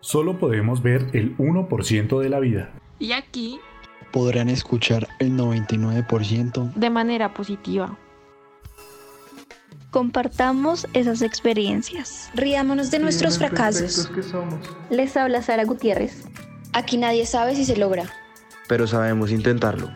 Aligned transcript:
Solo 0.00 0.38
podemos 0.38 0.82
ver 0.82 1.06
el 1.12 1.36
1% 1.38 2.20
de 2.20 2.28
la 2.28 2.38
vida. 2.38 2.70
Y 2.98 3.12
aquí 3.12 3.58
podrán 4.12 4.48
escuchar 4.48 5.08
el 5.18 5.32
99% 5.32 6.72
de 6.74 6.90
manera 6.90 7.34
positiva. 7.34 7.98
Compartamos 9.90 10.86
esas 10.92 11.22
experiencias. 11.22 12.30
Riámonos 12.34 12.90
de 12.90 12.98
nuestros 12.98 13.38
fracasos. 13.38 14.10
Les 14.90 15.16
habla 15.16 15.42
Sara 15.42 15.64
Gutiérrez. 15.64 16.24
Aquí 16.72 16.98
nadie 16.98 17.24
sabe 17.26 17.56
si 17.56 17.64
se 17.64 17.76
logra. 17.76 18.04
Pero 18.68 18.86
sabemos 18.86 19.30
intentarlo. 19.30 19.90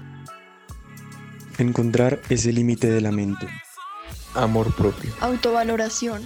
Encontrar 1.58 2.20
ese 2.30 2.52
límite 2.52 2.90
de 2.90 3.02
la 3.02 3.12
mente. 3.12 3.46
Amor 4.34 4.74
propio. 4.74 5.12
Autovaloración. 5.20 6.22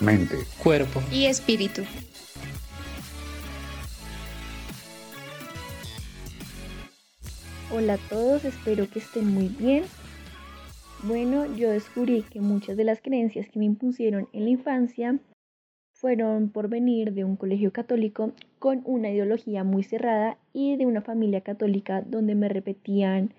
Mente. 0.00 0.38
Cuerpo. 0.62 1.02
Y 1.10 1.26
espíritu. 1.26 1.82
Hola 7.70 7.94
a 7.94 8.08
todos, 8.08 8.46
espero 8.46 8.88
que 8.88 8.98
estén 8.98 9.26
muy 9.26 9.48
bien. 9.48 9.84
Bueno, 11.02 11.44
yo 11.54 11.70
descubrí 11.70 12.22
que 12.22 12.40
muchas 12.40 12.78
de 12.78 12.84
las 12.84 13.02
creencias 13.02 13.46
que 13.50 13.58
me 13.58 13.66
impusieron 13.66 14.26
en 14.32 14.44
la 14.44 14.50
infancia 14.50 15.18
fueron 15.92 16.48
por 16.48 16.70
venir 16.70 17.12
de 17.12 17.24
un 17.24 17.36
colegio 17.36 17.70
católico 17.70 18.32
con 18.58 18.80
una 18.86 19.10
ideología 19.10 19.64
muy 19.64 19.82
cerrada 19.82 20.38
y 20.54 20.76
de 20.76 20.86
una 20.86 21.02
familia 21.02 21.42
católica 21.42 22.00
donde 22.00 22.34
me 22.34 22.48
repetían 22.48 23.34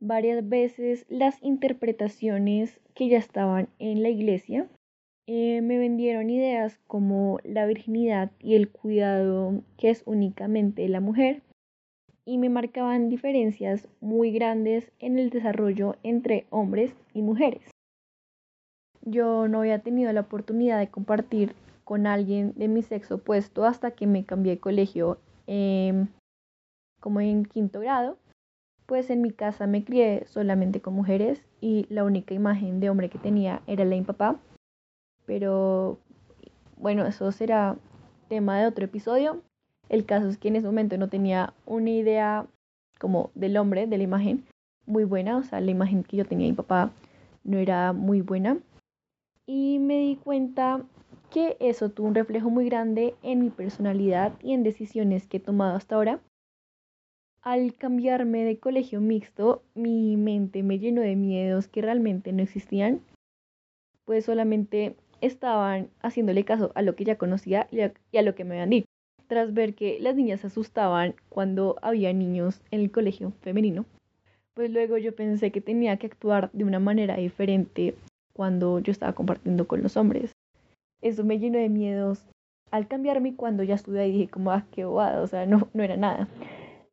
varias 0.00 0.48
veces 0.48 1.04
las 1.10 1.42
interpretaciones 1.42 2.80
que 2.94 3.10
ya 3.10 3.18
estaban 3.18 3.68
en 3.78 4.02
la 4.02 4.08
iglesia. 4.08 4.70
Eh, 5.26 5.60
me 5.60 5.76
vendieron 5.76 6.30
ideas 6.30 6.80
como 6.86 7.40
la 7.44 7.66
virginidad 7.66 8.32
y 8.40 8.54
el 8.54 8.70
cuidado 8.70 9.62
que 9.76 9.90
es 9.90 10.02
únicamente 10.06 10.88
la 10.88 11.00
mujer 11.00 11.42
y 12.24 12.38
me 12.38 12.48
marcaban 12.48 13.08
diferencias 13.08 13.88
muy 14.00 14.30
grandes 14.32 14.90
en 14.98 15.18
el 15.18 15.30
desarrollo 15.30 15.96
entre 16.02 16.46
hombres 16.50 16.94
y 17.14 17.22
mujeres. 17.22 17.70
Yo 19.02 19.48
no 19.48 19.60
había 19.60 19.80
tenido 19.80 20.12
la 20.12 20.20
oportunidad 20.20 20.78
de 20.78 20.88
compartir 20.88 21.54
con 21.84 22.06
alguien 22.06 22.52
de 22.56 22.68
mi 22.68 22.82
sexo 22.82 23.16
opuesto 23.16 23.64
hasta 23.64 23.92
que 23.92 24.06
me 24.06 24.24
cambié 24.24 24.52
de 24.52 24.60
colegio 24.60 25.18
em, 25.46 26.08
como 27.00 27.20
en 27.20 27.44
quinto 27.44 27.80
grado. 27.80 28.18
Pues 28.86 29.10
en 29.10 29.22
mi 29.22 29.30
casa 29.30 29.66
me 29.66 29.84
crié 29.84 30.24
solamente 30.26 30.80
con 30.80 30.94
mujeres 30.94 31.44
y 31.60 31.86
la 31.88 32.04
única 32.04 32.34
imagen 32.34 32.80
de 32.80 32.90
hombre 32.90 33.08
que 33.08 33.18
tenía 33.18 33.62
era 33.66 33.84
la 33.84 33.90
de 33.90 34.00
mi 34.00 34.06
papá. 34.06 34.38
Pero 35.26 35.98
bueno, 36.76 37.06
eso 37.06 37.32
será 37.32 37.76
tema 38.28 38.60
de 38.60 38.66
otro 38.66 38.84
episodio. 38.84 39.42
El 39.90 40.06
caso 40.06 40.28
es 40.28 40.38
que 40.38 40.48
en 40.48 40.56
ese 40.56 40.66
momento 40.66 40.96
no 40.96 41.08
tenía 41.08 41.52
una 41.66 41.90
idea 41.90 42.46
como 43.00 43.32
del 43.34 43.56
hombre, 43.56 43.88
de 43.88 43.98
la 43.98 44.04
imagen, 44.04 44.44
muy 44.86 45.02
buena. 45.02 45.36
O 45.36 45.42
sea, 45.42 45.60
la 45.60 45.72
imagen 45.72 46.04
que 46.04 46.16
yo 46.16 46.24
tenía 46.24 46.46
de 46.46 46.52
mi 46.52 46.56
papá 46.56 46.92
no 47.42 47.58
era 47.58 47.92
muy 47.92 48.20
buena. 48.22 48.58
Y 49.46 49.80
me 49.80 49.98
di 49.98 50.14
cuenta 50.14 50.84
que 51.28 51.56
eso 51.58 51.90
tuvo 51.90 52.06
un 52.06 52.14
reflejo 52.14 52.50
muy 52.50 52.66
grande 52.66 53.16
en 53.22 53.40
mi 53.40 53.50
personalidad 53.50 54.32
y 54.42 54.52
en 54.52 54.62
decisiones 54.62 55.26
que 55.26 55.38
he 55.38 55.40
tomado 55.40 55.76
hasta 55.76 55.96
ahora. 55.96 56.20
Al 57.42 57.74
cambiarme 57.74 58.44
de 58.44 58.60
colegio 58.60 59.00
mixto, 59.00 59.64
mi 59.74 60.16
mente 60.16 60.62
me 60.62 60.78
llenó 60.78 61.00
de 61.00 61.16
miedos 61.16 61.66
que 61.66 61.82
realmente 61.82 62.32
no 62.32 62.42
existían, 62.42 63.00
pues 64.04 64.26
solamente 64.26 64.94
estaban 65.20 65.88
haciéndole 66.00 66.44
caso 66.44 66.70
a 66.76 66.82
lo 66.82 66.94
que 66.94 67.04
ya 67.04 67.18
conocía 67.18 67.66
y 67.72 67.80
a, 67.80 68.22
lo 68.22 68.34
que 68.34 68.44
me 68.44 68.54
habían 68.54 68.70
dicho 68.70 68.89
tras 69.30 69.54
ver 69.54 69.76
que 69.76 70.00
las 70.00 70.16
niñas 70.16 70.40
se 70.40 70.48
asustaban 70.48 71.14
cuando 71.28 71.76
había 71.82 72.12
niños 72.12 72.60
en 72.72 72.80
el 72.80 72.90
colegio 72.90 73.30
femenino, 73.42 73.86
pues 74.54 74.72
luego 74.72 74.98
yo 74.98 75.14
pensé 75.14 75.52
que 75.52 75.60
tenía 75.60 75.96
que 75.98 76.08
actuar 76.08 76.50
de 76.52 76.64
una 76.64 76.80
manera 76.80 77.14
diferente 77.14 77.94
cuando 78.32 78.80
yo 78.80 78.90
estaba 78.90 79.12
compartiendo 79.12 79.68
con 79.68 79.84
los 79.84 79.96
hombres. 79.96 80.32
Eso 81.00 81.22
me 81.22 81.38
llenó 81.38 81.60
de 81.60 81.68
miedos 81.68 82.28
al 82.72 82.88
cambiarme 82.88 83.36
cuando 83.36 83.62
ya 83.62 83.76
ahí 84.00 84.10
dije 84.10 84.28
como, 84.28 84.50
ah, 84.50 84.66
qué 84.72 84.84
bobada, 84.84 85.22
o 85.22 85.26
sea, 85.28 85.46
no, 85.46 85.68
no 85.74 85.84
era 85.84 85.96
nada. 85.96 86.26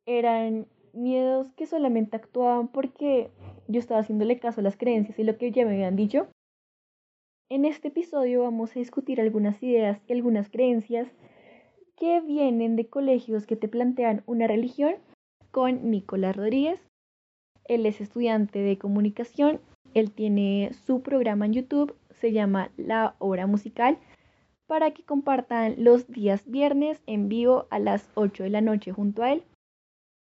Eran 0.05 0.67
miedos 0.93 1.51
que 1.53 1.65
solamente 1.65 2.17
actuaban 2.17 2.67
porque 2.67 3.31
yo 3.67 3.79
estaba 3.79 4.01
haciéndole 4.01 4.37
caso 4.37 4.61
a 4.61 4.63
las 4.63 4.77
creencias 4.77 5.17
y 5.17 5.23
lo 5.23 5.39
que 5.39 5.51
ya 5.51 5.65
me 5.65 5.71
habían 5.71 5.95
dicho. 5.95 6.27
En 7.49 7.65
este 7.65 7.87
episodio 7.87 8.43
vamos 8.43 8.75
a 8.75 8.79
discutir 8.79 9.19
algunas 9.19 9.63
ideas 9.63 9.99
y 10.07 10.13
algunas 10.13 10.49
creencias 10.49 11.07
que 11.97 12.21
vienen 12.21 12.75
de 12.75 12.87
colegios 12.87 13.45
que 13.45 13.55
te 13.55 13.67
plantean 13.67 14.23
una 14.25 14.47
religión 14.47 14.95
con 15.51 15.89
Nicolás 15.89 16.35
Rodríguez. 16.35 16.79
Él 17.65 17.85
es 17.85 17.99
estudiante 17.99 18.59
de 18.59 18.77
comunicación, 18.77 19.59
él 19.93 20.11
tiene 20.11 20.71
su 20.85 21.01
programa 21.01 21.47
en 21.47 21.53
YouTube, 21.53 21.95
se 22.11 22.31
llama 22.31 22.71
La 22.77 23.15
Hora 23.19 23.47
Musical, 23.47 23.97
para 24.67 24.91
que 24.91 25.03
compartan 25.03 25.75
los 25.77 26.07
días 26.07 26.43
viernes 26.45 27.01
en 27.07 27.29
vivo 27.29 27.65
a 27.71 27.79
las 27.79 28.09
8 28.13 28.43
de 28.43 28.49
la 28.51 28.61
noche 28.61 28.91
junto 28.91 29.23
a 29.23 29.31
él. 29.31 29.43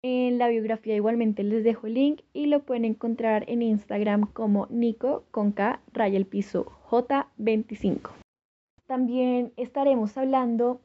En 0.03 0.37
la 0.37 0.49
biografía 0.49 0.95
igualmente 0.95 1.43
les 1.43 1.63
dejo 1.63 1.87
el 1.87 1.95
link 1.95 2.21
y 2.31 2.45
lo 2.45 2.61
pueden 2.61 2.85
encontrar 2.85 3.43
en 3.47 3.63
Instagram 3.63 4.31
como 4.31 4.67
Nico 4.69 5.23
con 5.31 5.51
K 5.51 5.81
raya 5.91 6.17
el 6.17 6.27
piso 6.27 6.65
J25. 6.89 8.11
También 8.85 9.51
estaremos 9.57 10.15
hablando 10.15 10.79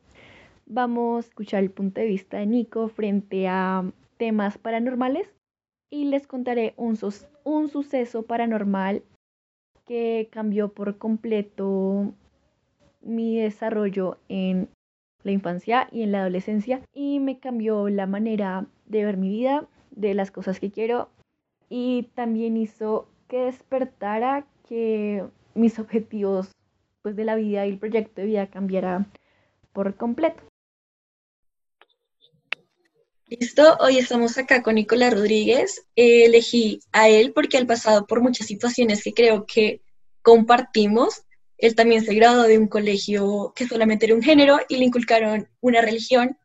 vamos 0.70 1.24
a 1.24 1.28
escuchar 1.28 1.62
el 1.62 1.70
punto 1.70 2.00
de 2.00 2.06
vista 2.06 2.38
de 2.38 2.46
Nico 2.46 2.88
frente 2.88 3.48
a 3.48 3.84
temas 4.16 4.56
paranormales 4.56 5.28
y 5.90 6.04
les 6.04 6.26
contaré 6.26 6.74
un, 6.76 6.96
suceso 6.96 8.22
paranormal 8.22 9.02
que 9.86 10.28
cambió 10.30 10.72
por 10.72 10.96
completo 10.98 12.14
mi 13.00 13.38
desarrollo 13.38 14.18
en 14.28 14.68
la 15.24 15.32
infancia 15.32 15.88
y 15.90 16.02
en 16.02 16.12
la 16.12 16.20
adolescencia 16.20 16.82
y 16.94 17.18
me 17.18 17.40
cambió 17.40 17.88
la 17.88 18.06
manera 18.06 18.66
de 18.86 19.04
ver 19.04 19.16
mi 19.16 19.28
vida, 19.28 19.66
de 19.90 20.14
las 20.14 20.30
cosas 20.30 20.60
que 20.60 20.70
quiero 20.70 21.08
y 21.68 22.08
también 22.14 22.56
hizo 22.56 23.08
que 23.26 23.46
despertara 23.46 24.46
que 24.68 25.24
mis 25.54 25.80
objetivos 25.80 26.52
pues 27.02 27.16
de 27.16 27.24
la 27.24 27.34
vida 27.34 27.66
y 27.66 27.70
el 27.70 27.78
proyecto 27.78 28.20
de 28.20 28.28
vida 28.28 28.46
cambiara 28.46 29.06
por 29.72 29.96
completo. 29.96 30.49
Listo, 33.38 33.76
hoy 33.78 33.98
estamos 33.98 34.36
acá 34.38 34.60
con 34.60 34.74
Nicolás 34.74 35.14
Rodríguez. 35.14 35.86
elegí 35.94 36.80
a 36.90 37.08
él 37.08 37.30
porque 37.32 37.58
ha 37.58 37.64
pasado 37.64 38.04
por 38.04 38.20
muchas 38.20 38.48
situaciones 38.48 39.04
que 39.04 39.14
creo 39.14 39.46
que 39.46 39.82
compartimos. 40.20 41.22
Él 41.56 41.76
también 41.76 42.04
se 42.04 42.12
graduó 42.16 42.42
de 42.42 42.58
un 42.58 42.66
colegio 42.66 43.52
que 43.54 43.68
solamente 43.68 44.06
era 44.06 44.16
un 44.16 44.22
género 44.22 44.58
y 44.68 44.78
le 44.78 44.86
inculcaron 44.86 45.46
una 45.60 45.80
religión 45.80 46.36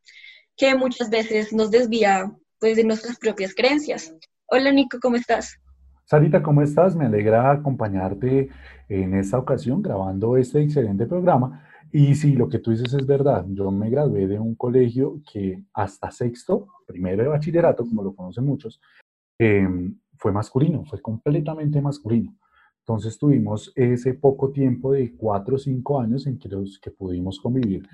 que 0.55 0.75
muchas 0.75 1.09
veces 1.09 1.51
nos 1.53 1.71
desvía 1.71 2.31
pues, 2.59 2.75
de 2.75 2.83
nuestras 2.83 3.17
propias 3.17 3.55
creencias. 3.55 4.13
Hola 4.45 4.71
Nico, 4.71 4.99
¿cómo 5.01 5.15
estás? 5.15 5.57
Sarita, 6.05 6.43
¿cómo 6.43 6.61
estás? 6.61 6.95
Me 6.95 7.05
alegra 7.05 7.49
acompañarte 7.49 8.49
en 8.89 9.15
esta 9.15 9.39
ocasión 9.39 9.81
grabando 9.81 10.37
este 10.37 10.61
excelente 10.61 11.07
programa 11.07 11.65
y 11.97 12.13
sí, 12.13 12.33
lo 12.33 12.49
que 12.49 12.59
tú 12.59 12.71
dices 12.71 12.93
es 12.93 13.05
verdad. 13.05 13.45
Yo 13.47 13.71
me 13.71 13.89
gradué 13.89 14.27
de 14.27 14.37
un 14.37 14.55
colegio 14.55 15.21
que 15.31 15.63
hasta 15.73 16.11
sexto, 16.11 16.67
primero 16.85 17.23
de 17.23 17.29
bachillerato, 17.29 17.85
como 17.85 18.03
lo 18.03 18.13
conocen 18.13 18.45
muchos, 18.45 18.81
em, 19.39 19.97
fue 20.17 20.33
masculino, 20.33 20.83
fue 20.83 21.01
completamente 21.01 21.79
masculino. 21.79 22.37
Entonces 22.79 23.17
tuvimos 23.17 23.71
ese 23.77 24.13
poco 24.13 24.51
tiempo 24.51 24.91
de 24.91 25.15
cuatro 25.15 25.55
o 25.55 25.57
cinco 25.57 25.97
años 26.01 26.27
en 26.27 26.37
que, 26.37 26.49
los, 26.49 26.79
que 26.79 26.91
pudimos 26.91 27.39
convivir 27.39 27.87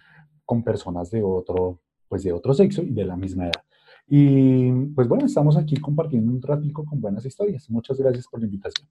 con 0.46 0.64
personas 0.64 1.12
de 1.12 1.22
otro, 1.22 1.80
pues 2.10 2.24
de 2.24 2.34
otro 2.34 2.56
sexo 2.56 2.82
y 2.82 2.90
de 2.90 3.06
la 3.06 3.16
misma 3.16 3.44
edad. 3.44 3.64
Y 4.08 4.72
pues 4.96 5.08
bueno, 5.08 5.28
estamos 5.28 5.58
aquí 5.58 5.78
compartiendo 5.78 6.32
un 6.32 6.42
ratico 6.42 6.84
con 6.86 7.00
buenas 7.00 7.24
historias. 7.24 7.70
Muchas 7.70 8.00
gracias 8.00 8.26
por 8.28 8.40
la 8.40 8.48
invitación. 8.48 8.90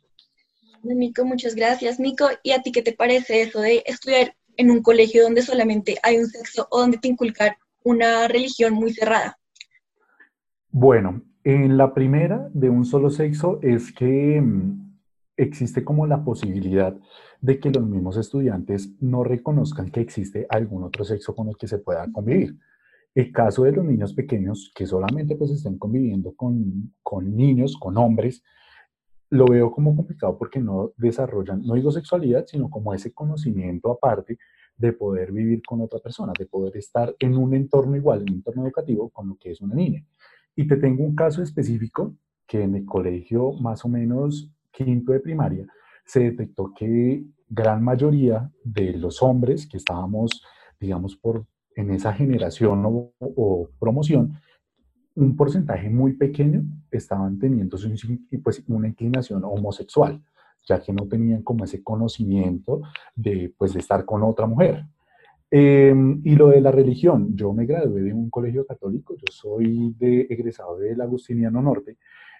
Nico, 0.85 1.25
muchas 1.25 1.57
gracias. 1.57 1.99
Nico, 1.99 2.27
¿y 2.45 2.53
a 2.53 2.63
ti 2.63 2.71
qué 2.71 2.83
te 2.83 2.93
parece 2.93 3.43
eso 3.43 3.61
de 3.61 3.83
estudiar 3.87 4.37
en 4.61 4.71
un 4.71 4.83
colegio 4.83 5.23
donde 5.23 5.43
solamente 5.43 5.97
hay 6.03 6.19
un 6.19 6.27
sexo 6.27 6.69
o 6.71 6.81
donde 6.81 6.99
te 6.99 7.09
inculcar 7.09 7.57
una 7.83 8.29
religión 8.29 8.75
muy 8.75 8.93
cerrada? 8.93 9.39
Bueno, 10.71 11.23
en 11.43 11.79
la 11.79 11.95
primera 11.95 12.49
de 12.53 12.69
un 12.69 12.85
solo 12.85 13.09
sexo 13.09 13.59
es 13.63 13.91
que 13.93 14.41
mm, 14.41 14.99
existe 15.37 15.83
como 15.83 16.07
la 16.07 16.23
posibilidad 16.23 16.95
de 17.41 17.59
que 17.59 17.71
los 17.71 17.87
mismos 17.87 18.19
estudiantes 18.19 18.93
no 19.01 19.25
reconozcan 19.25 19.91
que 19.91 20.01
existe 20.01 20.47
algún 20.51 20.85
otro 20.85 21.05
sexo 21.05 21.35
con 21.35 21.49
el 21.49 21.57
que 21.57 21.67
se 21.67 21.79
pueda 21.79 22.07
convivir. 22.13 22.59
El 23.15 23.33
caso 23.33 23.65
de 23.65 23.73
los 23.73 23.85
niños 23.85 24.13
pequeños 24.13 24.71
que 24.75 24.87
solamente 24.87 25.37
pues 25.37 25.51
estén 25.53 25.79
conviviendo 25.79 26.35
con, 26.35 26.93
con 27.03 27.35
niños, 27.35 27.77
con 27.81 27.97
hombres, 27.97 28.45
lo 29.31 29.47
veo 29.47 29.71
como 29.71 29.95
complicado 29.95 30.37
porque 30.37 30.61
no 30.61 30.93
desarrollan, 30.97 31.63
no 31.65 31.75
digo 31.75 31.93
sexualidad, 31.93 32.47
sino 32.47 32.69
como 32.69 32.93
ese 32.93 33.13
conocimiento 33.13 33.91
aparte 33.91 34.39
de 34.77 34.93
poder 34.93 35.31
vivir 35.31 35.63
con 35.63 35.81
otra 35.81 36.01
persona, 36.01 36.33
de 36.37 36.47
poder 36.47 36.77
estar 36.77 37.15
en 37.19 37.37
un 37.37 37.55
entorno 37.55 37.97
igual, 37.97 38.23
en 38.23 38.31
un 38.31 38.37
entorno 38.37 38.65
educativo, 38.65 39.09
con 39.11 39.29
lo 39.29 39.37
que 39.37 39.53
es 39.53 39.61
una 39.61 39.75
niña. 39.75 40.05
Y 40.57 40.67
te 40.67 40.77
tengo 40.77 41.05
un 41.05 41.15
caso 41.15 41.43
específico 41.43 42.15
que 42.47 42.63
en 42.63 42.75
el 42.75 42.85
colegio 42.85 43.53
más 43.53 43.85
o 43.85 43.89
menos 43.89 44.51
quinto 44.73 45.13
de 45.13 45.21
primaria 45.21 45.67
se 46.05 46.21
detectó 46.21 46.73
que 46.75 47.25
gran 47.49 47.85
mayoría 47.85 48.51
de 48.65 48.95
los 48.95 49.23
hombres 49.23 49.67
que 49.67 49.77
estábamos, 49.77 50.43
digamos, 50.81 51.17
por, 51.17 51.47
en 51.77 51.91
esa 51.93 52.13
generación 52.13 52.85
o, 52.85 53.13
o 53.21 53.69
promoción, 53.79 54.41
un 55.21 55.37
porcentaje 55.37 55.91
muy 55.91 56.15
pequeño 56.15 56.63
estaban 56.91 57.39
teniendo 57.39 57.77
pues, 58.43 58.65
una 58.69 58.89
inclinación 58.89 59.45
homosexual, 59.45 60.21
ya 60.67 60.81
que 60.81 60.93
no 60.93 61.07
tenían 61.07 61.43
como 61.43 61.65
ese 61.65 61.83
conocimiento 61.83 62.81
de, 63.15 63.53
pues, 63.57 63.75
de 63.75 63.81
estar 63.81 64.05
con 64.05 64.23
otra 64.23 64.47
mujer. 64.47 64.87
Em, 65.51 66.21
y 66.25 66.37
lo 66.37 66.49
de 66.49 66.61
la 66.61 66.71
religión, 66.71 67.37
yo 67.37 67.53
me 67.53 67.67
gradué 67.67 68.03
de 68.03 68.13
un 68.15 68.31
colegio 68.31 68.65
católico, 68.65 69.15
yo 69.17 69.27
soy 69.31 69.95
de, 69.99 70.27
egresado 70.31 70.79
del 70.79 71.01
Agustiniano 71.01 71.61
Norte, 71.61 71.99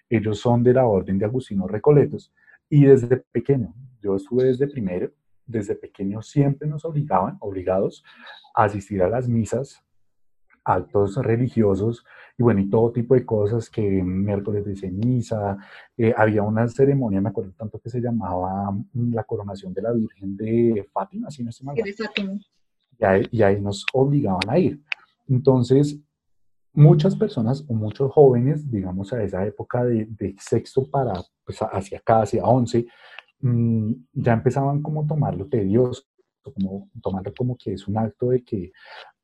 ellos 0.09 0.39
son 0.39 0.63
de 0.63 0.75
la 0.75 0.87
Orden 0.87 1.19
de 1.19 1.25
Agustinos 1.27 1.71
Recoletos, 1.71 2.33
y 2.69 2.85
desde 2.85 3.17
pequeño, 3.17 3.75
yo 4.01 4.17
estuve 4.17 4.45
desde 4.45 4.69
primero, 4.69 5.11
desde 5.45 5.75
pequeño 5.75 6.23
siempre 6.23 6.69
nos 6.69 6.85
obligaban, 6.85 7.37
obligados 7.41 8.05
a 8.55 8.65
asistir 8.65 9.03
a 9.03 9.09
las 9.09 9.29
misas, 9.29 9.85
actos 10.75 11.17
religiosos 11.17 12.05
y 12.41 12.43
bueno, 12.43 12.61
y 12.61 12.71
todo 12.71 12.91
tipo 12.91 13.15
de 13.15 13.27
cosas 13.27 13.69
que 13.69 13.83
miércoles 13.83 14.65
de 14.65 14.75
ceniza, 14.75 15.59
eh, 15.97 16.15
había 16.17 16.43
una 16.43 16.67
ceremonia, 16.69 17.21
me 17.21 17.29
acuerdo 17.29 17.53
tanto 17.53 17.79
que 17.79 17.91
se 17.91 18.01
llamaba 18.01 18.71
mm, 18.71 19.13
la 19.13 19.25
coronación 19.25 19.75
de 19.75 19.83
la 19.83 19.93
Virgen 19.93 20.37
de 20.39 20.89
Fátima, 20.91 21.31
si 21.31 21.45
no 21.45 21.51
estoy 21.51 21.67
mal. 21.67 21.77
Y 22.99 23.05
ahí, 23.05 23.29
y 23.31 23.43
ahí 23.43 23.61
nos 23.61 23.85
obligaban 23.93 24.49
a 24.49 24.59
ir. 24.59 24.81
Entonces, 25.29 25.99
muchas 26.73 27.15
personas 27.15 27.63
o 27.69 27.75
muchos 27.75 28.11
jóvenes, 28.11 28.71
digamos 28.71 29.13
a 29.13 29.23
esa 29.23 29.45
época 29.47 29.85
de, 29.85 30.07
de 30.07 30.35
sexto 30.39 30.89
para, 30.89 31.13
pues 31.45 31.59
hacia 31.61 31.99
acá, 31.99 32.23
hacia 32.23 32.45
once, 32.45 32.87
mmm, 33.41 33.93
ya 34.13 34.33
empezaban 34.33 34.81
como 34.81 35.03
a 35.03 35.07
tomarlo 35.07 35.47
tedioso, 35.47 36.05
como 36.43 36.89
tomarlo 37.03 37.33
como 37.37 37.57
que 37.57 37.75
es 37.75 37.87
un 37.87 37.99
acto 37.99 38.31
de 38.31 38.43
que 38.43 38.73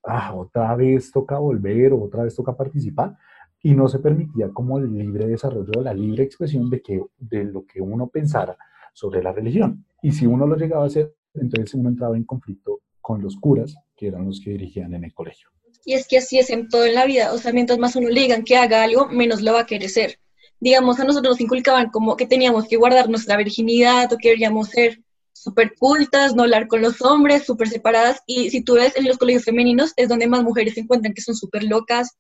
ah, 0.07 0.35
otra 0.35 0.75
vez 0.77 1.11
toca 1.11 1.39
volver 1.39 1.93
o 1.93 2.03
otra 2.03 2.23
vez 2.25 2.35
toca 2.35 2.57
participar 2.57 3.17
y 3.63 3.75
no 3.75 3.89
se 3.89 3.99
permitía 3.99 4.51
como 4.51 4.79
el 4.79 4.97
libre 4.97 5.27
desarrollo, 5.27 5.83
la 5.83 5.93
libre 5.93 6.23
expresión 6.23 6.71
de, 6.71 6.81
que, 6.81 7.03
de 7.19 7.45
lo 7.45 7.67
que 7.67 7.81
uno 7.81 8.07
pensara 8.09 8.57
sobre 8.93 9.23
la 9.23 9.33
religión. 9.33 9.85
Y 10.03 10.13
si 10.13 10.27
uno 10.27 10.47
lo 10.47 10.57
llegaba 10.57 10.85
a 10.85 10.87
hacer, 10.87 11.15
entonces 11.35 11.75
uno 11.75 11.89
entraba 11.89 12.17
en 12.17 12.25
conflicto 12.25 12.81
con 13.01 13.23
los 13.23 13.37
curas, 13.37 13.77
que 13.97 14.09
eran 14.09 14.27
los 14.27 14.41
que 14.41 14.51
dirigían 14.51 14.95
en 14.95 15.05
el 15.05 15.15
colegio. 15.15 15.49
Y 15.85 15.95
es 15.95 16.09
que 16.09 16.19
así 16.19 16.39
es 16.39 16.51
en 16.51 16.69
todo 16.69 16.85
en 16.85 16.95
la 16.95 17.07
vida, 17.07 17.33
o 17.33 17.39
sea, 17.39 17.53
mientras 17.53 17.79
más 17.79 17.95
uno 17.97 18.09
le 18.09 18.21
digan 18.21 18.45
que 18.45 18.57
haga 18.57 18.83
algo, 18.83 19.09
menos 19.09 19.43
lo 19.43 19.53
va 19.53 19.61
a 19.61 19.67
querer 19.67 19.89
ser. 19.89 20.19
Digamos, 20.59 20.99
a 20.99 21.05
nosotros 21.05 21.33
nos 21.33 21.41
inculcaban 21.41 21.91
como 21.91 22.17
que 22.17 22.27
teníamos 22.27 22.67
que 22.67 22.77
guardar 22.77 23.09
nuestra 23.09 23.37
virginidad 23.37 24.13
o 24.13 24.17
que 24.17 24.29
deberíamos 24.29 24.71
ser 24.71 25.01
súper 25.43 25.75
cultas, 25.79 26.35
no 26.35 26.43
hablar 26.43 26.67
con 26.67 26.83
los 26.83 27.03
hombres, 27.03 27.45
súper 27.45 27.69
separadas. 27.69 28.23
Y 28.27 28.51
si 28.51 28.63
tú 28.63 28.75
ves 28.75 28.97
en 28.97 29.05
los 29.05 29.19
colegios 29.19 29.45
femeninos, 29.45 29.93
es 29.97 30.09
donde 30.09 30.27
más 30.27 30.43
mujeres 30.43 30.75
se 30.75 30.81
encuentran 30.81 31.15
que 31.15 31.23
son 31.23 31.35
súper 31.35 31.65
locas. 31.65 32.17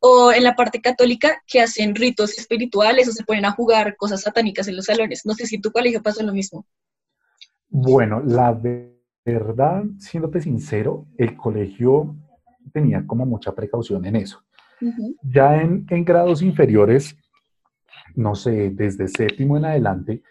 O 0.00 0.32
en 0.32 0.44
la 0.44 0.54
parte 0.54 0.80
católica, 0.80 1.42
que 1.46 1.60
hacen 1.60 1.94
ritos 1.96 2.38
espirituales 2.38 3.08
o 3.08 3.12
se 3.12 3.24
ponen 3.24 3.46
a 3.46 3.50
jugar 3.52 3.96
cosas 3.96 4.20
satánicas 4.20 4.68
en 4.68 4.76
los 4.76 4.84
salones. 4.84 5.22
No 5.24 5.34
sé 5.34 5.46
si 5.46 5.60
tu 5.60 5.72
colegio 5.72 6.02
pasó 6.02 6.22
lo 6.22 6.32
mismo. 6.32 6.66
Bueno, 7.68 8.22
la 8.24 8.56
verdad, 9.24 9.82
siéndote 9.98 10.40
sincero, 10.40 11.06
el 11.16 11.36
colegio 11.36 12.14
tenía 12.72 13.04
como 13.06 13.26
mucha 13.26 13.52
precaución 13.54 14.04
en 14.04 14.16
eso. 14.16 14.44
Ya 15.22 15.60
en, 15.60 15.84
en 15.90 16.04
grados 16.04 16.42
inferiores, 16.42 17.16
no 18.14 18.36
sé, 18.36 18.70
desde 18.70 19.08
séptimo 19.08 19.56
en 19.56 19.64
adelante, 19.64 20.22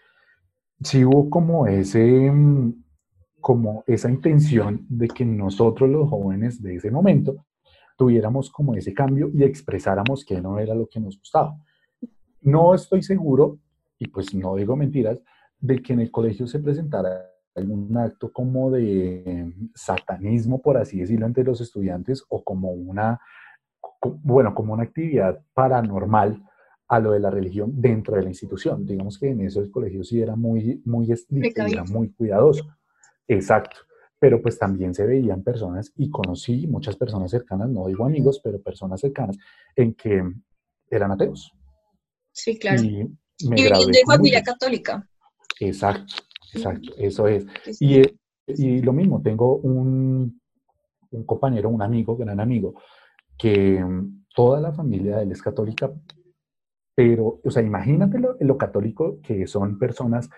sí 0.82 1.04
hubo 1.04 1.28
como 1.30 1.66
ese, 1.66 2.30
mm, 2.30 2.84
como 3.40 3.84
esa 3.86 4.10
intención 4.10 4.86
de 4.88 5.08
que 5.08 5.24
nosotros 5.24 5.88
los 5.88 6.08
jóvenes 6.08 6.62
de 6.62 6.76
ese 6.76 6.90
momento 6.90 7.46
tuviéramos 7.96 8.50
como 8.50 8.74
ese 8.74 8.94
cambio 8.94 9.30
y 9.32 9.42
expresáramos 9.42 10.24
que 10.24 10.40
no 10.40 10.58
era 10.58 10.74
lo 10.74 10.88
que 10.88 11.00
nos 11.00 11.18
gustaba. 11.18 11.56
No 12.40 12.74
estoy 12.74 13.02
seguro, 13.02 13.58
y 13.98 14.08
pues 14.08 14.34
no 14.34 14.54
digo 14.54 14.76
mentiras, 14.76 15.20
de 15.58 15.82
que 15.82 15.92
en 15.92 16.00
el 16.00 16.10
colegio 16.10 16.46
se 16.46 16.60
presentara 16.60 17.28
algún 17.56 17.96
acto 17.96 18.32
como 18.32 18.70
de 18.70 19.52
satanismo, 19.74 20.62
por 20.62 20.76
así 20.76 21.00
decirlo, 21.00 21.26
entre 21.26 21.42
los 21.42 21.60
estudiantes 21.60 22.24
o 22.28 22.44
como 22.44 22.70
una, 22.70 23.20
bueno, 24.22 24.54
como 24.54 24.74
una 24.74 24.84
actividad 24.84 25.40
paranormal 25.54 26.40
a 26.88 27.00
lo 27.00 27.12
de 27.12 27.20
la 27.20 27.30
religión 27.30 27.72
dentro 27.80 28.16
de 28.16 28.22
la 28.22 28.28
institución. 28.28 28.86
Digamos 28.86 29.18
que 29.18 29.30
en 29.30 29.42
eso 29.42 29.60
el 29.60 29.70
colegio 29.70 30.02
sí 30.02 30.20
era 30.20 30.36
muy, 30.36 30.80
muy 30.84 31.12
estricto, 31.12 31.62
era 31.62 31.84
muy 31.84 32.10
cuidadoso. 32.10 32.66
Exacto. 33.26 33.76
Pero 34.18 34.42
pues 34.42 34.58
también 34.58 34.94
se 34.94 35.06
veían 35.06 35.42
personas, 35.42 35.92
y 35.96 36.10
conocí 36.10 36.66
muchas 36.66 36.96
personas 36.96 37.30
cercanas, 37.30 37.68
no 37.68 37.86
digo 37.86 38.04
amigos, 38.04 38.40
pero 38.42 38.60
personas 38.60 39.00
cercanas, 39.00 39.36
en 39.76 39.94
que 39.94 40.22
eran 40.90 41.12
ateos. 41.12 41.52
Sí, 42.32 42.58
claro. 42.58 42.82
Y, 42.82 43.06
me 43.48 43.62
de 43.62 44.02
familia 44.04 44.42
católica. 44.42 45.06
Exacto, 45.60 46.14
exacto, 46.52 46.92
eso 46.96 47.28
es. 47.28 47.46
Y, 47.78 48.02
y 48.48 48.80
lo 48.80 48.92
mismo, 48.92 49.22
tengo 49.22 49.56
un, 49.58 50.40
un 51.10 51.24
compañero, 51.24 51.68
un 51.68 51.82
amigo, 51.82 52.16
gran 52.16 52.40
amigo, 52.40 52.74
que 53.36 53.82
mm, 53.84 54.24
toda 54.34 54.60
la 54.60 54.72
familia 54.72 55.18
de 55.18 55.22
él 55.24 55.32
es 55.32 55.42
católica, 55.42 55.92
pero, 56.98 57.38
o 57.44 57.50
sea, 57.52 57.62
imagínate 57.62 58.18
lo, 58.18 58.58
católico 58.58 59.20
que 59.22 59.46
son 59.46 59.78
personas 59.78 60.28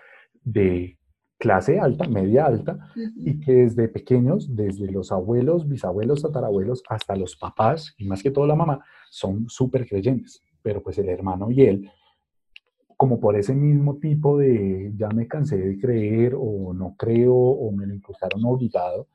de 0.45 0.99
clase 1.39 1.81
alta, 1.81 2.07
media 2.07 2.45
alta, 2.45 2.93
y 3.17 3.41
que 3.41 3.53
desde 3.65 3.89
pequeños, 3.89 4.55
desde 4.55 4.93
los 4.93 5.11
abuelos, 5.11 5.67
bisabuelos, 5.67 6.21
tatarabuelos, 6.21 6.83
hasta 6.91 7.17
los 7.17 7.35
papás, 7.35 7.95
y 7.97 8.05
más 8.05 8.23
que 8.23 8.31
todo 8.31 8.47
la 8.47 8.57
mamá, 8.57 8.85
son 9.09 9.49
súper 9.49 9.89
creyentes. 9.89 10.43
Pero 10.61 10.83
pues 10.83 10.99
el 10.99 11.09
hermano 11.09 11.51
y 11.51 11.63
él, 11.63 11.91
como 12.95 13.19
por 13.19 13.37
ese 13.37 13.55
mismo 13.55 13.97
tipo 13.97 14.37
de 14.37 14.93
ya 14.95 15.09
me 15.09 15.27
cansé 15.27 15.57
de 15.57 15.79
creer 15.79 16.35
o 16.39 16.75
no 16.75 16.95
creo 16.95 17.37
o 17.37 17.73
me 17.73 17.87
lo 17.87 17.95
impulsaron 17.95 18.45
obligado, 18.45 19.09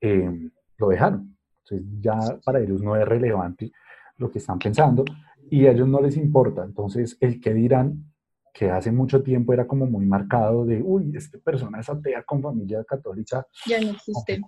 eh, 0.00 0.48
lo 0.78 0.88
dejaron. 0.88 1.36
Entonces 1.62 1.86
ya 2.00 2.38
para 2.42 2.60
ellos 2.60 2.80
no 2.80 2.96
es 2.96 3.06
relevante 3.06 3.70
lo 4.16 4.30
que 4.30 4.38
están 4.38 4.58
pensando 4.58 5.04
y 5.50 5.66
a 5.66 5.72
ellos 5.72 5.88
no 5.88 6.00
les 6.00 6.16
importa. 6.16 6.64
Entonces, 6.64 7.16
el 7.20 7.40
que 7.40 7.54
dirán, 7.54 8.12
que 8.52 8.70
hace 8.70 8.90
mucho 8.90 9.22
tiempo 9.22 9.52
era 9.52 9.66
como 9.66 9.86
muy 9.86 10.06
marcado 10.06 10.64
de, 10.64 10.82
uy, 10.82 11.12
esta 11.14 11.38
persona 11.38 11.80
es 11.80 11.88
atea 11.88 12.22
con 12.22 12.42
familia 12.42 12.82
católica. 12.84 13.46
Ya 13.66 13.80
no 13.80 13.90
existe. 13.90 14.40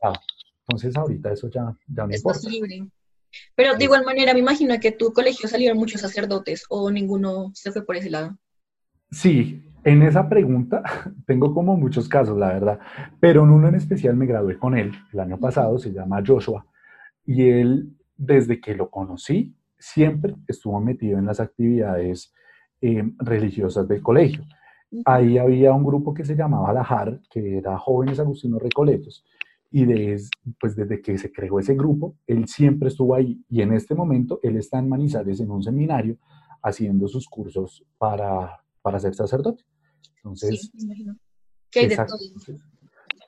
Entonces, 0.62 0.96
ahorita 0.96 1.32
eso 1.32 1.48
ya, 1.48 1.76
ya 1.86 2.06
no 2.06 2.10
es 2.10 2.18
importa. 2.18 2.48
libre. 2.48 2.88
Pero 3.54 3.76
de 3.76 3.84
igual 3.84 4.04
manera, 4.04 4.32
me 4.32 4.40
imagino 4.40 4.78
que 4.80 4.92
tu 4.92 5.12
colegio 5.12 5.48
salieron 5.48 5.76
muchos 5.76 6.00
sacerdotes 6.00 6.64
o 6.70 6.90
ninguno 6.90 7.50
se 7.54 7.72
fue 7.72 7.84
por 7.84 7.96
ese 7.96 8.10
lado. 8.10 8.38
Sí, 9.10 9.62
en 9.84 10.02
esa 10.02 10.28
pregunta 10.28 10.82
tengo 11.26 11.54
como 11.54 11.76
muchos 11.76 12.08
casos, 12.08 12.38
la 12.38 12.48
verdad, 12.48 12.78
pero 13.20 13.44
en 13.44 13.50
uno 13.50 13.68
en 13.68 13.74
especial 13.74 14.16
me 14.16 14.26
gradué 14.26 14.58
con 14.58 14.76
él 14.76 14.92
el 15.12 15.20
año 15.20 15.38
pasado, 15.38 15.78
se 15.78 15.92
llama 15.92 16.22
Joshua, 16.26 16.66
y 17.24 17.48
él, 17.48 17.96
desde 18.16 18.60
que 18.60 18.74
lo 18.74 18.90
conocí, 18.90 19.54
siempre 19.78 20.34
estuvo 20.46 20.80
metido 20.80 21.18
en 21.18 21.26
las 21.26 21.40
actividades 21.40 22.32
eh, 22.80 23.02
religiosas 23.18 23.86
del 23.88 24.02
colegio. 24.02 24.44
Ahí 25.04 25.36
había 25.36 25.72
un 25.72 25.84
grupo 25.84 26.14
que 26.14 26.24
se 26.24 26.34
llamaba 26.34 26.72
La 26.72 26.84
JAR, 26.84 27.20
que 27.30 27.58
era 27.58 27.78
Jóvenes 27.78 28.18
Agustinos 28.20 28.62
Recoletos, 28.62 29.24
y 29.70 29.84
pues 30.58 30.74
desde 30.76 31.02
que 31.02 31.18
se 31.18 31.30
creó 31.30 31.58
ese 31.58 31.74
grupo, 31.74 32.16
él 32.26 32.48
siempre 32.48 32.88
estuvo 32.88 33.14
ahí, 33.14 33.44
y 33.50 33.60
en 33.60 33.74
este 33.74 33.94
momento 33.94 34.40
él 34.42 34.56
está 34.56 34.78
en 34.78 34.88
Manizales 34.88 35.40
en 35.40 35.50
un 35.50 35.62
seminario 35.62 36.16
haciendo 36.62 37.06
sus 37.06 37.28
cursos 37.28 37.84
para, 37.98 38.64
para 38.80 38.98
ser 38.98 39.14
sacerdote. 39.14 39.64
Entonces, 40.16 40.72
hay 41.74 41.84
exacto, 41.84 42.16
de 42.16 42.30
todo. 42.30 42.58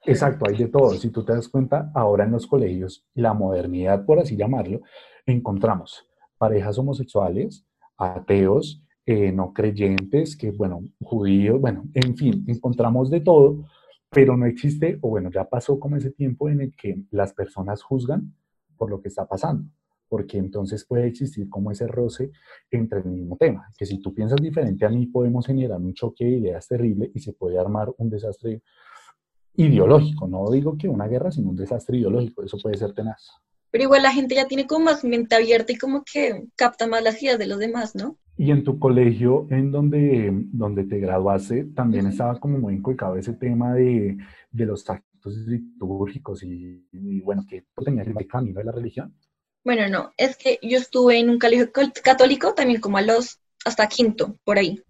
Exacto, 0.07 0.45
hay 0.49 0.57
de 0.57 0.69
todo. 0.69 0.95
Si 0.95 1.11
tú 1.11 1.25
te 1.25 1.35
das 1.35 1.49
cuenta, 1.49 1.93
ahora 1.95 2.25
en 2.25 2.33
los 2.33 2.47
colegios, 2.47 3.07
la 3.15 3.35
modernidad, 3.35 4.07
por 4.07 4.19
así 4.19 4.35
llamarlo, 4.35 4.81
encontramos 5.27 6.10
parejas 6.41 6.79
homosexuales, 6.79 7.67
ateos, 7.99 8.83
eh, 9.05 9.31
no 9.31 9.53
creyentes, 9.53 10.37
que 10.37 10.51
bueno, 10.53 10.81
judíos, 11.03 11.61
bueno, 11.61 11.85
en 11.93 12.17
fin, 12.17 12.45
encontramos 12.49 13.11
de 13.11 13.21
todo, 13.21 13.67
pero 14.11 14.39
no 14.39 14.47
existe, 14.47 14.99
o 15.03 15.11
bueno, 15.11 15.31
ya 15.31 15.45
pasó 15.45 15.79
como 15.79 15.97
ese 15.97 16.11
tiempo 16.11 16.49
en 16.49 16.63
el 16.63 16.75
que 16.75 17.03
las 17.11 17.35
personas 17.35 17.83
juzgan 17.83 18.35
por 18.79 18.89
lo 18.89 19.03
que 19.03 19.09
está 19.09 19.27
pasando, 19.27 19.69
porque 20.09 20.39
entonces 20.39 20.87
puede 20.87 21.07
existir 21.09 21.51
como 21.51 21.71
ese 21.71 21.87
roce 21.87 22.31
entre 22.71 23.01
el 23.01 23.11
mismo 23.11 23.37
tema, 23.37 23.69
que 23.77 23.85
si 23.85 24.01
tú 24.01 24.15
piensas 24.15 24.41
diferente 24.41 24.87
a 24.87 24.89
mí 24.89 25.09
podemos 25.09 25.47
generar 25.47 25.79
un 25.79 25.93
choque 25.93 26.25
de 26.25 26.39
ideas 26.39 26.67
terrible 26.67 27.11
y 27.15 27.21
se 27.21 27.35
puede 27.35 27.59
armar 27.59 27.93
un 27.99 28.09
desastre 28.09 28.63
ideológico. 29.57 30.27
No 30.27 30.51
digo 30.51 30.79
que 30.79 30.89
una 30.89 31.07
guerra, 31.07 31.31
sino 31.31 31.51
un 31.51 31.57
desastre 31.57 31.99
ideológico. 31.99 32.43
Eso 32.43 32.57
puede 32.63 32.79
ser 32.79 32.95
tenaz. 32.95 33.31
Pero 33.71 33.85
igual 33.85 34.03
la 34.03 34.13
gente 34.13 34.35
ya 34.35 34.47
tiene 34.49 34.67
como 34.67 34.87
más 34.87 35.05
mente 35.05 35.35
abierta 35.37 35.73
y 35.73 35.79
como 35.79 36.05
que 36.05 36.45
capta 36.57 36.87
más 36.87 37.03
las 37.03 37.23
ideas 37.23 37.39
de 37.39 37.47
los 37.49 37.59
demás, 37.59 37.95
¿no? 37.95 38.19
Y 38.37 38.51
en 38.51 38.65
tu 38.65 38.79
colegio, 38.79 39.47
en 39.51 39.71
donde, 39.71 40.31
donde 40.53 40.85
te 40.85 40.99
graduaste, 40.99 41.65
también 41.75 42.07
estaba 42.07 42.41
como 42.41 42.59
muy 42.59 42.75
inculcado 42.75 43.17
ese 43.17 43.35
tema 43.35 43.75
de, 43.75 44.17
de 44.51 44.67
los 44.67 44.89
actos 44.89 45.37
litúrgicos 45.47 46.43
y, 46.43 46.87
y 46.91 47.21
bueno, 47.21 47.45
que 47.49 47.67
tú 47.75 47.85
tenías 47.85 48.07
el 48.09 48.27
camino 48.27 48.59
de 48.61 48.65
la 48.65 48.73
religión. 48.73 49.15
Bueno, 49.65 49.89
no, 49.89 50.13
es 50.17 50.37
que 50.37 50.59
yo 50.63 50.79
estuve 50.79 51.19
en 51.19 51.31
un 51.31 51.39
colegio 51.39 51.73
col- 51.73 51.93
católico 52.03 52.55
también 52.55 52.81
como 52.81 52.99
a 52.99 53.03
los, 53.03 53.41
hasta 53.65 53.89
quinto, 53.89 54.39
por 54.45 54.59
ahí. 54.59 54.83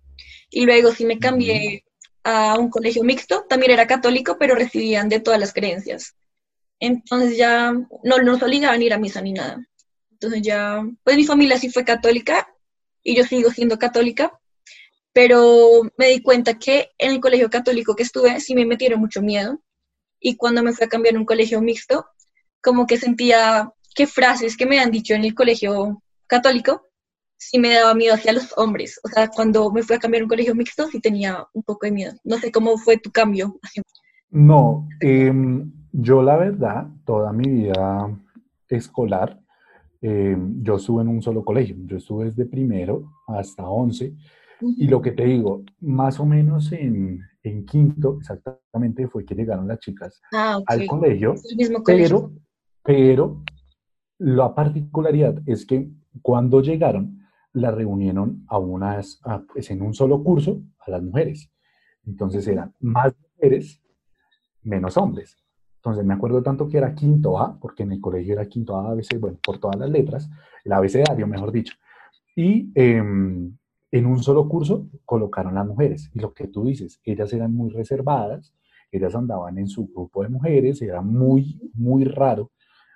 Y 0.50 0.66
luego 0.66 0.92
sí 0.92 1.06
me 1.06 1.18
cambié 1.20 1.84
a 2.24 2.58
un 2.58 2.70
colegio 2.70 3.04
mixto, 3.04 3.44
también 3.48 3.72
era 3.72 3.86
católico, 3.88 4.38
pero 4.38 4.54
recibían 4.56 5.08
de 5.10 5.20
todas 5.20 5.40
las 5.40 5.52
creencias. 5.54 6.14
Entonces 6.80 7.36
ya 7.36 7.72
no 7.72 7.88
no 8.02 8.22
nos 8.22 8.42
obligaban 8.42 8.80
a 8.80 8.84
ir 8.84 8.92
a 8.92 8.98
misa 8.98 9.20
ni 9.20 9.32
nada. 9.32 9.64
Entonces 10.10 10.42
ya, 10.42 10.82
pues 11.04 11.16
mi 11.16 11.24
familia 11.24 11.58
sí 11.58 11.70
fue 11.70 11.84
católica 11.84 12.48
y 13.02 13.16
yo 13.16 13.24
sigo 13.24 13.50
siendo 13.50 13.78
católica, 13.78 14.38
pero 15.12 15.82
me 15.96 16.08
di 16.08 16.20
cuenta 16.20 16.58
que 16.58 16.90
en 16.98 17.12
el 17.12 17.20
colegio 17.20 17.48
católico 17.50 17.94
que 17.94 18.02
estuve 18.02 18.40
sí 18.40 18.54
me 18.54 18.66
metieron 18.66 19.00
mucho 19.00 19.22
miedo 19.22 19.60
y 20.18 20.36
cuando 20.36 20.62
me 20.62 20.72
fui 20.72 20.86
a 20.86 20.88
cambiar 20.88 21.16
a 21.16 21.18
un 21.18 21.24
colegio 21.24 21.60
mixto, 21.62 22.06
como 22.60 22.86
que 22.86 22.98
sentía 22.98 23.72
que 23.94 24.06
frases 24.06 24.56
que 24.56 24.66
me 24.66 24.80
han 24.80 24.90
dicho 24.90 25.14
en 25.14 25.24
el 25.24 25.34
colegio 25.34 26.02
católico 26.26 26.86
sí 27.36 27.58
me 27.58 27.74
daba 27.74 27.94
miedo 27.94 28.14
hacia 28.14 28.34
los 28.34 28.52
hombres. 28.58 29.00
O 29.02 29.08
sea, 29.08 29.28
cuando 29.28 29.70
me 29.72 29.82
fui 29.82 29.96
a 29.96 29.98
cambiar 29.98 30.20
a 30.20 30.24
un 30.24 30.28
colegio 30.28 30.54
mixto 30.54 30.86
sí 30.88 31.00
tenía 31.00 31.46
un 31.54 31.62
poco 31.62 31.86
de 31.86 31.92
miedo. 31.92 32.12
No 32.22 32.38
sé 32.38 32.52
cómo 32.52 32.76
fue 32.76 32.98
tu 32.98 33.10
cambio. 33.10 33.58
No, 34.28 34.86
em, 35.00 35.72
yo 35.92 36.22
la 36.22 36.36
verdad, 36.36 36.88
toda 37.04 37.32
mi 37.32 37.48
vida 37.48 38.16
escolar, 38.68 39.40
em, 40.00 40.62
yo 40.62 40.76
estuve 40.76 41.02
en 41.02 41.08
un 41.08 41.22
solo 41.22 41.44
colegio. 41.44 41.76
Yo 41.86 41.96
estuve 41.96 42.26
desde 42.26 42.46
primero 42.46 43.10
hasta 43.26 43.68
once. 43.68 44.14
Y 44.60 44.88
lo 44.88 45.00
que 45.00 45.12
te 45.12 45.24
digo, 45.24 45.62
más 45.80 46.20
o 46.20 46.26
menos 46.26 46.70
en, 46.72 47.20
en 47.42 47.64
quinto, 47.64 48.18
exactamente, 48.18 49.08
fue 49.08 49.24
que 49.24 49.34
llegaron 49.34 49.66
las 49.66 49.78
chicas 49.78 50.20
Ah, 50.32 50.58
ok. 50.58 50.64
al 50.66 50.86
colegio, 50.86 51.34
mismo 51.56 51.82
colegio. 51.82 52.30
pero, 52.82 53.42
pero 53.42 53.42
la 54.18 54.54
particularidad 54.54 55.40
es 55.46 55.64
que 55.64 55.90
cuando 56.20 56.60
llegaron, 56.60 57.18
la 57.54 57.70
reunieron 57.70 58.44
a 58.48 58.58
unas, 58.58 59.18
a, 59.24 59.40
pues 59.40 59.70
en 59.70 59.80
un 59.82 59.94
solo 59.94 60.22
curso 60.22 60.60
a 60.78 60.90
las 60.90 61.02
mujeres. 61.02 61.50
Entonces 62.06 62.46
eran 62.46 62.74
más 62.80 63.14
mujeres, 63.34 63.82
menos 64.62 64.96
hombres. 64.98 65.36
Entonces 65.80 66.04
me 66.04 66.12
acuerdo 66.12 66.42
tanto 66.42 66.68
que 66.68 66.76
era 66.76 66.94
quinto 66.94 67.38
A, 67.38 67.58
porque 67.58 67.84
en 67.84 67.92
el 67.92 68.00
colegio 68.02 68.34
era 68.34 68.46
quinto 68.46 68.76
A, 68.76 68.90
ABC, 68.90 69.18
bueno, 69.18 69.38
por 69.42 69.58
todas 69.58 69.78
las 69.78 69.88
letras, 69.88 70.28
el 70.62 70.72
abecedario, 70.72 71.26
mejor 71.26 71.50
dicho. 71.50 71.74
Y 72.36 72.70
em, 72.74 73.56
en 73.90 74.06
un 74.06 74.22
solo 74.22 74.46
curso 74.46 74.88
colocaron 75.06 75.54
las 75.54 75.66
mujeres. 75.66 76.10
Y 76.14 76.20
lo 76.20 76.34
que 76.34 76.48
tú 76.48 76.66
dices, 76.66 77.00
ellas 77.02 77.32
eran 77.32 77.54
muy 77.54 77.70
reservadas, 77.70 78.52
ellas 78.92 79.14
andaban 79.14 79.56
en 79.56 79.68
su 79.68 79.86
grupo 79.86 80.22
de 80.22 80.28
mujeres, 80.28 80.82
era 80.82 81.00
muy, 81.00 81.58
muy 81.72 82.04
raro 82.04 82.50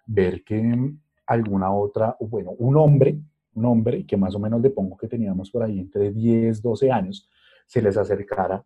ver 0.06 0.44
que 0.44 0.92
alguna 1.26 1.72
otra, 1.72 2.14
bueno, 2.20 2.50
un 2.58 2.76
hombre, 2.76 3.18
un 3.54 3.64
hombre 3.64 4.04
que 4.04 4.18
más 4.18 4.34
o 4.34 4.38
menos 4.38 4.60
le 4.60 4.68
pongo 4.68 4.98
que 4.98 5.08
teníamos 5.08 5.50
por 5.50 5.62
ahí 5.62 5.78
entre 5.78 6.12
10, 6.12 6.60
12 6.60 6.90
años, 6.90 7.30
se 7.66 7.80
les 7.80 7.96
acercara 7.96 8.62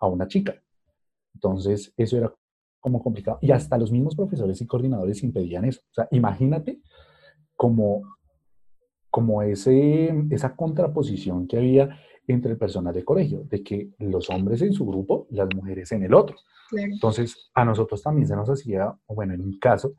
a 0.00 0.06
una 0.08 0.26
chica. 0.26 0.60
Entonces, 1.34 1.92
eso 1.96 2.16
era 2.18 2.34
como 2.80 3.02
complicado. 3.02 3.38
Y 3.40 3.52
hasta 3.52 3.78
los 3.78 3.92
mismos 3.92 4.16
profesores 4.16 4.60
y 4.60 4.66
coordinadores 4.66 5.22
impedían 5.22 5.64
eso. 5.64 5.80
O 5.90 5.94
sea, 5.94 6.08
imagínate 6.10 6.80
como, 7.56 8.02
como 9.10 9.42
ese, 9.42 10.12
esa 10.30 10.56
contraposición 10.56 11.46
que 11.46 11.58
había 11.58 11.98
entre 12.26 12.52
el 12.52 12.58
personal 12.58 12.94
de 12.94 13.04
colegio, 13.04 13.44
de 13.44 13.62
que 13.62 13.90
los 13.98 14.30
hombres 14.30 14.62
en 14.62 14.72
su 14.72 14.86
grupo, 14.86 15.26
las 15.30 15.48
mujeres 15.54 15.92
en 15.92 16.04
el 16.04 16.14
otro. 16.14 16.36
Claro. 16.70 16.92
Entonces, 16.92 17.50
a 17.54 17.64
nosotros 17.64 18.02
también 18.02 18.26
se 18.26 18.36
nos 18.36 18.48
hacía, 18.48 18.94
o 19.06 19.14
bueno, 19.14 19.34
en 19.34 19.44
mi 19.44 19.58
caso, 19.58 19.94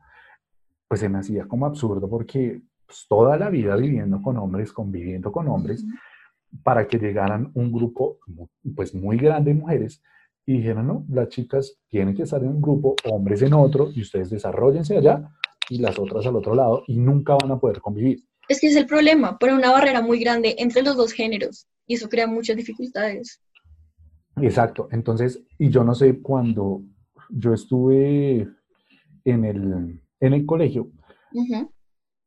pues 0.88 1.00
se 1.00 1.08
me 1.08 1.18
hacía 1.18 1.46
como 1.46 1.66
absurdo 1.66 2.08
porque 2.08 2.62
pues, 2.86 3.06
toda 3.08 3.36
la 3.36 3.50
vida 3.50 3.76
viviendo 3.76 4.20
con 4.20 4.36
hombres, 4.38 4.72
conviviendo 4.72 5.30
con 5.30 5.48
hombres, 5.48 5.84
para 6.62 6.86
que 6.86 6.98
llegaran 6.98 7.50
un 7.54 7.72
grupo 7.72 8.18
pues 8.74 8.94
muy 8.94 9.16
grande 9.16 9.52
de 9.54 9.60
mujeres 9.60 10.02
y 10.44 10.58
dijeron, 10.58 10.86
no, 10.86 11.06
las 11.08 11.28
chicas 11.28 11.78
tienen 11.88 12.14
que 12.14 12.22
estar 12.22 12.42
en 12.42 12.48
un 12.48 12.62
grupo, 12.62 12.96
hombres 13.04 13.42
en 13.42 13.54
otro, 13.54 13.90
y 13.94 14.02
ustedes 14.02 14.30
desarrollense 14.30 14.96
allá 14.96 15.28
y 15.68 15.78
las 15.78 15.98
otras 15.98 16.26
al 16.26 16.36
otro 16.36 16.54
lado 16.54 16.82
y 16.86 16.96
nunca 16.96 17.36
van 17.40 17.52
a 17.52 17.58
poder 17.58 17.80
convivir. 17.80 18.24
Es 18.48 18.60
que 18.60 18.66
es 18.66 18.76
el 18.76 18.86
problema, 18.86 19.38
pone 19.38 19.54
una 19.54 19.70
barrera 19.70 20.02
muy 20.02 20.18
grande 20.18 20.56
entre 20.58 20.82
los 20.82 20.96
dos 20.96 21.12
géneros 21.12 21.66
y 21.86 21.94
eso 21.94 22.08
crea 22.08 22.26
muchas 22.26 22.56
dificultades. 22.56 23.40
Exacto. 24.36 24.88
Entonces, 24.90 25.42
y 25.58 25.70
yo 25.70 25.84
no 25.84 25.94
sé, 25.94 26.20
cuando 26.20 26.82
yo 27.30 27.54
estuve 27.54 28.48
en 29.24 29.44
el, 29.44 30.02
en 30.20 30.32
el 30.32 30.44
colegio, 30.44 30.90
Ujú. 31.32 31.70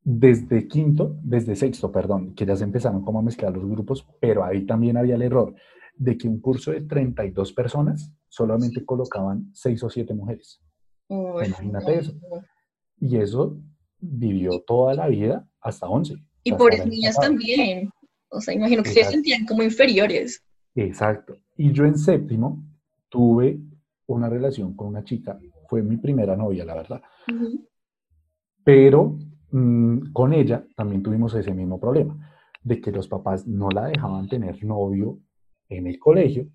desde 0.04 0.68
quinto, 0.68 1.18
desde 1.22 1.56
sexto, 1.56 1.92
perdón, 1.92 2.34
que 2.34 2.46
ya 2.46 2.56
se 2.56 2.64
empezaron 2.64 3.04
como 3.04 3.20
a 3.20 3.24
mezclar 3.24 3.54
los 3.54 3.68
grupos, 3.70 4.08
pero 4.22 4.44
ahí 4.44 4.66
también 4.66 4.98
había 4.98 5.16
el 5.16 5.24
error 5.24 5.54
de 5.98 6.18
que 6.18 6.28
un 6.28 6.40
curso 6.40 6.72
de 6.72 6.82
32 6.82 7.54
personas 7.54 8.12
solamente 8.28 8.84
colocaban 8.86 9.50
6 9.54 9.84
o 9.84 9.90
7 9.90 10.14
mujeres. 10.14 10.62
Uy, 11.08 11.46
Imagínate 11.46 12.00
eso. 12.00 12.14
Y 13.00 13.18
eso 13.18 13.58
vivió 14.00 14.62
toda 14.62 14.94
la 14.94 15.08
vida 15.08 15.48
hasta 15.62 15.88
11. 15.88 16.16
Y 16.44 16.54
pobres 16.54 16.86
niñas 16.86 17.16
también. 17.16 17.90
O 18.30 18.42
sea, 18.42 18.54
imagino 18.54 18.84
que 18.84 18.90
se 18.90 19.04
sentían 19.04 19.46
como 19.46 19.64
inferiores. 19.64 20.44
Exacto. 20.76 21.38
Y 21.58 21.72
yo 21.72 21.86
en 21.86 21.98
séptimo 21.98 22.64
tuve 23.10 23.60
una 24.08 24.30
relación 24.30 24.76
con 24.76 24.88
una 24.88 25.04
chica, 25.04 25.40
fue 25.68 25.82
mi 25.82 25.98
primera 25.98 26.36
novia, 26.36 26.66
la 26.66 26.76
verdad. 26.76 27.02
Pero 28.64 29.18
mm, 29.52 30.12
con 30.12 30.34
ella 30.34 30.66
también 30.76 31.02
tuvimos 31.02 31.34
ese 31.36 31.54
mismo 31.54 31.80
problema, 31.80 32.32
de 32.62 32.82
que 32.82 32.92
los 32.92 33.08
papás 33.08 33.48
no 33.48 33.70
la 33.70 33.86
dejaban 33.86 34.28
tener 34.28 34.64
novio 34.64 35.20
en 35.70 35.88
el 35.88 36.00
colegio, 36.00 36.48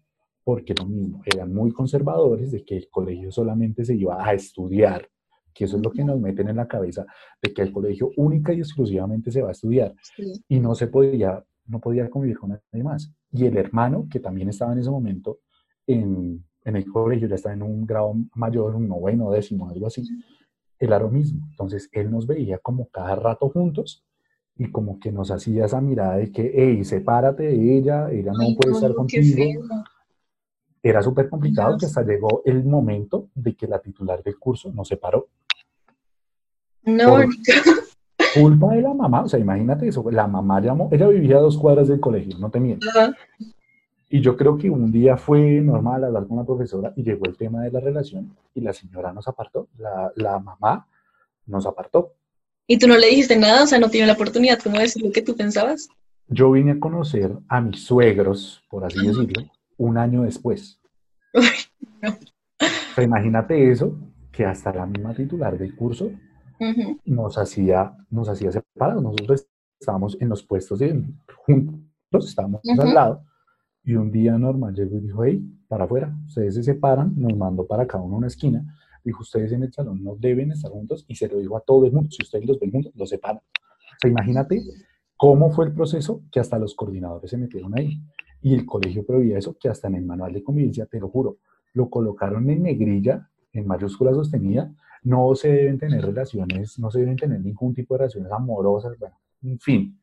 porque 0.44 0.74
lo 0.74 0.86
mismo, 0.86 1.22
eran 1.24 1.52
muy 1.52 1.70
conservadores 1.72 2.50
de 2.52 2.64
que 2.64 2.76
el 2.76 2.88
colegio 2.88 3.30
solamente 3.30 3.84
se 3.84 3.94
iba 3.94 4.24
a 4.26 4.32
estudiar, 4.32 5.08
que 5.52 5.64
eso 5.64 5.76
es 5.76 5.82
lo 5.82 5.90
que 5.90 6.04
nos 6.04 6.18
meten 6.20 6.48
en 6.48 6.56
la 6.56 6.66
cabeza, 6.68 7.04
de 7.42 7.52
que 7.52 7.62
el 7.62 7.72
colegio 7.72 8.10
única 8.16 8.52
y 8.52 8.58
exclusivamente 8.58 9.30
se 9.30 9.42
va 9.42 9.48
a 9.48 9.52
estudiar, 9.52 9.94
Sí. 10.16 10.32
y 10.48 10.60
no 10.60 10.74
se 10.74 10.86
podía, 10.86 11.44
no 11.66 11.80
podía 11.80 12.08
convivir 12.08 12.38
con 12.38 12.50
nadie 12.50 12.84
más. 12.84 13.12
Y 13.32 13.44
el 13.46 13.56
hermano, 13.56 14.06
que 14.10 14.20
también 14.20 14.48
estaba 14.48 14.72
en 14.72 14.78
ese 14.78 14.90
momento 14.90 15.38
en, 15.86 16.44
en 16.64 16.76
el 16.76 16.84
colegio, 16.86 17.28
ya 17.28 17.34
estaba 17.34 17.54
en 17.54 17.62
un 17.62 17.84
grado 17.86 18.14
mayor, 18.34 18.74
un 18.76 18.88
noveno, 18.88 19.30
décimo, 19.30 19.68
algo 19.68 19.86
así, 19.86 20.02
era 20.78 20.98
lo 20.98 21.10
mismo. 21.10 21.46
Entonces, 21.50 21.88
él 21.92 22.10
nos 22.10 22.26
veía 22.26 22.58
como 22.58 22.88
cada 22.88 23.14
rato 23.16 23.48
juntos 23.50 24.04
y 24.60 24.70
como 24.70 25.00
que 25.00 25.10
nos 25.10 25.30
hacía 25.30 25.64
esa 25.64 25.80
mirada 25.80 26.18
de 26.18 26.30
que, 26.30 26.52
hey, 26.54 26.84
sepárate 26.84 27.44
de 27.44 27.78
ella, 27.78 28.10
ella 28.10 28.32
no 28.32 28.42
Ay, 28.42 28.54
puede 28.56 28.74
estar 28.74 28.90
no, 28.90 28.96
contigo. 28.96 29.42
Era 30.82 31.02
súper 31.02 31.30
complicado 31.30 31.70
Dios. 31.70 31.80
que 31.80 31.86
hasta 31.86 32.02
llegó 32.02 32.42
el 32.44 32.62
momento 32.64 33.28
de 33.34 33.56
que 33.56 33.66
la 33.66 33.78
titular 33.78 34.22
del 34.22 34.38
curso 34.38 34.70
nos 34.70 34.86
separó. 34.86 35.28
No. 36.82 37.16
Culpa 38.34 38.74
de 38.74 38.82
la 38.82 38.92
mamá, 38.92 39.22
o 39.22 39.28
sea, 39.30 39.40
imagínate 39.40 39.88
eso, 39.88 40.04
la 40.10 40.26
mamá 40.26 40.60
llamó, 40.60 40.90
ella 40.92 41.08
vivía 41.08 41.38
a 41.38 41.40
dos 41.40 41.56
cuadras 41.56 41.88
del 41.88 41.98
colegio, 41.98 42.36
no 42.38 42.50
te 42.50 42.60
miento. 42.60 42.86
Ajá. 42.90 43.16
Y 44.10 44.20
yo 44.20 44.36
creo 44.36 44.58
que 44.58 44.68
un 44.68 44.92
día 44.92 45.16
fue 45.16 45.62
normal 45.62 46.04
hablar 46.04 46.26
con 46.26 46.36
la 46.36 46.44
profesora 46.44 46.92
y 46.96 47.02
llegó 47.02 47.24
el 47.24 47.38
tema 47.38 47.62
de 47.62 47.70
la 47.70 47.80
relación 47.80 48.36
y 48.54 48.60
la 48.60 48.74
señora 48.74 49.10
nos 49.10 49.26
apartó, 49.26 49.68
la, 49.78 50.12
la 50.16 50.38
mamá 50.38 50.86
nos 51.46 51.64
apartó. 51.64 52.12
Y 52.70 52.78
tú 52.78 52.86
no 52.86 52.96
le 52.96 53.08
dijiste 53.08 53.36
nada, 53.36 53.64
o 53.64 53.66
sea, 53.66 53.80
no 53.80 53.90
tiene 53.90 54.06
la 54.06 54.12
oportunidad 54.12 54.60
como 54.60 54.76
de 54.76 54.82
decir 54.82 55.02
lo 55.02 55.10
que 55.10 55.22
tú 55.22 55.34
pensabas. 55.34 55.88
Yo 56.28 56.52
vine 56.52 56.70
a 56.70 56.78
conocer 56.78 57.36
a 57.48 57.60
mis 57.60 57.82
suegros, 57.82 58.62
por 58.70 58.84
así 58.84 59.04
decirlo, 59.04 59.42
un 59.76 59.98
año 59.98 60.22
después. 60.22 60.80
Uy, 61.34 61.48
no. 62.00 62.16
Imagínate 63.02 63.72
eso, 63.72 63.98
que 64.30 64.44
hasta 64.44 64.72
la 64.72 64.86
misma 64.86 65.12
titular 65.12 65.58
del 65.58 65.74
curso 65.74 66.12
Ujú. 66.60 67.00
nos 67.06 67.38
hacía, 67.38 67.92
nos 68.08 68.28
hacía 68.28 68.52
separados. 68.52 69.02
Nosotros 69.02 69.48
estábamos 69.80 70.16
en 70.20 70.28
los 70.28 70.44
puestos 70.44 70.78
de, 70.78 71.02
juntos, 71.44 72.28
estábamos 72.28 72.60
Ujú. 72.62 72.82
al 72.82 72.94
lado, 72.94 73.24
y 73.82 73.96
un 73.96 74.12
día 74.12 74.38
normal 74.38 74.76
llegó 74.76 74.96
y 74.96 75.00
dijo, 75.00 75.24
hey, 75.24 75.42
para 75.66 75.86
afuera, 75.86 76.16
ustedes 76.24 76.54
se 76.54 76.62
separan, 76.62 77.14
nos 77.16 77.36
mandó 77.36 77.66
para 77.66 77.84
cada 77.88 78.04
uno 78.04 78.18
una 78.18 78.28
esquina, 78.28 78.64
dijo, 79.04 79.23
ustedes 79.23 79.52
en 79.52 79.62
el 79.62 79.73
salón 79.73 80.02
no 80.02 80.16
deben 80.16 80.52
estar 80.52 80.71
juntos, 80.71 81.04
y 81.09 81.14
se 81.14 81.28
lo 81.28 81.38
dijo 81.38 81.57
a 81.57 81.61
todo 81.61 81.87
el 81.87 81.92
mundo, 81.92 82.11
si 82.11 82.23
ustedes 82.23 82.47
los 82.47 82.59
ven 82.59 82.73
juntos, 82.73 82.92
los 82.95 83.09
separan. 83.09 83.42
O 84.04 84.09
imagínate 84.09 84.62
cómo 85.16 85.50
fue 85.50 85.66
el 85.66 85.73
proceso 85.73 86.23
que 86.30 86.40
hasta 86.40 86.59
los 86.59 86.75
coordinadores 86.75 87.30
se 87.30 87.37
metieron 87.37 87.78
ahí, 87.78 88.00
y 88.42 88.54
el 88.54 88.64
colegio 88.64 89.04
prohibía 89.04 89.38
eso, 89.38 89.57
que 89.59 89.69
hasta 89.69 89.88
en 89.88 89.97
el 89.97 90.04
manual 90.04 90.33
de 90.33 90.42
convivencia, 90.42 90.87
te 90.87 90.99
lo 90.99 91.09
juro, 91.09 91.38
lo 91.75 91.90
colocaron 91.90 92.49
en 92.50 92.62
negrilla 92.62 93.28
en 93.52 93.66
mayúscula 93.66 94.12
sostenida, 94.12 94.73
no 95.02 95.35
se 95.35 95.49
deben 95.49 95.78
tener 95.78 96.04
relaciones, 96.04 96.78
no 96.78 96.90
se 96.90 97.00
deben 97.00 97.16
tener 97.16 97.40
ningún 97.40 97.75
tipo 97.75 97.95
de 97.95 97.99
relaciones 97.99 98.30
amorosas, 98.33 98.99
bueno, 98.99 99.19
en 99.42 99.59
fin. 99.59 99.99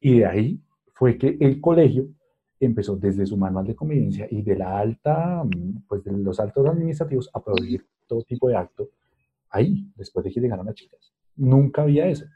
Y 0.00 0.18
de 0.18 0.26
ahí 0.26 0.60
fue 0.94 1.16
que 1.16 1.36
el 1.40 1.60
colegio 1.60 2.08
empezó 2.58 2.96
desde 2.96 3.24
su 3.26 3.36
manual 3.36 3.66
de 3.66 3.74
convivencia 3.74 4.26
y 4.30 4.42
de 4.42 4.56
la 4.56 4.78
alta, 4.78 5.42
pues 5.88 6.04
de 6.04 6.12
los 6.12 6.38
altos 6.40 6.66
administrativos 6.66 7.30
a 7.32 7.42
prohibir 7.42 7.86
todo 8.10 8.22
tipo 8.24 8.48
de 8.48 8.56
acto 8.56 8.90
ahí, 9.50 9.88
después 9.94 10.24
de 10.24 10.32
que 10.32 10.40
llegaron 10.40 10.66
las 10.66 10.74
chicas. 10.74 11.12
Nunca 11.36 11.82
había 11.82 12.06
eso, 12.08 12.26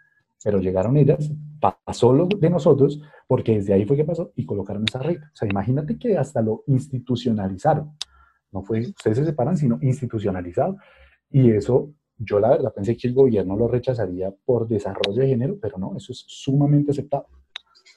pero 0.42 0.60
llegaron 0.60 0.96
ellas, 0.96 1.30
pasó 1.60 2.12
lo 2.12 2.26
de 2.26 2.48
nosotros, 2.48 3.00
porque 3.26 3.56
desde 3.56 3.74
ahí 3.74 3.84
fue 3.84 3.96
que 3.96 4.04
pasó 4.04 4.32
y 4.36 4.46
colocaron 4.46 4.84
esa 4.88 5.00
regla. 5.00 5.30
O 5.32 5.36
sea, 5.36 5.48
imagínate 5.48 5.98
que 5.98 6.16
hasta 6.16 6.40
lo 6.40 6.62
institucionalizaron. 6.68 7.96
No 8.52 8.62
fue, 8.62 8.80
ustedes 8.80 9.18
se 9.18 9.24
separan, 9.24 9.56
sino 9.56 9.78
institucionalizado. 9.82 10.76
Y 11.30 11.50
eso, 11.50 11.92
yo 12.18 12.38
la 12.38 12.50
verdad 12.50 12.72
pensé 12.72 12.96
que 12.96 13.08
el 13.08 13.14
gobierno 13.14 13.56
lo 13.56 13.66
rechazaría 13.66 14.30
por 14.44 14.68
desarrollo 14.68 15.22
de 15.22 15.28
género, 15.28 15.58
pero 15.60 15.76
no, 15.78 15.96
eso 15.96 16.12
es 16.12 16.24
sumamente 16.28 16.92
aceptado. 16.92 17.26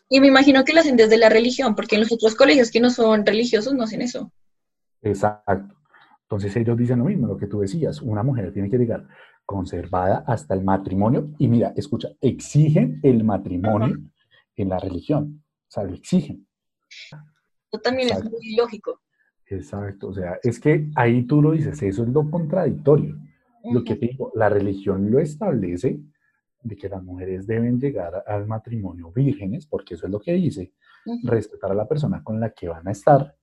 Y 0.10 0.20
me 0.20 0.28
imagino 0.28 0.64
que 0.64 0.74
lo 0.74 0.80
hacen 0.80 0.98
desde 0.98 1.18
la 1.18 1.30
religión, 1.30 1.76
porque 1.76 1.96
en 1.96 2.02
los 2.02 2.12
otros 2.12 2.34
colegios 2.34 2.72
que 2.72 2.80
no 2.80 2.90
son 2.90 3.26
religiosos 3.26 3.74
no 3.74 3.84
hacen 3.84 4.02
eso. 4.02 4.32
Exacto. 5.02 5.77
Entonces 6.30 6.56
ellos 6.58 6.78
dicen 6.78 7.00
lo 7.00 7.06
mismo, 7.06 7.26
lo 7.26 7.38
que 7.38 7.48
tú 7.48 7.62
decías, 7.62 8.02
una 8.02 8.22
mujer 8.22 8.52
tiene 8.52 8.70
que 8.70 8.78
llegar 8.78 9.08
conservada 9.46 10.26
hasta 10.28 10.54
el 10.54 10.64
matrimonio. 10.64 11.30
Y 11.38 11.48
mira, 11.48 11.72
escucha, 11.76 12.10
exigen 12.20 13.00
el 13.02 13.24
matrimonio 13.24 13.98
en 14.58 14.70
la 14.70 14.78
religión. 14.78 15.42
O 15.46 15.72
sea, 15.72 15.84
lo 15.84 15.94
exigen. 15.94 16.46
Eso 16.90 17.82
también 17.82 18.10
es 18.10 18.24
muy 18.26 18.56
lógico. 18.58 19.02
Exacto, 19.46 20.10
o 20.10 20.14
sea, 20.14 20.38
es 20.44 20.60
que 20.60 20.90
ahí 20.96 21.24
tú 21.24 21.42
lo 21.42 21.52
dices, 21.52 21.82
eso 21.82 22.04
es 22.04 22.10
lo 22.10 22.30
contradictorio. 22.30 23.16
Lo 23.64 23.84
que 23.84 23.96
te 23.96 24.08
digo, 24.08 24.32
la 24.36 24.50
religión 24.50 25.10
lo 25.10 25.20
establece, 25.20 26.02
de 26.62 26.76
que 26.76 26.90
las 26.90 27.02
mujeres 27.02 27.48
deben 27.48 27.80
llegar 27.80 28.24
al 28.28 28.46
matrimonio 28.48 29.12
vírgenes, 29.12 29.66
porque 29.66 29.94
eso 29.94 30.06
es 30.06 30.12
lo 30.12 30.20
que 30.20 30.34
dice, 30.34 30.74
respetar 31.24 31.72
a 31.72 31.76
la 31.76 31.88
persona 31.88 32.22
con 32.22 32.40
la 32.42 32.50
que 32.50 32.68
van 32.68 32.86
a 32.88 32.92
estar, 32.92 33.37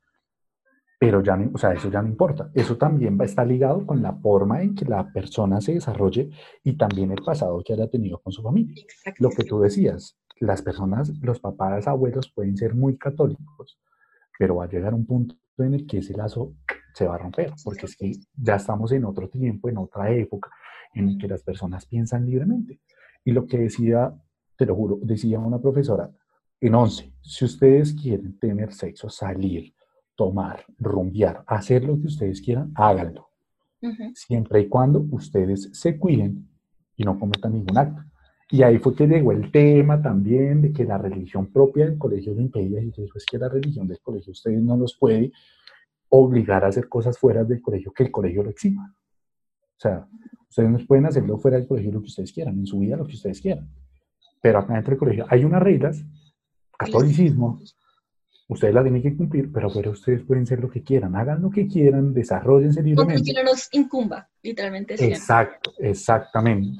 pero 0.98 1.22
ya 1.22 1.36
no, 1.36 1.50
o 1.52 1.58
sea, 1.58 1.72
eso 1.72 1.90
ya 1.90 2.02
no 2.02 2.08
importa. 2.08 2.50
Eso 2.54 2.76
también 2.76 3.18
va 3.18 3.22
a 3.22 3.26
estar 3.26 3.46
ligado 3.46 3.86
con 3.86 4.02
la 4.02 4.12
forma 4.12 4.62
en 4.62 4.74
que 4.74 4.84
la 4.84 5.12
persona 5.12 5.60
se 5.60 5.74
desarrolle 5.74 6.30
y 6.62 6.76
también 6.76 7.10
el 7.12 7.22
pasado 7.22 7.62
que 7.64 7.72
haya 7.72 7.88
tenido 7.88 8.18
con 8.20 8.32
su 8.32 8.42
familia. 8.42 8.84
Lo 9.18 9.30
que 9.30 9.44
tú 9.44 9.60
decías, 9.60 10.16
las 10.40 10.62
personas, 10.62 11.12
los 11.20 11.40
papás, 11.40 11.86
abuelos 11.86 12.32
pueden 12.32 12.56
ser 12.56 12.74
muy 12.74 12.96
católicos, 12.96 13.78
pero 14.38 14.56
va 14.56 14.64
a 14.64 14.68
llegar 14.68 14.94
un 14.94 15.06
punto 15.06 15.36
en 15.58 15.74
el 15.74 15.86
que 15.86 15.98
ese 15.98 16.14
lazo 16.14 16.54
se 16.94 17.06
va 17.06 17.16
a 17.16 17.18
romper, 17.18 17.52
porque 17.64 17.86
es 17.86 17.96
que 17.96 18.12
ya 18.36 18.56
estamos 18.56 18.92
en 18.92 19.04
otro 19.04 19.28
tiempo, 19.28 19.68
en 19.68 19.78
otra 19.78 20.10
época, 20.10 20.50
en 20.94 21.08
el 21.08 21.18
que 21.18 21.28
las 21.28 21.42
personas 21.42 21.86
piensan 21.86 22.26
libremente. 22.26 22.80
Y 23.24 23.32
lo 23.32 23.46
que 23.46 23.58
decía, 23.58 24.14
te 24.56 24.66
lo 24.66 24.74
juro, 24.74 24.98
decía 25.02 25.38
una 25.38 25.60
profesora 25.60 26.10
en 26.60 26.74
11, 26.74 27.12
si 27.20 27.44
ustedes 27.44 27.92
quieren 27.92 28.38
tener 28.38 28.72
sexo, 28.72 29.10
salir, 29.10 29.73
tomar, 30.14 30.64
rumbear, 30.78 31.44
hacer 31.46 31.84
lo 31.84 31.98
que 31.98 32.06
ustedes 32.06 32.40
quieran, 32.40 32.72
háganlo. 32.74 33.28
Siempre 34.14 34.60
y 34.60 34.68
cuando 34.68 35.06
ustedes 35.10 35.68
se 35.72 35.98
cuiden 35.98 36.48
y 36.96 37.04
no 37.04 37.18
cometan 37.18 37.52
ningún 37.52 37.76
acto. 37.76 38.02
Y 38.50 38.62
ahí 38.62 38.78
fue 38.78 38.94
que 38.94 39.06
llegó 39.06 39.32
el 39.32 39.50
tema 39.50 40.00
también 40.00 40.62
de 40.62 40.72
que 40.72 40.84
la 40.84 40.96
religión 40.96 41.52
propia 41.52 41.84
del 41.84 41.98
colegio 41.98 42.34
lo 42.34 42.40
impedía. 42.40 42.80
Y 42.80 42.90
digo, 42.90 43.12
es 43.14 43.26
que 43.26 43.36
la 43.36 43.48
religión 43.48 43.86
del 43.86 44.00
colegio 44.00 44.32
ustedes 44.32 44.62
no 44.62 44.76
los 44.76 44.96
puede 44.96 45.32
obligar 46.08 46.64
a 46.64 46.68
hacer 46.68 46.88
cosas 46.88 47.18
fuera 47.18 47.44
del 47.44 47.60
colegio 47.60 47.92
que 47.92 48.04
el 48.04 48.10
colegio 48.10 48.42
lo 48.42 48.50
exima. 48.50 48.94
O 49.76 49.80
sea, 49.80 50.06
Ustedes 50.54 50.70
no 50.70 50.78
pueden 50.86 51.04
hacerlo 51.06 51.36
fuera 51.36 51.56
del 51.56 51.66
colegio 51.66 51.90
lo 51.90 52.00
que 52.00 52.06
ustedes 52.06 52.32
quieran, 52.32 52.56
en 52.56 52.64
su 52.64 52.78
vida 52.78 52.96
lo 52.96 53.04
que 53.04 53.14
ustedes 53.14 53.40
quieran. 53.40 53.68
Pero 54.40 54.60
acá 54.60 54.74
dentro 54.74 54.92
del 54.92 55.00
colegio 55.00 55.26
hay 55.28 55.44
unas 55.44 55.60
reglas, 55.60 56.04
catolicismo, 56.78 57.58
ustedes 58.48 58.74
las 58.74 58.84
tienen 58.84 59.02
que 59.02 59.16
cumplir, 59.16 59.50
pero 59.52 59.70
fuera 59.70 59.90
ustedes 59.90 60.22
pueden 60.22 60.46
ser 60.46 60.60
lo 60.60 60.70
que 60.70 60.82
quieran, 60.82 61.16
hagan 61.16 61.42
lo 61.42 61.50
que 61.50 61.66
quieran, 61.66 62.12
desarrollense 62.12 62.82
libremente. 62.82 63.32
que 63.32 63.42
no 63.42 63.50
nos 63.50 63.68
incumba, 63.72 64.28
literalmente. 64.42 64.94
Exacto, 65.04 65.72
exactamente. 65.78 66.78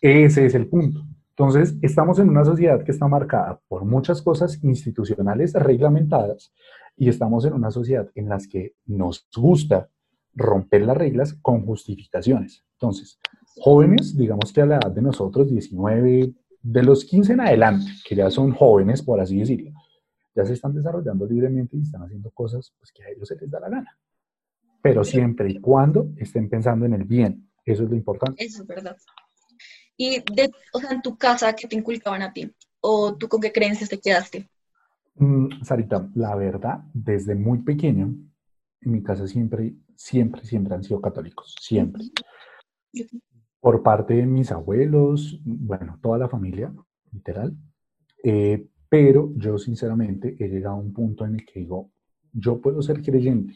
Ese 0.00 0.46
es 0.46 0.54
el 0.54 0.66
punto. 0.66 1.04
Entonces, 1.30 1.76
estamos 1.82 2.18
en 2.18 2.28
una 2.28 2.44
sociedad 2.44 2.84
que 2.84 2.92
está 2.92 3.08
marcada 3.08 3.60
por 3.66 3.84
muchas 3.84 4.22
cosas 4.22 4.62
institucionales 4.62 5.52
reglamentadas 5.54 6.52
y 6.96 7.08
estamos 7.08 7.44
en 7.44 7.54
una 7.54 7.70
sociedad 7.70 8.08
en 8.14 8.28
las 8.28 8.46
que 8.46 8.74
nos 8.86 9.26
gusta 9.34 9.88
romper 10.34 10.82
las 10.82 10.96
reglas 10.96 11.34
con 11.42 11.64
justificaciones. 11.64 12.64
Entonces, 12.74 13.18
jóvenes, 13.56 14.16
digamos 14.16 14.52
que 14.52 14.60
a 14.60 14.66
la 14.66 14.76
edad 14.76 14.92
de 14.92 15.02
nosotros, 15.02 15.48
19, 15.50 16.32
de 16.62 16.82
los 16.82 17.04
15 17.04 17.32
en 17.34 17.40
adelante, 17.40 17.86
que 18.06 18.14
ya 18.14 18.30
son 18.30 18.52
jóvenes, 18.52 19.02
por 19.02 19.20
así 19.20 19.38
decirlo, 19.38 19.72
ya 20.34 20.44
se 20.44 20.54
están 20.54 20.74
desarrollando 20.74 21.26
libremente 21.26 21.76
y 21.76 21.82
están 21.82 22.02
haciendo 22.02 22.30
cosas 22.30 22.72
pues, 22.78 22.92
que 22.92 23.04
a 23.04 23.10
ellos 23.10 23.28
se 23.28 23.36
les 23.36 23.50
da 23.50 23.60
la 23.60 23.68
gana. 23.68 23.98
Pero 24.82 25.04
siempre 25.04 25.50
y 25.50 25.60
cuando 25.60 26.10
estén 26.16 26.48
pensando 26.48 26.84
en 26.84 26.94
el 26.94 27.04
bien. 27.04 27.50
Eso 27.64 27.84
es 27.84 27.90
lo 27.90 27.96
importante. 27.96 28.44
Eso 28.44 28.62
es 28.62 28.68
verdad. 28.68 28.96
Y, 29.96 30.18
de, 30.34 30.50
o 30.72 30.80
sea, 30.80 30.90
en 30.90 31.00
tu 31.00 31.16
casa, 31.16 31.54
¿qué 31.54 31.66
te 31.66 31.76
inculcaban 31.76 32.22
a 32.22 32.32
ti? 32.32 32.52
¿O 32.80 33.16
tú 33.16 33.28
con 33.28 33.40
qué 33.40 33.52
creencias 33.52 33.88
te 33.88 33.98
quedaste? 33.98 34.48
Mm, 35.14 35.62
Sarita, 35.62 36.10
la 36.14 36.34
verdad, 36.34 36.84
desde 36.92 37.34
muy 37.34 37.60
pequeño, 37.62 38.14
en 38.80 38.92
mi 38.92 39.02
casa 39.02 39.26
siempre, 39.26 39.74
siempre, 39.94 40.44
siempre 40.44 40.74
han 40.74 40.82
sido 40.82 41.00
católicos, 41.00 41.54
siempre. 41.60 42.02
Por 43.60 43.82
parte 43.82 44.14
de 44.14 44.26
mis 44.26 44.50
abuelos, 44.50 45.40
bueno, 45.44 45.98
toda 46.02 46.18
la 46.18 46.28
familia, 46.28 46.74
literal. 47.12 47.56
Eh, 48.22 48.66
pero 48.94 49.32
yo 49.34 49.58
sinceramente 49.58 50.36
he 50.38 50.46
llegado 50.46 50.76
a 50.76 50.78
un 50.78 50.92
punto 50.92 51.24
en 51.24 51.34
el 51.34 51.44
que 51.44 51.58
digo, 51.58 51.90
yo 52.32 52.60
puedo 52.60 52.80
ser 52.80 53.02
creyente, 53.02 53.52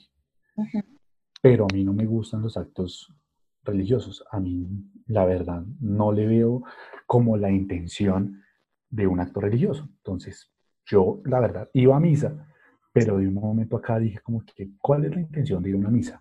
pero 1.40 1.64
a 1.64 1.72
mí 1.72 1.84
no 1.84 1.92
me 1.92 2.06
gustan 2.06 2.42
los 2.42 2.56
actos 2.56 3.14
religiosos. 3.62 4.24
A 4.32 4.40
mí, 4.40 4.66
la 5.06 5.24
verdad, 5.26 5.62
no 5.78 6.10
le 6.10 6.26
veo 6.26 6.64
como 7.06 7.36
la 7.36 7.52
intención 7.52 8.42
de 8.90 9.06
un 9.06 9.20
acto 9.20 9.40
religioso. 9.40 9.88
Entonces, 9.98 10.50
yo, 10.84 11.22
la 11.24 11.38
verdad, 11.38 11.70
iba 11.72 11.96
a 11.96 12.00
misa, 12.00 12.44
pero 12.92 13.18
de 13.18 13.28
un 13.28 13.34
momento 13.34 13.76
acá 13.76 14.00
dije 14.00 14.18
como 14.18 14.44
que, 14.44 14.72
¿cuál 14.80 15.04
es 15.04 15.14
la 15.14 15.20
intención 15.20 15.62
de 15.62 15.68
ir 15.68 15.76
a 15.76 15.78
una 15.78 15.90
misa? 15.90 16.20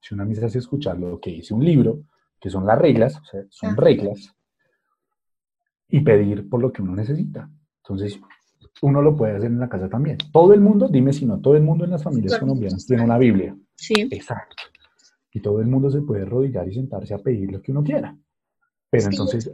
Si 0.00 0.14
una 0.14 0.24
misa 0.24 0.46
es 0.46 0.56
escuchar 0.56 0.98
lo 0.98 1.20
que 1.20 1.32
dice 1.32 1.52
un 1.52 1.66
libro, 1.66 2.04
que 2.40 2.48
son 2.48 2.64
las 2.64 2.78
reglas, 2.78 3.18
o 3.18 3.24
sea, 3.24 3.42
son 3.50 3.76
reglas, 3.76 4.34
y 5.86 6.00
pedir 6.00 6.48
por 6.48 6.62
lo 6.62 6.72
que 6.72 6.80
uno 6.80 6.96
necesita. 6.96 7.50
Entonces, 7.90 8.20
uno 8.82 9.02
lo 9.02 9.16
puede 9.16 9.36
hacer 9.36 9.50
en 9.50 9.58
la 9.58 9.68
casa 9.68 9.88
también. 9.88 10.16
Todo 10.32 10.54
el 10.54 10.60
mundo, 10.60 10.88
dime 10.88 11.12
si 11.12 11.26
no, 11.26 11.40
todo 11.40 11.56
el 11.56 11.62
mundo 11.62 11.84
en 11.84 11.90
las 11.90 12.02
familias 12.02 12.38
colombianas 12.38 12.86
tiene 12.86 13.04
una 13.04 13.18
Biblia. 13.18 13.56
Sí. 13.74 14.08
Exacto. 14.10 14.56
Y 15.32 15.40
todo 15.40 15.60
el 15.60 15.66
mundo 15.66 15.90
se 15.90 16.02
puede 16.02 16.22
arrodillar 16.22 16.68
y 16.68 16.74
sentarse 16.74 17.14
a 17.14 17.18
pedir 17.18 17.50
lo 17.50 17.60
que 17.60 17.72
uno 17.72 17.82
quiera. 17.82 18.16
Pero 18.90 19.06
entonces, 19.06 19.52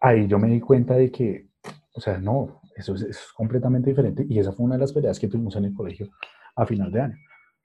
ahí 0.00 0.26
yo 0.26 0.38
me 0.38 0.48
di 0.48 0.60
cuenta 0.60 0.94
de 0.94 1.10
que, 1.10 1.48
o 1.94 2.00
sea, 2.00 2.18
no, 2.18 2.60
eso 2.76 2.94
es, 2.94 3.32
completamente 3.34 3.90
diferente 3.90 4.26
y 4.28 4.38
esa 4.38 4.52
fue 4.52 4.66
una 4.66 4.76
de 4.76 4.80
las 4.80 4.92
peleas 4.92 5.18
que 5.18 5.28
tuvimos 5.28 5.56
en 5.56 5.66
el 5.66 5.74
colegio 5.74 6.08
a 6.56 6.66
final 6.66 6.92
de 6.92 7.00
año. 7.00 7.16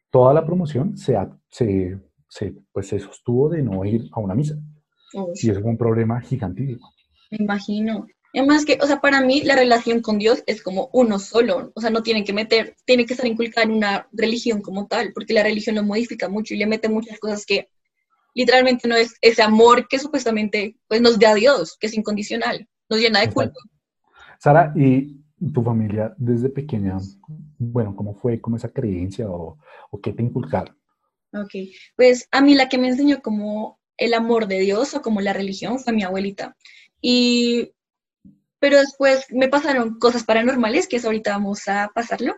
Toda 0.09 0.33
la 0.33 0.45
promoción 0.45 0.97
se, 0.97 1.17
se, 1.49 1.99
se 2.27 2.55
pues 2.71 2.87
se 2.87 2.99
sostuvo 2.99 3.49
de 3.49 3.61
no 3.61 3.83
ir 3.85 4.09
a 4.11 4.19
una 4.19 4.35
misa. 4.35 4.55
Y 5.35 5.49
eso 5.49 5.61
fue 5.61 5.71
un 5.71 5.77
problema 5.77 6.21
gigantísimo. 6.21 6.91
Me 7.31 7.37
imagino. 7.43 8.05
Además 8.33 8.63
que, 8.65 8.77
o 8.81 8.85
sea, 8.85 9.01
para 9.01 9.21
mí 9.21 9.41
la 9.41 9.55
relación 9.55 10.01
con 10.01 10.19
Dios 10.19 10.43
es 10.45 10.61
como 10.61 10.89
uno 10.93 11.17
solo, 11.17 11.71
o 11.73 11.81
sea, 11.81 11.89
no 11.89 12.03
tiene 12.03 12.23
que 12.23 12.33
meter, 12.33 12.75
tiene 12.85 13.05
que 13.05 13.13
estar 13.13 13.25
inculcada 13.25 13.65
en 13.65 13.71
una 13.71 14.07
religión 14.11 14.61
como 14.61 14.87
tal, 14.87 15.11
porque 15.13 15.33
la 15.33 15.43
religión 15.43 15.75
lo 15.75 15.83
modifica 15.83 16.29
mucho 16.29 16.53
y 16.53 16.57
le 16.57 16.67
mete 16.67 16.89
muchas 16.89 17.19
cosas 17.19 17.45
que 17.45 17.69
literalmente 18.35 18.87
no 18.87 18.95
es 18.95 19.15
ese 19.21 19.41
amor 19.41 19.87
que 19.87 19.97
supuestamente 19.97 20.77
pues 20.87 21.01
nos 21.01 21.17
da 21.17 21.33
Dios, 21.33 21.75
que 21.79 21.87
es 21.87 21.97
incondicional, 21.97 22.67
nos 22.87 22.99
llena 22.99 23.21
de 23.21 23.31
culpa. 23.31 23.59
Sara, 24.39 24.71
¿y 24.75 25.17
tu 25.53 25.63
familia 25.63 26.13
desde 26.17 26.49
pequeña, 26.49 26.97
bueno, 27.57 27.95
cómo 27.95 28.13
fue, 28.13 28.39
cómo 28.39 28.57
esa 28.57 28.69
creencia 28.69 29.27
o, 29.29 29.57
o 29.89 29.99
qué 29.99 30.13
te 30.13 30.21
inculcaron? 30.21 30.77
Ok, 31.33 31.51
pues 31.95 32.27
a 32.31 32.41
mí 32.41 32.55
la 32.55 32.69
que 32.69 32.77
me 32.77 32.87
enseñó 32.87 33.21
como 33.21 33.79
el 33.97 34.13
amor 34.13 34.47
de 34.47 34.59
Dios 34.59 34.93
o 34.93 35.01
como 35.01 35.21
la 35.21 35.33
religión 35.33 35.79
fue 35.79 35.93
mi 35.93 36.03
abuelita. 36.03 36.55
Y, 37.01 37.73
pero 38.59 38.77
después 38.77 39.25
me 39.29 39.47
pasaron 39.47 39.97
cosas 39.99 40.23
paranormales, 40.23 40.87
que 40.87 40.97
es 40.97 41.05
ahorita 41.05 41.31
vamos 41.31 41.67
a 41.67 41.89
pasarlo, 41.93 42.35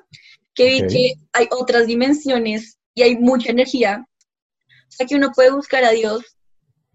que 0.53 0.65
vi 0.65 0.87
que 0.87 1.13
hay 1.33 1.47
otras 1.51 1.87
dimensiones 1.87 2.77
y 2.93 3.01
hay 3.03 3.17
mucha 3.17 3.51
energía. 3.51 4.05
O 4.07 4.91
sea, 4.91 5.07
que 5.07 5.15
uno 5.15 5.31
puede 5.33 5.51
buscar 5.51 5.83
a 5.83 5.91
Dios 5.91 6.37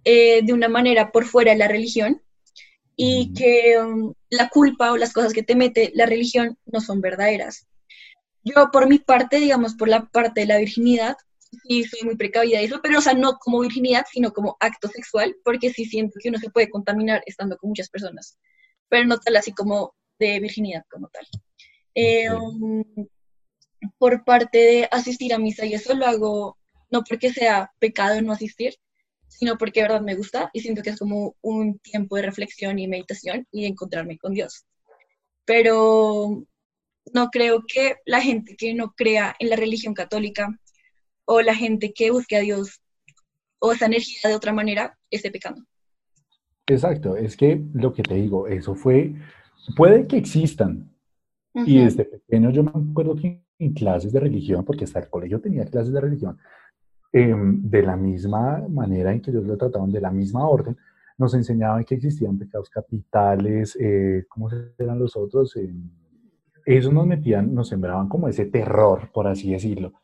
eh, 0.04 0.42
de 0.44 0.52
una 0.52 0.68
manera 0.68 1.10
por 1.10 1.24
fuera 1.24 1.52
de 1.52 1.58
la 1.58 1.68
religión 1.68 2.22
y 2.94 3.34
que 3.34 3.78
um, 3.78 4.14
la 4.30 4.48
culpa 4.48 4.92
o 4.92 4.96
las 4.96 5.12
cosas 5.12 5.32
que 5.32 5.42
te 5.42 5.54
mete 5.54 5.92
la 5.94 6.06
religión 6.06 6.58
no 6.64 6.80
son 6.80 7.00
verdaderas. 7.00 7.66
Yo 8.44 8.70
por 8.70 8.88
mi 8.88 8.98
parte, 8.98 9.38
digamos, 9.40 9.74
por 9.74 9.88
la 9.88 10.06
parte 10.06 10.42
de 10.42 10.46
la 10.46 10.58
virginidad, 10.58 11.16
sí 11.66 11.84
soy 11.84 12.02
muy 12.04 12.16
precavida 12.16 12.58
de 12.58 12.64
eso, 12.64 12.80
pero 12.82 12.98
o 12.98 13.02
sea, 13.02 13.14
no 13.14 13.38
como 13.38 13.60
virginidad, 13.60 14.06
sino 14.10 14.32
como 14.32 14.56
acto 14.60 14.88
sexual, 14.88 15.36
porque 15.44 15.72
sí 15.72 15.84
siento 15.84 16.18
que 16.22 16.28
uno 16.28 16.38
se 16.38 16.50
puede 16.50 16.70
contaminar 16.70 17.22
estando 17.26 17.56
con 17.56 17.70
muchas 17.70 17.88
personas, 17.90 18.38
pero 18.88 19.04
no 19.06 19.18
tal 19.18 19.36
así 19.36 19.52
como 19.52 19.94
de 20.18 20.40
virginidad 20.40 20.84
como 20.90 21.08
tal. 21.08 21.26
Eh, 21.94 22.30
um, 22.30 22.84
por 23.98 24.24
parte 24.24 24.58
de 24.58 24.88
asistir 24.90 25.32
a 25.32 25.38
misa 25.38 25.64
y 25.64 25.74
eso 25.74 25.94
lo 25.94 26.06
hago 26.06 26.58
no 26.90 27.02
porque 27.02 27.32
sea 27.32 27.72
pecado 27.78 28.20
no 28.22 28.32
asistir, 28.32 28.74
sino 29.28 29.58
porque 29.58 29.80
de 29.80 29.88
verdad 29.88 30.02
me 30.02 30.14
gusta 30.14 30.50
y 30.52 30.60
siento 30.60 30.82
que 30.82 30.90
es 30.90 30.98
como 30.98 31.36
un 31.42 31.78
tiempo 31.80 32.16
de 32.16 32.22
reflexión 32.22 32.78
y 32.78 32.88
meditación 32.88 33.46
y 33.50 33.62
de 33.62 33.68
encontrarme 33.68 34.18
con 34.18 34.34
Dios. 34.34 34.64
Pero 35.44 36.44
no 37.12 37.30
creo 37.30 37.64
que 37.66 37.96
la 38.04 38.20
gente 38.20 38.56
que 38.56 38.74
no 38.74 38.92
crea 38.92 39.34
en 39.38 39.50
la 39.50 39.56
religión 39.56 39.94
católica 39.94 40.48
o 41.24 41.40
la 41.40 41.54
gente 41.54 41.92
que 41.92 42.10
busque 42.10 42.36
a 42.36 42.40
Dios 42.40 42.80
o 43.58 43.72
esa 43.72 43.86
energía 43.86 44.20
de 44.28 44.34
otra 44.34 44.52
manera 44.52 44.98
esté 45.10 45.30
pecando. 45.30 45.62
Exacto, 46.68 47.16
es 47.16 47.36
que 47.36 47.64
lo 47.74 47.92
que 47.92 48.02
te 48.02 48.14
digo, 48.14 48.48
eso 48.48 48.74
fue, 48.74 49.14
puede 49.76 50.06
que 50.06 50.16
existan. 50.16 50.90
Y 51.54 51.78
desde 51.78 52.04
pequeño 52.04 52.50
yo 52.50 52.62
me 52.62 52.70
acuerdo 52.70 53.14
que 53.14 53.42
en 53.58 53.72
clases 53.72 54.12
de 54.12 54.20
religión, 54.20 54.64
porque 54.64 54.84
hasta 54.84 54.98
el 54.98 55.08
colegio 55.08 55.40
tenía 55.40 55.64
clases 55.64 55.92
de 55.92 56.00
religión, 56.00 56.38
em, 57.12 57.62
de 57.62 57.82
la 57.82 57.96
misma 57.96 58.62
manera 58.68 59.12
en 59.12 59.22
que 59.22 59.30
ellos 59.30 59.46
lo 59.46 59.56
trataban, 59.56 59.90
de 59.90 60.00
la 60.00 60.10
misma 60.10 60.46
orden, 60.46 60.76
nos 61.16 61.32
enseñaban 61.34 61.84
que 61.84 61.94
existían 61.94 62.38
pecados 62.38 62.68
capitales, 62.68 63.76
eh, 63.80 64.26
¿cómo 64.28 64.50
eran 64.76 64.98
los 64.98 65.16
otros? 65.16 65.56
Eh, 65.56 65.72
ellos 66.66 66.92
nos 66.92 67.06
metían, 67.06 67.54
nos 67.54 67.68
sembraban 67.68 68.08
como 68.08 68.28
ese 68.28 68.46
terror, 68.46 69.10
por 69.14 69.26
así 69.26 69.52
decirlo, 69.52 69.94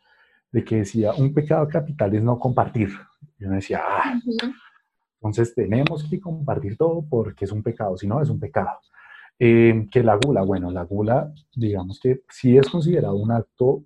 de 0.50 0.64
que 0.64 0.76
decía, 0.76 1.12
un 1.12 1.34
pecado 1.34 1.68
capital 1.68 2.14
es 2.14 2.22
no 2.22 2.38
compartir. 2.38 2.88
Y 3.38 3.44
uno 3.44 3.56
decía, 3.56 3.80
ah, 3.84 4.18
entonces 5.22 5.54
tenemos 5.54 6.02
que 6.02 6.18
compartir 6.18 6.76
todo 6.76 7.06
porque 7.08 7.44
es 7.44 7.52
un 7.52 7.62
pecado, 7.62 7.96
si 7.96 8.08
no 8.08 8.20
es 8.20 8.28
un 8.28 8.40
pecado. 8.40 8.80
Eh, 9.38 9.86
que 9.88 10.02
la 10.02 10.16
gula, 10.16 10.42
bueno, 10.42 10.68
la 10.72 10.82
gula, 10.82 11.32
digamos 11.54 12.00
que 12.00 12.22
sí 12.28 12.58
es 12.58 12.68
considerado 12.68 13.14
un 13.14 13.30
acto 13.30 13.84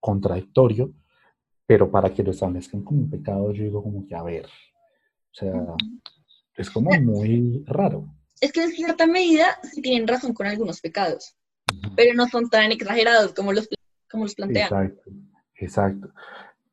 contradictorio, 0.00 0.92
pero 1.64 1.88
para 1.88 2.12
que 2.12 2.24
lo 2.24 2.32
establezcan 2.32 2.82
como 2.82 3.02
un 3.02 3.10
pecado, 3.10 3.52
yo 3.52 3.62
digo 3.62 3.84
como 3.84 4.04
que, 4.04 4.16
a 4.16 4.22
ver, 4.24 4.46
o 4.46 5.34
sea, 5.34 5.52
es 6.56 6.68
como 6.70 6.90
muy 7.00 7.62
raro. 7.64 8.12
Es 8.40 8.50
que 8.50 8.64
en 8.64 8.72
cierta 8.72 9.06
medida 9.06 9.60
sí 9.62 9.80
tienen 9.80 10.08
razón 10.08 10.34
con 10.34 10.48
algunos 10.48 10.80
pecados, 10.80 11.36
pero 11.94 12.14
no 12.14 12.26
son 12.26 12.50
tan 12.50 12.72
exagerados 12.72 13.32
como 13.32 13.52
los, 13.52 13.68
como 14.10 14.24
los 14.24 14.34
plantean. 14.34 14.66
Exacto, 14.66 15.10
exacto. 15.54 16.12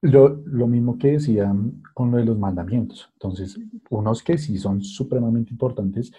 Lo, 0.02 0.30
lo, 0.30 0.68
mismo 0.68 0.98
que 0.98 1.12
decían 1.12 1.84
con 1.94 2.12
lo 2.12 2.18
de 2.18 2.26
los 2.26 2.38
mandamientos. 2.38 3.10
Entonces, 3.14 3.60
unos 3.90 4.24
que 4.24 4.38
sí 4.38 4.58
son 4.58 4.82
supremamente 4.82 5.52
importantes, 5.52 6.12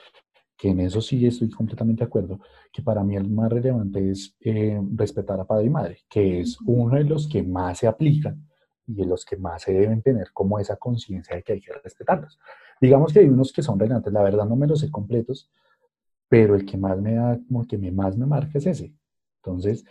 que 0.61 0.69
en 0.69 0.81
eso 0.81 1.01
sí 1.01 1.25
estoy 1.27 1.49
completamente 1.49 2.01
de 2.01 2.07
acuerdo, 2.07 2.39
que 2.71 2.83
para 2.83 3.03
mí 3.03 3.17
el 3.17 3.31
más 3.31 3.51
relevante 3.51 4.11
es 4.11 4.37
eh, 4.41 4.79
respetar 4.95 5.41
a 5.41 5.47
padre 5.47 5.67
y 5.67 5.71
madre, 5.71 5.99
que 6.11 6.41
es 6.41 6.59
uno 6.67 6.97
de 6.97 7.05
los 7.05 7.27
que 7.27 7.43
más 7.43 7.79
se 7.79 7.87
aplican 7.87 8.47
y 8.87 8.95
de 8.95 9.07
los 9.07 9.25
que 9.25 9.39
más 9.39 9.63
se 9.63 9.73
deben 9.73 10.03
tener 10.03 10.33
como 10.35 10.59
esa 10.59 10.77
conciencia 10.77 11.35
de 11.37 11.43
que 11.43 11.55
hay 11.55 11.61
que 11.61 11.73
respetarlos. 11.73 12.39
Digamos 12.79 13.13
que 13.13 13.21
hay 13.21 13.27
unos 13.29 13.53
que 13.53 13.63
son 13.63 13.79
relevantes, 13.79 14.13
la 14.13 14.23
verdad 14.23 14.45
no 14.45 14.57
me 14.57 14.67
los 14.67 14.81
sé 14.81 14.91
completos, 14.91 15.51
pero 16.29 16.55
el 16.55 16.67
que 16.67 16.77
más 16.77 17.01
me 17.01 17.15
da, 17.15 17.39
como 17.49 17.67
que 17.67 17.79
más 17.91 18.17
me 18.19 18.27
marca 18.27 18.59
es 18.59 18.67
ese. 18.67 18.95
Entonces, 19.43 19.85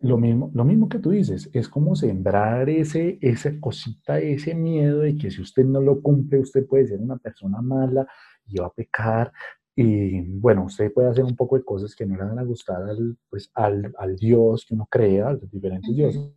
lo 0.00 0.16
mismo, 0.16 0.50
lo 0.54 0.64
mismo 0.64 0.88
que 0.88 0.98
tú 0.98 1.10
dices, 1.10 1.50
es 1.52 1.68
como 1.68 1.94
sembrar 1.94 2.70
ese, 2.70 3.18
esa 3.20 3.60
cosita, 3.60 4.18
ese 4.18 4.54
miedo 4.54 5.00
de 5.00 5.16
que 5.16 5.30
si 5.30 5.42
usted 5.42 5.64
no 5.64 5.80
lo 5.82 6.00
cumple, 6.00 6.40
usted 6.40 6.66
puede 6.66 6.86
ser 6.86 7.00
una 7.00 7.18
persona 7.18 7.60
mala 7.60 8.06
y 8.46 8.58
va 8.58 8.66
a 8.66 8.72
pecar. 8.72 9.30
Y 9.76 10.22
bueno, 10.38 10.64
usted 10.64 10.90
puede 10.90 11.08
hacer 11.08 11.24
un 11.24 11.36
poco 11.36 11.58
de 11.58 11.64
cosas 11.64 11.94
que 11.94 12.06
no 12.06 12.16
le 12.16 12.24
van 12.24 12.38
a 12.38 12.44
gustar 12.44 12.82
al, 12.82 13.18
pues, 13.28 13.50
al, 13.54 13.92
al 13.98 14.16
Dios 14.16 14.64
que 14.66 14.74
uno 14.74 14.86
crea, 14.90 15.28
a 15.28 15.32
los 15.32 15.50
diferentes 15.50 15.94
dioses. 15.94 16.32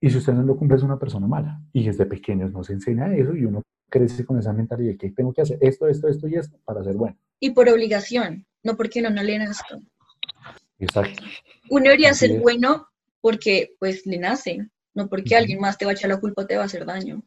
Y 0.00 0.10
si 0.10 0.18
usted 0.18 0.32
no 0.32 0.42
lo 0.42 0.56
cumple, 0.56 0.76
es 0.76 0.82
una 0.82 0.98
persona 0.98 1.28
mala. 1.28 1.62
Y 1.72 1.84
desde 1.86 2.04
pequeños 2.06 2.50
nos 2.52 2.68
enseña 2.70 3.14
eso 3.14 3.36
y 3.36 3.44
uno 3.44 3.62
crece 3.88 4.24
con 4.24 4.38
esa 4.38 4.52
mentalidad 4.52 4.92
de 4.92 4.98
que 4.98 5.10
tengo 5.10 5.32
que 5.32 5.42
hacer 5.42 5.58
esto, 5.60 5.86
esto, 5.86 6.08
esto 6.08 6.26
y 6.26 6.34
esto 6.34 6.58
para 6.64 6.82
ser 6.82 6.96
bueno. 6.96 7.16
Y 7.38 7.50
por 7.50 7.68
obligación, 7.68 8.46
no 8.64 8.76
porque 8.76 9.00
uno 9.00 9.10
no 9.10 9.22
le 9.22 9.38
nazca. 9.38 9.78
Exacto. 10.80 11.22
Uno 11.68 11.84
debería 11.84 12.12
ser 12.14 12.40
bueno 12.40 12.88
porque 13.20 13.76
pues 13.78 14.06
le 14.06 14.18
nace, 14.18 14.68
no 14.94 15.08
porque 15.08 15.36
alguien 15.36 15.60
más 15.60 15.78
te 15.78 15.84
va 15.84 15.92
a 15.92 15.94
echar 15.94 16.10
la 16.10 16.18
culpa 16.18 16.42
o 16.42 16.46
te 16.46 16.56
va 16.56 16.62
a 16.62 16.66
hacer 16.66 16.84
daño. 16.84 17.22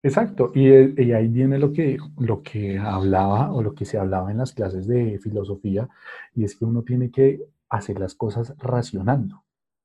Exacto, 0.00 0.52
y, 0.54 0.68
y, 1.02 1.12
ahí 1.12 1.26
viene 1.26 1.58
lo 1.58 1.72
que, 1.72 1.96
lo 2.18 2.40
que 2.40 2.78
hablaba 2.78 3.52
o 3.52 3.62
lo 3.62 3.74
que 3.74 3.84
se 3.84 3.98
hablaba 3.98 4.30
en 4.30 4.38
las 4.38 4.52
clases 4.52 4.86
de 4.86 5.18
filosofía, 5.18 5.88
y 6.36 6.44
es 6.44 6.54
que 6.54 6.64
uno 6.64 6.82
tiene 6.82 7.10
que 7.10 7.42
hacer 7.68 7.98
las 7.98 8.14
cosas 8.14 8.54
racionando, 8.58 9.42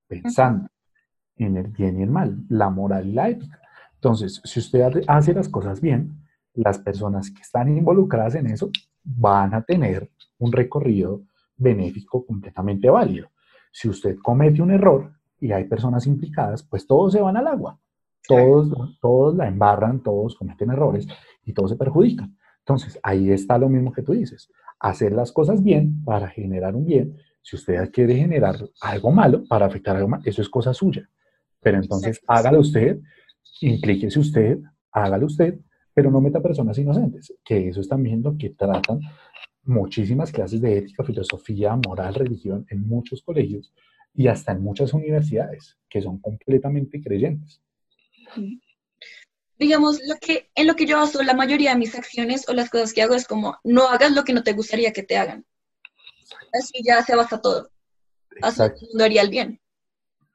pensando 0.08 0.70
en 1.38 1.58
el 1.58 1.68
bien 1.68 2.00
y 2.00 2.04
el 2.04 2.12
mal, 2.12 2.38
la 2.50 2.70
moral 2.70 3.08
y 3.08 3.14
la 3.14 3.30
ética. 3.30 3.60
Entonces, 3.96 4.40
si 4.44 4.60
usted 4.60 5.02
hace 5.08 5.34
las 5.34 5.50
cosas 5.50 5.82
bien, 5.82 6.24
las 6.54 6.78
personas 6.78 7.32
que 7.32 7.42
están 7.42 7.76
involucradas 7.76 8.36
en 8.36 8.48
eso 8.48 8.70
van 9.04 9.56
a 9.56 9.64
tener 9.64 10.12
un 10.38 10.52
recorrido 10.52 11.24
benéfico 11.56 12.26
completamente 12.26 12.90
válido. 12.90 13.30
Si 13.72 13.90
usted 13.90 14.18
comete 14.22 14.62
un 14.62 14.72
error 14.72 15.12
y 15.40 15.52
hay 15.52 15.66
personas 15.66 16.08
implicadas, 16.08 16.64
pues 16.64 16.86
todos 16.86 17.14
se 17.14 17.22
van 17.22 17.38
al 17.38 17.48
agua. 17.48 17.80
Todos, 18.26 18.98
todos 19.02 19.36
la 19.36 19.48
embarran, 19.48 20.02
todos 20.02 20.36
cometen 20.36 20.72
errores 20.72 21.08
y 21.44 21.54
todos 21.54 21.72
se 21.72 21.78
perjudican. 21.78 22.38
Entonces, 22.60 22.98
ahí 23.04 23.30
está 23.32 23.58
lo 23.58 23.68
mismo 23.68 23.92
que 23.92 24.04
tú 24.04 24.14
dices. 24.14 24.50
Hacer 24.80 25.12
las 25.12 25.32
cosas 25.32 25.62
bien 25.62 26.04
para 26.06 26.30
generar 26.30 26.76
un 26.76 26.86
bien. 26.86 27.18
Si 27.42 27.58
usted 27.58 27.92
quiere 27.92 28.16
generar 28.16 28.56
algo 28.82 29.12
malo 29.12 29.44
para 29.46 29.66
afectar 29.66 29.98
algo 29.98 30.08
malo, 30.08 30.24
eso 30.26 30.42
es 30.42 30.48
cosa 30.48 30.74
suya. 30.74 31.10
Pero 31.60 31.78
entonces 31.78 32.22
hágalo 32.28 32.60
usted, 32.60 33.00
implíquese 33.62 34.20
usted, 34.20 34.60
hágalo 34.92 35.26
usted, 35.26 35.60
pero 35.94 36.10
no 36.10 36.22
meta 36.22 36.42
personas 36.42 36.78
inocentes, 36.78 37.34
que 37.44 37.68
eso 37.68 37.82
es 37.82 37.88
también 37.88 38.22
lo 38.24 38.38
que 38.38 38.52
tratan 38.52 39.02
muchísimas 39.64 40.32
clases 40.32 40.62
de 40.62 40.78
ética, 40.78 41.04
filosofía, 41.04 41.76
moral, 41.76 42.16
religión 42.16 42.66
en 42.70 42.88
muchos 42.88 43.22
colegios 43.22 43.74
y 44.14 44.28
hasta 44.28 44.52
en 44.52 44.64
muchas 44.64 44.94
universidades 44.94 45.78
que 45.90 46.02
son 46.02 46.20
completamente 46.20 47.02
creyentes. 47.02 47.62
Digamos, 49.58 50.00
lo 50.08 50.16
que, 50.20 50.50
en 50.56 50.68
lo 50.68 50.76
que 50.76 50.86
yo 50.86 50.98
hago 50.98 51.24
la 51.24 51.34
mayoría 51.34 51.72
de 51.72 51.78
mis 51.78 51.96
acciones 51.96 52.48
o 52.50 52.54
las 52.54 52.70
cosas 52.70 52.94
que 52.94 53.02
hago 53.02 53.16
es 53.16 53.28
como, 53.28 53.58
no 53.64 53.88
hagas 53.88 54.12
lo 54.12 54.24
que 54.24 54.34
no 54.34 54.44
te 54.44 54.54
gustaría 54.54 54.92
que 54.92 55.04
te 55.04 55.18
hagan. 55.18 55.46
Así 56.52 56.84
ya 56.84 57.02
se 57.04 57.16
basa 57.16 57.40
todo. 57.40 57.70
Así 58.42 58.62
no 58.94 59.04
haría 59.04 59.22
el 59.22 59.30
bien. 59.30 59.60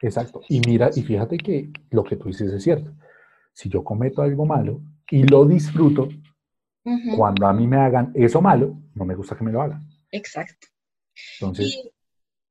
Exacto. 0.01 0.41
Y 0.49 0.61
mira, 0.61 0.91
y 0.95 1.03
fíjate 1.03 1.37
que 1.37 1.71
lo 1.91 2.05
que 2.05 2.17
tú 2.17 2.29
dices 2.29 2.53
es 2.53 2.63
cierto. 2.63 2.95
Si 3.53 3.69
yo 3.69 3.83
cometo 3.83 4.23
algo 4.23 4.47
malo 4.47 4.81
y 5.11 5.25
lo 5.25 5.45
disfruto, 5.45 6.09
cuando 7.17 7.47
a 7.47 7.53
mí 7.53 7.67
me 7.67 7.77
hagan 7.77 8.13
eso 8.15 8.41
malo, 8.41 8.77
no 8.95 9.05
me 9.05 9.15
gusta 9.15 9.37
que 9.37 9.45
me 9.45 9.53
lo 9.53 9.63
hagan. 9.63 9.89
Exacto. 10.11 10.69
Entonces, 11.41 11.67
y 11.67 11.93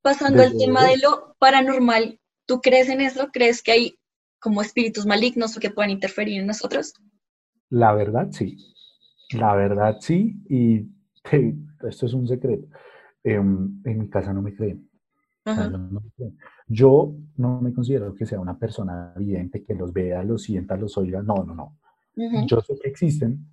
pasando 0.02 0.42
al 0.42 0.56
tema 0.56 0.84
de 0.84 0.98
lo 0.98 1.36
paranormal, 1.38 2.20
¿tú 2.46 2.60
crees 2.60 2.88
en 2.88 3.00
eso? 3.00 3.28
¿Crees 3.32 3.62
que 3.62 3.72
hay 3.72 3.98
como 4.40 4.62
espíritus 4.62 5.06
malignos 5.06 5.56
o 5.56 5.60
que 5.60 5.70
puedan 5.70 5.90
interferir 5.90 6.40
en 6.40 6.46
nosotros? 6.46 6.94
La 7.70 7.92
verdad, 7.92 8.28
sí. 8.30 8.56
La 9.32 9.54
verdad, 9.54 9.98
sí. 10.00 10.36
Y 10.48 10.86
esto 11.82 12.06
es 12.06 12.14
un 12.14 12.26
secreto. 12.26 12.68
Em, 13.24 13.82
en 13.84 13.98
mi 13.98 14.08
casa 14.08 14.32
no 14.32 14.42
me 14.42 14.54
creen. 14.54 14.88
Yo 16.66 17.14
no 17.36 17.60
me 17.60 17.72
considero 17.72 18.14
que 18.14 18.26
sea 18.26 18.40
una 18.40 18.58
persona 18.58 19.12
evidente 19.16 19.64
que 19.64 19.74
los 19.74 19.92
vea, 19.92 20.22
los 20.22 20.42
sienta, 20.42 20.76
los 20.76 20.96
oiga. 20.98 21.22
No, 21.22 21.44
no, 21.44 21.54
no. 21.54 21.78
Yo 22.46 22.60
sé 22.60 22.74
que 22.82 22.88
existen, 22.88 23.46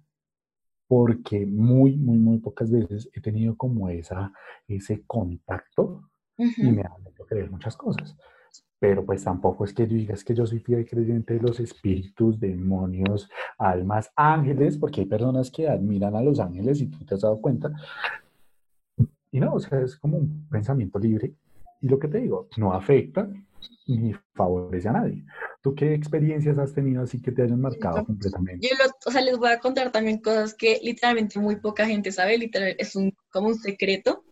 porque 0.88 1.46
muy, 1.46 1.96
muy, 1.98 2.18
muy 2.18 2.38
pocas 2.40 2.72
veces 2.72 3.10
he 3.14 3.22
tenido 3.22 3.56
como 3.56 3.90
esa, 3.90 4.32
ese 4.68 5.04
contacto 5.06 6.10
y 6.38 6.72
me 6.72 6.82
han 6.82 7.08
hecho 7.08 7.26
creer 7.26 7.50
muchas 7.50 7.76
cosas. 7.76 8.16
Pero 8.78 9.06
pues 9.06 9.24
tampoco 9.24 9.66
es 9.66 9.74
que 9.74 9.86
digas 9.86 10.24
que 10.24 10.36
yo 10.36 10.46
soy 10.46 10.60
fiel 10.60 10.86
creyente 10.86 11.34
de 11.34 11.40
los 11.40 11.60
espíritus, 11.60 12.40
demonios, 12.40 13.30
almas, 13.58 14.12
ángeles, 14.16 14.78
porque 14.78 15.02
hay 15.02 15.08
personas 15.08 15.50
que 15.50 15.68
admiran 15.68 16.16
a 16.16 16.22
los 16.22 16.40
ángeles 16.40 16.82
y 16.82 16.88
tú 16.88 17.04
te 17.06 17.16
has 17.16 17.22
dado 17.22 17.42
cuenta. 17.42 17.72
Y 19.32 19.40
no, 19.40 19.54
o 19.54 19.60
sea, 19.60 19.82
es 19.82 19.98
como 19.98 20.18
un 20.18 20.48
pensamiento 20.50 21.00
libre. 21.00 21.34
Y 21.82 21.88
lo 21.88 21.98
que 21.98 22.08
te 22.08 22.20
digo, 22.20 22.48
no 22.58 22.74
afecta 22.74 23.28
ni 23.88 24.14
favorece 24.34 24.90
a 24.90 24.94
nadie. 24.94 25.26
¿Tú 25.66 25.74
qué 25.74 25.96
experiencias 25.96 26.60
has 26.60 26.76
tenido 26.76 27.02
así 27.02 27.20
que 27.20 27.32
te 27.32 27.42
hayan 27.42 27.60
marcado 27.60 28.06
completamente? 28.06 28.68
Yo 28.68 28.76
o 29.04 29.10
sea, 29.10 29.22
les 29.22 29.36
voy 29.36 29.50
a 29.50 29.58
contar 29.58 29.92
también 29.92 30.20
cosas 30.20 30.54
que 30.54 30.80
literalmente 30.84 31.40
muy 31.40 31.56
poca 31.56 31.88
gente 31.88 32.12
sabe, 32.12 32.38
literal, 32.38 32.76
es 32.78 32.96
un, 32.96 33.18
como 33.32 33.48
un 33.48 33.58
secreto, 33.58 34.24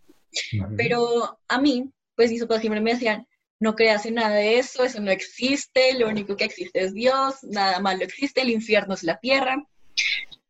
pero 0.77 1.39
a 1.47 1.59
mí, 1.59 1.89
pues 2.15 2.29
mis 2.29 2.41
papás 2.43 2.59
siempre 2.59 2.81
me 2.81 2.93
decían, 2.93 3.25
no 3.59 3.73
creas 3.73 4.05
en 4.05 4.13
nada 4.13 4.35
de 4.35 4.59
eso, 4.59 4.83
eso 4.83 5.01
no 5.01 5.09
existe, 5.09 5.97
lo 5.97 6.07
único 6.07 6.37
que 6.37 6.43
existe 6.43 6.83
es 6.83 6.93
Dios, 6.93 7.37
nada 7.41 7.79
malo 7.79 8.03
existe, 8.03 8.41
el 8.41 8.51
infierno 8.51 8.93
es 8.93 9.01
la 9.01 9.17
tierra, 9.17 9.55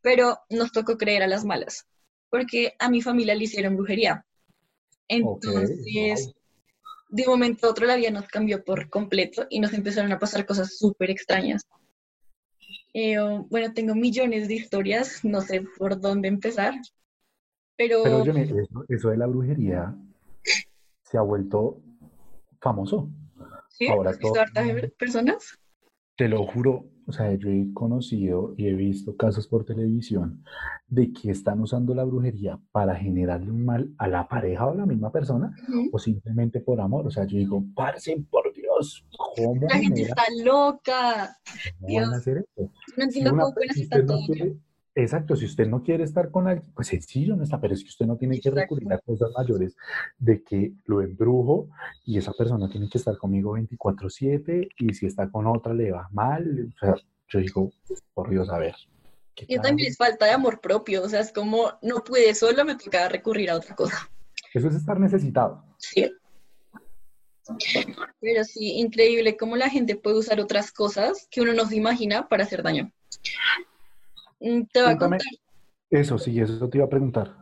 pero 0.01 0.39
nos 0.49 0.73
tocó 0.73 0.97
creer 0.97 1.23
a 1.23 1.27
las 1.27 1.45
malas, 1.45 1.87
porque 2.29 2.73
a 2.77 2.89
mi 2.89 3.01
familia 3.01 3.35
le 3.35 3.45
hicieron 3.45 3.77
brujería. 3.77 4.25
Entonces, 5.07 6.33
de 7.13 7.23
un 7.27 7.29
momento 7.29 7.67
a 7.67 7.69
otro 7.69 7.85
la 7.85 7.95
vida 7.95 8.09
nos 8.09 8.27
cambió 8.27 8.63
por 8.63 8.89
completo 8.89 9.45
y 9.49 9.59
nos 9.59 9.71
empezaron 9.73 10.11
a 10.11 10.17
pasar 10.17 10.47
cosas 10.47 10.77
súper 10.77 11.11
extrañas. 11.11 11.61
Eh, 12.91 13.17
bueno, 13.49 13.71
tengo 13.73 13.93
millones 13.93 14.47
de 14.47 14.55
historias, 14.55 15.23
no 15.23 15.41
sé 15.41 15.61
por 15.77 15.99
dónde 16.01 16.27
empezar, 16.27 16.73
pero... 17.77 18.01
Pero 18.03 18.25
Johnny, 18.25 18.41
eso, 18.41 18.85
eso 18.89 19.09
de 19.09 19.17
la 19.17 19.27
brujería 19.27 19.95
se 21.03 21.17
ha 21.19 21.21
vuelto 21.21 21.79
famoso. 22.59 23.09
¿Sí? 23.69 23.87
Ahora 23.87 24.09
¿Has 24.09 24.17
visto 24.17 24.33
todo- 24.33 24.41
hartas 24.41 24.91
personas? 24.97 25.59
Te 26.15 26.27
lo 26.27 26.43
juro, 26.47 26.85
o 27.07 27.11
sea, 27.11 27.33
yo 27.35 27.49
he 27.49 27.71
conocido 27.73 28.53
y 28.57 28.67
he 28.67 28.73
visto 28.73 29.15
casos 29.17 29.47
por 29.47 29.65
televisión 29.65 30.43
de 30.87 31.11
que 31.11 31.31
están 31.31 31.59
usando 31.61 31.93
la 31.93 32.03
brujería 32.03 32.59
para 32.71 32.95
generarle 32.95 33.51
un 33.51 33.65
mal 33.65 33.93
a 33.97 34.07
la 34.07 34.27
pareja 34.27 34.65
o 34.67 34.71
a 34.71 34.75
la 34.75 34.85
misma 34.85 35.11
persona 35.11 35.55
o 35.91 35.99
simplemente 35.99 36.59
por 36.61 36.79
amor. 36.81 37.07
O 37.07 37.11
sea, 37.11 37.25
yo 37.25 37.37
digo, 37.37 37.63
parce, 37.75 38.15
por 38.29 38.53
Dios, 38.53 39.05
¿cómo, 39.35 39.61
La 39.69 39.77
gente 39.77 40.01
genera- 40.05 40.15
está 40.17 40.23
loca. 40.43 41.37
cómo 41.79 41.93
van 41.93 42.03
a 42.03 42.07
Dios. 42.07 42.13
hacer 42.13 42.37
esto? 42.37 42.71
No 42.97 43.03
entiendo 43.03 43.31
cómo 43.31 43.53
pueden 43.53 43.69
no 43.89 44.05
todo. 44.05 44.25
quiere- 44.27 44.55
exacto, 44.95 45.35
si 45.35 45.45
usted 45.45 45.67
no 45.67 45.83
quiere 45.83 46.03
estar 46.03 46.31
con 46.31 46.47
alguien, 46.47 46.71
pues 46.73 46.87
sencillo, 46.87 47.35
no 47.35 47.43
está, 47.43 47.59
pero 47.59 47.73
es 47.73 47.83
que 47.83 47.89
usted 47.89 48.05
no 48.05 48.17
tiene 48.17 48.39
que 48.39 48.51
recurrir 48.51 48.91
a 48.93 48.99
cosas 48.99 49.31
mayores 49.37 49.75
de 50.17 50.43
que 50.43 50.73
lo 50.85 51.01
embrujo 51.01 51.69
y 52.05 52.17
esa 52.17 52.31
persona 52.33 52.69
tiene 52.69 52.89
que 52.89 52.97
estar 52.97 53.17
conmigo 53.17 53.57
24/7 53.57 54.69
y 54.77 54.93
si 54.93 55.05
está 55.05 55.29
con 55.29 55.47
otra 55.47 55.73
le 55.73 55.91
va 55.91 56.09
mal. 56.11 56.73
O 56.75 56.79
sea, 56.79 56.95
yo 57.27 57.39
digo, 57.39 57.71
por 58.13 58.29
Dios, 58.29 58.49
a 58.49 58.57
ver. 58.57 58.75
¿qué 59.35 59.45
Y 59.47 59.59
también 59.59 59.89
es 59.89 59.97
falta 59.97 60.25
de 60.25 60.31
amor 60.31 60.61
propio, 60.61 61.03
o 61.03 61.09
sea, 61.09 61.21
es 61.21 61.31
como 61.31 61.71
no 61.81 62.03
pude 62.03 62.33
solo, 62.35 62.63
me 62.65 62.75
toca 62.75 63.09
recurrir 63.09 63.49
a 63.49 63.55
otra 63.55 63.75
cosa. 63.75 64.09
Eso 64.53 64.67
es 64.67 64.75
estar 64.75 64.99
necesitado. 64.99 65.63
Sí. 65.77 66.11
Pero 68.21 68.43
sí, 68.43 68.79
increíble 68.79 69.35
cómo 69.35 69.57
la 69.57 69.69
gente 69.69 69.95
puede 69.95 70.17
usar 70.17 70.39
otras 70.39 70.71
cosas 70.71 71.27
que 71.29 71.41
uno 71.41 71.53
no 71.53 71.65
se 71.65 71.75
imagina 71.75 72.29
para 72.29 72.43
hacer 72.43 72.63
daño. 72.63 72.91
Mm, 74.43 74.63
Te 74.73 74.81
voy 74.81 74.91
a 74.91 74.97
contar 74.97 75.21
Eso 75.89 76.17
sí, 76.17 76.39
eso 76.39 76.69
te 76.69 76.77
iba 76.77 76.85
a 76.85 76.89
preguntar. 76.89 77.35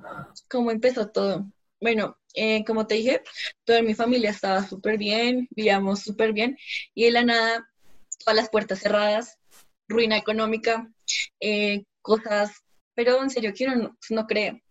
cómo 0.47 0.69
empezó 0.71 1.09
todo. 1.09 1.51
Bueno, 1.81 2.15
eh, 2.35 2.63
como 2.63 2.85
te 2.85 2.95
dije, 2.95 3.23
toda 3.63 3.81
mi 3.81 3.95
familia 3.95 4.29
estaba 4.29 4.63
súper 4.67 4.99
bien, 4.99 5.47
vivíamos 5.49 6.01
súper 6.01 6.31
bien, 6.31 6.57
y 6.93 7.05
de 7.05 7.11
la 7.11 7.23
nada, 7.23 7.67
todas 8.19 8.35
las 8.35 8.49
puertas 8.49 8.79
cerradas, 8.79 9.39
ruina 9.87 10.15
económica, 10.15 10.87
eh, 11.39 11.85
cosas, 12.03 12.51
pero 12.93 13.21
en 13.23 13.31
serio, 13.31 13.51
que 13.55 13.65
uno 13.65 13.75
no, 13.75 13.97
no 14.11 14.27
cree. 14.27 14.61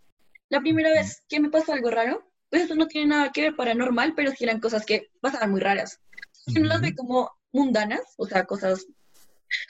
La 0.50 0.60
primera 0.60 0.90
vez 0.90 1.24
que 1.28 1.40
me 1.40 1.50
pasó 1.50 1.72
algo 1.72 1.90
raro, 1.90 2.30
pues 2.48 2.62
eso 2.62 2.76
no 2.76 2.86
tiene 2.86 3.08
nada 3.08 3.32
que 3.32 3.42
ver 3.42 3.56
paranormal, 3.56 4.14
pero 4.14 4.30
sí 4.30 4.44
eran 4.44 4.60
cosas 4.60 4.86
que 4.86 5.10
pasaban 5.20 5.50
muy 5.50 5.60
raras. 5.60 5.98
Uno 6.56 6.68
las 6.68 6.80
ve 6.80 6.94
como 6.94 7.30
mundanas, 7.52 8.02
o 8.16 8.26
sea, 8.26 8.44
cosas 8.44 8.86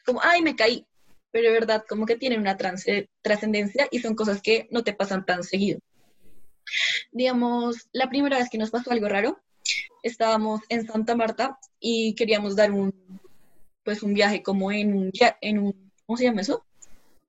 como, 0.05 0.21
ay, 0.23 0.43
me 0.43 0.57
caí, 0.57 0.87
pero 1.31 1.49
de 1.49 1.53
verdad 1.53 1.85
como 1.89 2.07
que 2.07 2.17
tienen 2.17 2.41
una 2.41 2.57
trance- 2.57 3.09
trascendencia 3.23 3.89
y 3.91 4.01
son 4.01 4.15
cosas 4.15 4.41
que 4.43 4.69
no 4.71 4.83
te 4.83 4.93
pasan 4.93 5.25
tan 5.25 5.43
seguido. 5.45 5.81
Digamos, 7.13 7.89
la 7.93 8.09
primera 8.09 8.39
vez 8.39 8.49
que 8.51 8.59
nos 8.59 8.71
pasó 8.71 8.91
algo 8.93 9.09
raro, 9.09 9.41
estábamos 10.03 10.61
en 10.69 10.87
Santa 10.87 11.15
Marta 11.17 11.59
y 11.79 12.15
queríamos 12.15 12.57
dar 12.57 12.71
un, 12.73 12.93
pues 13.85 14.03
un 14.03 14.15
viaje 14.15 14.43
como 14.43 14.71
en 14.73 14.95
un, 14.95 15.13
en 15.41 15.59
un, 15.59 15.93
¿cómo 16.07 16.17
se 16.17 16.25
llama 16.25 16.41
eso? 16.43 16.65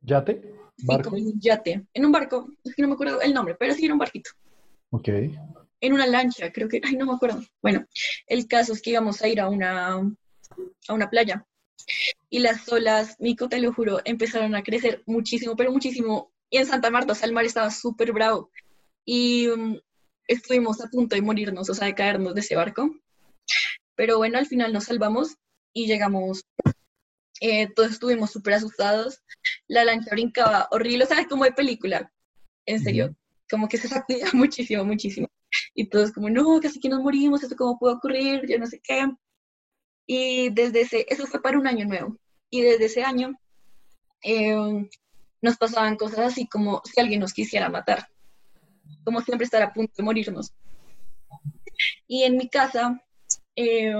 ¿Yate? 0.02 0.42
Sí, 0.78 0.88
¿Barco? 0.88 1.10
como 1.10 1.18
en 1.18 1.28
un 1.28 1.40
yate, 1.40 1.86
en 1.94 2.06
un 2.06 2.12
barco, 2.12 2.50
es 2.64 2.74
que 2.74 2.82
no 2.82 2.88
me 2.88 2.96
acuerdo 2.96 3.22
el 3.22 3.34
nombre, 3.34 3.56
pero 3.60 3.74
sí 3.74 3.86
era 3.86 3.94
un 3.94 4.00
barquito. 4.00 4.32
Ok. 4.92 5.08
en 5.84 5.94
una 5.94 6.06
lancha, 6.06 6.52
creo 6.52 6.68
que, 6.68 6.82
ay, 6.84 6.96
no 6.96 7.06
me 7.06 7.14
acuerdo. 7.14 7.42
Bueno, 7.62 7.86
el 8.28 8.48
caso 8.48 8.74
es 8.74 8.82
que 8.82 8.92
íbamos 8.92 9.22
a 9.22 9.28
ir 9.28 9.40
a 9.40 9.50
una, 9.50 9.94
a 10.88 10.94
una 10.94 11.10
playa 11.10 11.46
y 12.32 12.40
las 12.40 12.68
olas, 12.72 13.18
Nico, 13.20 13.50
te 13.50 13.60
lo 13.60 13.74
juro, 13.74 14.00
empezaron 14.06 14.56
a 14.56 14.64
crecer 14.64 15.04
muchísimo, 15.06 15.58
pero 15.58 15.72
muchísimo. 15.72 16.32
Y 16.50 16.58
en 16.58 16.66
Santa 16.66 16.90
Marta, 16.90 17.12
o 17.12 17.16
sea, 17.16 17.28
el 17.28 17.34
mar 17.34 17.44
estaba 17.44 17.70
súper 17.70 18.14
bravo 18.14 18.50
y 19.06 19.50
um, 19.50 19.78
estuvimos 20.28 20.80
a 20.82 20.88
punto 20.88 21.16
de 21.16 21.22
morirnos, 21.22 21.70
o 21.70 21.74
sea, 21.74 21.88
de 21.88 21.94
caernos 21.94 22.34
de 22.34 22.40
ese 22.40 22.56
barco. 22.56 22.90
Pero 23.96 24.18
bueno, 24.18 24.38
al 24.38 24.48
final 24.48 24.72
nos 24.72 24.86
salvamos 24.86 25.36
y 25.74 25.88
llegamos. 25.88 26.46
Eh, 27.42 27.68
todos 27.76 27.92
estuvimos 27.92 28.32
súper 28.32 28.54
asustados. 28.54 29.22
La 29.68 29.84
lancha 29.84 30.12
brincaba 30.12 30.70
horrible, 30.72 31.04
o 31.04 31.08
sea, 31.08 31.28
como 31.28 31.44
de 31.44 31.52
película. 31.52 32.14
En 32.66 32.82
serio, 32.82 33.14
como 33.50 33.68
que 33.68 33.78
se 33.78 33.90
sacudía 33.90 34.28
muchísimo, 34.34 34.86
muchísimo. 34.86 35.28
Y 35.76 35.90
todos 35.90 36.14
como, 36.14 36.30
no, 36.30 36.62
casi 36.62 36.80
que 36.80 36.88
nos 36.88 37.02
morimos, 37.02 37.44
esto 37.44 37.58
cómo 37.58 37.78
pudo 37.78 37.96
ocurrir, 37.96 38.48
yo 38.48 38.58
no 38.58 38.68
sé 38.68 38.80
qué. 38.82 39.06
Y 40.08 40.50
desde 40.52 40.82
ese, 40.82 41.06
eso 41.10 41.28
fue 41.28 41.42
para 41.42 41.60
un 41.60 41.68
año 41.68 41.86
nuevo. 41.86 42.21
Y 42.52 42.62
desde 42.62 42.86
ese 42.86 43.04
año 43.04 43.40
eh, 44.24 44.88
nos 45.42 45.58
pasaban 45.58 45.96
cosas 45.96 46.20
así 46.20 46.48
como 46.48 46.84
si 46.86 47.02
alguien 47.02 47.20
nos 47.20 47.34
quisiera 47.34 47.70
matar. 47.70 48.08
Como 49.04 49.22
siempre 49.22 49.46
estar 49.46 49.64
a 49.64 49.74
punto 49.74 49.94
de 49.98 50.04
morirnos. 50.04 50.54
Y 52.08 52.24
en 52.24 52.38
mi 52.38 52.50
casa, 52.50 53.02
eh, 53.56 53.92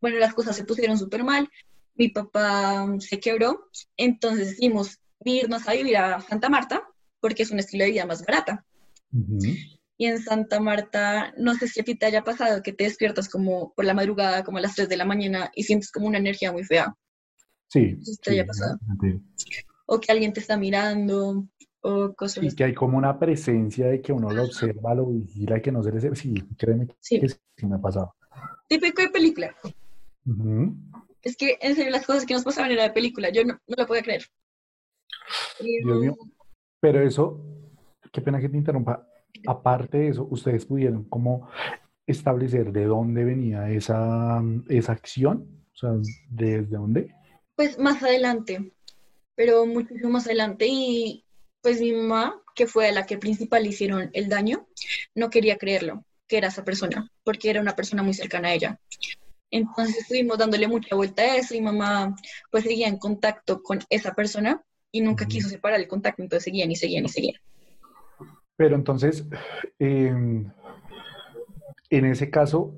bueno, 0.00 0.18
las 0.18 0.32
cosas 0.32 0.56
se 0.56 0.64
pusieron 0.64 0.96
súper 0.96 1.24
mal. 1.24 1.50
Mi 1.94 2.08
papá 2.08 2.86
se 3.00 3.20
quebró, 3.20 3.68
entonces 3.96 4.48
decidimos 4.48 5.00
irnos 5.24 5.66
a 5.66 5.72
vivir 5.72 5.96
a 5.96 6.20
Santa 6.20 6.48
Marta, 6.48 6.82
porque 7.20 7.42
es 7.42 7.50
un 7.50 7.58
estilo 7.58 7.84
de 7.84 7.90
vida 7.90 8.06
más 8.06 8.24
barata. 8.24 8.64
Y 9.98 10.06
en 10.06 10.22
Santa 10.22 10.60
Marta, 10.60 11.32
no 11.38 11.54
sé 11.54 11.68
si 11.68 11.80
a 11.80 11.84
ti 11.84 11.94
te 11.94 12.06
haya 12.06 12.22
pasado 12.22 12.62
que 12.62 12.72
te 12.72 12.84
despiertas 12.84 13.28
como 13.28 13.72
por 13.72 13.84
la 13.84 13.94
madrugada, 13.94 14.44
como 14.44 14.58
a 14.58 14.60
las 14.60 14.74
3 14.74 14.88
de 14.88 14.96
la 14.96 15.06
mañana, 15.06 15.50
y 15.54 15.64
sientes 15.64 15.90
como 15.90 16.06
una 16.06 16.18
energía 16.18 16.52
muy 16.52 16.64
fea. 16.64 16.94
Sí. 17.68 17.98
Te 18.22 18.32
haya 18.32 18.46
pasado. 18.46 18.78
O 19.86 20.00
que 20.00 20.12
alguien 20.12 20.32
te 20.32 20.40
está 20.40 20.56
mirando, 20.56 21.46
o 21.80 22.12
cosas 22.14 22.40
Sí, 22.40 22.46
así. 22.48 22.56
que 22.56 22.64
hay 22.64 22.74
como 22.74 22.98
una 22.98 23.18
presencia 23.18 23.86
de 23.86 24.00
que 24.00 24.12
uno 24.12 24.30
lo 24.30 24.44
observa, 24.44 24.94
lo 24.94 25.06
vigila, 25.06 25.60
que 25.60 25.70
no 25.72 25.82
se 25.82 25.92
le... 25.92 26.16
Sí, 26.16 26.34
créeme 26.58 26.88
Sí. 27.00 27.20
que 27.20 27.28
sí 27.28 27.66
me 27.66 27.76
ha 27.76 27.80
pasado. 27.80 28.14
Típico 28.68 29.02
de 29.02 29.08
película. 29.10 29.54
Es 31.22 31.36
que 31.36 31.56
en 31.60 31.74
serio 31.76 31.90
las 31.92 32.04
cosas 32.06 32.26
que 32.26 32.34
nos 32.34 32.44
pasaban 32.44 32.70
era 32.72 32.82
de 32.84 32.90
película. 32.90 33.30
Yo 33.30 33.44
no, 33.44 33.54
no 33.66 33.74
lo 33.78 33.86
podía 33.86 34.02
creer. 34.02 34.24
Dios 35.60 36.00
mío. 36.00 36.16
Pero 36.80 37.00
eso, 37.02 37.40
qué 38.12 38.20
pena 38.20 38.40
que 38.40 38.48
te 38.48 38.56
interrumpa. 38.56 39.06
Aparte 39.46 39.98
de 39.98 40.08
eso, 40.08 40.26
ustedes 40.30 40.66
pudieron 40.66 41.04
como 41.04 41.48
establecer 42.06 42.72
de 42.72 42.84
dónde 42.84 43.24
venía 43.24 43.70
esa, 43.70 44.42
esa 44.68 44.92
acción, 44.92 45.46
o 45.72 45.76
sea, 45.76 45.90
desde 46.30 46.76
dónde. 46.76 47.14
Pues 47.56 47.78
más 47.78 48.02
adelante, 48.02 48.72
pero 49.34 49.66
muchísimo 49.66 50.10
más 50.10 50.26
adelante. 50.26 50.66
Y 50.68 51.24
pues 51.62 51.80
mi 51.80 51.92
mamá, 51.92 52.40
que 52.54 52.66
fue 52.66 52.88
a 52.88 52.92
la 52.92 53.06
que 53.06 53.18
principal 53.18 53.62
le 53.62 53.70
hicieron 53.70 54.10
el 54.12 54.28
daño, 54.28 54.68
no 55.14 55.30
quería 55.30 55.58
creerlo, 55.58 56.04
que 56.28 56.36
era 56.36 56.48
esa 56.48 56.64
persona, 56.64 57.10
porque 57.24 57.50
era 57.50 57.60
una 57.60 57.74
persona 57.74 58.02
muy 58.02 58.14
cercana 58.14 58.48
a 58.48 58.54
ella. 58.54 58.80
Entonces 59.50 59.98
estuvimos 59.98 60.38
dándole 60.38 60.68
mucha 60.68 60.94
vuelta 60.94 61.22
a 61.22 61.36
eso 61.36 61.54
y 61.54 61.60
mamá 61.60 62.14
pues 62.50 62.64
seguía 62.64 62.88
en 62.88 62.98
contacto 62.98 63.62
con 63.62 63.78
esa 63.90 64.12
persona 64.14 64.62
y 64.92 65.00
nunca 65.00 65.26
quiso 65.26 65.48
separar 65.48 65.80
el 65.80 65.88
contacto, 65.88 66.22
entonces 66.22 66.44
seguían 66.44 66.70
y 66.70 66.76
seguían 66.76 67.04
y 67.04 67.08
seguían. 67.08 67.40
Pero 68.56 68.74
entonces, 68.74 69.24
em, 69.78 70.50
en 71.90 72.04
ese 72.06 72.30
caso, 72.30 72.74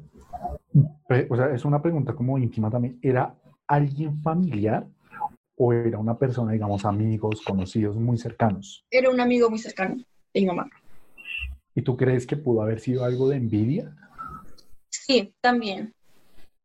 pues, 1.07 1.27
o 1.31 1.37
sea, 1.37 1.55
es 1.55 1.65
una 1.65 1.81
pregunta 1.81 2.15
como 2.15 2.39
íntima 2.39 2.71
también. 2.71 2.99
¿Era 3.03 3.35
alguien 3.69 4.21
familiar 4.23 4.87
o 5.57 5.73
era 5.73 5.99
una 5.99 6.19
persona, 6.19 6.53
digamos, 6.53 6.85
amigos, 6.85 7.43
conocidos, 7.43 7.97
muy 7.97 8.17
cercanos? 8.19 8.85
Era 8.91 9.11
un 9.11 9.21
amigo 9.21 9.51
muy 9.51 9.59
cercano 9.59 9.97
de 9.97 10.41
mi 10.41 10.47
mamá. 10.47 10.71
¿Y 11.75 11.83
tú 11.83 11.97
crees 11.97 12.27
que 12.27 12.37
pudo 12.37 12.63
haber 12.63 12.81
sido 12.81 13.05
algo 13.05 13.29
de 13.29 13.37
envidia? 13.37 13.95
Sí, 14.91 15.33
también. 15.41 15.95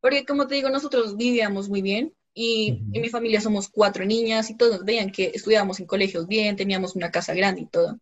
Porque 0.00 0.24
como 0.24 0.46
te 0.46 0.56
digo, 0.56 0.70
nosotros 0.70 1.16
vivíamos 1.16 1.68
muy 1.68 1.82
bien 1.82 2.12
y 2.34 2.82
en 2.92 3.00
mi 3.00 3.08
familia 3.08 3.40
somos 3.40 3.68
cuatro 3.68 4.04
niñas 4.04 4.50
y 4.50 4.56
todos 4.56 4.84
veían 4.84 5.10
que 5.10 5.30
estudiábamos 5.34 5.78
en 5.80 5.86
colegios 5.86 6.26
bien, 6.26 6.56
teníamos 6.56 6.96
una 6.96 7.10
casa 7.10 7.32
grande 7.32 7.62
y 7.62 7.66
todo. 7.66 7.98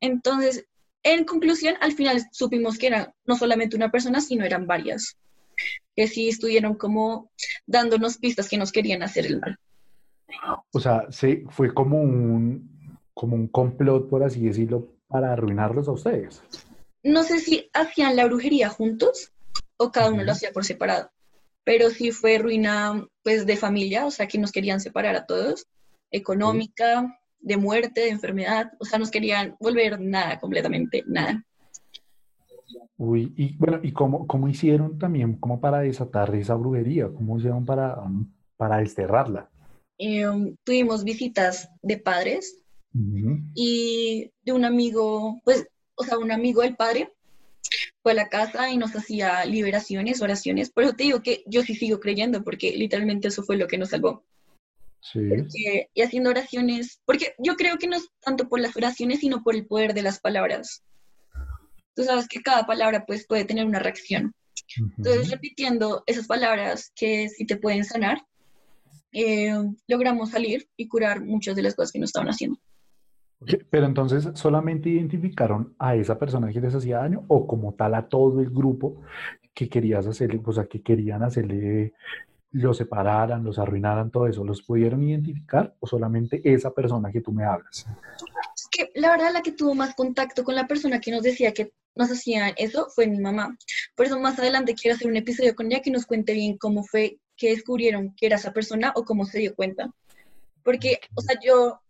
Entonces, 0.00 0.66
en 1.02 1.24
conclusión, 1.24 1.74
al 1.80 1.92
final 1.92 2.22
supimos 2.32 2.78
que 2.78 2.88
era 2.88 3.14
no 3.26 3.36
solamente 3.36 3.76
una 3.76 3.90
persona, 3.90 4.20
sino 4.20 4.44
eran 4.44 4.66
varias. 4.66 5.16
Que 5.94 6.06
sí 6.08 6.28
estuvieron 6.28 6.74
como 6.74 7.30
dándonos 7.66 8.18
pistas 8.18 8.48
que 8.48 8.58
nos 8.58 8.72
querían 8.72 9.02
hacer 9.02 9.26
el 9.26 9.40
mal. 9.40 9.58
O 10.72 10.80
sea, 10.80 11.06
se, 11.10 11.44
fue 11.50 11.72
como 11.74 12.00
un, 12.00 12.98
como 13.14 13.36
un 13.36 13.48
complot, 13.48 14.08
por 14.08 14.22
así 14.22 14.40
decirlo, 14.40 14.94
para 15.08 15.32
arruinarlos 15.32 15.88
a 15.88 15.92
ustedes. 15.92 16.42
No 17.02 17.22
sé 17.22 17.38
si 17.40 17.68
hacían 17.74 18.16
la 18.16 18.26
brujería 18.26 18.68
juntos 18.68 19.32
o 19.76 19.90
cada 19.90 20.10
uno 20.10 20.24
lo 20.24 20.32
hacía 20.32 20.52
por 20.52 20.64
separado. 20.64 21.10
pero 21.64 21.90
sí 21.90 22.10
fue 22.10 22.38
ruina 22.38 23.06
pues 23.22 23.46
de 23.46 23.56
familia, 23.56 24.06
o 24.06 24.10
sea, 24.10 24.26
que 24.26 24.38
nos 24.38 24.50
querían 24.50 24.80
separar 24.80 25.14
a 25.14 25.26
todos, 25.26 25.66
económica, 26.10 27.20
de 27.38 27.56
muerte, 27.56 28.02
de 28.02 28.08
enfermedad, 28.08 28.72
o 28.80 28.84
sea, 28.84 28.98
nos 28.98 29.10
querían 29.10 29.56
volver 29.60 30.00
nada, 30.00 30.40
completamente 30.40 31.04
nada. 31.06 31.44
Uy, 32.96 33.32
y 33.36 33.56
bueno, 33.56 33.80
¿y 33.82 33.92
cómo, 33.92 34.26
cómo 34.26 34.48
hicieron 34.48 34.98
también 34.98 35.36
como 35.38 35.60
para 35.60 35.80
desatar 35.80 36.34
esa 36.34 36.54
brujería? 36.54 37.08
¿Cómo 37.08 37.38
hicieron 37.38 37.64
para, 37.64 38.00
um, 38.00 38.32
para 38.56 38.78
desterrarla? 38.78 39.50
Em, 39.98 40.56
tuvimos 40.64 41.04
visitas 41.04 41.68
de 41.82 41.98
padres 41.98 42.58
y 43.54 44.30
de 44.42 44.52
un 44.52 44.64
amigo, 44.64 45.40
pues, 45.44 45.66
o 45.94 46.04
sea, 46.04 46.18
un 46.18 46.30
amigo 46.30 46.62
del 46.62 46.76
padre 46.76 47.10
fue 48.02 48.12
a 48.12 48.16
la 48.16 48.28
casa 48.28 48.70
y 48.70 48.76
nos 48.76 48.94
hacía 48.96 49.44
liberaciones, 49.44 50.20
oraciones. 50.20 50.70
Por 50.70 50.84
eso 50.84 50.94
te 50.94 51.04
digo 51.04 51.22
que 51.22 51.42
yo 51.46 51.62
sí 51.62 51.74
sigo 51.74 52.00
creyendo, 52.00 52.42
porque 52.44 52.76
literalmente 52.76 53.28
eso 53.28 53.42
fue 53.42 53.56
lo 53.56 53.66
que 53.66 53.78
nos 53.78 53.90
salvó. 53.90 54.24
Sí. 55.04 55.18
y 55.94 56.02
haciendo 56.02 56.30
oraciones, 56.30 57.00
porque 57.04 57.34
yo 57.38 57.56
creo 57.56 57.76
que 57.76 57.88
no 57.88 57.96
es 57.96 58.08
tanto 58.20 58.48
por 58.48 58.60
las 58.60 58.76
oraciones, 58.76 59.18
sino 59.18 59.42
por 59.42 59.56
el 59.56 59.66
poder 59.66 59.94
de 59.94 60.02
las 60.02 60.20
palabras. 60.20 60.84
Tú 61.94 62.04
sabes 62.04 62.26
que 62.28 62.40
cada 62.40 62.64
palabra 62.66 63.04
pues 63.06 63.26
puede 63.26 63.44
tener 63.44 63.66
una 63.66 63.78
reacción. 63.78 64.34
Entonces, 64.96 65.30
repitiendo 65.30 66.02
esas 66.06 66.26
palabras 66.26 66.92
que 66.94 67.28
sí 67.28 67.44
te 67.44 67.56
pueden 67.56 67.84
sanar, 67.84 68.22
eh, 69.12 69.54
logramos 69.86 70.30
salir 70.30 70.68
y 70.76 70.88
curar 70.88 71.22
muchas 71.22 71.54
de 71.54 71.62
las 71.62 71.74
cosas 71.74 71.92
que 71.92 71.98
nos 71.98 72.08
estaban 72.08 72.30
haciendo. 72.30 72.58
Pero 73.70 73.86
entonces, 73.86 74.30
¿solamente 74.34 74.88
identificaron 74.88 75.74
a 75.78 75.96
esa 75.96 76.18
persona 76.18 76.52
que 76.52 76.60
les 76.60 76.74
hacía 76.74 76.98
daño 76.98 77.24
o 77.28 77.46
como 77.46 77.74
tal 77.74 77.94
a 77.94 78.08
todo 78.08 78.40
el 78.40 78.50
grupo 78.50 79.02
que 79.52 79.68
querías 79.68 80.06
hacerle, 80.06 80.40
o 80.44 80.52
sea, 80.52 80.66
que 80.66 80.80
querían 80.80 81.22
hacerle, 81.22 81.92
lo 82.52 82.72
separaran, 82.72 83.42
los 83.42 83.58
arruinaran, 83.58 84.10
todo 84.10 84.26
eso? 84.26 84.44
¿Los 84.44 84.62
pudieron 84.62 85.02
identificar 85.02 85.74
o 85.80 85.86
solamente 85.86 86.40
esa 86.44 86.70
persona 86.70 87.10
que 87.10 87.20
tú 87.20 87.32
me 87.32 87.44
hablas? 87.44 87.86
Que 88.72 88.90
la 88.94 89.10
verdad 89.10 89.32
la 89.32 89.42
que 89.42 89.52
tuvo 89.52 89.74
más 89.76 89.94
contacto 89.94 90.42
con 90.42 90.56
la 90.56 90.66
persona 90.66 91.00
que 91.00 91.12
nos 91.12 91.22
decía 91.22 91.52
que 91.52 91.72
nos 91.94 92.10
hacían 92.10 92.54
eso 92.56 92.88
fue 92.94 93.06
mi 93.06 93.20
mamá. 93.20 93.56
Por 93.94 94.06
eso 94.06 94.18
más 94.18 94.38
adelante 94.38 94.74
quiero 94.74 94.96
hacer 94.96 95.08
un 95.08 95.16
episodio 95.16 95.54
con 95.54 95.66
ella 95.66 95.82
que 95.82 95.90
nos 95.90 96.06
cuente 96.06 96.32
bien 96.32 96.56
cómo 96.56 96.82
fue 96.82 97.18
que 97.36 97.50
descubrieron 97.50 98.14
que 98.16 98.26
era 98.26 98.36
esa 98.36 98.52
persona 98.52 98.92
o 98.96 99.04
cómo 99.04 99.26
se 99.26 99.38
dio 99.38 99.54
cuenta. 99.54 99.92
Porque, 100.64 101.00
o 101.14 101.20
sea, 101.20 101.38
yo 101.44 101.80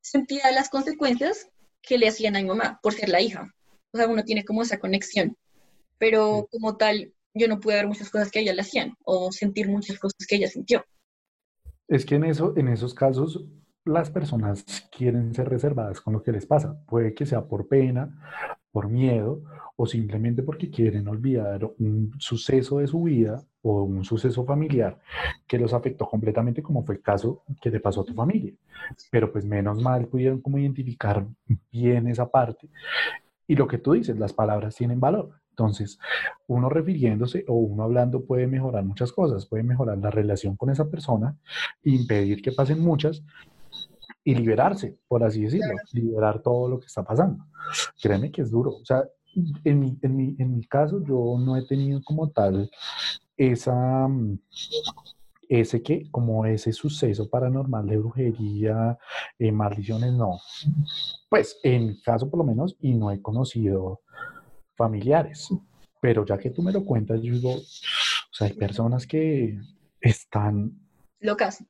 sentía 0.00 0.50
las 0.52 0.68
consecuencias 0.68 1.48
que 1.82 1.98
le 1.98 2.08
hacían 2.08 2.36
a 2.36 2.40
mi 2.40 2.46
mamá 2.46 2.78
por 2.82 2.92
ser 2.94 3.08
la 3.08 3.20
hija. 3.20 3.54
O 3.92 3.96
sea, 3.96 4.08
uno 4.08 4.24
tiene 4.24 4.44
como 4.44 4.62
esa 4.62 4.78
conexión. 4.78 5.36
Pero 5.98 6.48
como 6.50 6.76
tal, 6.76 7.14
yo 7.34 7.48
no 7.48 7.60
pude 7.60 7.76
ver 7.76 7.86
muchas 7.86 8.10
cosas 8.10 8.30
que 8.30 8.40
ella 8.40 8.52
le 8.52 8.62
hacían 8.62 8.94
o 9.04 9.32
sentir 9.32 9.68
muchas 9.68 9.98
cosas 9.98 10.26
que 10.28 10.36
ella 10.36 10.48
sintió. 10.48 10.84
Es 11.88 12.04
que 12.04 12.16
en, 12.16 12.24
eso, 12.24 12.52
en 12.56 12.68
esos 12.68 12.92
casos 12.92 13.44
las 13.84 14.10
personas 14.10 14.64
quieren 14.94 15.34
ser 15.34 15.48
reservadas 15.48 16.00
con 16.00 16.12
lo 16.12 16.22
que 16.22 16.32
les 16.32 16.46
pasa. 16.46 16.78
Puede 16.86 17.14
que 17.14 17.26
sea 17.26 17.46
por 17.46 17.68
pena, 17.68 18.10
por 18.70 18.88
miedo 18.88 19.42
o 19.76 19.86
simplemente 19.86 20.42
porque 20.42 20.70
quieren 20.70 21.08
olvidar 21.08 21.64
un 21.78 22.12
suceso 22.18 22.78
de 22.78 22.86
su 22.86 23.02
vida 23.04 23.42
o 23.62 23.82
un 23.82 24.04
suceso 24.04 24.44
familiar 24.44 24.98
que 25.46 25.58
los 25.58 25.72
afectó 25.72 26.06
completamente, 26.06 26.62
como 26.62 26.84
fue 26.84 26.96
el 26.96 27.02
caso 27.02 27.42
que 27.60 27.70
te 27.70 27.80
pasó 27.80 28.02
a 28.02 28.04
tu 28.04 28.14
familia. 28.14 28.52
Pero 29.10 29.32
pues 29.32 29.44
menos 29.44 29.80
mal 29.80 30.06
pudieron 30.06 30.40
como 30.40 30.58
identificar 30.58 31.26
bien 31.70 32.08
esa 32.08 32.28
parte. 32.30 32.68
Y 33.46 33.56
lo 33.56 33.66
que 33.66 33.78
tú 33.78 33.92
dices, 33.92 34.18
las 34.18 34.32
palabras 34.32 34.74
tienen 34.74 35.00
valor. 35.00 35.30
Entonces, 35.50 35.98
uno 36.46 36.68
refiriéndose 36.68 37.44
o 37.48 37.54
uno 37.54 37.82
hablando 37.82 38.24
puede 38.24 38.46
mejorar 38.46 38.84
muchas 38.84 39.10
cosas, 39.10 39.46
puede 39.46 39.64
mejorar 39.64 39.98
la 39.98 40.10
relación 40.10 40.54
con 40.56 40.70
esa 40.70 40.88
persona, 40.88 41.36
impedir 41.82 42.42
que 42.42 42.52
pasen 42.52 42.80
muchas 42.80 43.24
y 44.28 44.34
liberarse, 44.34 44.98
por 45.08 45.24
así 45.24 45.44
decirlo, 45.44 45.74
liberar 45.94 46.42
todo 46.42 46.68
lo 46.68 46.78
que 46.78 46.84
está 46.84 47.02
pasando. 47.02 47.46
Créeme 47.98 48.30
que 48.30 48.42
es 48.42 48.50
duro. 48.50 48.72
O 48.72 48.84
sea, 48.84 49.02
en 49.64 49.80
mi, 49.80 49.98
en 50.02 50.16
mi, 50.16 50.36
en 50.38 50.54
mi 50.54 50.66
caso 50.66 51.02
yo 51.02 51.38
no 51.38 51.56
he 51.56 51.64
tenido 51.66 52.02
como 52.04 52.28
tal 52.28 52.70
esa, 53.38 54.06
ese 55.48 55.82
que, 55.82 56.10
como 56.10 56.44
ese 56.44 56.74
suceso 56.74 57.30
paranormal 57.30 57.86
de 57.86 57.96
brujería, 57.96 58.98
eh, 59.38 59.50
maldiciones, 59.50 60.12
no. 60.12 60.38
Pues 61.30 61.58
en 61.62 61.86
mi 61.86 62.02
caso 62.02 62.28
por 62.28 62.36
lo 62.36 62.44
menos, 62.44 62.76
y 62.80 62.92
no 62.92 63.10
he 63.10 63.22
conocido 63.22 64.02
familiares. 64.76 65.48
Pero 66.02 66.26
ya 66.26 66.36
que 66.36 66.50
tú 66.50 66.62
me 66.62 66.72
lo 66.72 66.84
cuentas, 66.84 67.22
yo 67.22 67.32
digo, 67.32 67.54
o 67.54 67.62
sea, 68.30 68.46
hay 68.46 68.52
personas 68.52 69.06
que 69.06 69.58
están 70.02 70.86
locas. 71.20 71.64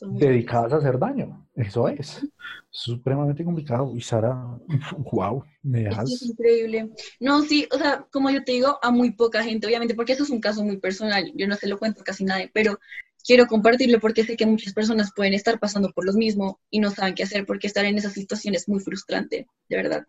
dedicadas 0.00 0.72
a 0.72 0.76
hacer 0.76 0.98
daño. 0.98 1.46
Eso 1.54 1.88
es. 1.88 2.26
Supremamente 2.70 3.44
complicado. 3.44 3.92
Y 3.96 4.00
Sara, 4.00 4.58
wow, 5.12 5.44
me 5.62 5.82
dejas. 5.82 6.10
Es 6.10 6.22
increíble. 6.22 6.90
No, 7.20 7.42
sí, 7.42 7.68
o 7.72 7.78
sea, 7.78 8.06
como 8.10 8.30
yo 8.30 8.44
te 8.44 8.52
digo, 8.52 8.78
a 8.82 8.90
muy 8.90 9.12
poca 9.12 9.42
gente, 9.42 9.66
obviamente, 9.66 9.94
porque 9.94 10.12
eso 10.12 10.24
es 10.24 10.30
un 10.30 10.40
caso 10.40 10.64
muy 10.64 10.78
personal. 10.78 11.32
Yo 11.34 11.46
no 11.46 11.56
se 11.56 11.68
lo 11.68 11.78
cuento 11.78 12.00
a 12.00 12.04
casi 12.04 12.24
nadie, 12.24 12.50
pero 12.52 12.78
quiero 13.24 13.46
compartirlo 13.46 14.00
porque 14.00 14.24
sé 14.24 14.36
que 14.36 14.46
muchas 14.46 14.72
personas 14.72 15.12
pueden 15.14 15.34
estar 15.34 15.58
pasando 15.58 15.90
por 15.92 16.04
lo 16.04 16.12
mismo 16.12 16.60
y 16.70 16.80
no 16.80 16.90
saben 16.90 17.14
qué 17.14 17.22
hacer 17.22 17.46
porque 17.46 17.66
estar 17.66 17.84
en 17.84 17.98
esa 17.98 18.10
situación 18.10 18.54
es 18.54 18.68
muy 18.68 18.80
frustrante, 18.80 19.46
de 19.68 19.76
verdad. 19.76 20.04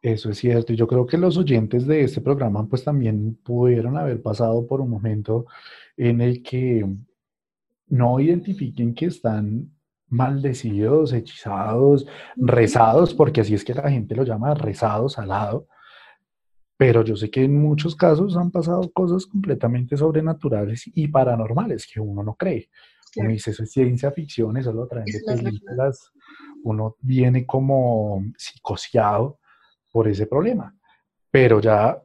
Eso 0.00 0.30
es 0.30 0.38
cierto. 0.38 0.72
Y 0.72 0.76
yo 0.76 0.86
creo 0.86 1.06
que 1.06 1.18
los 1.18 1.36
oyentes 1.36 1.86
de 1.86 2.02
este 2.02 2.20
programa 2.20 2.66
pues 2.68 2.84
también 2.84 3.34
pudieron 3.42 3.96
haber 3.96 4.22
pasado 4.22 4.66
por 4.66 4.80
un 4.80 4.90
momento 4.90 5.46
en 5.96 6.20
el 6.20 6.42
que 6.42 6.86
no 7.88 8.20
identifiquen 8.20 8.94
que 8.94 9.06
están 9.06 9.70
maldecidos, 10.08 11.12
hechizados, 11.12 12.06
rezados, 12.36 13.14
porque 13.14 13.42
así 13.42 13.54
es 13.54 13.64
que 13.64 13.74
la 13.74 13.90
gente 13.90 14.14
lo 14.14 14.24
llama 14.24 14.54
rezados 14.54 15.18
al 15.18 15.28
lado. 15.28 15.66
Pero 16.76 17.02
yo 17.02 17.16
sé 17.16 17.30
que 17.30 17.44
en 17.44 17.60
muchos 17.60 17.96
casos 17.96 18.36
han 18.36 18.50
pasado 18.50 18.90
cosas 18.92 19.26
completamente 19.26 19.96
sobrenaturales 19.96 20.84
y 20.94 21.08
paranormales 21.08 21.86
que 21.92 22.00
uno 22.00 22.22
no 22.22 22.34
cree. 22.34 22.70
Uno 23.16 23.30
dice, 23.30 23.50
eso 23.50 23.64
es 23.64 23.72
ciencia 23.72 24.12
ficción, 24.12 24.56
eso 24.56 24.72
lo 24.72 24.86
traen 24.86 25.06
de 25.06 25.20
películas. 25.26 26.12
Uno 26.62 26.96
viene 27.00 27.44
como 27.44 28.22
psicoseado 28.36 29.38
por 29.90 30.06
ese 30.06 30.26
problema. 30.26 30.74
Pero 31.30 31.60
ya, 31.60 32.00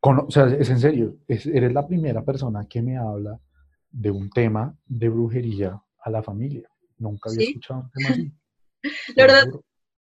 o 0.00 0.30
sea, 0.30 0.46
es 0.46 0.70
en 0.70 0.78
serio, 0.78 1.16
eres 1.28 1.72
la 1.72 1.86
primera 1.86 2.24
persona 2.24 2.66
que 2.66 2.80
me 2.80 2.96
habla 2.96 3.38
de 3.90 4.10
un 4.10 4.30
tema 4.30 4.76
de 4.86 5.08
brujería 5.08 5.82
a 6.00 6.10
la 6.10 6.22
familia. 6.22 6.68
Nunca 6.98 7.30
había 7.30 7.48
escuchado 7.48 7.80
un 7.80 7.90
tema 7.90 8.08
así. 8.10 8.32
La 9.16 9.24
verdad, 9.24 9.44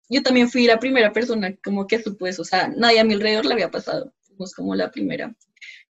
yo 0.08 0.22
también 0.22 0.50
fui 0.50 0.66
la 0.66 0.78
primera 0.78 1.12
persona 1.12 1.54
como 1.62 1.86
que 1.86 2.02
supo 2.02 2.26
eso, 2.26 2.42
o 2.42 2.44
sea, 2.44 2.68
nadie 2.68 3.00
a 3.00 3.04
mi 3.04 3.14
alrededor 3.14 3.46
le 3.46 3.54
había 3.54 3.70
pasado, 3.70 4.12
fuimos 4.20 4.52
como 4.52 4.74
la 4.74 4.90
primera. 4.90 5.34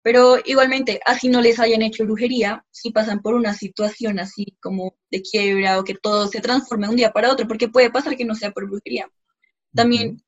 Pero 0.02 0.37
igualmente, 0.44 1.00
así 1.07 1.28
no 1.28 1.40
les 1.40 1.59
hayan 1.59 1.83
hecho 1.83 2.04
brujería, 2.04 2.64
si 2.70 2.90
pasan 2.90 3.22
por 3.22 3.35
una 3.35 3.54
situación 3.54 4.18
así 4.18 4.57
como 4.61 4.96
de 5.11 5.22
quiebra 5.22 5.78
o 5.78 5.85
que 5.85 5.94
todo 5.94 6.28
se 6.28 6.40
transforme 6.40 6.87
de 6.87 6.90
un 6.90 6.96
día 6.96 7.12
para 7.12 7.33
otro, 7.33 7.48
porque 7.48 7.68
puede 7.68 7.90
pasar 7.90 8.16
que 8.16 8.26
no 8.26 8.35
sea 8.35 8.52
por 8.52 8.68
brujería. 8.68 9.09
También 9.74 10.22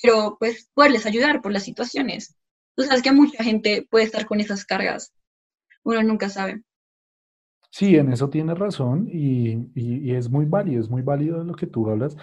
quiero 0.00 0.36
pues 0.38 0.70
poderles 0.74 1.06
ayudar 1.06 1.42
por 1.42 1.52
las 1.52 1.62
situaciones. 1.62 2.36
Tú 2.74 2.84
sabes 2.84 3.02
que 3.02 3.12
mucha 3.12 3.44
gente 3.44 3.86
puede 3.90 4.06
estar 4.06 4.26
con 4.26 4.40
esas 4.40 4.64
cargas. 4.64 5.12
Uno 5.84 6.02
nunca 6.02 6.30
sabe. 6.30 6.62
Sí, 7.70 7.96
en 7.96 8.12
eso 8.12 8.30
tienes 8.30 8.58
razón 8.58 9.08
y, 9.12 10.12
es 10.12 10.30
muy 10.30 10.46
válido, 10.46 10.80
es 10.80 10.88
muy 10.88 11.02
válido 11.02 11.44
lo 11.44 11.54
que 11.54 11.66
tú 11.66 11.88
hablas 11.88 12.16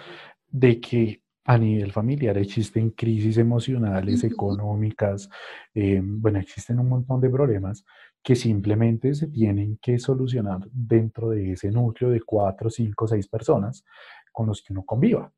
de 0.48 0.80
que 0.80 1.22
a 1.44 1.56
nivel 1.56 1.92
familiar 1.92 2.36
existen 2.38 2.90
crisis 2.90 3.38
emocionales, 3.38 4.24
económicas, 4.24 5.30
eh, 5.74 6.00
bueno, 6.02 6.40
existen 6.40 6.80
un 6.80 6.88
montón 6.88 7.20
de 7.20 7.30
problemas 7.30 7.84
que 8.20 8.34
simplemente 8.34 9.14
se 9.14 9.28
tienen 9.28 9.78
que 9.80 10.00
solucionar 10.00 10.58
dentro 10.72 11.30
de 11.30 11.52
ese 11.52 11.70
núcleo 11.70 12.10
de 12.10 12.20
cuatro, 12.20 12.68
cinco, 12.68 13.06
seis 13.06 13.28
personas 13.28 13.84
con 14.32 14.48
los 14.48 14.60
que 14.62 14.72
uno 14.72 14.84
conviva. 14.84 15.32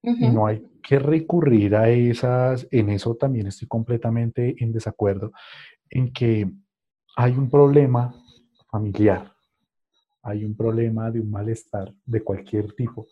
Y 0.00 0.30
no 0.30 0.46
hay 0.46 0.64
que 0.80 1.00
recurrir 1.00 1.74
a 1.74 1.88
esas, 1.88 2.68
en 2.70 2.90
eso 2.90 3.16
también 3.16 3.48
estoy 3.48 3.66
completamente 3.66 4.54
en 4.62 4.72
desacuerdo, 4.72 5.32
en 5.90 6.12
que 6.12 6.48
hay 7.16 7.32
un 7.32 7.50
problema 7.50 8.14
familiar, 8.70 9.32
hay 10.22 10.44
un 10.44 10.56
problema 10.56 11.10
de 11.10 11.20
un 11.20 11.30
malestar 11.30 11.92
de 12.04 12.22
cualquier 12.22 12.72
tipo. 12.72 13.08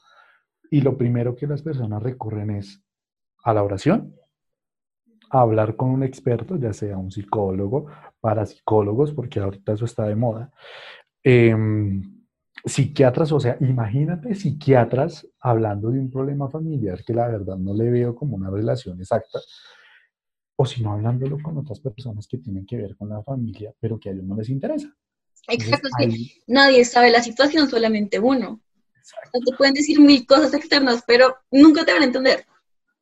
Y 0.71 0.81
lo 0.81 0.97
primero 0.97 1.35
que 1.35 1.47
las 1.47 1.63
personas 1.63 2.03
recurren 2.03 2.51
es 2.51 2.83
a 3.45 3.55
la 3.55 3.63
oración, 3.63 4.15
a 5.31 5.41
hablar 5.41 5.77
con 5.77 5.91
un 5.91 6.03
experto, 6.03 6.57
ya 6.57 6.73
sea 6.73 6.97
un 6.97 7.11
psicólogo, 7.11 7.87
parapsicólogos, 8.21 9.13
porque 9.13 9.41
ahorita 9.41 9.73
eso 9.73 9.85
está 9.85 10.07
de 10.07 10.17
moda, 10.17 10.53
em, 11.23 12.17
psiquiatras, 12.65 13.31
o 13.33 13.41
sea, 13.41 13.57
imagínate 13.61 14.35
psiquiatras 14.35 15.27
hablando 15.41 15.91
de 15.91 16.01
un 16.01 16.11
problema 16.11 16.49
familiar 16.49 17.05
que 17.05 17.15
la 17.15 17.29
verdad 17.29 17.57
no 17.57 17.75
le 17.75 17.91
veo 17.91 18.15
como 18.15 18.37
una 18.37 18.51
relación 18.51 18.99
exacta, 19.01 19.39
o 20.57 20.65
si 20.65 20.83
no 20.83 20.93
hablándolo 20.93 21.39
con 21.43 21.57
otras 21.59 21.81
personas 21.81 22.27
que 22.27 22.39
tienen 22.39 22.67
que 22.67 22.77
ver 22.79 22.97
con 22.97 23.09
la 23.09 23.23
familia, 23.23 23.73
pero 23.79 23.99
que 24.01 24.09
a 24.09 24.13
ellos 24.13 24.25
no 24.25 24.37
les 24.37 24.49
interesa. 24.49 24.93
Exacto, 25.49 25.89
que 25.99 26.13
nadie 26.47 26.85
sabe 26.85 27.11
la 27.11 27.23
situación, 27.23 27.69
solamente 27.69 28.19
uno. 28.19 28.61
No 29.33 29.41
te 29.45 29.57
pueden 29.57 29.75
decir 29.75 30.01
mil 30.01 30.27
cosas 30.27 30.53
externas, 30.55 31.05
pero 31.07 31.37
nunca 31.51 31.85
te 31.85 31.93
van 31.93 32.03
a 32.03 32.07
entender. 32.07 32.45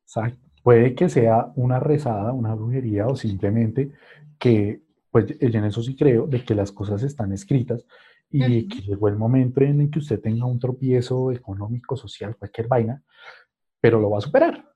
Exacto. 0.03 0.39
Puede 0.63 0.95
que 0.95 1.09
sea 1.09 1.53
una 1.57 1.79
rezada, 1.79 2.33
una 2.33 2.55
brujería 2.55 3.07
o 3.07 3.17
simplemente 3.17 3.93
que, 4.39 4.81
pues 5.11 5.27
en 5.41 5.65
eso 5.65 5.83
sí 5.83 5.95
creo, 5.95 6.27
de 6.27 6.45
que 6.45 6.55
las 6.55 6.73
cosas 6.73 7.03
están 7.03 7.33
escritas 7.33 7.85
y 8.31 8.67
que 8.67 8.81
llegó 8.81 9.09
el 9.09 9.17
momento 9.17 9.61
en 9.61 9.83
el 9.83 9.91
que 9.91 10.01
usted 10.01 10.21
tenga 10.21 10.47
un 10.47 10.59
tropiezo 10.59 11.31
económico, 11.31 11.97
social, 11.97 12.37
cualquier 12.37 12.67
vaina, 12.67 13.03
pero 13.81 14.01
lo 14.01 14.11
va 14.11 14.19
a 14.19 14.23
superar. 14.23 14.73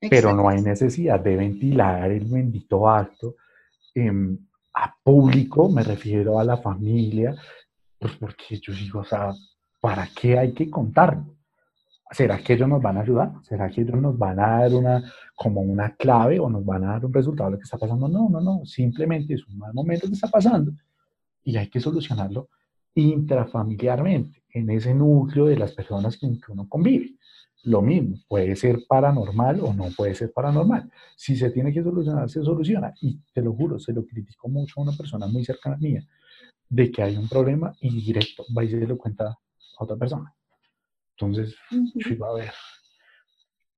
Pero 0.00 0.34
no 0.34 0.48
hay 0.48 0.60
necesidad 0.62 1.20
de 1.20 1.36
ventilar 1.36 2.10
el 2.10 2.24
bendito 2.24 2.88
acto 2.88 3.36
em, 3.94 4.36
a 4.74 4.94
público, 5.02 5.68
me 5.68 5.82
refiero 5.82 6.38
a 6.38 6.44
la 6.44 6.56
familia, 6.56 7.34
pues 7.98 8.12
porque 8.16 8.58
yo 8.60 8.72
digo, 8.72 9.00
o 9.00 9.04
sea, 9.04 9.32
¿para 9.80 10.08
qué 10.14 10.38
hay 10.38 10.52
que 10.52 10.70
contarlo? 10.70 11.36
¿Será 12.10 12.38
que 12.38 12.54
ellos 12.54 12.68
nos 12.68 12.82
van 12.82 12.96
a 12.96 13.02
ayudar? 13.02 13.32
¿Será 13.42 13.68
que 13.70 13.82
ellos 13.82 14.00
nos 14.00 14.18
van 14.18 14.40
a 14.40 14.60
dar 14.60 14.74
una, 14.74 15.12
como 15.34 15.60
una 15.60 15.94
clave 15.94 16.40
o 16.40 16.50
nos 16.50 16.64
van 16.64 16.84
a 16.84 16.92
dar 16.92 17.04
un 17.04 17.12
resultado 17.12 17.50
de 17.50 17.52
lo 17.52 17.58
que 17.58 17.64
está 17.64 17.78
pasando? 17.78 18.08
No, 18.08 18.28
no, 18.28 18.40
no, 18.40 18.64
simplemente 18.64 19.34
es 19.34 19.46
un 19.46 19.58
mal 19.58 19.72
momento 19.72 20.08
que 20.08 20.14
está 20.14 20.28
pasando 20.28 20.72
y 21.44 21.56
hay 21.56 21.68
que 21.68 21.80
solucionarlo 21.80 22.48
intrafamiliarmente, 22.94 24.42
en 24.52 24.70
ese 24.70 24.92
núcleo 24.94 25.46
de 25.46 25.56
las 25.56 25.72
personas 25.72 26.16
con 26.16 26.40
que 26.40 26.52
uno 26.52 26.68
convive. 26.68 27.16
Lo 27.64 27.82
mismo, 27.82 28.16
puede 28.26 28.56
ser 28.56 28.86
paranormal 28.88 29.60
o 29.60 29.74
no 29.74 29.88
puede 29.94 30.14
ser 30.14 30.32
paranormal. 30.32 30.90
Si 31.14 31.36
se 31.36 31.50
tiene 31.50 31.72
que 31.72 31.82
solucionar, 31.82 32.30
se 32.30 32.42
soluciona. 32.42 32.94
Y 33.02 33.18
te 33.34 33.42
lo 33.42 33.52
juro, 33.52 33.78
se 33.78 33.92
lo 33.92 34.06
critico 34.06 34.48
mucho 34.48 34.80
a 34.80 34.84
una 34.84 34.96
persona 34.96 35.26
muy 35.26 35.44
cercana 35.44 35.76
a 35.76 35.78
mía, 35.78 36.02
de 36.68 36.90
que 36.90 37.02
hay 37.02 37.16
un 37.16 37.28
problema 37.28 37.74
y 37.80 38.02
directo 38.02 38.46
va 38.56 38.64
y 38.64 38.70
se 38.70 38.86
lo 38.86 38.96
cuenta 38.96 39.28
a 39.28 39.38
otra 39.84 39.96
persona. 39.96 40.34
Entonces, 41.18 41.54
sí 42.02 42.14
va 42.14 42.30
a 42.30 42.34
ver. 42.34 42.52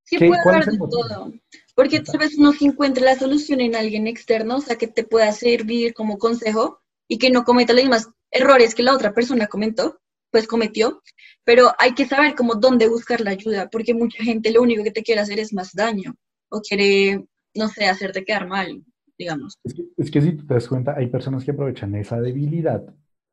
Sí 0.04 0.18
puede 0.18 0.40
haber 0.46 0.66
de 0.66 0.78
todo. 0.78 1.32
Porque 1.74 2.00
tal 2.00 2.18
vez 2.18 2.38
no 2.38 2.52
se 2.52 2.66
encuentre 2.66 3.02
la 3.02 3.18
solución 3.18 3.60
en 3.60 3.74
alguien 3.74 4.06
externo, 4.06 4.58
o 4.58 4.60
sea, 4.60 4.76
que 4.76 4.86
te 4.86 5.04
pueda 5.04 5.32
servir 5.32 5.94
como 5.94 6.18
consejo 6.18 6.82
y 7.08 7.18
que 7.18 7.30
no 7.30 7.44
cometa 7.44 7.72
los 7.72 7.82
mismos 7.82 8.08
errores 8.30 8.74
que 8.74 8.82
la 8.82 8.94
otra 8.94 9.12
persona 9.12 9.46
comentó, 9.46 10.00
pues 10.30 10.46
cometió, 10.46 11.02
pero 11.44 11.70
hay 11.78 11.94
que 11.94 12.06
saber 12.06 12.34
cómo 12.34 12.54
dónde 12.54 12.88
buscar 12.88 13.20
la 13.20 13.30
ayuda, 13.30 13.68
porque 13.70 13.94
mucha 13.94 14.22
gente 14.22 14.52
lo 14.52 14.62
único 14.62 14.84
que 14.84 14.90
te 14.90 15.02
quiere 15.02 15.20
hacer 15.20 15.38
es 15.38 15.52
más 15.52 15.72
daño 15.72 16.14
o 16.50 16.60
quiere, 16.60 17.26
no 17.54 17.68
sé, 17.68 17.86
hacerte 17.86 18.24
quedar 18.24 18.46
mal, 18.46 18.84
digamos. 19.18 19.58
Es 19.96 20.10
que, 20.10 20.20
si 20.20 20.36
te 20.36 20.54
das 20.54 20.68
cuenta, 20.68 20.94
hay 20.96 21.08
personas 21.08 21.44
que 21.44 21.50
aprovechan 21.50 21.94
esa 21.94 22.20
debilidad 22.20 22.84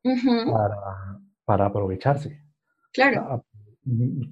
para, 0.02 0.76
para, 1.44 1.66
aprovecharse. 1.66 2.42
Claro. 2.92 3.44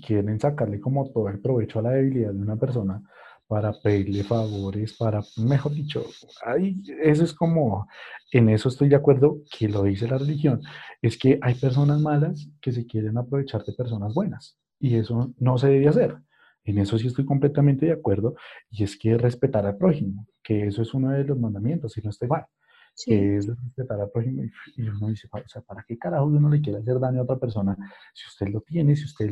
quieren 0.04 0.40
sacarle 0.40 0.80
como 0.80 1.10
todo 1.10 1.28
el 1.28 1.40
provecho 1.40 1.78
a 1.78 1.82
la 1.82 1.90
debilidad 1.90 2.32
de 2.32 2.42
una 2.42 2.56
persona 2.56 3.02
para 3.48 3.72
pedirle 3.72 4.22
favores, 4.22 4.94
para, 4.96 5.22
mejor 5.38 5.72
dicho, 5.72 6.04
ahí, 6.44 6.80
eso 7.02 7.24
es 7.24 7.32
como, 7.32 7.88
en 8.30 8.50
eso 8.50 8.68
estoy 8.68 8.90
de 8.90 8.96
acuerdo 8.96 9.38
que 9.50 9.68
lo 9.68 9.84
dice 9.84 10.06
la 10.06 10.18
religión, 10.18 10.60
es 11.00 11.16
que 11.16 11.38
hay 11.40 11.54
personas 11.54 11.98
malas 12.00 12.50
que 12.60 12.72
se 12.72 12.86
quieren 12.86 13.16
aprovechar 13.16 13.64
de 13.64 13.72
personas 13.72 14.12
buenas 14.12 14.58
y 14.78 14.96
eso 14.96 15.32
no 15.38 15.56
se 15.56 15.68
debe 15.68 15.88
hacer. 15.88 16.16
En 16.64 16.76
eso 16.76 16.98
sí 16.98 17.06
estoy 17.06 17.24
completamente 17.24 17.86
de 17.86 17.92
acuerdo 17.92 18.34
y 18.70 18.84
es 18.84 18.98
que 18.98 19.16
respetar 19.16 19.64
al 19.64 19.78
prójimo, 19.78 20.26
que 20.42 20.66
eso 20.66 20.82
es 20.82 20.92
uno 20.92 21.10
de 21.10 21.24
los 21.24 21.38
mandamientos, 21.38 21.94
si 21.94 22.02
no 22.02 22.10
estoy 22.10 22.28
mal, 22.28 22.44
que 23.06 23.38
es 23.38 23.46
respetar 23.46 23.98
al 23.98 24.10
prójimo 24.10 24.42
y, 24.76 24.82
uno 24.82 25.08
dice, 25.08 25.26
o 25.32 25.48
sea, 25.48 25.62
¿para 25.62 25.82
qué 25.88 25.96
carajo 25.96 26.26
uno 26.26 26.50
le 26.50 26.60
quiere 26.60 26.80
hacer 26.80 27.00
daño 27.00 27.20
a 27.20 27.22
otra 27.22 27.38
persona 27.38 27.74
si 28.12 28.26
usted 28.26 28.48
lo 28.48 28.60
tiene, 28.60 28.94
si 28.94 29.06
usted, 29.06 29.30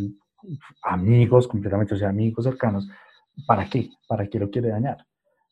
amigos 0.83 1.47
completamente, 1.47 1.93
o 1.93 1.99
sea, 1.99 2.09
amigos 2.09 2.47
cercanos, 2.47 2.89
¿Para 3.47 3.69
qué? 3.69 3.91
¿Para 4.09 4.27
qué 4.29 4.39
lo 4.39 4.51
quiere 4.51 4.69
dañar? 4.69 5.07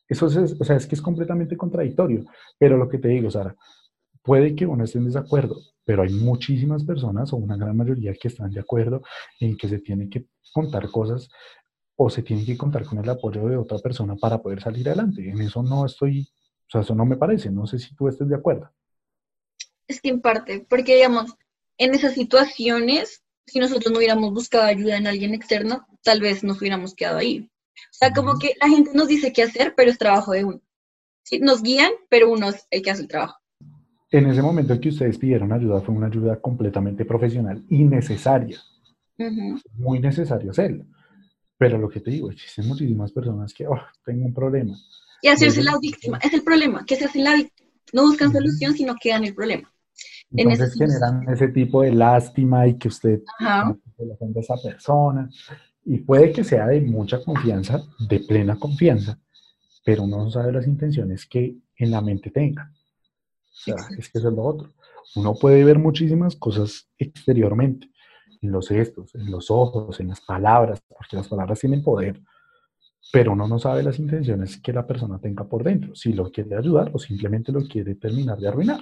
Eso 0.09 0.27
es, 0.27 0.57
o 0.61 0.65
sea, 0.65 0.77
es 0.77 0.87
que 0.87 0.95
es 0.95 1.03
completamente 1.03 1.57
contradictorio. 1.57 2.25
Pero 2.59 2.77
lo 2.77 2.89
que 2.89 2.99
te 2.99 3.09
digo, 3.09 3.31
Sara, 3.31 3.55
puede 4.23 4.55
que 4.55 4.67
uno 4.67 4.85
esté 4.85 4.99
en 4.99 5.07
desacuerdo, 5.07 5.57
pero 5.85 6.03
hay 6.03 6.13
muchísimas 6.13 6.85
personas 6.85 7.33
o 7.33 7.37
una 7.37 7.57
gran 7.57 7.77
mayoría 7.77 8.15
que 8.15 8.29
están 8.29 8.51
de 8.51 8.61
acuerdo 8.61 9.03
en 9.41 9.57
que 9.57 9.69
se 9.69 9.81
tienen 9.81 10.09
que 10.09 10.27
contar 10.53 10.91
cosas 10.91 11.29
o 11.97 12.11
se 12.11 12.23
tiene 12.23 12.45
que 12.45 12.57
contar 12.57 12.85
con 12.85 12.99
el 12.99 13.09
apoyo 13.09 13.47
de 13.47 13.57
otra 13.57 13.79
persona 13.79 14.17
para 14.17 14.39
poder 14.39 14.61
salir 14.61 14.89
adelante. 14.89 15.29
En 15.29 15.41
eso 15.41 15.63
no 15.63 15.87
estoy, 15.87 16.23
o 16.23 16.71
sea, 16.71 16.81
eso 16.81 16.95
no 16.95 17.05
me 17.05 17.17
parece. 17.17 17.51
No 17.51 17.67
sé 17.67 17.79
si 17.79 17.95
tú 17.95 18.09
estés 18.09 18.29
de 18.29 18.37
acuerdo. 18.37 18.71
Es 19.87 20.01
que 20.01 20.09
en 20.09 20.21
parte, 20.21 20.67
porque 20.69 20.97
digamos, 20.97 21.35
en 21.79 21.95
esas 21.95 22.15
situaciones, 22.15 23.23
si 23.47 23.59
nosotros 23.59 23.93
no 23.93 23.99
hubiéramos 23.99 24.33
buscado 24.33 24.65
ayuda 24.65 24.97
en 24.97 25.07
alguien 25.07 25.35
externo, 25.35 25.87
tal 26.03 26.21
vez 26.21 26.43
nos 26.43 26.61
hubiéramos 26.61 26.95
quedado 26.95 27.19
ahí. 27.19 27.51
O 27.91 27.93
sea, 27.95 28.13
como 28.13 28.39
que 28.39 28.55
la 28.61 28.69
gente 28.69 28.91
nos 28.95 29.09
dice 29.09 29.33
qué 29.33 29.43
hacer, 29.43 29.75
pero 29.77 29.91
es 29.91 29.99
trabajo 29.99 30.33
de 30.33 30.45
uno. 30.45 30.61
¿Sí? 31.23 31.39
Nos 31.39 31.63
guían, 31.63 31.93
pero 32.09 32.31
uno 32.31 32.51
es 32.51 32.67
el 32.71 32.83
que 32.83 32.91
hace 32.91 33.03
el 33.03 33.09
trabajo. 33.09 33.39
En 34.11 34.27
ese 34.27 34.43
momento 34.43 34.75
en 34.75 34.81
que 34.81 34.91
ustedes 34.91 35.19
pidieron 35.19 35.53
ayuda, 35.53 35.81
fue 35.81 35.95
una 35.95 36.07
ayuda 36.07 36.41
completamente 36.41 37.05
profesional 37.05 37.65
y 37.69 37.85
necesaria. 37.85 38.61
Muy 39.75 40.01
necesario 40.01 40.51
hacerlo. 40.51 40.85
Pero 41.57 41.79
lo 41.79 41.89
que 41.89 42.01
te 42.01 42.11
digo, 42.11 42.31
existen 42.31 42.67
muchísimas 42.69 43.13
personas 43.13 43.55
que, 43.55 43.67
oh, 43.67 43.81
tengo 44.05 44.27
un 44.27 44.35
problema. 44.35 44.77
Y 45.23 45.29
hacerse 45.29 45.63
la 45.63 45.79
víctima, 45.81 46.19
es 46.23 46.33
el 46.33 46.43
problema, 46.43 46.85
que 46.85 46.97
se 46.97 47.07
hacen 47.07 47.25
la 47.25 47.35
víctima. 47.35 47.71
No 47.93 48.03
buscan 48.03 48.33
solución, 48.33 48.75
sino 48.75 48.95
que 49.01 49.11
dan 49.11 49.25
el 49.25 49.35
problema. 49.35 49.73
Entonces 50.31 50.75
generan 50.75 51.29
ese 51.29 51.49
tipo 51.49 51.83
de 51.83 51.93
lástima 51.93 52.67
y 52.67 52.77
que 52.77 52.89
usted 52.89 53.21
Ajá. 53.39 53.69
a 53.69 54.41
esa 54.41 54.55
persona. 54.63 55.31
Y 55.85 55.99
puede 55.99 56.33
que 56.33 56.45
sea 56.45 56.67
de 56.67 56.81
mucha 56.81 57.23
confianza, 57.23 57.83
de 58.09 58.21
plena 58.21 58.57
confianza, 58.59 59.19
pero 59.85 60.05
uno 60.05 60.19
no 60.19 60.31
sabe 60.31 60.53
las 60.53 60.67
intenciones 60.67 61.27
que 61.27 61.57
en 61.77 61.91
la 61.91 62.01
mente 62.01 62.31
tenga. 62.31 62.73
O 62.73 63.57
sea, 63.57 63.77
es 63.99 64.09
que 64.09 64.19
eso 64.19 64.29
es 64.29 64.35
lo 64.35 64.43
otro. 64.43 64.73
Uno 65.17 65.35
puede 65.35 65.63
ver 65.65 65.79
muchísimas 65.79 66.37
cosas 66.37 66.89
exteriormente, 66.99 67.91
en 68.41 68.51
los 68.51 68.69
gestos, 68.69 69.15
en 69.15 69.31
los 69.31 69.51
ojos, 69.51 70.01
en 70.01 70.09
las 70.09 70.21
palabras, 70.21 70.83
porque 70.89 71.17
las 71.17 71.29
palabras 71.29 71.61
tienen 71.61 71.83
poder, 71.83 72.21
pero 73.13 73.33
uno 73.33 73.47
no 73.47 73.59
sabe 73.59 73.83
las 73.83 73.99
intenciones 73.99 74.61
que 74.61 74.73
la 74.73 74.87
persona 74.87 75.19
tenga 75.21 75.47
por 75.47 75.63
dentro, 75.63 75.95
si 75.95 76.13
lo 76.13 76.31
quiere 76.31 76.57
ayudar 76.57 76.91
o 76.93 76.99
simplemente 76.99 77.53
lo 77.53 77.61
quiere 77.69 77.95
terminar 77.95 78.39
de 78.39 78.49
arruinar 78.49 78.81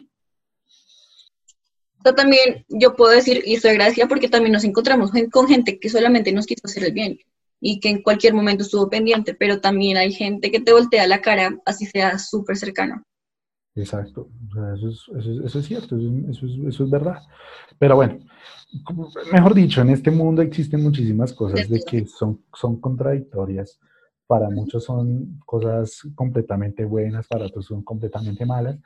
también 2.02 2.64
yo 2.68 2.94
puedo 2.94 3.12
decir, 3.12 3.42
y 3.44 3.54
estoy 3.54 3.72
agradecida 3.72 4.08
porque 4.08 4.28
también 4.28 4.52
nos 4.52 4.64
encontramos 4.64 5.10
con 5.30 5.48
gente 5.48 5.78
que 5.78 5.88
solamente 5.88 6.32
nos 6.32 6.46
quiso 6.46 6.62
hacer 6.64 6.84
el 6.84 6.92
bien 6.92 7.18
y 7.60 7.78
que 7.78 7.90
en 7.90 8.02
cualquier 8.02 8.34
momento 8.34 8.64
estuvo 8.64 8.90
pendiente, 8.90 9.34
pero 9.34 9.60
también 9.60 9.96
hay 9.96 10.12
gente 10.12 10.50
que 10.50 10.60
te 10.60 10.72
voltea 10.72 11.06
la 11.06 11.20
cara, 11.20 11.56
así 11.64 11.86
sea 11.86 12.18
súper 12.18 12.56
cercano. 12.56 13.04
Exacto, 13.74 14.28
eso, 14.76 14.88
es, 14.88 15.26
eso, 15.44 15.58
es, 15.60 15.66
cierto, 15.66 15.96
eso 15.96 16.46
es, 16.46 16.74
eso 16.74 16.84
es, 16.84 16.90
verdad. 16.90 17.22
Pero 17.78 17.96
bueno, 17.96 18.18
mejor 19.32 19.54
dicho, 19.54 19.80
en 19.80 19.90
este 19.90 20.10
mundo 20.10 20.42
existen 20.42 20.82
muchísimas 20.82 21.32
cosas 21.32 21.68
de 21.68 21.80
que 21.80 22.04
son, 22.06 22.42
son 22.52 22.80
contradictorias. 22.80 23.78
Para 24.26 24.50
muchos 24.50 24.84
son 24.84 25.40
cosas 25.46 26.02
completamente 26.14 26.84
buenas, 26.84 27.28
para 27.28 27.46
otros 27.46 27.66
son 27.66 27.82
completamente 27.82 28.44
malas. 28.44 28.78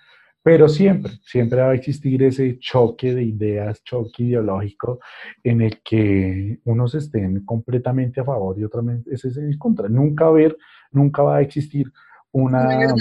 Pero 0.47 0.69
siempre, 0.69 1.11
siempre 1.25 1.61
va 1.61 1.71
a 1.71 1.75
existir 1.75 2.23
ese 2.23 2.57
choque 2.61 3.13
de 3.13 3.25
ideas, 3.25 3.83
choque 3.83 4.23
ideológico, 4.23 5.01
en 5.43 5.61
el 5.61 5.83
que 5.83 6.61
unos 6.67 6.95
estén 6.95 7.45
completamente 7.45 8.21
a 8.21 8.25
favor 8.25 8.57
y 8.57 8.63
otros 8.63 8.85
ese 9.07 9.27
es 9.27 9.39
en 9.39 9.59
contra. 9.59 9.89
Nunca 9.89 10.27
va 10.27 10.31
a 10.31 10.35
haber, 10.35 10.57
nunca 10.93 11.25
va 11.25 11.39
a 11.39 11.41
existir 11.41 11.93
una, 12.31 12.65
una 12.65 12.79
verdad. 12.79 12.95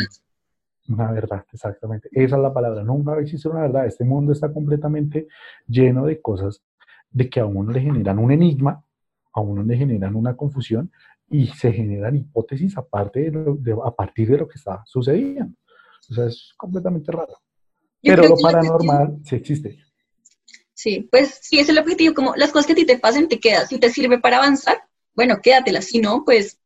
una 0.87 1.11
verdad, 1.11 1.45
exactamente. 1.53 2.09
Esa 2.13 2.35
es 2.35 2.41
la 2.41 2.51
palabra. 2.51 2.83
Nunca 2.83 3.11
va 3.11 3.17
a 3.17 3.21
existir 3.21 3.51
una 3.51 3.61
verdad. 3.61 3.85
Este 3.85 4.05
mundo 4.05 4.31
está 4.31 4.51
completamente 4.51 5.27
lleno 5.67 6.07
de 6.07 6.19
cosas 6.19 6.63
de 7.11 7.29
que 7.29 7.41
a 7.41 7.45
uno 7.45 7.71
le 7.71 7.81
generan 7.81 8.17
un 8.17 8.31
enigma, 8.31 8.83
a 9.33 9.41
uno 9.41 9.61
le 9.61 9.77
generan 9.77 10.15
una 10.15 10.35
confusión 10.35 10.91
y 11.29 11.45
se 11.45 11.71
generan 11.71 12.15
hipótesis 12.15 12.75
aparte 12.75 13.29
de 13.29 13.75
a 13.85 13.91
partir 13.91 14.31
de 14.31 14.39
lo 14.39 14.47
que 14.47 14.57
está 14.57 14.81
sucediendo. 14.87 15.55
O 16.09 16.13
sea, 16.13 16.25
es 16.25 16.53
completamente 16.57 17.11
raro. 17.11 17.37
Pero 18.01 18.27
lo 18.27 18.35
paranormal 18.37 19.19
sí 19.23 19.35
existe. 19.35 19.79
Sí, 20.73 21.07
pues 21.09 21.39
sí, 21.41 21.59
es 21.59 21.69
el 21.69 21.79
objetivo. 21.79 22.13
Como 22.13 22.35
las 22.35 22.51
cosas 22.51 22.67
que 22.67 22.73
a 22.73 22.75
ti 22.75 22.85
te 22.85 22.99
pasen, 22.99 23.27
te 23.27 23.39
quedas. 23.39 23.69
Si 23.69 23.79
te 23.79 23.89
sirve 23.89 24.19
para 24.19 24.37
avanzar, 24.37 24.77
bueno, 25.15 25.37
quédatelas. 25.41 25.85
Si 25.85 25.99
no, 25.99 26.23
pues 26.23 26.59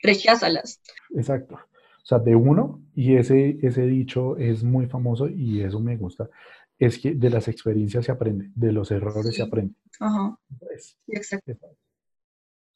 recházalas. 0.00 0.80
Exacto. 1.14 1.54
O 1.54 2.08
sea, 2.08 2.18
de 2.20 2.36
uno, 2.36 2.82
y 2.94 3.16
ese, 3.16 3.58
ese 3.62 3.82
dicho 3.82 4.36
es 4.36 4.62
muy 4.62 4.86
famoso 4.86 5.28
y 5.28 5.62
eso 5.62 5.80
me 5.80 5.96
gusta, 5.96 6.30
es 6.78 6.98
que 6.98 7.14
de 7.14 7.30
las 7.30 7.48
experiencias 7.48 8.04
se 8.04 8.12
aprende, 8.12 8.50
de 8.54 8.70
los 8.70 8.92
errores 8.92 9.34
se 9.34 9.42
aprende. 9.42 9.74
Ajá. 9.98 10.38
Pues, 10.58 10.96
exacto. 11.08 11.52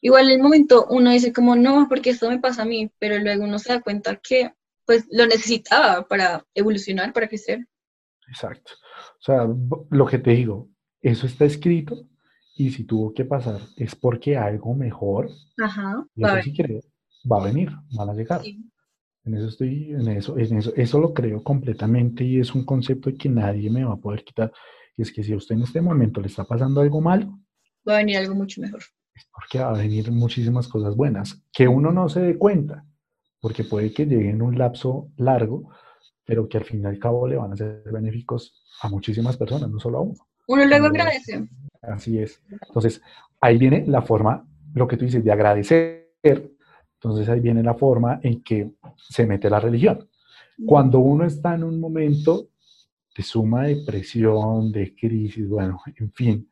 Igual 0.00 0.30
en 0.30 0.36
el 0.36 0.42
momento 0.42 0.86
uno 0.90 1.10
dice 1.10 1.32
como, 1.32 1.54
no, 1.54 1.86
porque 1.88 2.10
esto 2.10 2.28
me 2.28 2.40
pasa 2.40 2.62
a 2.62 2.64
mí, 2.64 2.90
pero 2.98 3.18
luego 3.18 3.44
uno 3.44 3.58
se 3.58 3.72
da 3.72 3.80
cuenta 3.80 4.16
que 4.16 4.52
pues 4.87 5.07
lo 5.11 5.26
necesitaba 5.26 6.07
para 6.07 6.45
evolucionar, 6.55 7.12
para 7.12 7.28
crecer. 7.28 7.66
Exacto. 8.28 8.72
O 9.18 9.22
sea, 9.22 9.47
lo 9.91 10.07
que 10.07 10.18
te 10.18 10.31
digo, 10.31 10.68
eso 11.01 11.26
está 11.26 11.45
escrito 11.45 12.07
y 12.57 12.70
si 12.70 12.85
tuvo 12.85 13.12
que 13.14 13.24
pasar 13.24 13.61
es 13.76 13.95
porque 13.95 14.37
algo 14.37 14.74
mejor, 14.74 15.31
Ajá, 15.62 16.07
va 16.22 16.35
a 16.35 16.43
sí 16.43 16.53
creo, 16.55 16.81
va 17.31 17.41
a 17.41 17.45
venir, 17.47 17.70
van 17.97 18.11
a 18.11 18.14
llegar. 18.14 18.43
Sí. 18.43 18.64
En 19.24 19.35
eso 19.35 19.49
estoy, 19.49 19.91
en 19.93 20.09
eso, 20.09 20.39
en 20.39 20.57
eso, 20.59 20.72
eso 20.76 20.99
lo 20.99 21.12
creo 21.12 21.43
completamente 21.45 22.24
y 22.24 22.41
es 22.41 22.55
un 22.55 22.64
concepto 22.64 23.11
que 23.18 23.28
nadie 23.28 23.68
me 23.70 23.85
va 23.85 23.95
a 23.95 23.97
poder 24.01 24.24
quitar. 24.24 24.53
Y 24.97 25.03
es 25.03 25.12
que 25.12 25.22
si 25.22 25.33
a 25.33 25.37
usted 25.37 25.57
en 25.57 25.62
este 25.62 25.81
momento 25.81 26.20
le 26.20 26.26
está 26.28 26.45
pasando 26.45 26.81
algo 26.81 27.01
malo, 27.01 27.39
Va 27.89 27.95
a 27.95 27.99
venir 27.99 28.18
algo 28.18 28.35
mucho 28.35 28.61
mejor. 28.61 28.83
es 29.14 29.26
porque 29.33 29.59
va 29.59 29.70
a 29.70 29.78
venir 29.78 30.11
muchísimas 30.12 30.68
cosas 30.68 30.95
buenas, 30.95 31.43
que 31.53 31.66
uno 31.66 31.93
no 31.93 32.09
se 32.09 32.20
dé 32.20 32.39
cuenta, 32.39 32.85
porque 33.41 33.64
puede 33.64 33.93
que 33.93 34.07
llegue 34.07 34.30
en 34.30 34.43
un 34.43 34.59
lapso 34.59 35.09
largo, 35.16 35.70
pero 36.24 36.49
que 36.49 36.59
al 36.59 36.64
fin 36.64 36.82
y 36.82 36.86
al 36.86 36.99
cabo 36.99 37.26
le 37.26 37.36
van 37.36 37.53
a 37.53 37.57
ser 37.57 37.82
benéficos 37.91 38.62
a 38.82 38.88
muchísimas 38.88 39.36
personas, 39.36 39.70
no 39.70 39.80
solo 39.80 39.99
a 39.99 40.03
uno. 40.03 40.26
Uno 40.47 40.64
luego 40.64 40.86
agradece. 40.86 41.49
Así 41.82 42.18
es. 42.18 42.43
Entonces, 42.68 43.01
ahí 43.41 43.57
viene 43.57 43.84
la 43.86 44.03
forma, 44.03 44.47
lo 44.74 44.86
que 44.86 44.97
tú 44.97 45.05
dices, 45.05 45.24
de 45.24 45.32
agradecer. 45.32 46.12
Entonces, 46.22 47.28
ahí 47.28 47.41
viene 47.41 47.62
la 47.62 47.74
forma 47.74 48.20
en 48.22 48.43
que 48.43 48.72
se 48.97 49.26
mete 49.26 49.49
la 49.49 49.61
religión. 49.61 50.09
Cuando 50.66 50.99
uno 50.99 51.24
está 51.24 51.55
en 51.55 51.64
un 51.64 51.80
momento 51.80 52.49
de 53.16 53.22
suma 53.22 53.64
depresión, 53.64 54.70
de 54.70 54.95
crisis, 54.95 55.49
bueno, 55.49 55.80
en 55.97 56.12
fin, 56.12 56.51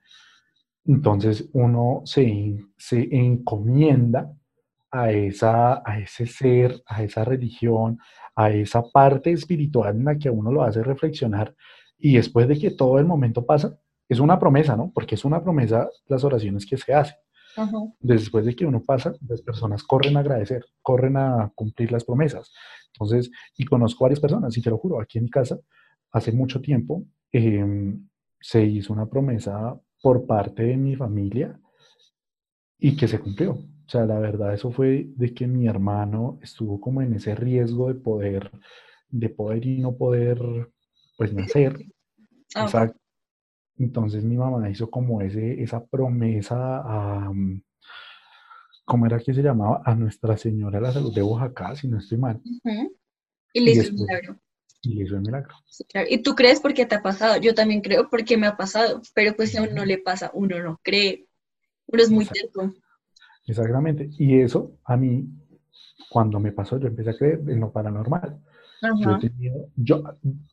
entonces 0.87 1.49
uno 1.53 2.03
se, 2.05 2.57
se 2.77 3.09
encomienda 3.15 4.33
a, 4.91 5.11
esa, 5.11 5.83
a 5.85 5.99
ese 5.99 6.27
ser, 6.27 6.83
a 6.87 7.03
esa 7.03 7.25
religión, 7.25 7.99
a 8.35 8.51
esa 8.51 8.83
parte 8.83 9.33
espiritual 9.33 9.97
en 9.97 10.05
la 10.05 10.17
que 10.17 10.29
a 10.29 10.33
uno 10.33 10.53
lo 10.53 10.63
hace 10.63 10.83
reflexionar 10.83 11.55
y 11.99 12.15
después 12.15 12.47
de 12.49 12.59
que 12.59 12.71
todo 12.71 12.99
el 12.99 13.05
momento 13.05 13.45
pasa, 13.45 13.77
es 14.09 14.21
una 14.21 14.39
promesa, 14.39 14.77
¿no? 14.77 14.91
Porque 14.95 15.17
es 15.17 15.25
una 15.25 15.43
promesa 15.43 15.89
las 16.07 16.25
oraciones 16.25 16.65
que 16.65 16.77
se 16.77 16.95
hacen. 16.95 17.17
Ajá. 17.57 17.77
Después 17.99 18.47
de 18.47 18.55
que 18.55 18.65
uno 18.65 18.83
pasa, 18.83 19.13
las 19.29 19.43
personas 19.43 19.83
corren 19.83 20.17
a 20.17 20.21
agradecer, 20.21 20.65
corren 20.81 21.17
a 21.17 21.51
cumplir 21.55 21.91
las 21.91 22.05
promesas. 22.05 22.53
Entonces, 22.93 23.31
y 23.57 23.65
conozco 23.65 24.05
varias 24.05 24.21
personas, 24.21 24.57
y 24.57 24.63
te 24.63 24.71
lo 24.71 24.79
juro, 24.79 25.01
aquí 25.01 25.19
en 25.19 25.25
mi 25.25 25.31
casa, 25.31 25.59
hace 26.13 26.33
mucho 26.33 26.61
tiempo, 26.61 27.05
em, 27.33 28.09
se 28.41 28.65
hizo 28.65 28.93
una 28.93 29.07
promesa 29.07 29.79
por 30.01 30.27
parte 30.27 30.63
de 30.63 30.77
mi 30.77 30.95
familia 30.95 31.59
y 32.79 32.97
que 32.97 33.09
se 33.09 33.19
cumplió. 33.19 33.59
O 33.89 33.91
sea, 33.91 34.05
la 34.05 34.19
verdad, 34.19 34.53
eso 34.53 34.71
fue 34.71 35.07
de 35.17 35.33
que 35.33 35.47
mi 35.47 35.67
hermano 35.67 36.39
estuvo 36.43 36.79
como 36.79 37.01
en 37.01 37.15
ese 37.15 37.35
riesgo 37.35 37.89
de 37.89 37.95
poder, 37.95 38.51
de 39.09 39.31
poder 39.31 39.65
y 39.65 39.79
no 39.79 39.97
poder, 39.97 40.39
pues, 41.17 41.33
nacer. 41.33 41.75
Ah, 42.55 42.65
Exacto. 42.65 43.01
Entonces 43.79 44.25
mi 44.25 44.37
mamá 44.37 44.69
hizo 44.69 44.91
como 44.91 45.23
ese, 45.23 45.63
esa 45.63 45.83
promesa 45.87 46.81
a, 46.81 47.33
mm, 47.33 47.63
¿cómo 48.85 49.07
era 49.07 49.19
que 49.21 49.33
se 49.33 49.43
llamaba? 49.43 49.81
A 49.87 49.95
Nuestra 49.95 50.37
Señora 50.37 50.81
de 50.81 50.87
la 50.87 50.93
Salud 50.93 51.15
de 51.15 51.23
Oaxaca, 51.23 51.75
si 51.75 51.89
no 51.89 51.99
estoy 51.99 52.19
mal. 52.19 52.43
Y 53.55 53.61
le 53.61 53.71
hizo 53.71 53.83
el 53.89 53.95
milagro. 53.95 54.37
y 54.83 54.95
le 54.97 55.05
hizo 55.05 55.15
el 55.15 55.23
milagro. 55.23 55.55
Sí, 55.67 55.85
claro. 55.85 56.09
Y 56.11 56.19
tú 56.19 56.35
crees 56.35 56.61
porque 56.61 56.85
te 56.85 56.97
ha 56.97 57.03
pasado. 57.03 57.41
Yo 57.41 57.55
también 57.55 57.81
creo 57.81 58.11
porque 58.11 58.37
me 58.37 58.49
ha 58.49 58.57
pasado. 58.57 59.01
Pero 59.15 59.35
pues 59.35 59.51
si 59.51 59.57
a 59.57 59.63
uno 59.63 59.73
no 59.73 59.85
le 59.87 59.97
pasa, 59.97 60.31
uno 60.35 60.63
no 60.63 60.79
cree. 60.83 61.27
Uno 61.87 62.03
es 62.03 62.11
muy 62.11 62.27
terco. 62.27 62.75
Exactamente. 63.49 64.11
Y 64.19 64.39
eso 64.41 64.77
a 64.85 64.97
mí, 64.97 65.27
cuando 66.11 66.39
me 66.41 66.53
pasó, 66.53 66.79
yo 66.79 66.89
empecé 66.89 67.11
a 67.11 67.17
creer 67.17 67.41
en 67.49 67.61
lo 67.61 67.73
paranormal. 67.73 68.39
Yo, 69.01 69.11
he 69.17 69.21
tenido- 69.21 69.69
yo, 69.77 70.03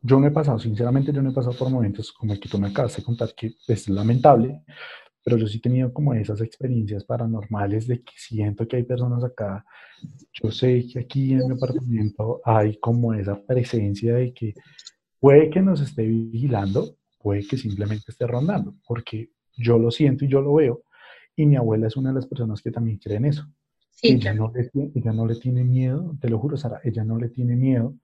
yo 0.01 0.19
no 0.19 0.27
he 0.27 0.31
pasado, 0.31 0.57
sinceramente, 0.57 1.13
yo 1.13 1.21
no 1.21 1.29
he 1.29 1.33
pasado 1.33 1.55
por 1.57 1.69
momentos 1.69 2.11
como 2.11 2.33
el 2.33 2.39
que 2.39 2.49
tú 2.49 2.57
me 2.57 2.69
acabas 2.69 2.95
de 2.97 3.03
contar, 3.03 3.29
que 3.35 3.53
es 3.67 3.87
lamentable, 3.89 4.61
pero 5.23 5.37
yo 5.37 5.47
sí 5.47 5.57
he 5.57 5.61
tenido 5.61 5.93
como 5.93 6.13
esas 6.13 6.41
experiencias 6.41 7.03
paranormales 7.03 7.87
de 7.87 8.01
que 8.01 8.13
siento 8.15 8.67
que 8.67 8.77
hay 8.77 8.83
personas 8.83 9.23
acá. 9.23 9.65
Yo 10.33 10.51
sé 10.51 10.85
que 10.91 10.99
aquí 10.99 11.33
en 11.33 11.47
mi 11.47 11.53
apartamento 11.55 12.41
hay 12.45 12.77
como 12.79 13.13
esa 13.13 13.39
presencia 13.43 14.15
de 14.15 14.33
que 14.33 14.53
puede 15.19 15.49
que 15.49 15.61
nos 15.61 15.81
esté 15.81 16.03
vigilando, 16.07 16.97
puede 17.19 17.45
que 17.47 17.57
simplemente 17.57 18.05
esté 18.09 18.27
rondando, 18.27 18.75
porque 18.87 19.29
yo 19.57 19.77
lo 19.79 19.91
siento 19.91 20.25
y 20.25 20.27
yo 20.27 20.41
lo 20.41 20.55
veo, 20.55 20.83
y 21.35 21.45
mi 21.45 21.55
abuela 21.55 21.87
es 21.87 21.97
una 21.97 22.09
de 22.09 22.15
las 22.15 22.27
personas 22.27 22.61
que 22.61 22.71
también 22.71 22.97
cree 22.97 23.17
en 23.17 23.25
eso. 23.25 23.45
Sí, 23.91 24.09
ella, 24.09 24.33
claro. 24.33 24.51
no 24.53 24.53
le, 24.53 24.91
ella 24.93 25.13
no 25.13 25.25
le 25.25 25.35
tiene 25.35 25.63
miedo, 25.63 26.15
te 26.19 26.29
lo 26.29 26.39
juro, 26.39 26.57
Sara, 26.57 26.81
ella 26.83 27.03
no 27.03 27.17
le 27.17 27.29
tiene 27.29 27.55
miedo 27.55 27.95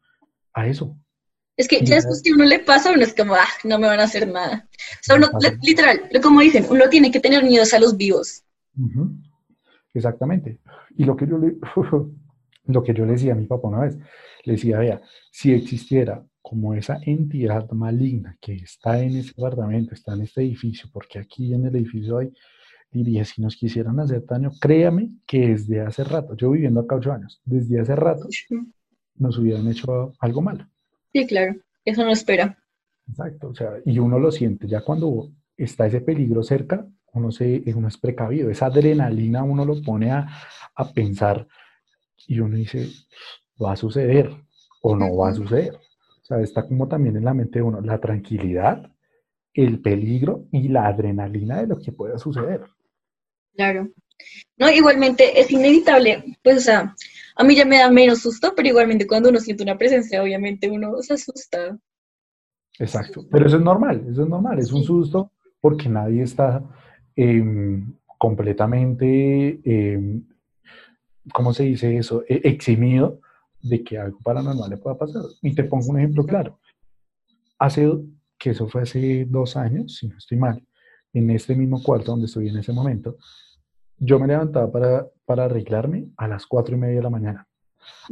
a 0.54 0.68
eso. 0.68 0.98
Es 1.58 1.68
que 1.68 1.84
ya 1.84 1.96
después 1.96 2.22
que 2.24 2.32
uno 2.32 2.46
le 2.46 2.60
pasa, 2.60 2.92
uno 2.92 3.04
es 3.04 3.14
como, 3.14 3.36
ah, 3.36 3.48
no 3.66 3.78
me 3.78 3.88
van 3.88 4.00
a 4.00 4.04
hacer 4.04 4.28
nada. 4.28 4.68
O 4.72 5.04
sea, 5.04 5.16
uno, 5.18 5.30
literal, 5.62 6.10
como 6.24 6.40
dicen, 6.40 6.66
uno 6.70 6.90
tiene 6.90 7.12
que 7.12 7.20
tener 7.20 7.44
miedos 7.44 7.74
a 7.74 7.80
los 7.80 7.98
vivos. 7.98 8.44
Ujú, 8.78 9.12
Exactamente. 9.94 10.60
Y 10.98 11.04
lo 11.04 11.16
que 11.16 11.28
yo 11.28 11.38
le, 11.38 11.58
lo 12.66 12.84
que 12.84 12.94
yo 12.94 13.06
le 13.06 13.14
decía 13.14 13.34
a 13.34 13.36
mi 13.36 13.46
papá 13.46 13.68
una 13.68 13.82
vez, 13.82 13.98
le 14.44 14.54
decía, 14.54 14.80
vea, 14.80 15.02
si 15.32 15.54
existiera 15.54 16.26
como 16.42 16.74
esa 16.74 17.00
entidad 17.06 17.70
maligna 17.72 18.38
que 18.42 18.54
está 18.54 19.00
en 19.00 19.18
ese 19.18 19.32
apartamento, 19.38 19.94
está 19.94 20.14
en 20.14 20.22
este 20.22 20.42
edificio, 20.42 20.90
porque 20.92 21.20
aquí 21.20 21.54
en 21.54 21.66
el 21.66 21.76
edificio 21.76 22.18
hay, 22.18 22.34
diría, 22.92 23.24
si 23.26 23.42
nos 23.42 23.56
quisieran 23.56 24.00
hacer 24.00 24.26
daño, 24.26 24.52
créame 24.60 25.12
que 25.26 25.50
desde 25.50 25.82
hace 25.82 26.04
rato, 26.04 26.36
yo 26.36 26.52
viviendo 26.52 26.82
acá 26.82 26.96
ocho 26.96 27.14
años, 27.14 27.42
desde 27.46 27.80
hace 27.80 27.96
rato 27.96 28.28
nos 29.16 29.38
hubieran 29.38 29.68
hecho 29.68 30.14
algo 30.20 30.42
malo. 30.42 30.68
Sí, 31.14 31.26
claro. 31.26 31.56
Eso 31.86 32.04
no 32.04 32.12
espera. 32.12 32.58
Exacto, 33.08 33.50
o 33.50 33.56
sea, 33.56 33.74
y 33.86 33.98
uno 34.00 34.20
lo 34.20 34.32
siente, 34.32 34.68
ya 34.68 34.82
cuando 34.82 35.32
está 35.58 35.88
ese 35.88 36.02
peligro 36.02 36.44
cerca, 36.44 36.86
uno, 37.14 37.32
se, 37.32 37.64
uno 37.76 37.88
es 37.88 37.98
precavido, 37.98 38.50
esa 38.50 38.68
adrenalina 38.68 39.44
uno 39.44 39.66
lo 39.66 39.82
pone 39.82 40.12
a, 40.12 40.28
a 40.76 40.94
pensar 40.94 41.48
y 42.28 42.40
uno 42.40 42.56
dice, 42.56 42.88
va 43.62 43.74
a 43.74 43.76
suceder 43.76 44.30
o 44.82 44.96
no 44.96 45.16
va 45.16 45.30
a 45.30 45.34
suceder. 45.34 45.76
O 45.76 46.26
sea, 46.26 46.40
está 46.40 46.66
como 46.66 46.88
también 46.88 47.18
en 47.18 47.26
la 47.26 47.34
mente 47.34 47.60
de 47.60 47.64
uno 47.64 47.82
la 47.82 48.00
tranquilidad, 48.00 48.92
el 49.54 49.82
peligro 49.82 50.46
y 50.52 50.70
la 50.70 50.88
adrenalina 50.88 51.60
de 51.62 51.68
lo 51.68 51.80
que 51.80 51.92
pueda 51.92 52.18
suceder. 52.18 52.62
Claro. 53.56 53.90
No, 54.58 54.70
igualmente 54.70 55.40
es 55.40 55.52
inevitable, 55.52 56.24
pues, 56.44 56.58
o 56.58 56.62
sea, 56.62 56.96
a 57.36 57.44
mí 57.44 57.56
ya 57.56 57.66
me 57.66 57.80
da 57.80 57.90
menos 57.90 58.20
susto, 58.20 58.54
pero 58.56 58.68
igualmente 58.70 59.08
cuando 59.08 59.30
uno 59.30 59.40
siente 59.40 59.64
una 59.64 59.78
presencia, 59.78 60.22
obviamente 60.22 60.70
uno 60.70 61.02
se 61.02 61.14
asusta. 61.14 61.78
Exacto, 62.78 63.26
pero 63.30 63.48
eso 63.48 63.58
es 63.58 63.64
normal, 63.64 64.06
eso 64.10 64.24
es 64.24 64.30
normal, 64.30 64.60
es 64.60 64.72
un 64.72 64.84
susto 64.84 65.32
porque 65.60 65.90
nadie 65.90 66.24
está 66.24 66.64
em, 67.16 67.94
completamente, 68.18 69.60
em, 69.64 70.26
¿cómo 71.34 71.54
se 71.54 71.64
dice 71.64 71.98
eso? 71.98 72.24
E- 72.28 72.42
eximido 72.44 73.20
de 73.62 73.84
que 73.84 73.98
algo 73.98 74.20
paranormal 74.20 74.70
le 74.70 74.78
pueda 74.78 74.98
pasar. 74.98 75.24
Y 75.42 75.54
te 75.54 75.64
pongo 75.64 75.88
un 75.90 76.00
ejemplo 76.00 76.26
claro. 76.26 76.60
Hace, 77.60 77.88
que 78.38 78.52
eso 78.52 78.68
fue 78.68 78.82
hace 78.84 79.26
dos 79.26 79.56
años, 79.56 79.98
si 79.98 80.08
no 80.08 80.18
estoy 80.18 80.38
mal, 80.38 80.64
en 81.14 81.30
este 81.32 81.56
mismo 81.56 81.82
cuarto 81.82 82.12
donde 82.12 82.26
estoy 82.26 82.50
en 82.50 82.58
ese 82.58 82.74
momento, 82.74 83.18
yo 83.98 84.20
me 84.20 84.28
levantaba 84.28 84.72
para, 84.72 85.08
para 85.26 85.46
arreglarme 85.46 86.08
a 86.18 86.28
las 86.28 86.46
cuatro 86.46 86.76
y 86.76 86.80
media 86.80 86.98
de 86.98 87.04
la 87.04 87.10
mañana. 87.10 87.48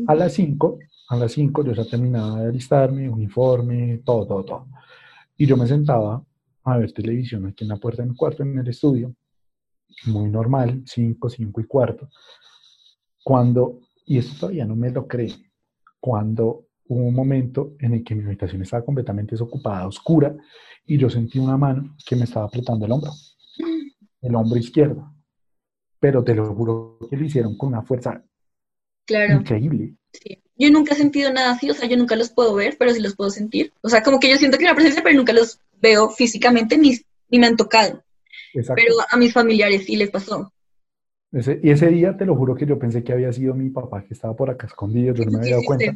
A 0.08 0.16
las 0.16 0.34
5, 0.34 0.80
a 1.10 1.16
las 1.16 1.32
5 1.34 1.64
yo 1.64 1.74
ya 1.74 1.86
terminaba 1.86 2.42
de 2.42 2.50
alistarme, 2.50 3.10
uniforme, 3.10 4.02
todo, 4.06 4.26
todo, 4.28 4.46
todo. 4.46 4.68
Y 5.38 5.46
yo 5.46 5.58
me 5.58 5.68
sentaba 5.68 6.24
a 6.64 6.78
ver 6.78 6.92
televisión 6.92 7.48
aquí 7.48 7.64
en 7.64 7.70
la 7.70 7.78
puerta 7.78 8.04
de 8.04 8.10
mi 8.10 8.16
cuarto, 8.16 8.44
en 8.44 8.58
el 8.58 8.68
estudio, 8.68 9.16
muy 10.06 10.30
normal, 10.30 10.84
5, 10.86 11.30
5 11.30 11.62
y 11.62 11.64
cuarto. 11.66 12.10
Cuando, 13.24 13.80
y 14.06 14.18
esto 14.18 14.40
todavía 14.40 14.66
no 14.66 14.76
me 14.76 14.92
lo 14.92 15.08
creen, 15.08 15.52
cuando 16.00 16.66
hubo 16.90 17.04
un 17.06 17.14
momento 17.14 17.76
en 17.80 17.94
el 17.94 18.04
que 18.04 18.16
mi 18.16 18.24
habitación 18.26 18.62
estaba 18.64 18.84
completamente 18.84 19.32
desocupada, 19.32 19.88
oscura, 19.88 20.36
y 20.86 20.98
yo 20.98 21.10
sentí 21.10 21.40
una 21.40 21.56
mano 21.56 21.96
que 22.06 22.16
me 22.16 22.24
estaba 22.24 22.48
apretando 22.48 22.86
el 22.86 22.92
hombro, 22.92 23.12
el 24.22 24.36
hombro 24.36 24.60
izquierdo. 24.60 25.14
Pero 26.00 26.24
te 26.24 26.34
lo 26.34 26.54
juro 26.54 26.98
que 27.10 27.18
lo 27.18 27.26
hicieron 27.26 27.58
con 27.58 27.70
una 27.70 27.84
fuerza 27.84 28.24
Claro. 29.06 29.36
increíble. 29.36 29.96
Sí. 30.14 30.42
Yo 30.56 30.70
nunca 30.72 30.94
he 30.94 30.98
sentido 30.98 31.32
nada 31.32 31.52
así, 31.52 31.70
o 31.70 31.74
sea, 31.74 31.88
yo 31.88 31.96
nunca 31.96 32.16
los 32.16 32.32
puedo 32.32 32.54
ver, 32.56 32.76
pero 32.78 32.92
sí 32.92 33.00
los 33.00 33.16
puedo 33.16 33.30
sentir. 33.30 33.72
O 33.82 33.90
sea, 33.90 34.04
como 34.04 34.20
que 34.20 34.30
yo 34.30 34.38
siento 34.38 34.58
que 34.58 34.66
hay 34.66 34.70
una 34.70 34.76
presencia, 34.76 35.04
pero 35.04 35.16
nunca 35.16 35.34
los 35.34 35.60
veo 35.82 36.10
físicamente 36.10 36.78
ni, 36.78 36.98
ni 37.30 37.40
me 37.40 37.48
han 37.48 37.56
tocado. 37.56 38.04
Exacto. 38.54 38.82
Pero 38.82 38.96
a 39.10 39.18
mis 39.18 39.32
familiares 39.32 39.86
sí 39.86 39.96
les 39.96 40.10
pasó. 40.10 40.52
Ese, 41.32 41.60
y 41.64 41.70
ese 41.70 41.88
día 41.88 42.18
te 42.18 42.26
lo 42.26 42.36
juro 42.36 42.56
que 42.56 42.66
yo 42.66 42.80
pensé 42.80 43.04
que 43.04 43.14
había 43.14 43.32
sido 43.32 43.54
mi 43.54 43.70
papá 43.70 44.04
que 44.04 44.14
estaba 44.14 44.36
por 44.36 44.50
acá 44.50 44.66
escondido, 44.68 45.14
yo 45.14 45.26
no 45.26 45.32
me 45.32 45.38
había 45.40 45.56
dado 45.56 45.64
cuenta. 45.66 45.96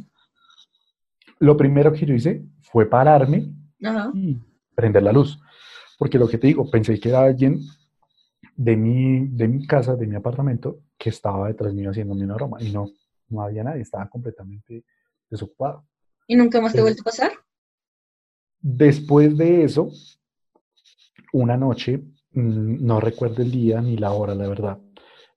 Lo 1.40 1.58
primero 1.58 1.92
que 1.92 2.06
yo 2.06 2.14
hice 2.14 2.46
fue 2.62 2.90
pararme 2.90 3.54
Ajá. 3.84 4.12
y 4.14 4.38
prender 4.76 5.04
la 5.04 5.12
luz. 5.12 5.40
Porque 5.98 6.18
lo 6.18 6.28
que 6.28 6.38
te 6.38 6.48
digo, 6.48 6.70
pensé 6.70 7.00
que 7.00 7.10
era 7.10 7.24
alguien 7.24 7.60
de 8.56 8.76
mi, 8.76 9.28
de 9.28 9.48
mi 9.48 9.66
casa, 9.66 9.96
de 9.96 10.08
mi 10.08 10.16
apartamento, 10.16 10.80
que 10.98 11.10
estaba 11.10 11.48
detrás 11.48 11.74
mío 11.74 11.92
haciéndome 11.92 12.24
una 12.24 12.36
broma. 12.36 12.62
Y 12.62 12.72
no, 12.72 12.90
no 13.30 13.42
había 13.42 13.64
nadie, 13.64 13.82
estaba 13.82 14.10
completamente 14.10 14.84
desocupado. 15.30 15.86
¿Y 16.28 16.36
nunca 16.36 16.62
más 16.62 16.74
te 16.74 16.80
ha 16.80 16.84
vuelto 16.84 17.02
a 17.02 17.06
pasar? 17.06 17.32
Después 18.60 19.38
de 19.38 19.64
eso, 19.64 19.90
una 21.34 21.58
noche, 21.58 21.98
mm, 22.32 22.86
no 22.86 23.00
recuerdo 23.00 23.42
el 23.42 23.52
día 23.52 23.82
ni 23.82 23.98
la 23.98 24.12
hora, 24.14 24.34
la 24.36 24.48
verdad, 24.48 24.80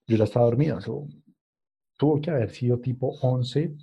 yo 0.07 0.15
ya 0.15 0.23
estaba 0.23 0.45
dormido, 0.45 0.77
eso 0.77 1.07
tuvo 1.97 2.21
que 2.21 2.31
haber 2.31 2.51
sido 2.51 2.79
tipo 2.79 3.17
11, 3.21 3.75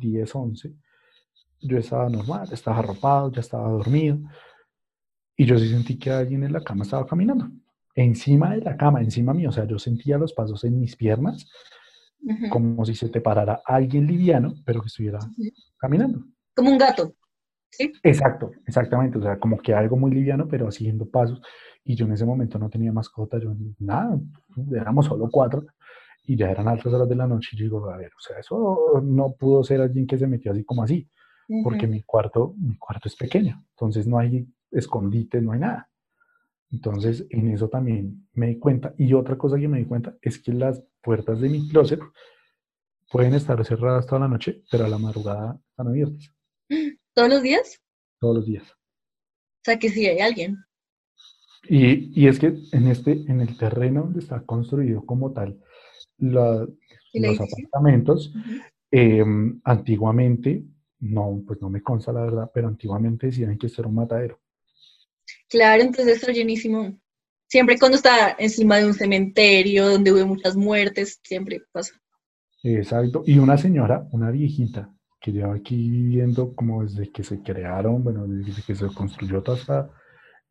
10, 0.00 0.34
11. 0.34 0.74
Yo 1.62 1.78
estaba 1.78 2.08
normal, 2.08 2.48
estaba 2.52 2.78
arropado, 2.78 3.30
ya 3.32 3.40
estaba 3.40 3.68
dormido. 3.68 4.18
Y 5.36 5.46
yo 5.46 5.58
sí 5.58 5.68
sentí 5.68 5.98
que 5.98 6.10
alguien 6.10 6.44
en 6.44 6.52
la 6.52 6.62
cama 6.62 6.84
estaba 6.84 7.06
caminando. 7.06 7.48
Encima 7.94 8.54
de 8.54 8.60
la 8.60 8.76
cama, 8.76 9.00
encima 9.00 9.32
mío. 9.34 9.48
O 9.48 9.52
sea, 9.52 9.64
yo 9.66 9.78
sentía 9.78 10.18
los 10.18 10.32
pasos 10.32 10.64
en 10.64 10.78
mis 10.78 10.96
piernas, 10.96 11.46
Ujú, 12.22 12.50
como 12.50 12.84
si 12.84 12.94
se 12.94 13.08
te 13.08 13.20
parara 13.20 13.62
alguien 13.64 14.06
liviano, 14.06 14.54
pero 14.64 14.80
que 14.82 14.88
estuviera 14.88 15.18
ujú. 15.18 15.50
caminando. 15.78 16.24
Como 16.54 16.70
un 16.70 16.78
gato, 16.78 17.14
¿sí? 17.70 17.92
Exacto, 18.02 18.50
exactamente. 18.66 19.18
O 19.18 19.22
sea, 19.22 19.38
como 19.38 19.58
que 19.58 19.74
algo 19.74 19.96
muy 19.96 20.10
liviano, 20.10 20.46
pero 20.48 20.68
haciendo 20.68 21.06
pasos. 21.08 21.40
Y 21.84 21.94
yo 21.96 22.04
en 22.06 22.12
ese 22.12 22.26
momento 22.26 22.58
no 22.58 22.68
tenía 22.68 22.92
mascota, 22.92 23.38
yo 23.38 23.54
nada, 23.78 24.18
éramos 24.72 25.06
solo 25.06 25.28
cuatro. 25.30 25.64
Y 26.26 26.36
ya 26.36 26.50
eran 26.50 26.68
altas 26.68 26.92
horas 26.92 27.08
de 27.08 27.16
la 27.16 27.26
noche. 27.26 27.50
Y 27.52 27.58
yo 27.58 27.64
digo, 27.64 27.90
a 27.90 27.96
ver, 27.96 28.10
o 28.16 28.20
sea, 28.20 28.38
eso 28.38 29.00
no 29.02 29.32
pudo 29.32 29.64
ser 29.64 29.80
alguien 29.80 30.06
que 30.06 30.18
se 30.18 30.26
metió 30.26 30.52
así 30.52 30.64
como 30.64 30.82
así. 30.82 31.08
Porque 31.62 31.86
mi 31.86 32.02
cuarto, 32.02 32.54
mi 32.58 32.76
cuarto 32.76 33.08
es 33.08 33.16
pequeño, 33.16 33.64
entonces 33.70 34.06
no 34.06 34.18
hay 34.18 34.46
escondite, 34.70 35.40
no 35.40 35.52
hay 35.52 35.60
nada. 35.60 35.90
Entonces, 36.72 37.26
en 37.30 37.48
eso 37.48 37.68
también 37.68 38.28
me 38.34 38.46
di 38.46 38.58
cuenta. 38.58 38.94
Y 38.96 39.12
otra 39.14 39.36
cosa 39.36 39.58
que 39.58 39.66
me 39.66 39.78
di 39.78 39.84
cuenta 39.86 40.16
es 40.22 40.38
que 40.40 40.52
las 40.52 40.82
puertas 41.02 41.40
de 41.40 41.48
mi 41.48 41.68
closet 41.68 42.00
pueden 43.10 43.34
estar 43.34 43.64
cerradas 43.64 44.06
toda 44.06 44.20
la 44.20 44.28
noche, 44.28 44.62
pero 44.70 44.84
a 44.84 44.88
la 44.88 44.98
madrugada 44.98 45.58
están 45.70 45.88
abiertas 45.88 46.32
¿Todos 47.14 47.28
los 47.28 47.42
días? 47.42 47.80
todos 48.20 48.36
los 48.36 48.46
días. 48.46 48.64
O 48.70 49.64
sea, 49.64 49.78
que 49.78 49.88
sí 49.88 50.06
hay 50.06 50.20
alguien. 50.20 50.56
Y, 51.68 52.20
y 52.20 52.28
es 52.28 52.38
que 52.38 52.54
en, 52.72 52.86
este, 52.88 53.12
en 53.12 53.40
el 53.40 53.56
terreno 53.58 54.02
donde 54.02 54.20
está 54.20 54.42
construido 54.42 55.04
como 55.04 55.32
tal 55.32 55.58
la- 56.18 56.66
¿El 57.12 57.22
los 57.22 57.40
edificio? 57.40 57.66
apartamentos, 57.66 58.32
eh, 58.92 59.24
antiguamente, 59.64 60.64
no, 61.00 61.42
pues 61.46 61.60
no 61.60 61.70
me 61.70 61.82
consta 61.82 62.12
la 62.12 62.22
verdad, 62.22 62.50
pero 62.52 62.68
antiguamente 62.68 63.26
decían 63.26 63.56
que 63.58 63.66
esto 63.66 63.82
era 63.82 63.88
un 63.88 63.94
matadero. 63.96 64.38
Claro, 65.48 65.82
entonces 65.82 66.16
está 66.16 66.32
llenísimo. 66.32 66.96
Siempre 67.48 67.78
cuando 67.78 67.96
está 67.96 68.36
encima 68.38 68.76
de 68.76 68.86
un 68.86 68.94
cementerio 68.94 69.88
donde 69.88 70.12
hubo 70.12 70.26
muchas 70.26 70.56
muertes, 70.56 71.20
siempre 71.24 71.62
pasa. 71.72 71.94
Exacto. 72.62 73.22
Y 73.26 73.38
una 73.38 73.56
señora, 73.56 74.06
una 74.12 74.30
viejita, 74.30 74.92
que 75.20 75.32
lleva 75.32 75.54
aquí 75.54 75.90
viviendo 75.90 76.54
como 76.54 76.82
desde 76.84 77.10
que 77.10 77.24
se 77.24 77.42
crearon, 77.42 78.02
bueno, 78.04 78.26
desde 78.26 78.62
que 78.62 78.74
se 78.74 78.86
construyó 78.94 79.42
toda 79.42 79.58
esta, 79.58 79.90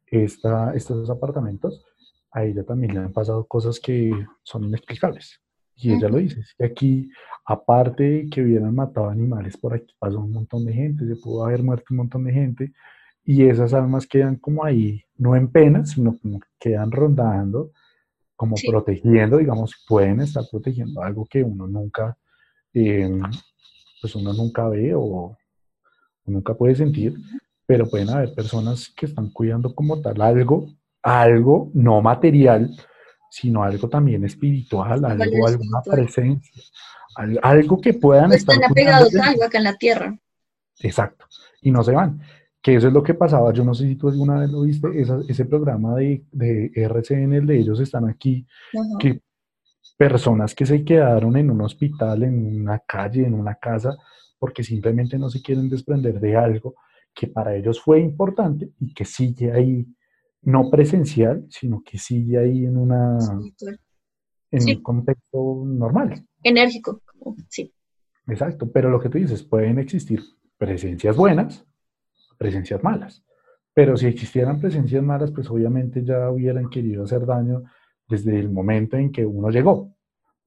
esta- 0.08 0.74
estos 0.74 1.10
apartamentos, 1.10 1.86
a 2.32 2.43
ella 2.43 2.64
también 2.64 2.93
le 2.93 3.00
han 3.00 3.14
pasado 3.14 3.45
cosas 3.47 3.80
que 3.80 4.12
son 4.43 4.66
inexplicables. 4.66 5.39
Y 5.82 5.94
ella 5.94 6.10
lo 6.10 6.18
dice, 6.18 6.42
es 6.42 6.54
que 6.58 6.66
aquí, 6.66 7.10
aparte 7.46 8.04
de 8.04 8.30
que 8.30 8.42
hubieran 8.42 8.76
matado 8.76 9.10
animales, 9.10 9.58
por 9.58 9.74
aquí 9.74 9.94
pasó 9.98 10.20
un 10.20 10.34
montón 10.34 10.66
de 10.66 10.74
gente, 10.74 11.08
se 11.08 11.16
pudo 11.16 11.46
haber 11.46 11.64
muerto 11.64 11.86
un 11.92 11.98
montón 11.98 12.24
de 12.26 12.34
gente, 12.34 12.74
y 13.24 13.44
esas 13.44 13.74
almas 13.74 14.08
quedan 14.08 14.36
como 14.38 14.64
ahí, 14.66 15.04
no 15.18 15.36
en 15.36 15.48
pena, 15.50 15.86
sino 15.86 16.18
como 16.18 16.40
que 16.40 16.48
quedan 16.60 16.92
rondando, 16.92 17.72
como 18.36 18.56
Sí. 18.58 18.68
protegiendo, 18.70 19.38
digamos, 19.38 19.74
pueden 19.88 20.22
estar 20.22 20.44
protegiendo 20.52 21.02
algo 21.02 21.26
que 21.26 21.44
uno 21.44 21.68
nunca, 21.68 22.18
eh, 22.74 23.10
pues 24.02 24.16
uno 24.16 24.34
nunca 24.34 24.68
ve 24.70 24.94
o 24.96 25.36
nunca 26.26 26.54
puede 26.54 26.76
sentir, 26.76 27.14
pero 27.66 27.90
pueden 27.90 28.10
haber 28.10 28.34
personas 28.34 28.92
que 28.96 29.06
están 29.06 29.30
cuidando 29.32 29.74
como 29.76 30.02
tal 30.02 30.22
algo, 30.22 30.68
algo 31.04 31.70
no 31.74 32.02
material, 32.02 32.70
sino 33.30 33.64
algo 33.64 33.88
también 33.90 34.24
espiritual, 34.26 35.06
algo, 35.06 35.24
alguna 35.24 35.50
espiritual. 35.50 35.84
presencia, 35.92 36.64
al- 37.16 37.40
algo 37.44 37.80
que 37.82 37.94
puedan 37.94 38.30
No 38.30 38.36
estar 38.36 38.56
están 38.56 38.72
apegados 38.72 39.16
a 39.16 39.28
algo 39.30 39.44
acá 39.44 39.58
en 39.58 39.64
la 39.66 39.76
tierra. 39.78 40.18
Exacto. 40.82 41.26
Y 41.62 41.72
no 41.72 41.84
se 41.84 41.92
van. 41.92 42.22
Que 42.62 42.76
eso 42.76 42.88
es 42.88 42.94
lo 42.94 43.04
que 43.04 43.14
pasaba. 43.14 43.54
Yo 43.54 43.64
no 43.64 43.74
sé 43.74 43.88
si 43.88 43.96
tú 43.96 44.10
alguna 44.10 44.40
vez 44.40 44.50
lo 44.50 44.62
viste, 44.62 44.88
esa- 45.00 45.22
ese 45.28 45.46
programa 45.46 45.96
de, 45.96 46.24
de 46.32 46.72
RCN, 46.76 47.34
el 47.38 47.46
de 47.48 47.60
ellos 47.60 47.80
están 47.80 48.08
aquí, 48.10 48.46
Ajá. 48.74 48.98
que 49.00 49.22
personas 49.98 50.56
que 50.56 50.66
se 50.66 50.84
quedaron 50.84 51.36
en 51.38 51.52
un 51.52 51.62
hospital, 51.62 52.24
en 52.24 52.62
una 52.62 52.80
calle, 52.80 53.26
en 53.26 53.34
una 53.34 53.56
casa, 53.56 53.98
porque 54.38 54.64
simplemente 54.64 55.18
no 55.18 55.30
se 55.30 55.42
quieren 55.42 55.70
desprender 55.70 56.20
de 56.20 56.36
algo 56.38 56.76
que 57.14 57.28
para 57.28 57.54
ellos 57.56 57.82
fue 57.82 58.00
importante 58.00 58.70
y 58.80 58.94
que 58.94 59.04
sigue 59.04 59.52
ahí, 59.52 59.86
no 60.42 60.70
presencial, 60.70 61.46
sino 61.50 61.82
que 61.84 61.98
sigue 61.98 62.38
ahí 62.38 62.66
en, 62.66 62.78
una, 62.78 63.18
en 64.52 64.62
Sí. 64.62 64.76
un 64.76 64.84
contexto 64.84 65.64
normal. 65.66 66.26
Enérgico. 66.44 67.02
Sí. 67.50 67.74
Exacto, 68.28 68.72
pero 68.72 68.90
lo 68.90 69.00
que 69.00 69.10
tú 69.10 69.18
dices, 69.18 69.44
pueden 69.44 69.80
existir 69.80 70.22
presencias 70.58 71.16
buenas, 71.16 71.66
presencias 72.38 72.84
malas. 72.84 73.24
Pero 73.74 73.96
si 73.98 74.08
existieran 74.08 74.60
presencias 74.60 75.04
malas, 75.04 75.32
pues 75.32 75.50
obviamente 75.50 76.04
ya 76.04 76.30
hubieran 76.30 76.70
querido 76.70 77.04
hacer 77.04 77.26
daño 77.26 77.64
desde 78.08 78.40
el 78.40 78.50
momento 78.50 78.98
en 78.98 79.12
que 79.12 79.26
uno 79.26 79.50
llegó, 79.50 79.94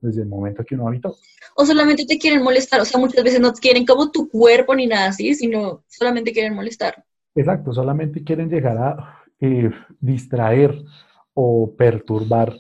desde 0.01 0.23
el 0.23 0.29
momento 0.29 0.65
que 0.65 0.75
uno 0.75 0.89
habitó. 0.89 1.17
O 1.57 1.65
solamente 1.65 2.05
te 2.05 2.19
quieren 2.19 2.43
molestar. 2.43 2.81
O 2.81 2.85
sea, 2.85 2.99
muchas 3.01 3.23
veces 3.23 3.41
no 3.41 3.53
quieren 3.53 3.87
como 3.87 4.11
tu 4.11 4.29
cuerpo 4.29 4.75
ni 4.75 4.87
nada 4.87 5.09
así, 5.09 5.35
sino 5.35 5.85
solamente 5.89 6.33
quieren 6.33 6.55
molestar. 6.55 7.05
Exacto, 7.35 7.73
solamente 7.73 8.23
quieren 8.23 8.51
llegar 8.51 8.77
a 8.77 9.22
eh, 9.43 9.71
distraer 10.01 10.73
o 11.35 11.75
perturbar 11.77 12.57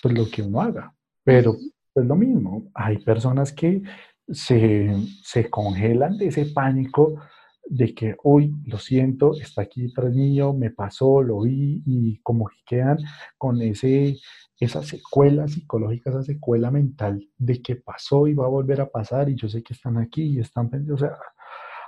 pues, 0.00 0.14
lo 0.14 0.30
que 0.30 0.42
uno 0.42 0.60
haga. 0.60 0.94
Pero 1.24 1.56
es 1.94 2.04
lo 2.04 2.14
mismo, 2.14 2.70
hay 2.74 2.98
personas 2.98 3.52
que 3.52 3.82
se, 4.28 4.94
se 5.22 5.50
congelan 5.50 6.16
de 6.16 6.28
ese 6.28 6.46
pánico 6.46 7.20
de 7.68 7.92
que 7.92 8.14
hoy 8.22 8.54
lo 8.66 8.78
siento, 8.78 9.32
está 9.34 9.62
aquí 9.62 9.92
tras 9.92 10.14
mío, 10.14 10.52
me 10.52 10.70
pasó, 10.70 11.22
lo 11.22 11.40
vi 11.40 11.82
y 11.84 12.18
como 12.18 12.46
que 12.46 12.58
quedan 12.64 12.98
con 13.36 13.60
ese, 13.60 14.16
esa 14.60 14.84
secuela 14.84 15.48
psicológica, 15.48 16.10
esa 16.10 16.22
secuela 16.22 16.70
mental 16.70 17.28
de 17.36 17.60
que 17.60 17.74
pasó 17.74 18.28
y 18.28 18.34
va 18.34 18.46
a 18.46 18.50
volver 18.50 18.80
a 18.80 18.88
pasar 18.88 19.28
y 19.28 19.34
yo 19.34 19.48
sé 19.48 19.64
que 19.64 19.74
están 19.74 19.98
aquí 19.98 20.22
y 20.22 20.38
están, 20.38 20.70
o 20.92 20.96
sea, 20.96 21.16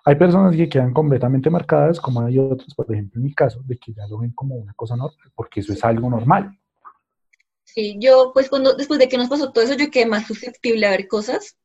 hay 0.04 0.14
personas 0.16 0.56
que 0.56 0.68
quedan 0.68 0.92
completamente 0.92 1.50
marcadas, 1.50 2.00
como 2.00 2.20
hay 2.20 2.38
otras, 2.38 2.74
por 2.74 2.90
ejemplo, 2.92 3.18
en 3.18 3.24
mi 3.24 3.34
caso, 3.34 3.60
de 3.64 3.76
que 3.78 3.92
ya 3.92 4.06
lo 4.06 4.18
ven 4.18 4.32
como 4.32 4.56
una 4.56 4.72
cosa 4.74 4.96
normal, 4.96 5.32
porque 5.34 5.60
eso 5.60 5.72
es 5.72 5.84
algo 5.84 6.08
normal. 6.10 6.58
Sí, 7.64 7.96
yo 8.00 8.30
pues 8.32 8.48
cuando, 8.48 8.74
después 8.74 8.98
de 8.98 9.08
que 9.08 9.18
nos 9.18 9.28
pasó 9.28 9.52
todo 9.52 9.64
eso, 9.64 9.74
yo 9.74 9.90
quedé 9.90 10.06
más 10.06 10.26
susceptible 10.26 10.86
a 10.86 10.90
ver 10.90 11.06
cosas, 11.06 11.56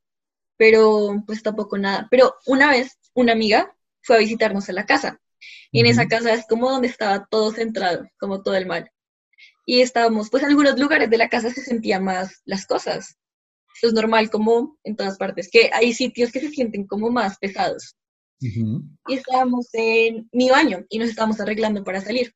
pero 0.58 1.24
pues 1.26 1.42
tampoco 1.42 1.78
nada. 1.78 2.08
Pero 2.12 2.36
una 2.46 2.70
vez 2.70 2.98
una 3.14 3.34
amiga 3.34 3.76
fue 4.02 4.18
a 4.18 4.20
visitarnos 4.20 4.70
a 4.70 4.74
la 4.74 4.86
casa 4.86 5.20
y 5.72 5.80
en 5.80 5.88
esa 5.88 6.02
Ujú. 6.02 6.10
casa 6.10 6.34
es 6.34 6.46
como 6.48 6.70
donde 6.70 6.88
estaba 6.88 7.26
todo 7.30 7.52
centrado, 7.52 8.06
como 8.20 8.44
todo 8.44 8.56
el 8.56 8.66
mal. 8.66 8.92
Y 9.66 9.82
estábamos, 9.82 10.30
pues 10.30 10.44
en 10.44 10.50
algunos 10.50 10.78
lugares 10.78 11.10
de 11.10 11.18
la 11.18 11.30
casa 11.30 11.50
se 11.50 11.62
sentían 11.62 12.04
más 12.04 12.42
las 12.46 12.66
cosas. 12.66 13.18
Eso 13.76 13.88
es 13.88 13.94
normal 13.94 14.30
como 14.30 14.78
en 14.84 14.96
todas 14.96 15.18
partes, 15.18 15.50
que 15.50 15.72
hay 15.74 15.94
sitios 15.94 16.32
que 16.32 16.42
se 16.42 16.50
sienten 16.50 16.86
como 16.86 17.10
más 17.10 17.38
pesados. 17.40 17.96
Y 19.08 19.14
estábamos 19.14 19.68
en 19.74 20.30
mi 20.32 20.50
baño 20.50 20.86
y 20.90 21.00
nos 21.00 21.10
estábamos 21.10 21.40
arreglando 21.40 21.84
para 21.84 22.02
salir. 22.02 22.34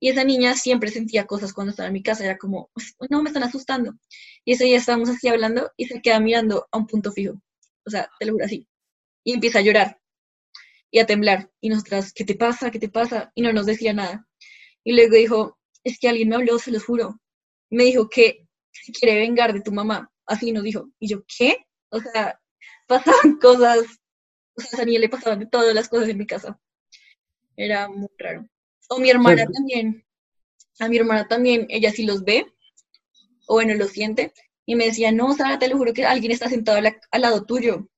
Y 0.00 0.08
esa 0.08 0.24
niña 0.24 0.54
siempre 0.54 0.90
sentía 0.90 1.26
cosas 1.26 1.52
cuando 1.52 1.72
estaba 1.72 1.88
en 1.88 1.92
mi 1.92 2.02
casa, 2.02 2.24
era 2.24 2.38
como, 2.38 2.70
no, 3.10 3.22
me 3.22 3.28
están 3.28 3.42
asustando. 3.42 3.92
Y 4.44 4.52
ese 4.52 4.64
día 4.64 4.78
estábamos 4.78 5.10
así 5.10 5.28
hablando 5.28 5.70
y 5.76 5.86
se 5.86 6.00
queda 6.00 6.20
mirando 6.20 6.66
a 6.72 6.78
un 6.78 6.86
punto 6.86 7.12
fijo, 7.12 7.42
o 7.84 7.90
sea, 7.90 8.10
te 8.18 8.26
lo 8.26 8.32
juro 8.32 8.46
así. 8.46 8.66
Y 9.24 9.34
empieza 9.34 9.58
a 9.58 9.62
llorar 9.62 10.00
y 10.90 10.98
a 10.98 11.06
temblar. 11.06 11.50
Y 11.60 11.68
nosotras, 11.68 12.12
¿qué 12.14 12.24
te 12.24 12.34
pasa? 12.34 12.70
¿Qué 12.70 12.78
te 12.78 12.88
pasa? 12.88 13.30
Y 13.34 13.42
no 13.42 13.52
nos 13.52 13.66
decía 13.66 13.92
nada. 13.92 14.26
Y 14.84 14.94
luego 14.94 15.16
dijo, 15.16 15.58
es 15.84 15.98
que 15.98 16.08
alguien 16.08 16.30
me 16.30 16.36
habló, 16.36 16.58
se 16.58 16.70
los 16.70 16.84
juro. 16.84 17.20
Me 17.70 17.84
dijo 17.84 18.08
que 18.08 18.48
se 18.72 18.92
quiere 18.92 19.20
vengar 19.20 19.52
de 19.52 19.60
tu 19.60 19.72
mamá. 19.72 20.10
Así 20.26 20.52
nos 20.52 20.62
dijo. 20.62 20.88
Y 20.98 21.08
yo, 21.08 21.22
¿qué? 21.26 21.66
O 21.90 22.00
sea, 22.00 22.40
pasaban 22.86 23.36
cosas 23.40 23.99
o 24.56 24.60
sea, 24.60 24.82
a 24.82 24.84
niña 24.84 25.00
le 25.00 25.08
pasaban 25.08 25.48
todas 25.50 25.74
las 25.74 25.88
cosas 25.88 26.08
en 26.08 26.18
mi 26.18 26.26
casa. 26.26 26.60
Era 27.56 27.88
muy 27.88 28.08
raro. 28.18 28.46
O 28.88 28.98
mi 28.98 29.10
hermana 29.10 29.46
también. 29.46 30.04
A 30.78 30.88
mi 30.88 30.96
hermana 30.96 31.28
también, 31.28 31.66
ella 31.68 31.92
sí 31.92 32.06
los 32.06 32.24
ve, 32.24 32.46
o 33.46 33.54
bueno, 33.54 33.74
lo 33.74 33.86
siente. 33.86 34.32
Y 34.64 34.76
me 34.76 34.86
decía, 34.86 35.12
no, 35.12 35.34
Sara, 35.34 35.58
te 35.58 35.68
lo 35.68 35.76
juro 35.76 35.92
que 35.92 36.04
alguien 36.04 36.32
está 36.32 36.48
sentado 36.48 36.78
al, 36.78 36.96
al 37.10 37.20
lado 37.20 37.44
tuyo. 37.44 37.88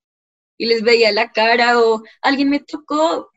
Y 0.58 0.66
les 0.66 0.82
veía 0.82 1.12
la 1.12 1.30
cara, 1.30 1.80
o 1.80 2.02
alguien 2.22 2.50
me 2.50 2.60
tocó. 2.60 3.30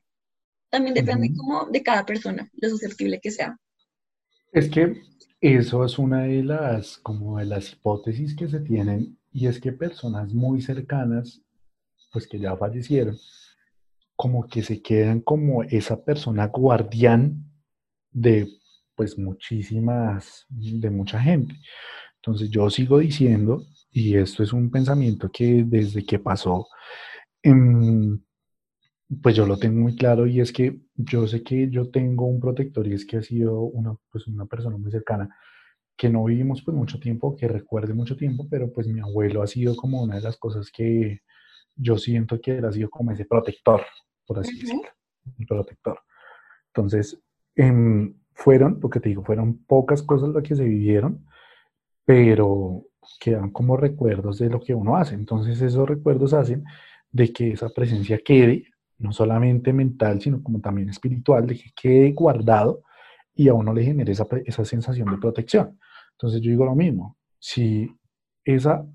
También 0.70 0.96
depende 0.96 1.32
como 1.36 1.66
de 1.70 1.84
cada 1.84 2.06
persona, 2.06 2.50
lo 2.54 2.70
susceptible 2.70 3.22
que 3.22 3.32
sea. 3.32 3.58
Es 4.52 4.70
que 4.70 5.02
eso 5.40 5.86
es 5.86 6.00
una 6.00 6.24
de 6.24 6.44
las, 6.44 6.98
como 6.98 7.38
de 7.38 7.46
las 7.46 7.72
hipótesis 7.72 8.36
que 8.36 8.48
se 8.48 8.60
tienen, 8.60 9.20
y 9.32 9.48
es 9.48 9.60
que 9.60 9.72
personas 9.72 10.34
muy 10.34 10.62
cercanas 10.62 11.42
pues 12.16 12.30
que 12.30 12.40
ya 12.40 12.56
fallecieron, 12.56 13.18
como 14.16 14.48
que 14.48 14.64
se 14.64 14.82
quedan 14.82 15.20
como 15.20 15.64
esa 15.64 16.02
persona 16.06 16.48
guardián 16.48 17.44
de 18.10 18.48
pues 18.96 19.18
muchísimas, 19.18 20.46
de 20.48 20.90
mucha 20.90 21.20
gente. 21.20 21.56
Entonces 22.16 22.50
yo 22.50 22.70
sigo 22.70 23.00
diciendo, 23.00 23.66
y 23.92 24.16
esto 24.16 24.44
es 24.44 24.54
un 24.54 24.72
pensamiento 24.72 25.30
que 25.30 25.66
desde 25.68 26.06
que 26.06 26.20
pasó, 26.20 26.70
em, 27.44 28.22
pues 29.22 29.36
yo 29.36 29.46
lo 29.46 29.58
tengo 29.58 29.82
muy 29.82 29.98
claro 29.98 30.26
y 30.26 30.40
es 30.40 30.54
que 30.54 30.80
yo 30.96 31.28
sé 31.28 31.44
que 31.44 31.70
yo 31.70 31.92
tengo 31.92 32.28
un 32.28 32.40
protector 32.40 32.88
y 32.88 32.94
es 32.94 33.06
que 33.06 33.18
ha 33.18 33.24
sido 33.24 33.60
una, 33.60 33.94
pues 34.10 34.26
una 34.28 34.46
persona 34.46 34.78
muy 34.78 34.90
cercana 34.90 35.36
que 35.98 36.10
no 36.10 36.24
vivimos 36.24 36.64
pues 36.64 36.78
mucho 36.78 36.98
tiempo, 36.98 37.36
que 37.36 37.50
recuerde 37.50 37.94
mucho 37.94 38.16
tiempo, 38.16 38.48
pero 38.50 38.72
pues 38.72 38.88
mi 38.88 39.02
abuelo 39.02 39.42
ha 39.42 39.48
sido 39.48 39.76
como 39.76 40.02
una 40.02 40.16
de 40.16 40.22
las 40.22 40.38
cosas 40.38 40.72
que 40.72 41.20
yo 41.76 41.98
siento 41.98 42.40
que 42.40 42.58
él 42.58 42.66
ha 42.66 42.72
sido 42.72 42.90
como 42.90 43.12
ese 43.12 43.26
protector, 43.26 43.82
por 44.26 44.40
así 44.40 44.60
decirlo, 44.60 44.90
el 45.38 45.46
protector. 45.46 46.00
Entonces, 46.68 47.22
em, 47.56 48.16
fueron, 48.34 48.80
lo 48.82 48.90
que 48.90 49.00
te 49.00 49.10
digo, 49.10 49.24
fueron 49.24 49.66
pocas 49.66 50.04
cosas 50.04 50.30
las 50.30 50.44
que 50.44 50.56
se 50.56 50.64
vivieron, 50.64 51.26
pero 52.06 52.84
quedan 53.20 53.52
como 53.52 53.78
recuerdos 53.78 54.40
de 54.40 54.50
lo 54.50 54.60
que 54.60 54.74
uno 54.74 54.98
hace. 54.98 55.16
Entonces 55.16 55.62
esos 55.62 55.88
recuerdos 55.88 56.34
hacen 56.34 56.64
de 57.12 57.32
que 57.32 57.52
esa 57.52 57.70
presencia 57.70 58.20
quede, 58.20 58.66
no 58.98 59.12
solamente 59.12 59.74
mental, 59.74 60.22
sino 60.22 60.42
como 60.44 60.60
también 60.60 60.90
espiritual, 60.90 61.48
de 61.48 61.56
que 61.56 61.72
quede 61.76 62.12
guardado 62.12 62.84
y 63.34 63.48
a 63.48 63.54
uno 63.54 63.74
le 63.74 63.84
genere 63.84 64.12
esa, 64.12 64.28
esa 64.46 64.66
sensación 64.66 65.10
de 65.12 65.18
protección. 65.18 65.80
Entonces 66.12 66.42
yo 66.42 66.50
digo 66.50 66.66
lo 66.66 66.76
mismo, 66.76 67.18
si 67.40 67.90
esa 68.44 68.86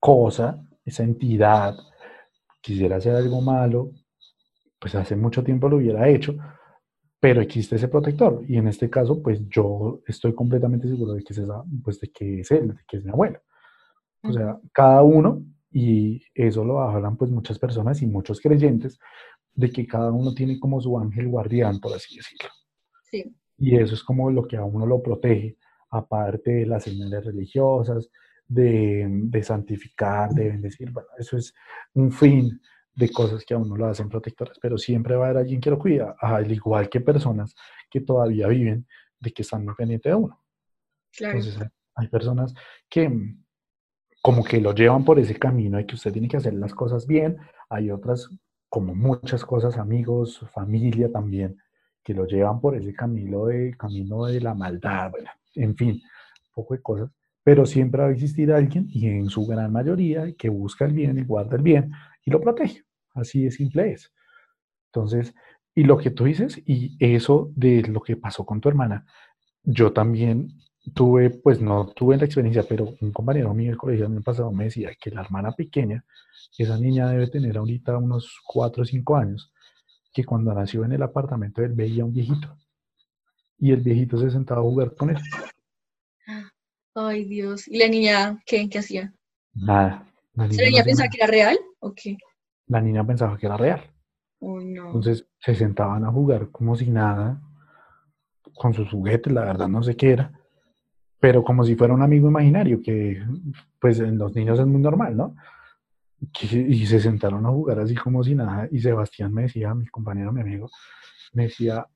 cosa, 0.00 0.66
esa 0.84 1.02
entidad 1.02 1.74
quisiera 2.68 2.96
hacer 2.96 3.14
algo 3.14 3.40
malo, 3.40 3.92
pues 4.78 4.94
hace 4.94 5.16
mucho 5.16 5.42
tiempo 5.42 5.70
lo 5.70 5.76
hubiera 5.76 6.06
hecho, 6.06 6.36
pero 7.18 7.40
existe 7.40 7.76
ese 7.76 7.88
protector 7.88 8.44
y 8.46 8.58
en 8.58 8.68
este 8.68 8.90
caso 8.90 9.22
pues 9.22 9.40
yo 9.48 10.02
estoy 10.06 10.34
completamente 10.34 10.86
seguro 10.86 11.14
de 11.14 11.24
que 11.24 11.32
es, 11.32 11.38
esa, 11.38 11.64
pues, 11.82 11.98
de 11.98 12.10
que 12.10 12.40
es 12.40 12.50
él, 12.50 12.68
de 12.68 12.84
que 12.86 12.98
es 12.98 13.04
mi 13.04 13.10
abuelo. 13.10 13.40
O 14.22 14.32
sea, 14.32 14.58
cada 14.72 15.02
uno, 15.02 15.42
y 15.70 16.22
eso 16.34 16.62
lo 16.62 16.80
hablan 16.82 17.16
pues 17.16 17.30
muchas 17.30 17.58
personas 17.58 18.02
y 18.02 18.06
muchos 18.06 18.38
creyentes, 18.38 18.98
de 19.54 19.70
que 19.70 19.86
cada 19.86 20.12
uno 20.12 20.34
tiene 20.34 20.60
como 20.60 20.78
su 20.82 20.98
ángel 20.98 21.28
guardián, 21.28 21.80
por 21.80 21.94
así 21.94 22.16
decirlo. 22.16 22.50
Sí. 23.10 23.34
Y 23.56 23.76
eso 23.76 23.94
es 23.94 24.02
como 24.02 24.30
lo 24.30 24.46
que 24.46 24.58
a 24.58 24.64
uno 24.64 24.84
lo 24.84 25.02
protege, 25.02 25.56
aparte 25.90 26.50
de 26.50 26.66
las 26.66 26.84
señales 26.84 27.24
religiosas, 27.24 28.10
de, 28.48 29.06
de 29.08 29.42
santificar, 29.42 30.30
de 30.30 30.48
bendecir. 30.48 30.90
Bueno, 30.90 31.08
eso 31.18 31.36
es 31.36 31.54
un 31.94 32.10
fin 32.10 32.60
de 32.94 33.10
cosas 33.10 33.44
que 33.44 33.54
a 33.54 33.58
uno 33.58 33.76
lo 33.76 33.86
hacen 33.86 34.08
protectoras, 34.08 34.58
pero 34.60 34.76
siempre 34.76 35.14
va 35.14 35.26
a 35.26 35.28
haber 35.28 35.42
alguien 35.42 35.60
que 35.60 35.70
lo 35.70 35.78
cuida, 35.78 36.16
al 36.18 36.50
igual 36.50 36.88
que 36.88 37.00
personas 37.00 37.54
que 37.88 38.00
todavía 38.00 38.48
viven 38.48 38.86
de 39.20 39.30
que 39.30 39.42
están 39.42 39.64
muy 39.64 39.74
pendientes 39.74 40.10
de 40.10 40.16
uno. 40.16 40.42
Claro. 41.12 41.38
Entonces, 41.38 41.68
hay 41.94 42.08
personas 42.08 42.54
que 42.88 43.08
mm, 43.08 43.44
como 44.22 44.44
que 44.44 44.60
lo 44.60 44.74
llevan 44.74 45.04
por 45.04 45.18
ese 45.18 45.38
camino 45.38 45.78
y 45.78 45.86
que 45.86 45.94
usted 45.94 46.12
tiene 46.12 46.28
que 46.28 46.36
hacer 46.36 46.54
las 46.54 46.74
cosas 46.74 47.06
bien. 47.06 47.38
Hay 47.68 47.90
otras, 47.90 48.28
como 48.68 48.94
muchas 48.94 49.44
cosas, 49.44 49.76
amigos, 49.78 50.44
familia 50.52 51.10
también, 51.10 51.56
que 52.02 52.14
lo 52.14 52.26
llevan 52.26 52.60
por 52.60 52.74
ese 52.74 52.92
camino 52.92 53.46
de, 53.46 53.76
camino 53.76 54.26
de 54.26 54.40
la 54.40 54.54
maldad, 54.54 55.10
bueno, 55.10 55.30
en 55.54 55.76
fin, 55.76 55.90
un 55.90 56.52
poco 56.52 56.74
de 56.74 56.82
cosas. 56.82 57.10
Pero 57.48 57.64
siempre 57.64 58.02
va 58.02 58.08
a 58.08 58.12
existir 58.12 58.52
alguien, 58.52 58.88
y 58.90 59.06
en 59.06 59.30
su 59.30 59.46
gran 59.46 59.72
mayoría, 59.72 60.30
que 60.34 60.50
busca 60.50 60.84
el 60.84 60.92
bien 60.92 61.16
y 61.16 61.24
guarda 61.24 61.56
el 61.56 61.62
bien 61.62 61.90
y 62.22 62.30
lo 62.30 62.42
protege. 62.42 62.84
Así 63.14 63.44
de 63.44 63.50
simple 63.50 63.92
es. 63.92 64.12
Entonces, 64.92 65.34
y 65.74 65.84
lo 65.84 65.96
que 65.96 66.10
tú 66.10 66.24
dices, 66.24 66.62
y 66.66 66.94
eso 67.00 67.50
de 67.56 67.80
lo 67.88 68.02
que 68.02 68.18
pasó 68.18 68.44
con 68.44 68.60
tu 68.60 68.68
hermana, 68.68 69.06
yo 69.62 69.94
también 69.94 70.58
tuve, 70.92 71.30
pues 71.30 71.58
no 71.58 71.86
tuve 71.86 72.18
la 72.18 72.26
experiencia, 72.26 72.64
pero 72.68 72.92
un 73.00 73.12
compañero 73.12 73.54
mío 73.54 73.70
del 73.70 73.78
colegio 73.78 74.04
el 74.04 74.12
año 74.12 74.22
pasado 74.22 74.52
me 74.52 74.64
decía 74.64 74.90
que 75.00 75.10
la 75.10 75.22
hermana 75.22 75.52
pequeña, 75.52 76.04
esa 76.58 76.76
niña 76.76 77.08
debe 77.08 77.28
tener 77.28 77.56
ahorita 77.56 77.96
unos 77.96 78.30
4 78.44 78.82
o 78.82 78.84
5 78.84 79.16
años, 79.16 79.54
que 80.12 80.22
cuando 80.22 80.52
nació 80.52 80.84
en 80.84 80.92
el 80.92 81.02
apartamento 81.02 81.62
él 81.62 81.72
veía 81.72 82.02
a 82.02 82.06
un 82.06 82.12
viejito 82.12 82.54
y 83.58 83.72
el 83.72 83.80
viejito 83.80 84.18
se 84.18 84.30
sentaba 84.30 84.60
a 84.60 84.64
jugar 84.64 84.94
con 84.94 85.08
él. 85.08 85.16
Ay, 87.00 87.24
Dios. 87.24 87.68
¿Y 87.68 87.78
la 87.78 87.88
niña 87.88 88.42
qué, 88.44 88.68
qué 88.68 88.78
hacía? 88.78 89.12
Nada. 89.54 90.04
La 90.34 90.44
¿La 90.44 90.48
niña, 90.48 90.62
no 90.62 90.68
hacía 90.68 90.84
pensaba 90.84 91.06
nada. 91.06 91.10
que 91.10 91.16
era 91.18 91.26
real 91.26 91.58
o 91.80 91.94
qué? 91.94 92.16
La 92.66 92.80
niña 92.80 93.06
pensaba 93.06 93.36
que 93.38 93.46
era 93.46 93.56
real. 93.56 93.80
Oh, 94.40 94.60
no. 94.60 94.86
Entonces 94.86 95.26
se 95.38 95.54
sentaban 95.54 96.04
a 96.04 96.10
jugar 96.12 96.50
como 96.50 96.76
si 96.76 96.90
nada, 96.90 97.40
con 98.54 98.74
sus 98.74 98.90
juguetes, 98.90 99.32
la 99.32 99.44
verdad 99.44 99.68
no 99.68 99.82
sé 99.82 99.96
qué 99.96 100.10
era, 100.12 100.32
pero 101.20 101.42
como 101.42 101.64
si 101.64 101.76
fuera 101.76 101.94
un 101.94 102.02
amigo 102.02 102.28
imaginario, 102.28 102.80
que 102.82 103.22
pues 103.80 104.00
en 104.00 104.18
los 104.18 104.34
niños 104.34 104.58
es 104.58 104.66
muy 104.66 104.80
normal, 104.80 105.16
¿no? 105.16 105.36
Y 106.42 106.86
se 106.86 106.98
sentaron 107.00 107.46
a 107.46 107.50
jugar 107.50 107.78
así 107.80 107.94
como 107.94 108.24
si 108.24 108.34
nada, 108.34 108.68
y 108.72 108.80
Sebastián 108.80 109.32
me 109.32 109.42
decía, 109.42 109.72
mi 109.74 109.86
compañero, 109.86 110.32
mi 110.32 110.40
amigo, 110.40 110.68
me 111.32 111.44
decía, 111.44 111.86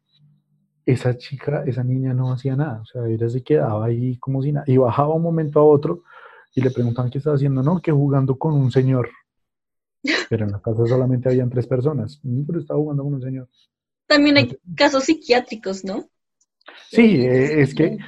esa 0.84 1.16
chica, 1.16 1.64
esa 1.66 1.84
niña 1.84 2.12
no 2.14 2.32
hacía 2.32 2.56
nada, 2.56 2.80
o 2.80 2.84
sea, 2.84 3.06
ella 3.06 3.28
se 3.28 3.42
quedaba 3.42 3.86
ahí 3.86 4.16
como 4.18 4.42
si 4.42 4.52
nada, 4.52 4.64
y 4.66 4.76
bajaba 4.76 5.14
un 5.14 5.22
momento 5.22 5.60
a 5.60 5.64
otro 5.64 6.02
y 6.54 6.60
le 6.60 6.70
preguntaban 6.70 7.10
qué 7.10 7.18
estaba 7.18 7.36
haciendo, 7.36 7.62
no, 7.62 7.80
que 7.80 7.92
jugando 7.92 8.36
con 8.36 8.54
un 8.54 8.70
señor. 8.70 9.08
Pero 10.28 10.44
en 10.44 10.52
la 10.52 10.60
casa 10.60 10.84
solamente 10.86 11.28
habían 11.28 11.48
tres 11.48 11.66
personas, 11.66 12.20
"Mm, 12.22 12.42
pero 12.44 12.58
estaba 12.60 12.80
jugando 12.80 13.04
con 13.04 13.14
un 13.14 13.22
señor. 13.22 13.48
También 14.06 14.36
hay 14.36 14.58
casos 14.74 15.04
psiquiátricos, 15.04 15.84
¿no? 15.84 16.04
Sí, 16.90 17.24
eh, 17.24 17.62
es 17.62 17.74
que 17.74 17.98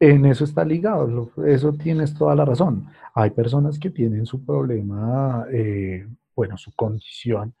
en 0.00 0.26
eso 0.26 0.44
está 0.44 0.64
ligado, 0.64 1.30
eso 1.46 1.72
tienes 1.72 2.14
toda 2.14 2.34
la 2.34 2.44
razón. 2.44 2.86
Hay 3.14 3.30
personas 3.30 3.78
que 3.78 3.90
tienen 3.90 4.26
su 4.26 4.44
problema, 4.44 5.46
eh, 5.52 6.06
bueno, 6.36 6.56
su 6.56 6.72
condición 6.74 7.54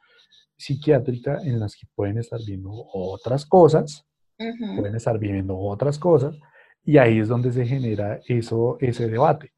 psiquiátrica 0.56 1.38
en 1.42 1.60
las 1.60 1.76
que 1.76 1.86
pueden 1.94 2.18
estar 2.18 2.40
viendo 2.44 2.70
otras 2.72 3.46
cosas, 3.46 4.04
Pueden 4.38 4.94
estar 4.94 5.18
viviendo 5.18 5.58
otras 5.58 5.98
cosas, 5.98 6.36
y 6.84 6.96
ahí 6.98 7.18
es 7.18 7.28
donde 7.28 7.52
se 7.52 7.66
genera 7.66 8.20
eso, 8.26 8.78
ese 8.80 9.08
debate 9.08 9.52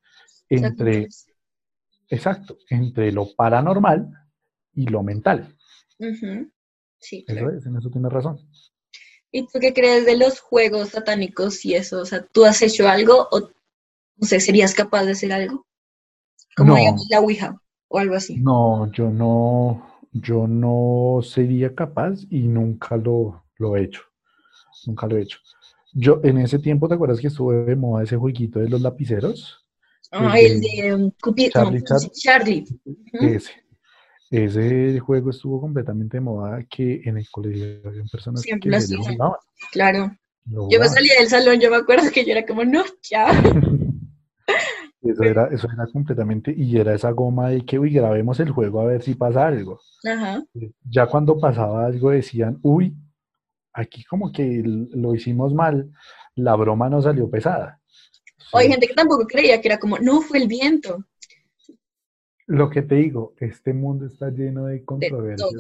entre, 0.48 1.08
exacto, 2.08 2.56
entre 2.70 3.12
lo 3.12 3.26
paranormal 3.36 4.10
y 4.74 4.86
lo 4.86 5.02
mental. 5.02 5.54
Sí, 6.98 7.24
Eso 7.26 7.34
claro. 7.34 7.56
es, 7.56 7.66
en 7.66 7.76
eso 7.76 7.90
tienes 7.90 8.12
razón. 8.12 8.38
¿Y 9.32 9.46
tú 9.46 9.58
qué 9.60 9.72
crees 9.72 10.04
de 10.06 10.16
los 10.16 10.40
juegos 10.40 10.90
satánicos 10.90 11.64
y 11.64 11.74
eso? 11.74 12.00
O 12.00 12.04
sea, 12.04 12.22
¿tú 12.22 12.44
has 12.44 12.60
hecho 12.62 12.88
algo 12.88 13.28
o, 13.30 13.40
no 13.40 14.26
sé, 14.26 14.40
serías 14.40 14.74
capaz 14.74 15.04
de 15.04 15.12
hacer 15.12 15.32
algo? 15.32 15.66
Como 16.56 16.74
No. 16.74 16.96
la 17.10 17.20
Ouija 17.20 17.60
o 17.88 17.98
algo 17.98 18.16
así. 18.16 18.36
No, 18.36 18.90
yo 18.92 19.08
no, 19.10 19.86
yo 20.12 20.46
no 20.48 21.20
sería 21.22 21.74
capaz 21.74 22.20
y 22.28 22.40
nunca 22.48 22.96
lo, 22.96 23.44
lo 23.56 23.76
he 23.76 23.84
hecho. 23.84 24.02
Nunca 24.86 25.06
lo 25.06 25.16
he 25.16 25.22
hecho. 25.22 25.38
Yo 25.92 26.20
en 26.22 26.38
ese 26.38 26.58
tiempo, 26.58 26.88
¿te 26.88 26.94
acuerdas 26.94 27.20
que 27.20 27.26
estuve 27.26 27.64
de 27.64 27.76
moda 27.76 28.04
ese 28.04 28.16
jueguito 28.16 28.60
de 28.60 28.68
los 28.68 28.80
lapiceros? 28.80 29.66
Ah, 30.12 30.38
el 30.38 30.52
el 30.52 30.60
de 30.60 30.94
um, 30.94 31.12
Charlie. 32.12 32.64
Ese. 33.12 33.52
Ese 34.30 35.00
juego 35.00 35.30
estuvo 35.30 35.60
completamente 35.60 36.18
de 36.18 36.20
moda 36.20 36.64
que 36.68 37.00
en 37.04 37.18
el 37.18 37.28
colegio 37.30 37.80
había 37.84 38.04
personas 38.04 38.42
Siempre 38.42 38.70
que 38.70 38.94
lo 38.94 39.02
jugaban. 39.02 39.38
Claro. 39.72 40.16
Yo 40.46 40.80
me 40.80 40.88
salía 40.88 41.14
del 41.18 41.28
salón, 41.28 41.60
yo 41.60 41.70
me 41.70 41.76
acuerdo 41.76 42.10
que 42.12 42.24
yo 42.24 42.32
era 42.32 42.46
como, 42.46 42.64
no, 42.64 42.84
ya. 43.08 43.28
Eso 45.02 45.22
era, 45.22 45.46
eso 45.46 45.66
era 45.72 45.86
completamente, 45.86 46.52
y 46.54 46.76
era 46.76 46.94
esa 46.94 47.10
goma 47.12 47.48
de 47.48 47.64
que, 47.64 47.78
uy, 47.78 47.90
grabemos 47.90 48.38
el 48.38 48.50
juego 48.50 48.82
a 48.82 48.84
ver 48.84 49.02
si 49.02 49.14
pasa 49.14 49.46
algo. 49.46 49.80
Ajá. 50.04 50.44
Ya 50.84 51.06
cuando 51.06 51.40
pasaba 51.40 51.86
algo 51.86 52.10
decían, 52.10 52.58
uy, 52.60 52.94
aquí 53.72 54.04
como 54.04 54.32
que 54.32 54.62
lo 54.64 55.14
hicimos 55.14 55.54
mal, 55.54 55.90
la 56.34 56.54
broma 56.56 56.88
no 56.88 57.00
salió 57.02 57.28
pesada. 57.30 57.80
O 58.52 58.58
hay 58.58 58.68
gente 58.68 58.86
que 58.88 58.94
tampoco 58.94 59.26
creía 59.26 59.60
que 59.60 59.68
era 59.68 59.78
como, 59.78 59.98
no, 59.98 60.20
fue 60.22 60.38
el 60.38 60.48
viento. 60.48 61.04
Lo 62.46 62.68
que 62.70 62.82
te 62.82 62.96
digo, 62.96 63.34
este 63.38 63.72
mundo 63.72 64.06
está 64.06 64.30
lleno 64.30 64.66
de 64.66 64.84
controversias. 64.84 65.50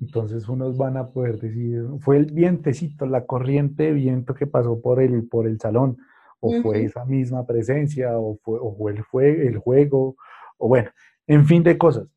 Entonces 0.00 0.48
unos 0.48 0.76
van 0.76 0.96
a 0.96 1.10
poder 1.10 1.38
decir, 1.38 1.84
fue 2.00 2.16
el 2.16 2.26
vientecito, 2.26 3.06
la 3.06 3.26
corriente 3.26 3.84
de 3.84 3.92
viento 3.92 4.34
que 4.34 4.46
pasó 4.46 4.80
por 4.80 5.00
el, 5.00 5.28
por 5.28 5.46
el 5.46 5.60
salón, 5.60 5.98
o 6.40 6.50
fue 6.62 6.84
esa 6.84 7.04
misma 7.04 7.46
presencia, 7.46 8.18
o 8.18 8.38
fue, 8.42 8.58
o 8.60 8.74
fue 8.76 8.92
el, 8.92 9.04
jue- 9.04 9.46
el 9.46 9.58
juego, 9.58 10.16
o 10.58 10.68
bueno, 10.68 10.90
en 11.26 11.46
fin 11.46 11.62
de 11.62 11.76
cosas. 11.76 12.08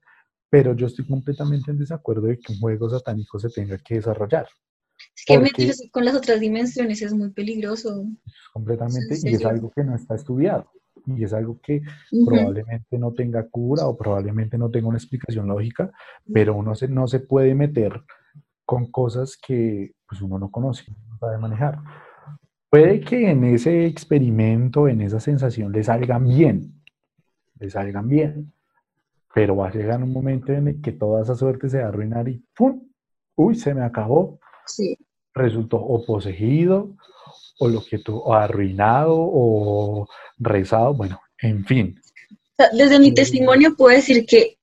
Pero 0.50 0.74
yo 0.76 0.88
estoy 0.88 1.06
completamente 1.06 1.72
en 1.72 1.78
desacuerdo 1.80 2.28
de 2.28 2.40
que 2.40 2.54
un 2.54 2.60
juego 2.60 2.90
satánico 2.90 3.38
se 3.38 3.50
tenga 3.50 3.78
que 3.80 3.96
desarrollar. 3.96 4.48
Es 5.16 5.26
que 5.26 5.40
meterse 5.40 5.90
con 5.92 6.06
las 6.06 6.16
otras 6.16 6.40
dimensiones 6.40 7.02
es 7.02 7.14
muy 7.14 7.30
peligroso. 7.32 8.06
completamente 8.54 9.16
y 9.24 9.34
es 9.36 9.46
algo 9.46 9.72
que 9.72 9.84
no 9.84 9.96
está 9.96 10.16
estudiado. 10.16 10.70
y 11.06 11.24
es 11.24 11.34
algo 11.34 11.60
que 11.62 11.82
probablemente 12.26 12.98
no 12.98 13.12
tenga 13.12 13.46
cura 13.50 13.88
o 13.88 13.98
probablemente 13.98 14.58
no 14.58 14.70
tenga 14.72 14.88
una 14.88 14.98
explicación 14.98 15.48
lógica, 15.48 15.92
pero 16.32 16.56
uno 16.56 16.76
se- 16.76 16.88
no 16.88 17.08
se 17.08 17.20
puede 17.20 17.54
meter 17.56 18.02
con 18.66 18.90
cosas 18.90 19.36
que 19.36 19.92
pues, 20.08 20.22
uno 20.22 20.40
no 20.40 20.50
conoce, 20.50 20.86
no 21.10 21.18
sabe 21.18 21.38
manejar. 21.40 21.80
Puede 22.70 23.02
que 23.02 23.30
en 23.32 23.44
ese 23.44 23.86
experimento, 23.86 24.88
en 24.88 25.02
esa 25.02 25.20
sensación, 25.20 25.72
le 25.74 25.84
salgan 25.84 26.26
bien, 26.26 26.82
le 27.60 27.70
salgan 27.70 28.08
bien, 28.08 28.54
pero 29.34 29.58
va 29.58 29.68
a 29.68 29.74
llegar 29.74 30.02
un 30.02 30.14
momento 30.14 30.54
en 30.54 30.68
el 30.70 30.82
que 30.82 30.94
toda 30.94 31.22
esa 31.24 31.36
suerte 31.36 31.68
se 31.70 31.80
va 31.80 31.86
a 31.86 31.88
arruinar 31.90 32.30
y 32.30 32.46
¡pum! 32.56 32.82
¡Uy! 33.36 33.56
Se 33.56 33.74
me 33.74 33.82
acabó. 33.84 34.40
Sí. 34.68 34.98
Resultó 35.34 35.78
o 35.78 36.06
poseído, 36.06 36.96
o 37.60 37.68
lo 37.68 37.84
que 37.84 38.00
tú, 38.00 38.18
o 38.18 38.34
arruinado, 38.34 39.16
o 39.16 40.08
rezado, 40.38 40.94
bueno, 40.94 41.22
en 41.40 41.66
fin. 41.66 42.02
Desde 42.74 43.00
mi 43.00 43.14
testimonio 43.14 43.76
puedo 43.76 43.96
decir 43.96 44.26
que 44.26 44.58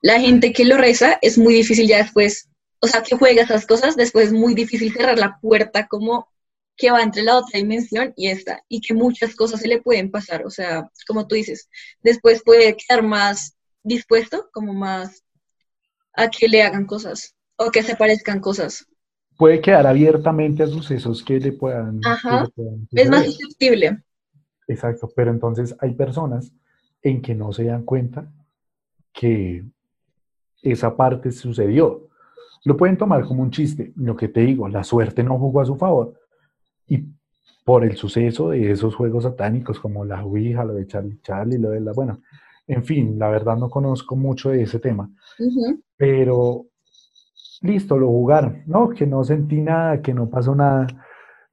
la 0.00 0.20
gente 0.20 0.52
que 0.52 0.64
lo 0.64 0.76
reza 0.76 1.18
es 1.22 1.38
muy 1.38 1.54
difícil 1.54 1.88
ya 1.88 1.98
después, 1.98 2.48
o 2.80 2.86
sea, 2.86 3.02
que 3.02 3.16
juega 3.16 3.42
esas 3.42 3.66
cosas, 3.66 3.96
después 3.96 4.28
es 4.28 4.32
muy 4.32 4.54
difícil 4.54 4.92
cerrar 4.92 5.18
la 5.18 5.38
puerta 5.40 5.86
como 5.86 6.28
que 6.76 6.90
va 6.90 7.02
entre 7.02 7.22
la 7.22 7.36
otra 7.36 7.58
dimensión 7.58 8.12
y 8.16 8.28
esta, 8.28 8.62
y 8.68 8.80
que 8.80 8.94
muchas 8.94 9.36
cosas 9.36 9.60
se 9.60 9.68
le 9.68 9.80
pueden 9.80 10.10
pasar, 10.10 10.44
o 10.46 10.50
sea, 10.50 10.90
como 11.06 11.26
tú 11.26 11.34
dices, 11.34 11.68
después 12.02 12.42
puede 12.44 12.76
quedar 12.76 13.02
más 13.02 13.56
dispuesto, 13.82 14.48
como 14.52 14.72
más 14.74 15.22
a 16.14 16.28
que 16.28 16.48
le 16.48 16.62
hagan 16.62 16.86
cosas 16.86 17.34
o 17.56 17.70
que 17.70 17.82
se 17.82 17.96
parezcan 17.96 18.40
cosas. 18.40 18.86
Puede 19.42 19.60
quedar 19.60 19.88
abiertamente 19.88 20.62
a 20.62 20.68
sucesos 20.68 21.20
que 21.24 21.40
le 21.40 21.50
puedan, 21.50 22.00
Ajá. 22.04 22.44
le 22.44 22.48
puedan 22.50 22.88
Es 22.92 23.10
más 23.10 23.24
susceptible. 23.24 24.00
Exacto, 24.68 25.10
pero 25.16 25.32
entonces 25.32 25.74
hay 25.80 25.94
personas 25.94 26.52
en 27.02 27.20
que 27.20 27.34
no 27.34 27.52
se 27.52 27.64
dan 27.64 27.82
cuenta 27.82 28.30
que 29.12 29.64
esa 30.62 30.96
parte 30.96 31.32
sucedió. 31.32 32.08
Lo 32.62 32.76
pueden 32.76 32.96
tomar 32.96 33.24
como 33.24 33.42
un 33.42 33.50
chiste, 33.50 33.92
lo 33.96 34.14
que 34.14 34.28
te 34.28 34.42
digo, 34.42 34.68
la 34.68 34.84
suerte 34.84 35.24
no 35.24 35.36
jugó 35.40 35.60
a 35.62 35.66
su 35.66 35.74
favor 35.74 36.14
y 36.86 37.04
por 37.64 37.84
el 37.84 37.96
suceso 37.96 38.50
de 38.50 38.70
esos 38.70 38.94
juegos 38.94 39.24
satánicos 39.24 39.80
como 39.80 40.04
la 40.04 40.24
Ouija, 40.24 40.64
lo 40.64 40.74
de 40.74 40.86
Charlie 40.86 41.18
Charlie, 41.20 41.58
lo 41.58 41.70
de 41.70 41.80
la, 41.80 41.90
bueno, 41.92 42.22
en 42.68 42.84
fin, 42.84 43.18
la 43.18 43.28
verdad 43.28 43.56
no 43.56 43.68
conozco 43.68 44.14
mucho 44.14 44.50
de 44.50 44.62
ese 44.62 44.78
tema, 44.78 45.10
Ujú. 45.40 45.82
pero 45.96 46.66
listo, 47.62 47.96
lo 47.96 48.08
jugaron, 48.08 48.62
¿no? 48.66 48.90
Que 48.90 49.06
no 49.06 49.24
sentí 49.24 49.60
nada, 49.60 50.02
que 50.02 50.12
no 50.12 50.28
pasó 50.28 50.54
nada, 50.54 50.86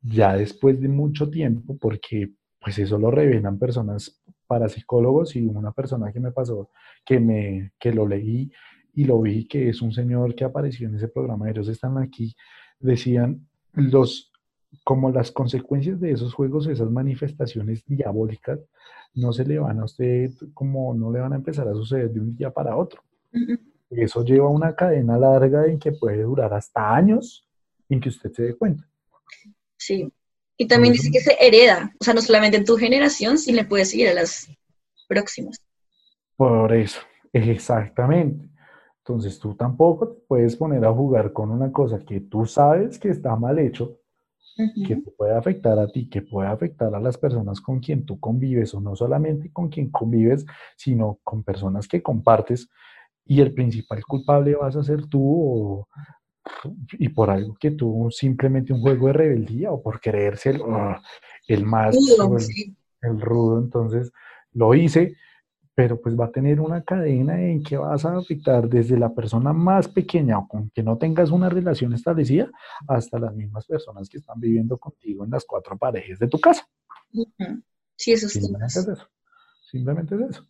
ya 0.02 0.36
después 0.36 0.80
de 0.82 0.90
mucho 0.90 1.30
tiempo, 1.30 1.78
porque 1.78 2.32
pues 2.60 2.78
eso 2.80 2.98
lo 2.98 3.12
revelan 3.12 3.58
personas 3.58 4.22
parapsicólogos 4.48 5.36
y 5.36 5.46
una 5.46 5.72
persona 5.72 6.12
que 6.12 6.20
me 6.20 6.32
pasó, 6.32 6.72
que, 7.06 7.20
me, 7.20 7.72
que 7.80 7.94
lo 7.94 8.08
leí 8.08 8.52
y 8.96 9.06
lo 9.06 9.22
vi, 9.22 9.48
que 9.48 9.70
es 9.70 9.82
un 9.82 9.92
señor 9.92 10.36
que 10.36 10.44
apareció 10.44 10.88
en 10.88 10.96
ese 10.96 11.08
programa, 11.08 11.50
ellos 11.50 11.68
están 11.68 11.98
aquí, 12.00 12.36
decían 12.80 13.48
los, 13.74 14.32
como 14.84 15.12
las 15.12 15.32
consecuencias 15.32 16.00
de 16.00 16.12
esos 16.12 16.34
juegos, 16.34 16.68
esas 16.68 16.90
manifestaciones 16.90 17.86
diabólicas, 17.86 18.60
no 19.14 19.32
se 19.32 19.46
le 19.46 19.60
van 19.60 19.80
a 19.80 19.86
usted, 19.86 20.32
como 20.54 20.94
no 20.94 21.12
le 21.12 21.20
van 21.20 21.34
a 21.34 21.38
empezar 21.38 21.68
a 21.68 21.74
suceder 21.74 22.12
de 22.12 22.20
un 22.20 22.36
día 22.36 22.52
para 22.52 22.76
otro. 22.76 23.02
Eso 23.90 24.24
lleva 24.24 24.50
una 24.50 24.76
cadena 24.76 25.18
larga 25.18 25.66
en 25.66 25.80
que 25.80 25.92
puede 25.92 26.22
durar 26.24 26.54
hasta 26.54 26.96
años 26.96 27.48
en 27.90 28.00
que 28.00 28.10
usted 28.10 28.32
se 28.32 28.44
dé 28.44 28.56
cuenta. 28.56 28.88
Sí. 29.78 30.12
Y 30.58 30.68
también 30.68 30.94
dice 30.94 31.10
que 31.12 31.22
se 31.22 31.38
hereda, 31.40 31.94
o 32.00 32.04
sea, 32.04 32.14
no 32.14 32.22
solamente 32.22 32.58
en 32.58 32.66
tu 32.66 32.76
generación, 32.76 33.38
sino 33.38 33.58
le 33.58 33.66
puede 33.66 33.86
seguir 33.86 34.10
a 34.10 34.14
las 34.14 34.48
próximas. 35.08 35.58
Por 36.36 36.74
eso, 36.74 37.00
exactamente. 37.34 38.50
Entonces 38.98 39.40
tú 39.40 39.56
tampoco 39.56 40.10
te 40.10 40.22
puedes 40.28 40.56
poner 40.56 40.86
a 40.86 40.94
jugar 40.94 41.34
con 41.34 41.50
una 41.50 41.72
cosa 41.72 42.00
que 42.00 42.20
tú 42.20 42.46
sabes 42.46 43.00
que 43.00 43.10
está 43.10 43.36
mal 43.36 43.58
hecho, 43.58 44.00
que 44.86 44.98
te 44.98 45.12
puede 45.12 45.34
afectar 45.34 45.80
a 45.80 45.88
ti, 45.88 46.10
que 46.10 46.22
puede 46.22 46.50
afectar 46.50 46.94
a 46.94 47.00
las 47.00 47.18
personas 47.18 47.62
con 47.62 47.80
quien 47.80 48.06
tú 48.06 48.20
convives, 48.20 48.74
o 48.74 48.82
no 48.82 48.96
solamente 48.96 49.52
con 49.54 49.70
quien 49.70 49.90
convives, 49.90 50.46
sino 50.76 51.20
con 51.24 51.44
personas 51.44 51.88
que 51.88 52.04
compartes, 52.04 52.70
y 53.30 53.42
el 53.42 53.54
principal 53.54 54.04
culpable 54.04 54.56
vas 54.56 54.76
a 54.76 54.84
ser 54.84 55.06
tú, 55.06 55.22
o- 55.24 55.88
y 56.98 57.10
por 57.10 57.30
algo 57.30 57.56
que 57.60 57.70
tú, 57.72 58.10
simplemente 58.10 58.74
un 58.74 58.82
juego 58.82 59.06
de 59.08 59.14
rebeldía, 59.14 59.72
o 59.72 59.84
por 59.84 60.02
creerse 60.02 60.50
el, 60.50 60.62
el 61.48 61.64
más, 61.64 61.96
el, 63.02 63.22
rudo, 63.22 63.60
entonces 63.60 64.12
lo 64.54 64.74
hice, 64.74 65.16
pero 65.76 66.02
pues 66.02 66.20
va 66.20 66.26
a 66.26 66.32
tener 66.32 66.60
una 66.60 66.82
cadena 66.82 67.40
en 67.40 67.62
que 67.64 67.78
vas 67.78 68.04
a 68.04 68.18
afectar 68.18 68.68
desde 68.68 68.98
la 68.98 69.14
persona 69.14 69.54
más 69.54 69.88
pequeña 69.88 70.40
o 70.40 70.48
con 70.48 70.72
que 70.72 70.82
no 70.82 70.98
tengas 70.98 71.30
una 71.30 71.50
relación 71.50 71.94
establecida 71.94 72.50
hasta 72.88 73.20
las 73.20 73.36
mismas 73.36 73.68
personas 73.68 74.10
que 74.10 74.18
están 74.18 74.40
viviendo 74.40 74.76
contigo 74.80 75.24
en 75.24 75.30
las 75.30 75.46
cuatro 75.46 75.78
paredes 75.78 76.18
de 76.18 76.28
tu 76.28 76.40
casa. 76.40 76.68
Ujú. 77.14 77.62
Sí, 77.96 78.12
esos 78.14 78.32
Simplemente 78.32 78.74
temas. 78.74 78.88
es 78.88 78.88
eso. 78.88 79.08
Simplemente 79.70 80.16
es 80.16 80.22
eso. 80.22 80.48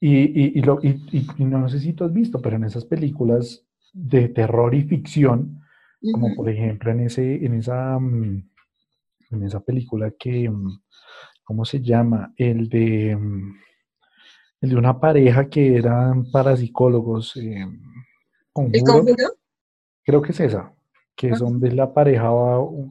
Y, 0.00 0.16
y, 0.16 0.58
y 0.58 0.62
lo, 0.62 0.78
y, 0.82 1.00
no 1.38 1.68
sé 1.68 1.80
si 1.80 1.92
tú 1.92 2.04
has 2.04 2.12
visto, 2.12 2.40
pero 2.40 2.56
en 2.56 2.64
esas 2.64 2.84
películas 2.84 3.64
de 3.92 4.28
terror 4.28 4.74
y 4.74 4.82
ficción, 4.82 5.60
como 6.12 6.34
por 6.36 6.48
ejemplo 6.48 6.92
en, 6.92 7.00
ese, 7.00 7.44
en, 7.44 7.54
esa, 7.54 7.98
mm, 7.98 8.48
en 9.30 9.42
esa 9.42 9.60
película 9.60 10.12
que, 10.12 10.48
mm, 10.48 10.80
¿cómo 11.42 11.64
se 11.64 11.80
llama? 11.80 12.32
El 12.36 12.68
de, 12.68 13.16
mm, 13.16 13.56
el 14.60 14.70
de 14.70 14.76
una 14.76 15.00
pareja 15.00 15.48
que 15.48 15.76
eran 15.76 16.30
parapsicólogos, 16.30 17.36
eh, 17.36 17.66
¿El 18.72 18.82
Conjuro, 18.82 19.14
creo 20.04 20.22
que 20.22 20.32
es 20.32 20.40
esa, 20.40 20.72
que 21.14 21.28
Ajá. 21.28 21.36
son 21.36 21.60
de 21.60 21.72
la 21.72 21.92
pareja, 21.92 22.32
uh, 22.32 22.90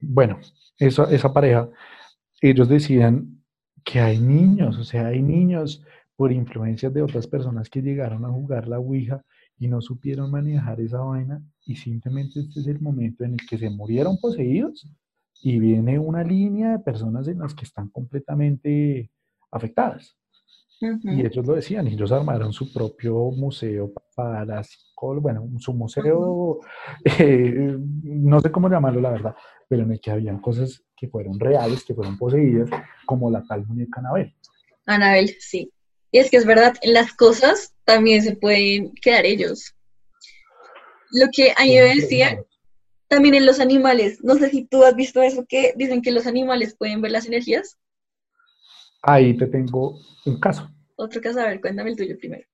bueno, 0.00 0.38
esa, 0.78 1.04
esa 1.04 1.32
pareja, 1.32 1.68
ellos 2.40 2.68
decían 2.68 3.42
que 3.84 4.00
hay 4.00 4.18
niños, 4.18 4.78
o 4.78 4.84
sea, 4.84 5.08
hay 5.08 5.22
niños 5.22 5.84
por 6.16 6.32
influencias 6.32 6.92
de 6.92 7.02
otras 7.02 7.26
personas 7.26 7.68
que 7.68 7.82
llegaron 7.82 8.24
a 8.24 8.30
jugar 8.30 8.68
la 8.68 8.78
Ouija 8.78 9.24
y 9.58 9.68
no 9.68 9.80
supieron 9.80 10.30
manejar 10.30 10.80
esa 10.80 11.00
vaina 11.00 11.42
y 11.64 11.76
simplemente 11.76 12.40
este 12.40 12.60
es 12.60 12.66
el 12.66 12.80
momento 12.80 13.24
en 13.24 13.34
el 13.34 13.46
que 13.48 13.58
se 13.58 13.70
murieron 13.70 14.18
poseídos 14.18 14.88
y 15.42 15.58
viene 15.58 15.98
una 15.98 16.22
línea 16.22 16.72
de 16.72 16.78
personas 16.78 17.28
en 17.28 17.38
las 17.38 17.54
que 17.54 17.64
están 17.64 17.88
completamente 17.88 19.10
afectadas. 19.50 20.16
Y 20.80 21.24
ellos 21.24 21.46
lo 21.46 21.54
decían, 21.54 21.86
ellos 21.86 22.12
armaron 22.12 22.52
su 22.52 22.72
propio 22.72 23.14
museo 23.30 23.92
para 24.14 24.62
psicólogos, 24.62 25.22
bueno, 25.22 25.48
su 25.58 25.72
museo, 25.72 26.60
eh, 27.18 27.76
no 28.02 28.40
sé 28.40 28.50
cómo 28.50 28.68
llamarlo 28.68 29.00
la 29.00 29.10
verdad, 29.10 29.34
pero 29.68 29.84
en 29.84 29.92
el 29.92 30.00
que 30.00 30.10
habían 30.10 30.40
cosas 30.40 30.84
que 30.96 31.08
fueron 31.08 31.38
reales, 31.38 31.84
que 31.84 31.94
fueron 31.94 32.18
poseídas, 32.18 32.68
como 33.06 33.30
la 33.30 33.42
tal 33.44 33.66
muñeca 33.66 34.00
Anabel. 34.00 34.34
Anabel, 34.86 35.30
sí. 35.38 35.70
Y 36.14 36.18
es 36.20 36.30
que 36.30 36.36
es 36.36 36.46
verdad, 36.46 36.76
en 36.82 36.92
las 36.92 37.12
cosas 37.12 37.74
también 37.82 38.22
se 38.22 38.36
pueden 38.36 38.94
quedar 39.02 39.26
ellos. 39.26 39.74
Lo 41.10 41.26
que 41.32 41.50
a 41.50 41.64
mí 41.64 41.74
me 41.74 41.96
decía, 41.96 42.40
también 43.08 43.34
en 43.34 43.44
los 43.44 43.58
animales, 43.58 44.22
no 44.22 44.36
sé 44.36 44.48
si 44.50 44.64
tú 44.64 44.84
has 44.84 44.94
visto 44.94 45.20
eso, 45.22 45.44
que 45.44 45.74
dicen 45.76 46.02
que 46.02 46.12
los 46.12 46.28
animales 46.28 46.76
pueden 46.78 47.00
ver 47.00 47.10
las 47.10 47.26
energías. 47.26 47.80
Ahí 49.02 49.36
te 49.36 49.48
tengo 49.48 49.98
un 50.24 50.38
caso. 50.38 50.70
Otro 50.94 51.20
caso, 51.20 51.40
a 51.40 51.46
ver, 51.46 51.60
cuéntame 51.60 51.90
el 51.90 51.96
tuyo 51.96 52.16
primero. 52.16 52.46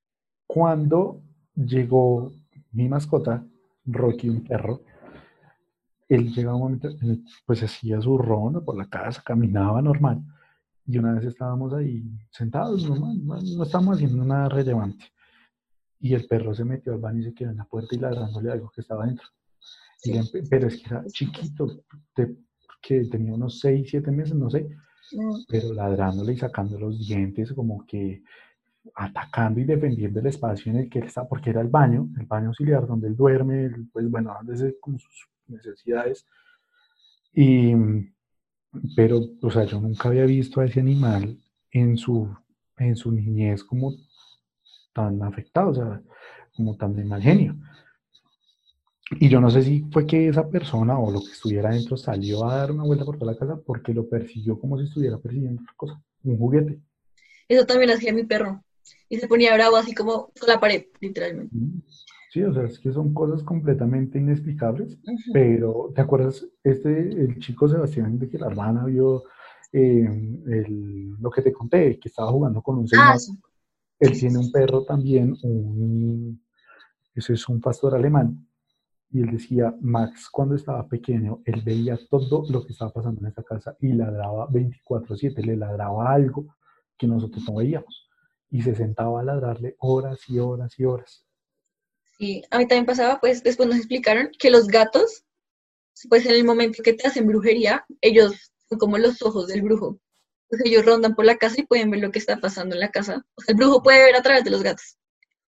Cuando 0.46 1.20
llegó 1.54 2.32
mi 2.72 2.88
mascota, 2.88 3.44
Rocky, 3.84 4.30
un 4.30 4.42
perro, 4.42 4.80
él 6.08 6.32
llegaba 6.32 6.56
un 6.56 6.62
momento, 6.62 6.88
pues 7.44 7.62
hacía 7.62 8.00
su 8.00 8.16
ronda 8.16 8.62
por 8.62 8.78
la 8.78 8.88
casa, 8.88 9.22
caminaba 9.22 9.82
normal, 9.82 10.22
y 10.90 10.98
una 10.98 11.12
vez 11.14 11.24
estábamos 11.24 11.72
ahí 11.72 12.02
sentados, 12.30 12.88
normal, 12.88 13.24
no, 13.24 13.34
no 13.40 13.62
estábamos 13.62 13.96
haciendo 13.96 14.24
nada 14.24 14.48
relevante, 14.48 15.04
y 16.00 16.14
el 16.14 16.26
perro 16.26 16.54
se 16.54 16.64
metió 16.64 16.92
al 16.92 17.00
baño 17.00 17.20
y 17.20 17.24
se 17.24 17.34
quedó 17.34 17.50
en 17.50 17.58
la 17.58 17.64
puerta 17.64 17.94
y 17.94 17.98
ladrándole 17.98 18.50
algo 18.50 18.70
que 18.74 18.80
estaba 18.80 19.06
dentro. 19.06 19.26
Pero 20.48 20.66
es 20.68 20.76
que 20.78 20.86
era 20.88 21.04
chiquito, 21.06 21.66
de- 22.16 22.36
que 22.82 23.04
tenía 23.04 23.34
unos 23.34 23.60
6, 23.60 23.88
7 23.90 24.10
meses, 24.10 24.34
no 24.34 24.48
sé, 24.48 24.68
pero 25.48 25.74
ladrándole 25.74 26.32
y 26.32 26.38
sacando 26.38 26.78
los 26.78 26.98
dientes, 27.06 27.52
como 27.52 27.84
que 27.86 28.22
atacando 28.94 29.60
y 29.60 29.64
defendiendo 29.64 30.20
el 30.20 30.26
espacio 30.26 30.72
en 30.72 30.78
el 30.78 30.88
que 30.88 31.00
él 31.00 31.04
está, 31.06 31.28
porque 31.28 31.50
era 31.50 31.60
el 31.60 31.68
baño, 31.68 32.08
el 32.18 32.24
baño 32.26 32.48
auxiliar 32.48 32.86
donde 32.86 33.08
él 33.08 33.16
duerme, 33.16 33.70
pues 33.92 34.08
bueno, 34.10 34.34
donde 34.42 34.76
como 34.80 34.98
sus 34.98 35.28
necesidades. 35.48 36.26
Y, 37.34 37.74
pero, 38.96 39.20
o 39.42 39.50
sea, 39.50 39.64
yo 39.64 39.80
nunca 39.80 40.08
había 40.08 40.24
visto 40.24 40.60
a 40.60 40.66
ese 40.66 40.80
animal 40.80 41.38
en 41.70 41.96
su, 41.96 42.28
en 42.78 42.96
su 42.96 43.12
niñez 43.12 43.64
como 43.64 43.94
tan 44.92 45.22
afectado, 45.22 45.70
o 45.70 45.74
sea, 45.74 46.02
como 46.54 46.76
tan 46.76 46.94
de 46.94 47.04
mal 47.04 47.22
genio. 47.22 47.56
Y 49.18 49.28
yo 49.28 49.40
no 49.40 49.50
sé 49.50 49.62
si 49.62 49.84
fue 49.90 50.06
que 50.06 50.28
esa 50.28 50.48
persona 50.48 50.98
o 50.98 51.10
lo 51.10 51.20
que 51.20 51.32
estuviera 51.32 51.70
dentro 51.70 51.96
salió 51.96 52.44
a 52.44 52.56
dar 52.56 52.70
una 52.70 52.84
vuelta 52.84 53.04
por 53.04 53.18
toda 53.18 53.32
la 53.32 53.38
casa 53.38 53.60
porque 53.66 53.92
lo 53.92 54.08
persiguió 54.08 54.58
como 54.58 54.78
si 54.78 54.84
estuviera 54.84 55.18
persiguiendo 55.18 55.62
otra 55.62 55.74
cosa, 55.76 56.02
un 56.22 56.38
juguete. 56.38 56.78
Eso 57.48 57.66
también 57.66 57.90
hacía 57.90 58.12
mi 58.12 58.24
perro. 58.24 58.62
Y 59.08 59.18
se 59.18 59.26
ponía 59.26 59.54
bravo 59.54 59.76
así 59.76 59.94
como 59.94 60.30
con 60.38 60.48
la 60.48 60.60
pared, 60.60 60.84
literalmente. 61.00 61.54
Sí, 62.30 62.42
o 62.44 62.52
sea, 62.54 62.64
es 62.64 62.78
que 62.78 62.92
son 62.92 63.12
cosas 63.12 63.42
completamente 63.42 64.18
inexplicables, 64.18 64.98
pero 65.32 65.90
¿te 65.94 66.00
acuerdas 66.00 66.46
este, 66.62 66.90
el 67.24 67.38
chico 67.40 67.66
Sebastián 67.68 68.18
de 68.20 68.28
que 68.28 68.38
la 68.38 68.46
hermana 68.46 68.84
vio 68.84 69.24
eh, 69.72 70.04
el- 70.46 71.10
lo 71.20 71.30
que 71.30 71.42
te 71.42 71.52
conté, 71.52 71.98
que 71.98 72.08
estaba 72.08 72.30
jugando 72.30 72.62
con 72.62 72.78
un 72.78 72.84
Ah, 72.84 72.88
señor? 72.88 73.18
sí. 73.18 73.32
Él 73.98 74.12
tiene 74.18 74.38
un 74.38 74.50
perro 74.52 74.84
también, 74.84 75.36
un, 75.42 76.40
ese 77.14 77.32
es 77.34 77.48
un 77.48 77.60
pastor 77.60 77.94
alemán, 77.96 78.46
y 79.10 79.22
él 79.22 79.30
decía, 79.32 79.74
Max 79.80 80.28
cuando 80.30 80.54
estaba 80.54 80.86
pequeño, 80.88 81.40
él 81.44 81.62
veía 81.64 81.98
todo 82.08 82.44
lo 82.48 82.64
que 82.64 82.72
estaba 82.72 82.92
pasando 82.92 83.20
en 83.22 83.26
esa 83.26 83.42
casa 83.42 83.76
y 83.80 83.92
ladraba 83.92 84.46
24/7, 84.48 85.42
le 85.44 85.56
ladraba 85.56 86.12
algo 86.12 86.46
que 86.96 87.06
nosotros 87.08 87.44
no 87.48 87.56
veíamos, 87.56 88.08
y 88.50 88.62
se 88.62 88.74
sentaba 88.74 89.20
a 89.20 89.24
ladrarle 89.24 89.74
horas 89.80 90.20
y 90.28 90.38
horas 90.38 90.78
y 90.78 90.84
horas. 90.84 91.26
Sí, 92.20 92.42
a 92.52 92.58
mí 92.58 92.68
también 92.68 92.86
pasaba, 92.86 93.18
pues 93.20 93.42
después 93.42 93.68
nos 93.68 93.78
explicaron 93.78 94.30
que 94.38 94.50
los 94.50 94.68
gatos, 94.68 95.24
pues 96.10 96.26
en 96.26 96.32
el 96.34 96.44
momento 96.44 96.82
que 96.82 96.94
te 96.94 97.06
hacen 97.08 97.26
brujería, 97.26 97.86
ellos 98.00 98.52
son 98.68 98.78
como 98.78 98.98
los 98.98 99.22
ojos 99.22 99.48
del 99.48 99.62
brujo. 99.62 100.00
Pues 100.48 100.62
ellos 100.64 100.84
rondan 100.86 101.14
por 101.16 101.24
la 101.26 101.38
casa 101.38 101.56
y 101.60 101.66
pueden 101.66 101.90
ver 101.90 102.00
lo 102.00 102.12
que 102.12 102.18
está 102.20 102.38
pasando 102.38 102.74
en 102.76 102.80
la 102.80 102.90
casa. 102.90 103.24
O 103.36 103.42
sea, 103.42 103.52
el 103.52 103.58
brujo 103.58 103.82
puede 103.82 104.04
ver 104.04 104.16
a 104.16 104.22
través 104.22 104.44
de 104.44 104.50
los 104.50 104.62
gatos 104.62 104.98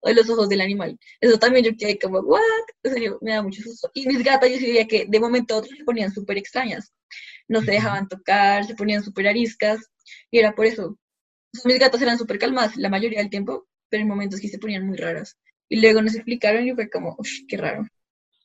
o 0.01 0.09
de 0.09 0.15
los 0.17 0.31
ojos 0.31 0.49
del 0.49 0.61
animal. 0.63 0.99
Eso 1.21 1.39
también 1.39 1.65
yo 1.67 1.73
quedé 1.79 1.99
como, 1.99 2.21
¿what? 2.21 2.41
O 2.85 2.91
sea, 2.91 3.03
yo- 3.03 3.19
me 3.23 3.33
da 3.33 3.43
mucho 3.43 3.63
susto. 3.63 3.91
Y 3.95 4.07
mis 4.07 4.23
gatas, 4.25 4.51
yo 4.51 4.59
sí 4.59 4.67
veía 4.67 4.87
que 4.89 5.07
de 5.09 5.21
momento 5.21 5.55
a 5.55 5.59
otro 5.59 5.75
se 5.77 5.85
ponían 5.85 6.13
súper 6.13 6.39
extrañas. 6.39 6.93
No 7.49 7.63
se 7.63 7.73
dejaban 7.73 8.09
tocar, 8.09 8.67
se 8.67 8.75
ponían 8.77 9.05
súper 9.05 9.29
ariscas. 9.29 9.81
Y 10.31 10.39
era 10.41 10.55
por 10.55 10.67
eso. 10.67 10.99
O 11.55 11.59
sea, 11.59 11.69
mis 11.71 11.79
gatas 11.81 12.03
eran 12.03 12.19
súper 12.19 12.39
calmadas 12.39 12.77
la 12.77 12.91
mayoría 12.91 13.21
del 13.21 13.31
tiempo, 13.31 13.69
pero 13.91 14.03
en 14.03 14.09
momentos 14.09 14.41
sí 14.41 14.49
se 14.49 14.59
ponían 14.59 14.87
muy 14.87 14.97
raras. 14.99 15.39
Y 15.73 15.81
luego 15.81 16.03
nos 16.03 16.15
explicaron 16.15 16.67
y 16.67 16.73
fue 16.75 16.91
como, 16.91 17.17
uff, 17.19 17.31
qué 17.49 17.57
raro. 17.57 17.87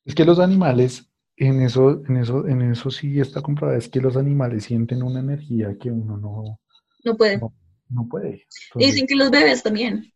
Es 0.05 0.15
que 0.15 0.25
los 0.25 0.39
animales, 0.39 1.07
en 1.35 1.61
eso, 1.61 2.01
en 2.07 2.17
eso, 2.17 2.47
en 2.47 2.61
eso 2.63 2.89
sí 2.89 3.19
está 3.19 3.41
comprobado, 3.41 3.77
es 3.77 3.89
que 3.89 4.01
los 4.01 4.17
animales 4.17 4.63
sienten 4.65 5.03
una 5.03 5.19
energía 5.19 5.77
que 5.77 5.91
uno 5.91 6.17
no, 6.17 6.59
No 7.03 7.17
puede. 7.17 7.37
no, 7.39 7.53
no 7.89 8.07
puede. 8.07 8.47
Entonces, 8.73 8.93
dicen 8.93 9.07
que 9.07 9.15
los 9.15 9.31
bebés 9.31 9.63
también. 9.63 10.11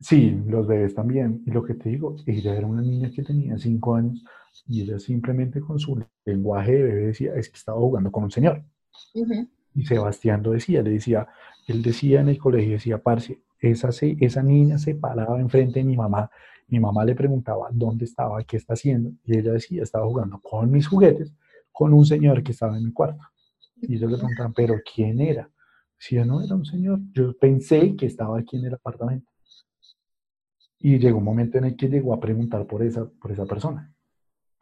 sí, 0.00 0.30
los 0.46 0.66
bebés 0.66 0.94
también. 0.94 1.42
Y 1.46 1.50
lo 1.50 1.62
que 1.64 1.74
te 1.74 1.90
digo, 1.90 2.16
ella 2.26 2.54
era 2.56 2.66
una 2.66 2.82
niña 2.82 3.10
que 3.10 3.22
tenía 3.22 3.58
cinco 3.58 3.94
años 3.96 4.24
y 4.66 4.82
ella 4.82 4.98
simplemente 4.98 5.60
con 5.60 5.78
su 5.78 6.04
lenguaje 6.24 6.72
de 6.72 6.82
bebé 6.82 7.06
decía, 7.08 7.34
es 7.34 7.48
que 7.48 7.56
estaba 7.56 7.78
jugando 7.78 8.10
con 8.10 8.24
un 8.24 8.30
señor. 8.30 8.64
Y 9.74 9.84
Sebastián 9.84 10.42
lo 10.42 10.52
decía, 10.52 10.82
le 10.82 10.90
decía, 10.90 11.28
él 11.66 11.82
decía 11.82 12.20
en 12.20 12.28
el 12.28 12.38
colegio, 12.38 12.72
decía, 12.72 12.98
parce, 13.02 13.40
esa, 13.60 13.92
se- 13.92 14.16
esa 14.20 14.42
niña 14.42 14.78
se 14.78 14.94
paraba 14.94 15.40
enfrente 15.40 15.80
de 15.80 15.84
mi 15.84 15.96
mamá, 15.96 16.30
mi 16.68 16.80
mamá 16.80 17.04
le 17.04 17.14
preguntaba 17.14 17.68
dónde 17.72 18.04
estaba, 18.04 18.42
qué 18.44 18.56
está 18.56 18.74
haciendo, 18.74 19.10
y 19.24 19.38
ella 19.38 19.52
decía, 19.52 19.82
estaba 19.82 20.06
jugando 20.06 20.40
con 20.40 20.70
mis 20.70 20.86
juguetes, 20.86 21.32
con 21.72 21.92
un 21.94 22.04
señor 22.04 22.42
que 22.42 22.52
estaba 22.52 22.76
en 22.76 22.84
mi 22.84 22.92
cuarto. 22.92 23.22
Y 23.80 23.94
ellos 23.96 24.10
le 24.10 24.16
preguntaban, 24.18 24.52
pero 24.52 24.74
¿quién 24.94 25.20
era? 25.20 25.48
Decía, 25.98 26.24
no, 26.24 26.42
era 26.42 26.54
un 26.56 26.64
señor. 26.64 27.00
Yo 27.12 27.36
pensé 27.38 27.94
que 27.96 28.06
estaba 28.06 28.38
aquí 28.38 28.56
en 28.56 28.66
el 28.66 28.74
apartamento. 28.74 29.30
Y 30.80 30.98
llegó 30.98 31.18
un 31.18 31.24
momento 31.24 31.58
en 31.58 31.64
el 31.64 31.76
que 31.76 31.88
llegó 31.88 32.14
a 32.14 32.20
preguntar 32.20 32.66
por 32.66 32.82
esa, 32.82 33.08
por 33.20 33.32
esa 33.32 33.46
persona. 33.46 33.92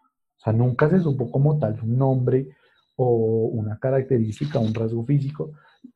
O 0.01 0.39
sea, 0.39 0.53
nunca 0.53 0.89
se 0.89 1.01
supo 1.01 1.31
como 1.31 1.59
tal 1.59 1.79
un 1.83 1.97
nombre 1.99 2.49
o 2.97 3.49
una 3.53 3.79
característica, 3.79 4.59
un 4.59 4.75
rasgo 4.75 5.05
físico, 5.05 5.53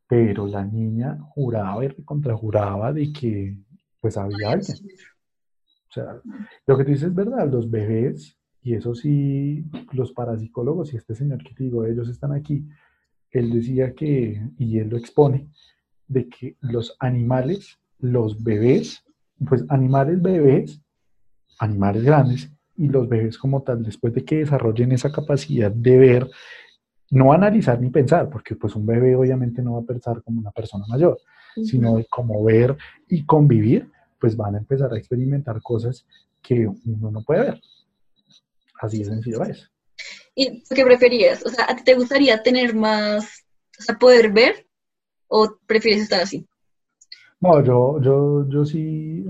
pero 0.07 0.47
la 0.47 0.65
niña 0.65 1.19
juraba 1.31 1.85
y 1.85 1.89
recontrajuraba 1.89 2.93
de 2.93 3.13
que 3.13 3.57
pues 4.01 4.17
había 4.17 4.53
alguien. 4.53 4.77
O 5.89 5.93
sea, 5.93 6.21
lo 6.67 6.79
que 6.79 6.85
tú 6.85 6.91
dices 6.91 7.09
es 7.09 7.15
verdad, 7.15 7.51
los 7.51 7.71
bebés, 7.71 8.39
y 8.63 8.75
eso 8.75 8.95
sí, 8.95 9.65
los 9.93 10.13
parapsicólogos 10.13 10.93
y 10.93 10.97
este 10.97 11.15
señor 11.15 11.43
que 11.43 11.55
te 11.55 11.65
digo, 11.65 11.85
ellos 11.85 12.09
están 12.09 12.33
aquí, 12.33 12.67
él 13.31 13.53
decía 13.53 13.95
que, 13.95 14.41
y 14.59 14.79
él 14.79 14.89
lo 14.89 14.97
expone, 14.97 15.49
de 16.07 16.29
que 16.29 16.57
los 16.61 16.97
animales, 17.01 17.79
los 17.99 18.43
bebés, 18.43 19.05
pues 19.49 19.65
animales 19.69 20.21
bebés, 20.21 20.81
animales 21.59 22.03
grandes, 22.05 22.51
y 22.77 22.89
los 22.89 23.09
bebés 23.09 23.37
como 23.37 23.63
tal, 23.63 23.83
después 23.83 24.15
de 24.15 24.25
que 24.25 24.39
desarrollen 24.39 24.93
esa 24.93 25.13
capacidad 25.13 25.71
de 25.71 25.99
ver, 25.99 26.31
no 27.11 27.33
analizar 27.33 27.81
ni 27.81 27.91
pensar, 27.91 28.31
porque 28.31 28.55
pues 28.55 28.75
un 28.77 28.87
bebé 28.87 29.17
obviamente 29.17 29.63
no 29.63 29.75
va 29.75 29.81
a 29.81 29.85
pensar 29.85 30.23
como 30.23 30.41
una 30.41 30.53
persona 30.53 30.85
mayor, 30.89 31.19
sino 31.65 31.97
de 31.97 32.07
como 32.07 32.45
ver 32.45 32.77
y 33.09 33.25
convivir, 33.25 33.91
pues 34.19 34.37
van 34.37 34.55
a 34.55 34.59
empezar 34.59 34.93
a 34.93 34.99
experimentar 34.99 35.61
cosas 35.61 36.07
que 36.41 36.67
uno 36.67 37.11
no 37.11 37.23
puede 37.23 37.41
ver. 37.43 37.61
Así 38.81 38.99
de 38.99 39.07
sencillo 39.07 39.43
es. 39.45 39.71
¿Y 40.35 40.63
qué 40.63 40.85
preferías? 40.85 41.45
O 41.45 41.49
sea, 41.49 41.67
¿a 41.69 41.77
ti 41.77 41.83
te 41.85 41.95
gustaría 41.95 42.43
tener 42.43 42.75
más, 42.75 43.45
o 43.79 43.83
sea, 43.83 43.99
poder 43.99 44.33
ver 44.33 44.67
o 45.29 45.59
prefieres 45.67 46.03
estar 46.03 46.21
así? 46.21 46.47
No, 47.41 47.63
yo, 47.65 48.01
yo, 48.01 48.49
yo 48.49 48.65
sí, 48.65 49.25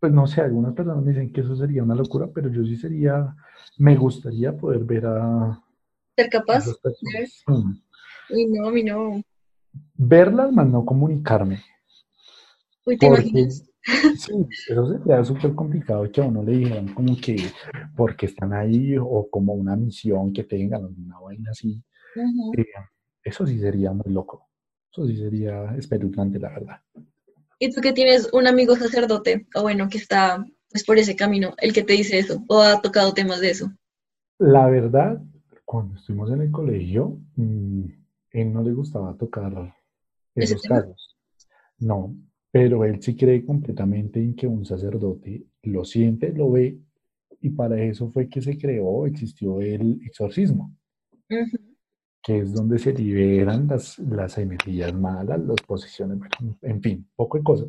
pues 0.00 0.12
no 0.12 0.26
sé, 0.26 0.40
algunas 0.40 0.72
personas 0.72 1.04
me 1.04 1.10
dicen 1.10 1.32
que 1.32 1.42
eso 1.42 1.54
sería 1.54 1.82
una 1.82 1.94
locura, 1.94 2.28
pero 2.32 2.48
yo 2.48 2.64
sí 2.64 2.76
sería, 2.76 3.34
me 3.76 3.96
gustaría 3.96 4.56
poder 4.56 4.84
ver 4.84 5.06
a, 5.06 5.60
¿Ser 6.18 6.30
capaz? 6.30 6.64
personas. 6.82 7.44
Mm. 7.46 7.78
Uy, 8.30 8.46
no, 8.46 8.72
no. 8.72 9.22
Verlas, 9.94 10.50
más 10.50 10.66
no 10.66 10.84
comunicarme. 10.84 11.62
Uy, 12.84 12.98
¿te 12.98 13.06
Porque, 13.06 13.28
imaginas? 13.28 13.64
sí, 14.18 14.32
eso 14.68 14.88
sería 14.88 15.24
súper 15.24 15.54
complicado 15.54 16.10
que 16.10 16.20
a 16.20 16.24
uno 16.24 16.42
le 16.42 16.56
dijeran 16.56 16.92
como 16.92 17.16
que 17.16 17.36
porque 17.96 18.26
están 18.26 18.52
ahí 18.52 18.96
o 18.98 19.28
como 19.30 19.52
una 19.52 19.76
misión 19.76 20.32
que 20.32 20.42
tengan, 20.42 20.86
una 20.86 21.20
vaina 21.20 21.52
así. 21.52 21.80
Ujú. 22.16 22.52
Eh, 22.60 22.66
eso 23.22 23.46
sí 23.46 23.60
sería 23.60 23.92
muy 23.92 24.12
loco. 24.12 24.48
Eso 24.90 25.06
sí 25.06 25.16
sería 25.18 25.72
espeluznante, 25.76 26.40
la 26.40 26.48
verdad. 26.48 26.80
¿Y 27.60 27.72
tú 27.72 27.80
que 27.80 27.92
tienes 27.92 28.28
un 28.32 28.48
amigo 28.48 28.74
sacerdote, 28.74 29.46
o 29.54 29.62
bueno, 29.62 29.88
que 29.88 29.98
está 29.98 30.44
pues 30.70 30.84
por 30.84 30.98
ese 30.98 31.14
camino, 31.14 31.54
el 31.58 31.72
que 31.72 31.84
te 31.84 31.92
dice 31.92 32.18
eso, 32.18 32.42
o 32.48 32.60
ha 32.60 32.82
tocado 32.82 33.14
temas 33.14 33.40
de 33.40 33.50
eso? 33.50 33.70
La 34.38 34.66
verdad, 34.66 35.20
cuando 35.68 35.96
estuvimos 35.96 36.30
en 36.30 36.40
el 36.40 36.50
colegio, 36.50 37.18
mm, 37.36 37.84
él 38.30 38.52
no 38.54 38.62
le 38.62 38.72
gustaba 38.72 39.14
tocar 39.18 39.52
¿Ese 40.34 40.54
esos 40.54 40.62
casos. 40.62 41.18
No, 41.78 42.16
pero 42.50 42.86
él 42.86 43.02
sí 43.02 43.14
cree 43.14 43.44
completamente 43.44 44.18
en 44.18 44.34
que 44.34 44.46
un 44.46 44.64
sacerdote 44.64 45.44
lo 45.64 45.84
siente, 45.84 46.32
lo 46.32 46.52
ve, 46.52 46.78
y 47.42 47.50
para 47.50 47.78
eso 47.82 48.10
fue 48.10 48.30
que 48.30 48.40
se 48.40 48.56
creó, 48.56 49.04
existió 49.04 49.60
el 49.60 50.00
exorcismo, 50.06 50.74
Ujú. 51.28 51.58
que 52.22 52.38
es 52.38 52.54
donde 52.54 52.78
se 52.78 52.94
liberan 52.94 53.66
las, 53.68 53.98
las 53.98 54.38
energías 54.38 54.94
malas, 54.94 55.38
las 55.38 55.60
posesiones, 55.66 56.18
bueno, 56.18 56.56
en 56.62 56.80
fin, 56.80 57.06
poco 57.14 57.36
de 57.36 57.44
cosas. 57.44 57.68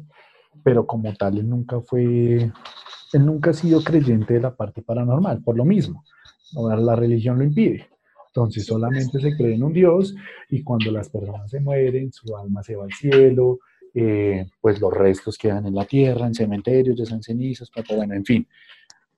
Pero 0.63 0.87
como 0.87 1.13
tal, 1.15 1.37
él 1.37 1.49
nunca 1.49 1.81
fue, 1.81 2.35
él 2.45 3.25
nunca 3.25 3.49
ha 3.49 3.53
sido 3.53 3.83
creyente 3.83 4.35
de 4.35 4.39
la 4.39 4.55
parte 4.55 4.81
paranormal, 4.81 5.43
por 5.43 5.57
lo 5.57 5.65
mismo. 5.65 6.05
¿No? 6.53 6.75
La 6.75 6.95
religión 6.95 7.37
lo 7.37 7.43
impide. 7.43 7.87
Entonces 8.27 8.63
Sí, 8.63 8.71
pues. 8.71 8.79
solamente 8.81 9.19
se 9.19 9.35
cree 9.35 9.55
en 9.55 9.63
un 9.63 9.73
Dios 9.73 10.15
y 10.49 10.63
cuando 10.63 10.91
las 10.91 11.09
personas 11.09 11.49
se 11.49 11.59
mueren, 11.59 12.11
su 12.11 12.35
alma 12.35 12.63
se 12.63 12.75
va 12.75 12.85
al 12.85 12.93
cielo, 12.93 13.59
eh, 13.93 14.45
pues 14.61 14.79
los 14.79 14.93
restos 14.93 15.37
quedan 15.37 15.65
en 15.65 15.75
la 15.75 15.85
tierra, 15.85 16.27
en 16.27 16.35
cementerios, 16.35 16.97
ya 16.97 17.05
sean 17.05 17.23
cenizas, 17.23 17.69
pato, 17.71 17.95
bueno, 17.95 18.13
en 18.13 18.23
fin. 18.23 18.47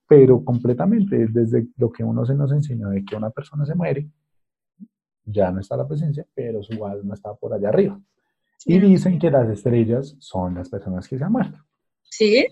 Pero 0.08 0.44
completamente, 0.44 1.28
desde 1.30 1.68
lo 1.78 1.92
que 1.92 2.04
uno 2.04 2.26
se 2.26 2.36
nos 2.36 2.52
enseñó 2.52 2.90
de 2.90 3.04
que 3.04 3.16
una 3.16 3.30
persona 3.30 3.66
se 3.66 3.76
muere, 3.76 4.08
ya 5.26 5.52
no 5.52 5.60
está 5.60 5.78
la 5.78 5.88
presencia, 5.88 6.26
pero 6.34 6.64
su 6.64 6.86
alma 6.86 7.14
está 7.14 7.34
por 7.36 7.54
allá 7.54 7.70
arriba. 7.70 8.02
Y 8.66 8.80
dicen 8.80 9.20
que 9.20 9.32
las 9.32 9.50
estrellas 9.50 10.16
son 10.20 10.56
las 10.56 10.70
personas 10.70 11.08
que 11.08 11.18
se 11.18 11.24
han 11.24 11.32
muerto. 11.32 11.58
¿Sí? 12.04 12.46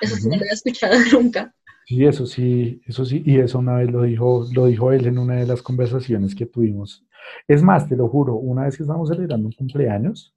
Eso 0.00 0.16
sí 0.16 0.28
no 0.28 0.36
lo 0.36 0.42
había 0.42 0.52
escuchado 0.52 0.94
nunca. 1.12 1.54
Sí, 1.88 2.04
eso 2.04 2.26
sí, 2.26 2.82
eso 2.84 3.06
sí, 3.06 3.22
y 3.24 3.38
eso 3.38 3.60
una 3.60 3.76
vez 3.76 3.90
lo 3.90 4.02
dijo, 4.02 4.46
lo 4.52 4.66
dijo 4.66 4.92
él 4.92 5.06
en 5.06 5.16
una 5.16 5.36
de 5.36 5.46
las 5.46 5.62
conversaciones 5.62 6.34
que 6.34 6.44
tuvimos. 6.44 7.06
Es 7.46 7.62
más, 7.62 7.88
te 7.88 7.96
lo 7.96 8.08
juro, 8.08 8.34
una 8.34 8.64
vez 8.64 8.76
que 8.76 8.82
estábamos 8.82 9.08
celebrando 9.08 9.48
un 9.48 9.54
cumpleaños, 9.54 10.34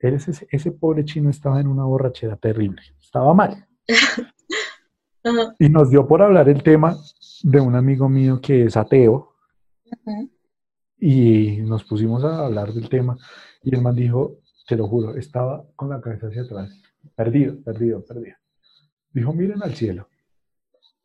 él, 0.00 0.14
ese, 0.14 0.48
ese 0.50 0.72
pobre 0.72 1.04
chino 1.04 1.30
estaba 1.30 1.60
en 1.60 1.68
una 1.68 1.84
borrachera 1.84 2.36
terrible, 2.36 2.82
estaba 3.00 3.32
mal. 3.32 3.68
Y 5.58 5.70
nos 5.70 5.88
dio 5.88 6.06
por 6.06 6.20
hablar 6.20 6.50
el 6.50 6.62
tema 6.62 6.98
de 7.44 7.58
un 7.58 7.74
amigo 7.76 8.10
mío 8.10 8.42
que 8.42 8.64
es 8.64 8.76
ateo, 8.76 9.36
y 10.98 11.62
nos 11.62 11.82
pusimos 11.84 12.22
a 12.24 12.44
hablar 12.44 12.74
del 12.74 12.90
tema, 12.90 13.16
y 13.62 13.74
el 13.74 13.80
man 13.80 13.94
dijo, 13.94 14.40
te 14.68 14.76
lo 14.76 14.86
juro, 14.86 15.14
estaba 15.14 15.64
con 15.76 15.88
la 15.88 16.02
cabeza 16.02 16.26
hacia 16.26 16.42
atrás, 16.42 16.78
perdido, 17.14 17.56
perdido, 17.62 18.04
perdido. 18.04 18.36
Dijo, 19.12 19.32
miren 19.32 19.62
al 19.62 19.74
cielo. 19.74 20.08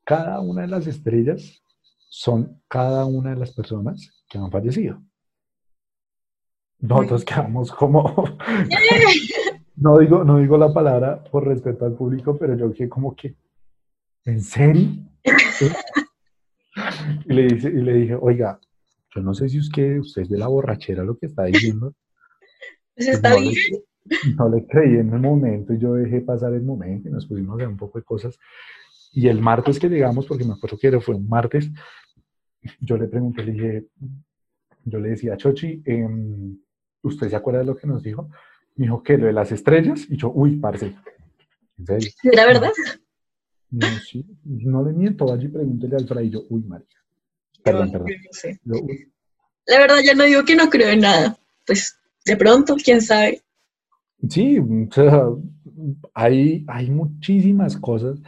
Cada 0.10 0.40
una 0.40 0.64
de 0.64 0.68
las 0.70 0.88
estrellas 0.88 1.62
son 2.10 2.64
cada 2.68 3.06
una 3.06 3.30
de 3.30 3.36
las 3.36 3.54
personas 3.54 4.26
que 4.28 4.40
han 4.40 4.50
fallecido. 4.50 5.00
Nosotros 6.80 7.24
quedamos 7.24 7.72
como, 7.72 8.16
no 9.76 10.00
digo, 10.00 10.24
no 10.24 10.40
digo 10.40 10.58
la 10.58 10.74
palabra 10.74 11.24
por 11.26 11.46
respeto 11.46 11.86
al 11.86 11.94
público, 11.94 12.36
pero 12.40 12.58
yo 12.58 12.74
que 12.74 12.90
como 12.90 13.16
que, 13.16 13.36
¿en 14.26 14.42
serio? 14.42 14.90
y, 17.26 17.32
le 17.32 17.44
dice, 17.44 17.70
y 17.70 17.84
le 17.84 17.94
dije, 17.94 18.18
oiga, 18.20 18.60
yo 19.14 19.22
no 19.22 19.36
sé 19.36 19.48
si 19.48 19.60
usted, 19.60 20.00
usted 20.00 20.24
es 20.24 20.30
de 20.30 20.40
la 20.40 20.48
borrachera 20.48 21.04
lo 21.04 21.20
que 21.20 21.28
está 21.28 21.44
diciendo. 21.44 21.94
Pues 22.96 23.10
está 23.10 23.30
no 23.30 23.42
bien. 23.42 23.54
Le, 24.06 24.34
no 24.36 24.50
le 24.50 24.66
creí 24.66 24.98
en 24.98 25.14
el 25.14 25.20
momento 25.20 25.72
y 25.72 25.78
yo 25.78 25.94
dejé 25.94 26.22
pasar 26.22 26.52
el 26.56 26.64
momento 26.64 27.10
y 27.10 27.12
nos 27.12 27.28
pusimos 27.28 27.52
a 27.52 27.56
hacer 27.58 27.68
un 27.68 27.78
poco 27.78 28.00
de 28.00 28.04
cosas. 28.04 28.40
Y 29.12 29.28
el 29.28 29.42
martes 29.42 29.80
que 29.80 29.90
llegamos, 29.90 30.26
porque 30.26 30.44
me 30.44 30.54
acuerdo 30.54 30.78
que 30.78 31.00
fue 31.00 31.16
un 31.16 31.28
martes, 31.28 31.70
yo 32.80 32.98
le 32.98 33.08
pregunté, 33.08 33.44
le 33.44 33.52
dije, 33.52 33.86
yo 34.86 35.00
le 35.00 35.10
decía, 35.10 35.38
Chochi, 35.38 35.82
eh, 35.86 36.08
¿usted 37.02 37.30
se 37.30 37.36
acuerda 37.36 37.60
de 37.60 37.66
lo 37.66 37.76
que 37.76 37.88
nos 37.88 38.04
dijo? 38.04 38.30
Me 38.76 38.86
dijo, 38.86 39.02
¿qué? 39.02 39.18
¿Lo 39.18 39.28
de 39.28 39.34
las 39.34 39.52
estrellas? 39.52 40.06
Y 40.10 40.18
yo, 40.18 40.32
uy, 40.34 40.58
parce, 40.58 40.96
¿en 41.78 41.86
serio? 41.86 42.10
¿Era 42.24 42.46
verdad? 42.46 42.72
No, 43.72 43.88
sí, 44.00 44.26
no 44.44 44.84
le 44.84 44.94
miento, 44.94 45.32
allí 45.32 45.48
pregúntele 45.48 45.96
al 45.96 46.08
fray 46.08 46.28
y 46.28 46.32
yo, 46.32 46.44
uy, 46.50 46.64
María. 46.64 46.88
Perdón, 47.64 47.92
perdón. 47.92 48.08
Yo, 48.64 48.76
uy, 48.82 49.12
La 49.68 49.80
verdad, 49.80 49.98
ya 50.04 50.14
no 50.14 50.24
digo 50.24 50.44
que 50.44 50.56
no 50.56 50.70
creo 50.70 50.90
en 50.90 51.02
nada. 51.02 51.38
Pues 51.66 52.00
de 52.26 52.36
pronto, 52.36 52.76
quién 52.84 53.02
sabe. 53.02 53.42
Sí, 54.28 54.60
o 54.60 54.92
sea, 54.92 55.28
hay, 56.14 56.66
hay 56.68 56.90
muchísimas 56.90 57.78
cosas 57.78 58.20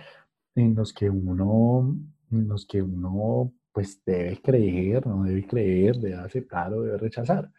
en 0.56 0.76
los 0.76 0.94
que 0.94 1.10
uno, 1.10 1.96
en 2.32 2.48
los 2.48 2.66
que 2.66 2.82
uno 2.82 3.54
pues 3.74 4.04
debe 4.06 4.42
creer, 4.42 5.08
no 5.08 5.24
debe 5.24 5.48
creer, 5.48 5.98
debe 5.98 6.16
aceptar 6.16 6.74
o 6.74 6.82
debe 6.82 6.98
rechazar. 6.98 7.50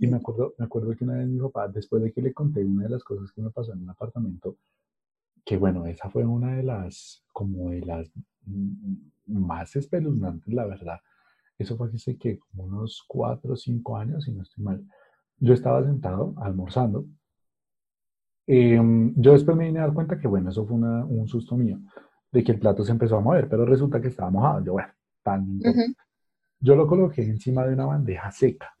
Y 0.00 0.06
me 0.06 0.18
acuerdo, 0.18 0.54
me 0.58 0.66
acuerdo 0.66 0.94
que 0.96 1.04
una 1.04 1.14
vez 1.16 1.28
mi 1.28 1.40
papá, 1.40 1.68
después 1.68 2.02
de 2.02 2.12
que 2.12 2.22
le 2.22 2.34
conté 2.34 2.64
una 2.64 2.84
de 2.84 2.90
las 2.90 3.04
cosas 3.04 3.32
que 3.32 3.42
me 3.42 3.50
pasó 3.50 3.72
en 3.72 3.82
un 3.82 3.90
apartamento, 3.90 4.56
que 5.44 5.56
bueno, 5.56 5.86
esa 5.86 6.10
fue 6.10 6.24
una 6.26 6.56
de 6.56 6.62
las, 6.62 7.24
como 7.32 7.70
de 7.70 7.80
las 7.82 8.10
mm, 8.46 8.94
más 9.28 9.76
espeluznantes, 9.76 10.52
la 10.52 10.66
verdad. 10.66 11.00
Eso 11.58 11.76
fue 11.76 11.88
hace 11.94 12.16
que 12.18 12.38
como 12.38 12.64
unos 12.64 13.04
cuatro 13.08 13.54
o 13.54 13.56
cinco 13.56 13.96
años, 13.96 14.24
si 14.24 14.32
no 14.32 14.42
estoy 14.42 14.64
mal. 14.64 14.84
Yo 15.38 15.54
estaba 15.54 15.84
sentado 15.84 16.34
almorzando. 16.38 17.06
Em, 18.46 19.12
yo 19.16 19.32
después 19.32 19.56
me 19.56 19.66
vine 19.66 19.80
a 19.80 19.82
dar 19.82 19.92
cuenta 19.94 20.18
que, 20.18 20.28
bueno, 20.28 20.50
eso 20.50 20.64
fue 20.66 20.76
una- 20.76 21.04
un 21.04 21.26
susto 21.28 21.56
mío, 21.56 21.80
de 22.32 22.44
que 22.44 22.52
el 22.52 22.58
plato 22.58 22.84
se 22.84 22.92
empezó 22.92 23.16
a 23.16 23.20
mover, 23.20 23.48
pero 23.48 23.64
resulta 23.64 24.00
que 24.00 24.08
estaba 24.08 24.30
mojado. 24.30 24.64
Yo, 24.64 24.72
bueno, 24.72 24.88
tan, 25.22 25.44
importa. 25.46 25.70
Ujú. 25.80 25.94
Yo 26.60 26.74
lo 26.76 26.86
coloqué 26.86 27.22
encima 27.22 27.66
de 27.66 27.74
una 27.74 27.86
bandeja 27.86 28.30
seca, 28.30 28.74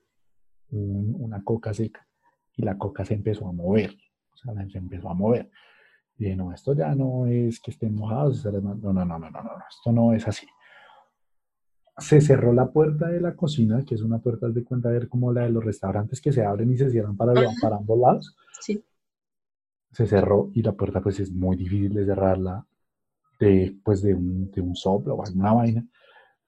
un- 0.70 1.14
una 1.18 1.42
coca 1.44 1.72
seca, 1.74 2.06
y 2.56 2.62
la 2.62 2.76
coca 2.78 3.04
se 3.04 3.14
empezó 3.14 3.46
a 3.48 3.52
mover, 3.52 3.94
o 4.32 4.36
sea, 4.36 4.52
se 4.68 4.78
empezó 4.78 5.10
a 5.10 5.14
mover. 5.14 5.50
Y 6.18 6.24
dije, 6.24 6.36
no, 6.36 6.52
esto 6.52 6.74
ya 6.74 6.94
no 6.94 7.26
es 7.26 7.60
que 7.60 7.70
estén 7.70 7.94
mojados, 7.94 8.44
no, 8.46 8.52
no, 8.60 8.74
no, 8.74 8.92
no, 8.92 9.04
no, 9.04 9.18
no, 9.18 9.42
no, 9.42 9.50
esto 9.68 9.92
no 9.92 10.12
es 10.14 10.26
así. 10.26 10.46
Se 11.98 12.20
cerró 12.20 12.52
la 12.52 12.70
puerta 12.72 13.08
de 13.08 13.20
la 13.20 13.34
cocina, 13.36 13.82
que 13.86 13.94
es 13.94 14.02
una 14.02 14.18
puerta 14.18 14.48
de 14.48 14.64
cuenta 14.64 14.90
ver 14.90 15.08
como 15.08 15.32
la 15.32 15.42
de 15.42 15.50
los 15.50 15.64
restaurantes 15.64 16.20
que 16.20 16.32
se 16.32 16.44
abren 16.44 16.70
y 16.72 16.76
se 16.76 16.90
cierran 16.90 17.16
para, 17.16 17.32
lo- 17.32 17.40
Ajá. 17.40 17.52
para 17.62 17.76
ambos 17.76 17.98
lados. 17.98 18.36
Sí. 18.60 18.84
Se 19.92 20.06
cerró 20.06 20.50
y 20.54 20.62
la 20.62 20.72
puerta 20.72 21.00
pues 21.00 21.20
es 21.20 21.30
muy 21.32 21.56
difícil 21.56 21.94
de 21.94 22.04
cerrarla 22.04 22.66
de, 23.38 23.76
pues, 23.84 24.02
de, 24.02 24.14
un, 24.14 24.50
de 24.50 24.60
un 24.60 24.74
soplo 24.74 25.14
o 25.14 25.24
alguna 25.24 25.52
vaina. 25.52 25.84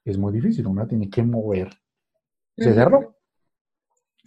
Es 0.05 0.17
muy 0.19 0.33
difícil, 0.33 0.67
uno 0.67 0.87
tiene 0.87 1.09
que 1.11 1.23
mover. 1.23 1.71
Se 2.57 2.73
cerró. 2.75 3.17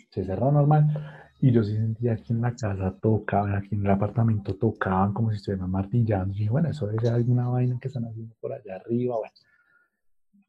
Se 0.10 0.24
cerró 0.24 0.52
normal. 0.52 1.22
Y 1.40 1.52
yo 1.52 1.64
sí 1.64 1.76
sentía 1.76 2.16
que 2.18 2.34
en 2.34 2.42
la 2.42 2.56
casa 2.56 2.96
tocaban, 3.02 3.56
aquí 3.56 3.74
en 3.74 3.82
el 3.82 3.92
apartamento 3.92 4.56
tocaban 4.56 5.12
como 5.12 5.32
si 5.32 5.38
estuvieran 5.38 5.72
martillando. 5.72 6.34
Y 6.34 6.38
dije, 6.38 6.50
bueno, 6.52 6.70
eso 6.70 6.86
debe 6.86 7.00
ser 7.00 7.14
alguna 7.14 7.48
vaina 7.48 7.80
que 7.82 7.88
están 7.88 8.06
haciendo 8.06 8.36
por 8.40 8.54
allá 8.54 8.76
arriba. 8.76 9.16
Bueno, 9.18 9.34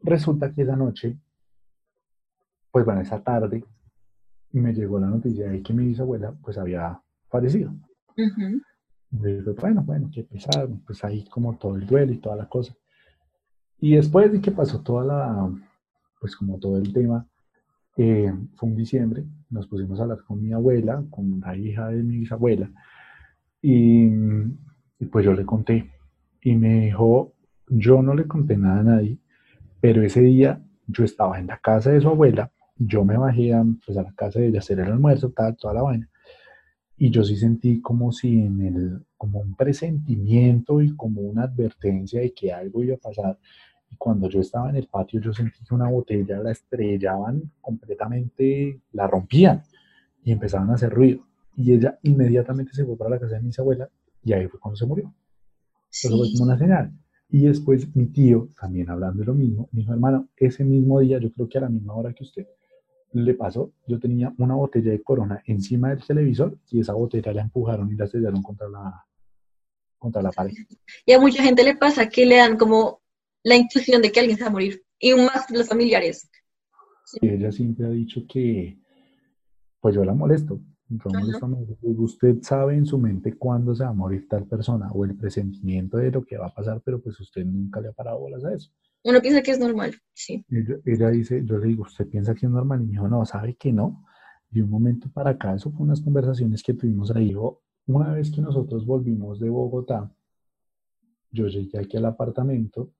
resulta 0.02 0.52
que 0.52 0.62
esa 0.62 0.76
noche, 0.76 1.16
pues 2.70 2.84
bueno, 2.84 3.00
esa 3.00 3.22
tarde, 3.22 3.64
me 4.50 4.74
llegó 4.74 5.00
la 5.00 5.06
noticia 5.06 5.48
de 5.48 5.62
que 5.62 5.72
mi 5.72 5.86
bisabuela 5.86 6.34
pues 6.42 6.58
había 6.58 7.00
fallecido. 7.30 7.72
Bueno, 9.12 9.82
bueno, 9.82 10.10
qué 10.12 10.24
pesado, 10.24 10.80
pues 10.86 11.04
ahí 11.04 11.24
como 11.26 11.56
todo 11.56 11.76
el 11.76 11.86
duelo 11.86 12.12
y 12.12 12.18
toda 12.18 12.36
la 12.36 12.48
cosa. 12.48 12.74
Y 13.78 13.96
después 13.96 14.32
de 14.32 14.40
que 14.40 14.50
pasó 14.50 14.80
toda 14.80 15.04
la, 15.04 15.50
pues 16.20 16.34
como 16.36 16.58
todo 16.58 16.78
el 16.78 16.92
tema, 16.92 17.26
eh, 17.96 18.32
fue 18.54 18.70
un 18.70 18.76
diciembre, 18.76 19.24
nos 19.50 19.66
pusimos 19.66 20.00
a 20.00 20.04
hablar 20.04 20.22
con 20.24 20.42
mi 20.42 20.52
abuela, 20.52 21.04
con 21.10 21.40
la 21.40 21.56
hija 21.56 21.88
de 21.88 22.02
mi 22.02 22.18
bisabuela, 22.18 22.70
y, 23.60 24.08
pues 25.10 25.24
yo 25.24 25.34
le 25.34 25.44
conté, 25.44 25.90
y 26.40 26.54
me 26.54 26.86
dijo, 26.86 27.34
yo 27.68 28.02
no 28.02 28.14
le 28.14 28.26
conté 28.26 28.56
nada 28.56 28.80
a 28.80 28.84
nadie, 28.84 29.18
pero 29.80 30.02
ese 30.02 30.22
día 30.22 30.62
yo 30.86 31.04
estaba 31.04 31.38
en 31.38 31.48
la 31.48 31.58
casa 31.58 31.90
de 31.90 32.00
su 32.00 32.08
abuela, 32.08 32.50
yo 32.76 33.04
me 33.04 33.16
bajé 33.16 33.52
a, 33.52 33.64
pues, 33.84 33.96
la 33.96 34.12
casa 34.14 34.40
de 34.40 34.56
hacer 34.56 34.80
el 34.80 34.92
almuerzo, 34.92 35.30
tal, 35.30 35.56
toda 35.56 35.74
la 35.74 35.82
vaina, 35.82 36.08
y 36.96 37.10
yo 37.10 37.24
sí 37.24 37.36
sentí 37.36 37.80
como 37.80 38.12
si 38.12 38.40
en 38.40 38.60
el, 38.60 39.00
como 39.16 39.40
un 39.40 39.54
presentimiento 39.56 40.80
y 40.80 40.94
como 40.94 41.22
una 41.22 41.44
advertencia 41.44 42.20
de 42.20 42.32
que 42.32 42.52
algo 42.52 42.82
iba 42.82 42.94
a 42.94 42.98
pasar. 42.98 43.38
Y 43.90 43.96
cuando 43.96 44.28
yo 44.28 44.40
estaba 44.40 44.70
en 44.70 44.76
el 44.76 44.86
patio, 44.86 45.20
yo 45.20 45.32
sentí 45.32 45.58
que 45.66 45.74
una 45.74 45.88
botella 45.88 46.38
la 46.38 46.52
estrellaban 46.52 47.42
completamente, 47.60 48.80
la 48.92 49.06
rompían 49.06 49.62
y 50.24 50.32
empezaban 50.32 50.70
a 50.70 50.74
hacer 50.74 50.90
ruido. 50.90 51.26
Y 51.56 51.72
ella 51.72 51.98
inmediatamente 52.02 52.72
se 52.72 52.84
fue 52.84 52.96
para 52.96 53.10
la 53.10 53.18
casa 53.18 53.36
de 53.36 53.42
mi 53.42 53.50
abuela 53.58 53.88
y 54.24 54.32
ahí 54.32 54.46
fue 54.48 54.60
cuando 54.60 54.76
se 54.76 54.86
murió. 54.86 55.12
Eso 55.90 56.16
fue 56.16 56.26
Sí. 56.26 56.32
como 56.38 56.44
una 56.44 56.58
señal. 56.58 56.92
Y 57.28 57.44
después 57.46 57.94
mi 57.96 58.06
tío, 58.06 58.48
también 58.60 58.88
hablando 58.90 59.20
de 59.20 59.26
lo 59.26 59.34
mismo, 59.34 59.68
me 59.72 59.80
dijo, 59.80 59.92
hermano, 59.92 60.28
ese 60.36 60.64
mismo 60.64 61.00
día, 61.00 61.18
yo 61.18 61.32
creo 61.32 61.48
que 61.48 61.58
a 61.58 61.62
la 61.62 61.68
misma 61.68 61.94
hora 61.94 62.12
que 62.12 62.24
usted 62.24 62.46
le 63.12 63.34
pasó, 63.34 63.72
yo 63.86 63.98
tenía 63.98 64.32
una 64.38 64.54
botella 64.54 64.90
de 64.90 65.02
corona 65.02 65.42
encima 65.46 65.90
del 65.90 66.04
televisor 66.04 66.58
y 66.70 66.80
esa 66.80 66.94
botella 66.94 67.32
la 67.32 67.42
empujaron 67.42 67.92
y 67.92 67.96
la 67.96 68.06
estrellaron 68.06 68.42
contra 68.42 68.68
la, 68.68 69.06
contra 69.98 70.22
la 70.22 70.30
pared. 70.30 70.52
Y 71.04 71.12
a 71.12 71.20
mucha 71.20 71.42
gente 71.42 71.62
le 71.62 71.76
pasa 71.76 72.08
que 72.08 72.26
le 72.26 72.36
dan 72.36 72.56
como 72.56 73.02
la 73.42 73.56
intuición 73.56 74.02
de 74.02 74.10
que 74.10 74.20
alguien 74.20 74.38
se 74.38 74.44
va 74.44 74.50
a 74.50 74.52
morir. 74.52 74.82
Y 74.98 75.14
más 75.14 75.50
los 75.50 75.68
familiares. 75.68 76.30
Ella 77.20 77.50
siempre 77.50 77.86
ha 77.86 77.90
dicho 77.90 78.22
que, 78.28 78.78
pues 79.80 79.94
yo 79.94 80.04
la 80.04 80.14
molesto. 80.14 80.60
Yo 80.88 81.10
Usted 81.98 82.42
sabe 82.42 82.74
en 82.74 82.86
su 82.86 82.98
mente 82.98 83.36
cuándo 83.36 83.74
se 83.74 83.84
va 83.84 83.90
a 83.90 83.94
morir 83.94 84.28
tal 84.28 84.46
persona 84.46 84.90
o 84.92 85.04
el 85.04 85.16
presentimiento 85.16 85.96
de 85.96 86.10
lo 86.10 86.24
que 86.24 86.36
va 86.36 86.48
a 86.48 86.54
pasar, 86.54 86.82
pero 86.84 87.00
pues 87.00 87.18
usted 87.18 87.44
nunca 87.44 87.80
le 87.80 87.88
ha 87.88 87.92
parado 87.92 88.20
bolas 88.20 88.44
a 88.44 88.54
eso. 88.54 88.70
Uno 89.04 89.20
piensa 89.20 89.42
que 89.42 89.50
es 89.50 89.58
normal. 89.58 89.94
Sí. 90.12 90.44
Ella, 90.84 91.10
dice, 91.10 91.42
yo 91.44 91.58
le 91.58 91.68
digo, 91.68 91.82
¿usted 91.82 92.06
piensa 92.08 92.34
que 92.34 92.46
es 92.46 92.52
normal? 92.52 92.82
Y 92.82 92.86
me 92.86 92.92
dijo, 92.92 93.08
no, 93.08 93.24
¿sabe 93.26 93.54
que 93.54 93.72
no? 93.72 94.04
De 94.50 94.62
un 94.62 94.70
momento 94.70 95.08
para 95.12 95.30
acá, 95.30 95.54
eso 95.54 95.70
fue 95.70 95.84
unas 95.84 96.00
conversaciones 96.00 96.62
que 96.62 96.74
tuvimos 96.74 97.10
ahí. 97.10 97.34
Una 97.86 98.12
vez 98.12 98.30
que 98.30 98.40
nosotros 98.40 98.86
volvimos 98.86 99.40
de 99.40 99.48
Bogotá, 99.48 100.10
yo 101.30 101.48
llegué 101.48 101.78
aquí 101.78 101.96
al 101.96 102.04
apartamento, 102.04 102.92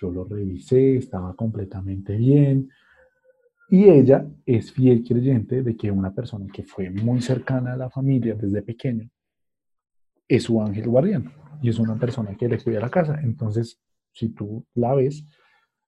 yo 0.00 0.10
lo 0.10 0.24
revisé, 0.24 0.96
estaba 0.96 1.34
completamente 1.34 2.16
bien. 2.16 2.70
Y 3.68 3.84
ella 3.84 4.26
es 4.46 4.72
fiel 4.72 5.02
creyente 5.02 5.62
de 5.62 5.76
que 5.76 5.90
una 5.90 6.14
persona 6.14 6.46
que 6.52 6.62
fue 6.62 6.90
muy 6.90 7.20
cercana 7.20 7.74
a 7.74 7.76
la 7.76 7.90
familia 7.90 8.34
desde 8.34 8.62
pequeño 8.62 9.10
es 10.28 10.44
su 10.44 10.60
ángel 10.60 10.88
guardián 10.88 11.32
y 11.62 11.68
es 11.68 11.78
una 11.78 11.98
persona 11.98 12.34
que 12.36 12.48
le 12.48 12.62
cuida 12.62 12.80
la 12.80 12.90
casa. 12.90 13.20
Entonces, 13.22 13.80
si 14.14 14.30
tú 14.30 14.64
la 14.74 14.94
ves, 14.94 15.24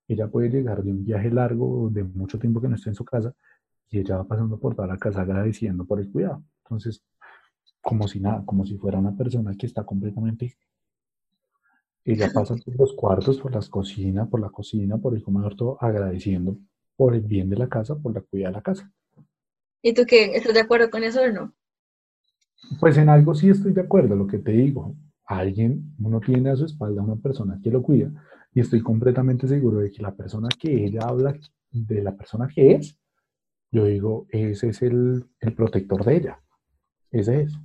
ella 0.09 0.29
puede 0.29 0.51
llegar 0.51 0.83
de 0.83 0.91
un 0.91 1.05
viaje 1.05 1.31
largo, 1.31 1.89
de 1.91 2.05
mucho 2.05 2.39
tiempo 2.39 2.61
que 2.61 2.69
no 2.69 2.75
esté 2.75 2.91
en 2.91 2.95
su 2.95 3.05
casa, 3.05 3.35
y 3.89 4.01
ella 4.01 4.19
va 4.19 4.25
pasando 4.25 4.59
por 4.59 4.75
toda 4.75 4.89
la 4.89 4.99
casa 4.99 5.23
agradeciendo 5.23 5.87
por 5.87 6.01
el 6.01 6.11
cuidado. 6.11 6.43
Entonces, 6.65 7.03
como 7.81 8.07
si 8.09 8.21
nada, 8.21 8.45
como 8.45 8.67
si 8.67 8.77
fuera 8.77 8.99
una 8.99 9.17
persona 9.17 9.55
que 9.57 9.67
está 9.67 9.85
completamente... 9.85 10.57
Ella 12.05 12.31
pasa 12.33 12.55
por 12.55 12.79
los 12.79 12.95
cuartos, 12.95 13.39
por 13.39 13.53
las 13.53 13.69
cocinas, 13.69 14.29
por 14.29 14.41
la 14.41 14.51
cocina, 14.51 14.97
por 14.97 15.17
el 15.17 15.25
comedor, 15.25 15.57
todo 15.57 15.77
agradeciendo 15.81 16.57
por 16.95 17.15
el 17.15 17.23
bien 17.23 17.51
de 17.51 17.57
la 17.57 17.69
casa, 17.69 17.97
por 17.97 18.15
la 18.15 18.21
cuidado 18.21 18.53
de 18.53 18.59
la 18.59 18.63
casa. 18.63 18.93
¿Y 19.83 19.93
tú 19.93 20.03
qué? 20.07 20.37
¿Estás 20.37 20.55
de 20.55 20.61
acuerdo 20.61 20.89
con 20.89 21.03
eso 21.03 21.21
o 21.23 21.33
no? 21.33 21.53
Pues 22.81 22.97
en 22.97 23.09
algo 23.09 23.35
sí 23.35 23.51
estoy 23.51 23.73
de 23.73 23.83
acuerdo, 23.83 24.15
lo 24.15 24.27
que 24.27 24.39
te 24.39 24.53
digo. 24.53 24.95
Alguien, 25.27 25.95
uno 25.99 26.21
tiene 26.21 26.51
a 26.51 26.57
su 26.57 26.65
espalda 26.65 27.03
una 27.03 27.17
persona 27.17 27.59
que 27.63 27.71
lo 27.71 27.83
cuida 27.83 28.11
y 28.55 28.61
estoy 28.61 28.81
completamente 28.81 29.49
seguro 29.49 29.79
de 29.79 29.91
que 29.91 30.03
la 30.03 30.15
persona 30.15 30.49
que 30.59 30.85
ella 30.85 31.01
habla, 31.03 31.37
de 31.71 32.03
la 32.03 32.17
persona 32.17 32.49
que 32.49 32.73
es, 32.73 32.99
yo 33.71 33.85
digo, 33.85 34.27
ese 34.31 34.69
es 34.69 34.83
el, 34.83 35.25
el 35.41 35.55
protector 35.55 36.05
de 36.05 36.17
ella. 36.17 36.41
Ese 37.11 37.43
es. 37.43 37.59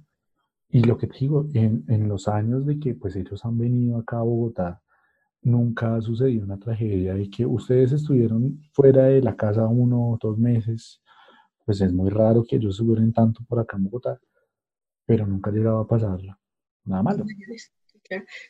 Y 0.70 0.84
lo 0.84 0.98
que 0.98 1.08
digo, 1.08 1.48
en, 1.54 1.86
en 1.88 2.08
los 2.08 2.28
años 2.28 2.66
de 2.66 2.80
que 2.80 2.96
pues 2.96 3.16
ellos 3.16 3.46
han 3.46 3.58
venido 3.58 3.98
acá 3.98 4.20
a 4.20 4.24
Bogotá, 4.24 4.82
nunca 5.44 5.96
ha 5.96 6.02
sucedido 6.02 6.46
una 6.46 6.58
tragedia 6.60 7.18
y 7.18 7.30
que 7.30 7.46
ustedes 7.46 7.92
estuvieron 7.92 8.62
fuera 8.74 9.06
de 9.06 9.22
la 9.22 9.36
casa 9.36 9.68
uno 9.68 10.12
o 10.12 10.18
dos 10.22 10.38
meses, 10.38 11.02
pues 11.66 11.82
es 11.82 11.94
muy 11.94 12.10
raro 12.10 12.44
que 12.44 12.58
ellos 12.58 12.76
estuvieran 12.76 13.14
tanto 13.14 13.44
por 13.48 13.60
acá 13.60 13.78
en 13.78 13.84
Bogotá 13.86 14.20
pero 15.12 15.28
nunca 15.28 15.50
ha 15.50 15.54
llegado 15.54 15.80
a 15.80 15.88
pasar 15.88 16.20
nada 16.86 17.04
malo. 17.04 17.26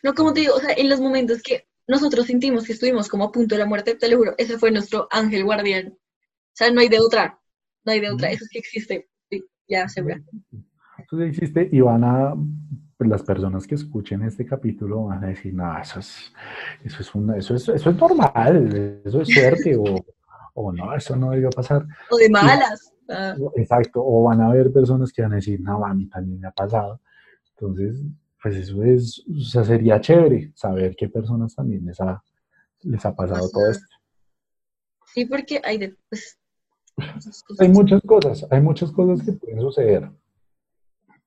No, 0.03 0.13
como 0.13 0.33
te 0.33 0.41
digo, 0.41 0.55
o 0.55 0.59
sea, 0.59 0.73
en 0.75 0.89
los 0.89 0.99
momentos 0.99 1.41
que 1.41 1.67
nosotros 1.87 2.25
sentimos 2.25 2.65
que 2.65 2.73
estuvimos 2.73 3.07
como 3.07 3.25
a 3.25 3.31
punto 3.31 3.55
de 3.55 3.59
la 3.59 3.65
muerte, 3.65 3.95
te 3.95 4.09
lo 4.09 4.17
juro, 4.17 4.33
ese 4.37 4.57
fue 4.57 4.71
nuestro 4.71 5.07
ángel 5.11 5.43
guardián. 5.43 5.89
O 5.89 6.53
sea, 6.53 6.71
no 6.71 6.81
hay 6.81 6.89
de 6.89 6.99
otra, 6.99 7.39
no 7.85 7.91
hay 7.91 7.99
de 7.99 8.11
otra, 8.11 8.31
eso 8.31 8.45
sí 8.45 8.57
existe, 8.57 9.09
sí, 9.29 9.43
ya 9.67 9.87
segura. 9.87 10.21
Eso 10.97 11.17
sí 11.17 11.23
existe 11.23 11.69
y 11.71 11.81
van 11.81 12.03
a, 12.03 12.35
pues, 12.97 13.09
las 13.09 13.23
personas 13.23 13.65
que 13.67 13.75
escuchen 13.75 14.23
este 14.23 14.45
capítulo 14.45 15.05
van 15.05 15.23
a 15.23 15.27
decir, 15.27 15.53
no, 15.53 15.77
eso 15.79 15.99
es, 15.99 16.33
eso 16.83 17.01
es, 17.01 17.15
una, 17.15 17.37
eso 17.37 17.55
es, 17.55 17.67
eso 17.69 17.89
es 17.89 17.95
normal, 17.95 19.01
eso 19.03 19.21
es 19.21 19.27
suerte 19.29 19.75
o, 19.75 20.05
o 20.53 20.71
no, 20.71 20.95
eso 20.95 21.15
no 21.15 21.31
debió 21.31 21.49
pasar. 21.49 21.85
O 22.09 22.17
de 22.17 22.29
malas. 22.29 22.93
Ah. 23.09 23.35
Exacto, 23.55 24.01
o 24.03 24.23
van 24.23 24.41
a 24.41 24.47
haber 24.47 24.71
personas 24.71 25.11
que 25.11 25.21
van 25.21 25.33
a 25.33 25.35
decir, 25.35 25.59
no, 25.59 25.85
a 25.85 25.93
mí 25.93 26.07
también 26.07 26.39
me 26.39 26.47
ha 26.47 26.51
pasado. 26.51 27.01
Entonces, 27.55 28.01
pues 28.41 28.55
eso 28.55 28.83
es, 28.83 29.23
o 29.29 29.43
sea, 29.43 29.63
sería 29.63 30.01
chévere 30.01 30.51
saber 30.55 30.95
qué 30.97 31.09
personas 31.09 31.55
también 31.55 31.85
les 31.85 31.99
ha, 32.01 32.23
les 32.81 33.05
ha 33.05 33.15
pasado 33.15 33.49
todo 33.49 33.69
esto. 33.69 33.85
Sí, 35.13 35.25
porque 35.25 35.61
hay 35.63 35.77
de, 35.77 35.95
pues, 36.09 36.39
hay 37.59 37.69
muchas 37.69 38.01
cosas, 38.01 38.47
hay 38.49 38.61
muchas 38.61 38.91
cosas 38.91 39.25
que 39.25 39.33
pueden 39.33 39.61
suceder, 39.61 40.09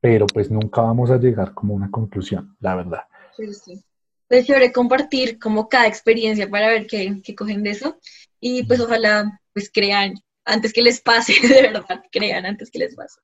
pero 0.01 0.27
pues 0.27 0.51
nunca 0.51 0.83
vamos 0.83 1.11
a 1.11 1.19
llegar 1.19 1.55
como 1.55 1.75
a 1.75 1.77
una 1.77 1.91
conclusión, 1.91 2.57
la 2.61 2.77
verdad. 2.77 3.03
Sí, 3.37 3.53
sí. 3.53 3.85
Es 4.29 4.47
chévere 4.47 4.73
compartir 4.73 5.39
como 5.39 5.69
cada 5.69 5.87
experiencia 5.87 6.49
para 6.49 6.69
ver 6.69 6.87
qué, 6.87 7.21
qué 7.23 7.35
cogen 7.35 7.63
de 7.63 7.71
eso 7.71 7.99
y 8.41 8.65
pues 8.65 8.81
ojalá 8.81 9.41
pues 9.53 9.71
crean 9.73 10.15
antes 10.45 10.73
que 10.73 10.83
les 10.83 11.01
pase, 11.01 11.35
de 11.49 11.63
verdad, 11.63 12.03
crean 12.11 12.45
antes 12.47 12.71
que 12.71 12.81
les 12.81 12.95
pase. 12.95 13.21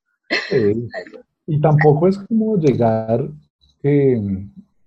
y 1.46 1.60
tampoco 1.60 2.08
es 2.08 2.18
como 2.18 2.56
llegar, 2.56 3.28
eh, 3.82 4.20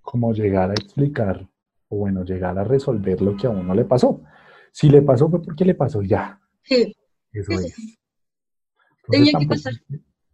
como 0.02 0.32
llegar 0.32 0.70
a 0.70 0.74
explicar, 0.74 1.48
o 1.88 1.96
bueno, 1.96 2.24
llegar 2.24 2.58
a 2.58 2.64
resolver 2.64 3.20
lo 3.20 3.36
que 3.36 3.46
a 3.46 3.50
uno 3.50 3.74
le 3.74 3.84
pasó. 3.84 4.22
Si 4.72 4.88
le 4.88 5.02
pasó 5.02 5.28
fue 5.28 5.42
porque 5.42 5.64
le 5.64 5.74
pasó 5.74 6.02
ya. 6.02 6.40
Sí. 6.62 6.94
Eso 7.32 7.52
es. 7.52 7.98
Tenía 9.08 9.32
que 9.38 9.46
pasar. 9.46 9.74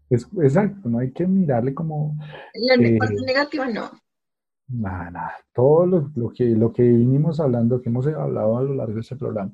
Es, 0.08 0.26
exacto, 0.42 0.88
no 0.88 0.98
hay 0.98 1.12
que 1.12 1.26
mirarle 1.26 1.72
como... 1.72 2.16
La 2.54 2.74
eh, 2.74 2.98
parte 2.98 3.22
negativa 3.24 3.68
no. 3.68 3.90
Nada, 4.68 5.10
nada. 5.10 5.34
Todo 5.52 5.86
lo, 5.86 6.10
lo, 6.14 6.30
que, 6.30 6.44
lo 6.44 6.72
que 6.72 6.82
vinimos 6.82 7.40
hablando, 7.40 7.80
que 7.80 7.88
hemos 7.88 8.06
hablado 8.06 8.58
a 8.58 8.62
lo 8.62 8.74
largo 8.74 8.94
de 8.94 9.00
este 9.00 9.16
programa, 9.16 9.52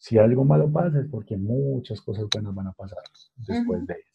si 0.00 0.16
algo 0.16 0.44
malo 0.44 0.72
pasa 0.72 0.98
es 0.98 1.06
porque 1.10 1.36
muchas 1.36 2.00
cosas 2.00 2.24
buenas 2.32 2.54
van 2.54 2.68
a 2.68 2.72
pasar 2.72 2.98
después 3.36 3.86
de 3.86 3.94
eso. 3.94 4.09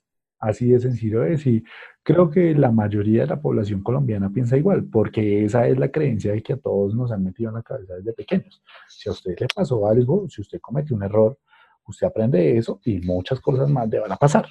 Así 0.45 0.67
de 0.67 0.79
sencillo 0.79 1.23
es 1.23 1.43
y 1.47 1.63
creo 2.03 2.29
que 2.29 2.53
la 2.53 2.69
mayoría 2.69 3.21
de 3.21 3.29
la 3.29 3.41
población 3.41 3.81
colombiana 3.81 4.29
piensa 4.29 4.55
igual, 4.55 4.85
porque 4.85 5.43
esa 5.43 5.67
es 5.67 5.79
la 5.79 5.89
creencia 5.89 6.33
de 6.33 6.43
que 6.43 6.53
a 6.53 6.57
todos 6.57 6.93
nos 6.93 7.11
han 7.11 7.23
metido 7.23 7.49
en 7.49 7.55
la 7.55 7.63
cabeza 7.63 7.95
desde 7.95 8.13
pequeños. 8.13 8.61
Si 8.87 9.09
a 9.09 9.11
usted 9.11 9.35
le 9.39 9.47
pasó 9.47 9.87
algo, 9.87 10.29
si 10.29 10.41
usted 10.41 10.59
cometió 10.61 10.95
un 10.95 11.01
error, 11.01 11.39
usted 11.87 12.05
aprende 12.05 12.57
eso 12.59 12.79
y 12.85 12.99
muchas 12.99 13.41
cosas 13.41 13.71
más 13.71 13.89
le 13.89 13.99
van 13.99 14.11
a 14.11 14.17
pasar. 14.17 14.45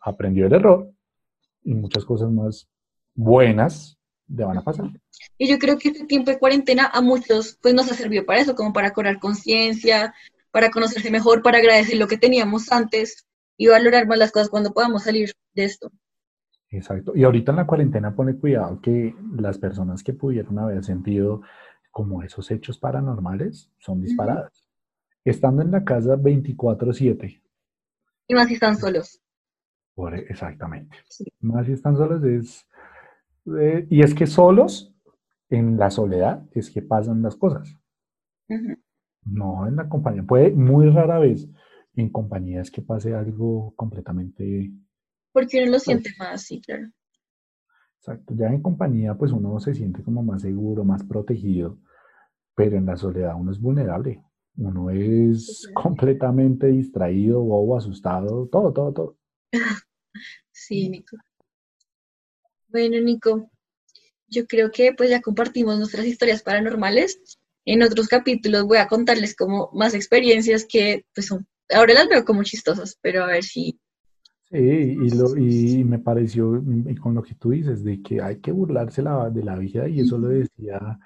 Aprendió 0.00 0.46
el 0.46 0.52
error 0.52 0.92
y 1.64 1.74
muchas 1.74 2.04
cosas 2.04 2.30
más 2.30 2.68
buenas 3.12 3.98
le 4.28 4.44
van 4.44 4.58
a 4.58 4.62
pasar. 4.62 4.90
Y 5.38 5.48
yo 5.48 5.58
creo 5.58 5.76
que 5.76 5.88
este 5.88 6.06
tiempo 6.06 6.30
de 6.30 6.38
cuarentena 6.38 6.86
a 6.86 7.00
muchos 7.00 7.58
pues 7.60 7.74
nos 7.74 7.90
ha 7.90 7.94
servido 7.94 8.24
para 8.24 8.40
eso, 8.40 8.54
como 8.54 8.72
para 8.72 8.92
cobrar 8.92 9.18
conciencia, 9.18 10.14
para 10.52 10.70
conocerse 10.70 11.10
mejor, 11.10 11.42
para 11.42 11.58
agradecer 11.58 11.98
lo 11.98 12.06
que 12.06 12.16
teníamos 12.16 12.70
antes 12.70 13.26
y 13.56 13.68
valorar 13.68 14.06
más 14.06 14.18
las 14.18 14.32
cosas 14.32 14.48
cuando 14.48 14.72
podamos 14.72 15.04
salir 15.04 15.32
de 15.54 15.64
esto. 15.64 15.90
Exacto. 16.70 17.12
Y 17.14 17.24
ahorita 17.24 17.52
en 17.52 17.56
la 17.56 17.66
cuarentena 17.66 18.14
pone 18.14 18.36
cuidado 18.36 18.80
que 18.80 19.14
las 19.36 19.58
personas 19.58 20.02
que 20.02 20.14
pudieron 20.14 20.58
haber 20.58 20.82
sentido 20.82 21.42
como 21.90 22.22
esos 22.22 22.50
hechos 22.50 22.78
paranormales 22.78 23.70
son 23.78 24.00
disparadas. 24.00 24.66
Estando 25.24 25.62
en 25.62 25.70
la 25.70 25.84
casa 25.84 26.16
24/7. 26.16 27.42
Y 28.26 28.34
más 28.34 28.48
si 28.48 28.54
están 28.54 28.76
solos. 28.76 29.20
Por, 29.94 30.14
exactamente. 30.14 30.96
Más 31.40 31.66
si 31.66 31.72
están 31.72 31.96
solos 31.96 32.24
es... 32.24 32.66
Eh, 33.58 33.86
y 33.90 34.02
es 34.02 34.14
que 34.14 34.26
solos, 34.26 34.94
en 35.50 35.76
la 35.76 35.90
soledad, 35.90 36.46
es 36.52 36.70
que 36.70 36.80
pasan 36.80 37.22
las 37.22 37.36
cosas. 37.36 37.76
No, 39.24 39.66
en 39.66 39.76
la 39.76 39.88
compañía. 39.88 40.22
Puede 40.22 40.50
muy 40.52 40.88
rara 40.88 41.18
vez 41.18 41.48
en 41.94 42.08
compañías 42.10 42.70
que 42.70 42.82
pase 42.82 43.14
algo 43.14 43.72
completamente... 43.76 44.70
Porque 45.32 45.62
uno 45.62 45.72
lo 45.72 45.78
siente 45.78 46.10
más, 46.18 46.42
sí, 46.42 46.60
claro. 46.60 46.88
Exacto. 47.98 48.34
Ya 48.36 48.46
en 48.46 48.62
compañía, 48.62 49.14
pues 49.14 49.32
uno 49.32 49.58
se 49.60 49.74
siente 49.74 50.02
como 50.02 50.22
más 50.22 50.42
seguro, 50.42 50.84
más 50.84 51.04
protegido, 51.04 51.78
pero 52.54 52.76
en 52.76 52.86
la 52.86 52.96
soledad 52.96 53.34
uno 53.38 53.52
es 53.52 53.60
vulnerable. 53.60 54.22
Uno 54.56 54.90
es 54.90 55.70
completamente 55.72 56.66
distraído, 56.66 57.40
bobo, 57.40 57.76
asustado, 57.76 58.48
todo, 58.48 58.72
todo, 58.72 58.92
todo. 58.92 59.18
Sí, 60.54 60.88
Nico. 60.88 61.16
Bueno, 62.68 63.00
Nico, 63.00 63.50
yo 64.28 64.46
creo 64.46 64.70
que 64.70 64.92
pues 64.92 65.10
ya 65.10 65.20
compartimos 65.20 65.76
nuestras 65.76 66.06
historias 66.06 66.42
paranormales 66.42 67.40
en 67.64 67.82
otros 67.82 68.08
capítulos 68.08 68.64
voy 68.64 68.78
a 68.78 68.88
contarles 68.88 69.36
como 69.36 69.70
más 69.72 69.94
experiencias 69.94 70.64
que 70.64 71.06
pues 71.14 71.26
son, 71.26 71.46
ahora 71.72 71.94
las 71.94 72.08
veo 72.08 72.24
como 72.24 72.42
chistosas, 72.42 72.98
pero 73.00 73.24
a 73.24 73.26
ver 73.26 73.42
si... 73.42 73.78
Sí, 74.50 74.58
y, 74.58 75.10
lo, 75.10 75.36
y 75.36 75.82
me 75.84 75.98
pareció, 75.98 76.62
y 76.86 76.94
con 76.96 77.14
lo 77.14 77.22
que 77.22 77.34
tú 77.34 77.50
dices, 77.50 77.82
de 77.82 78.02
que 78.02 78.20
hay 78.20 78.38
que 78.40 78.52
burlarse 78.52 79.00
la, 79.00 79.30
de 79.30 79.42
la 79.42 79.56
vida, 79.56 79.88
y 79.88 80.00
eso 80.00 80.18
lo 80.18 80.28
decía, 80.28 80.98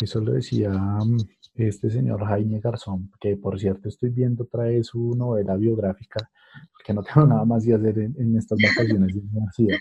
eso 0.00 0.20
lo 0.20 0.32
decía 0.32 0.70
mm, 0.70 1.16
este 1.56 1.90
señor 1.90 2.24
Jaime 2.24 2.60
Garzón, 2.60 3.10
que 3.20 3.36
por 3.36 3.58
cierto 3.58 3.88
estoy 3.88 4.10
viendo 4.10 4.46
trae 4.46 4.84
su 4.84 5.14
novela 5.16 5.56
biográfica, 5.56 6.30
porque 6.72 6.94
no 6.94 7.02
tengo 7.02 7.26
nada 7.26 7.44
más 7.44 7.64
que 7.64 7.74
hacer 7.74 7.98
en, 7.98 8.14
en 8.16 8.36
estas 8.36 8.58
vacaciones 8.62 9.12
de 9.12 9.20
universidad. 9.20 9.78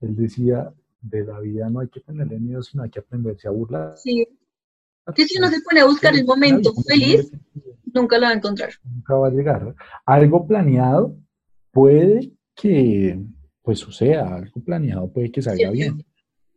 Él 0.00 0.16
decía, 0.16 0.72
de 1.02 1.24
la 1.24 1.40
vida 1.40 1.68
no 1.68 1.80
hay 1.80 1.88
que 1.88 2.00
tenerle 2.00 2.38
miedo, 2.38 2.62
sino 2.62 2.84
hay 2.84 2.90
que 2.90 3.00
aprenderse 3.00 3.48
a 3.48 3.50
burlar. 3.50 3.96
Sí, 3.96 4.26
que 5.14 5.26
si 5.26 5.38
uno 5.38 5.48
se 5.48 5.60
pone 5.60 5.80
a 5.80 5.86
buscar 5.86 6.14
el 6.14 6.24
momento 6.24 6.72
feliz, 6.86 7.30
nunca 7.92 8.18
lo 8.18 8.26
va 8.26 8.30
a 8.30 8.34
encontrar. 8.34 8.70
Nunca 8.84 9.14
va 9.14 9.28
a 9.28 9.30
llegar. 9.30 9.74
Algo 10.06 10.46
planeado 10.46 11.16
puede 11.70 12.32
que 12.54 13.20
pues 13.62 13.78
suceda, 13.78 14.34
algo 14.34 14.60
planeado 14.62 15.10
puede 15.12 15.30
que 15.30 15.42
salga 15.42 15.70
bien, 15.70 16.04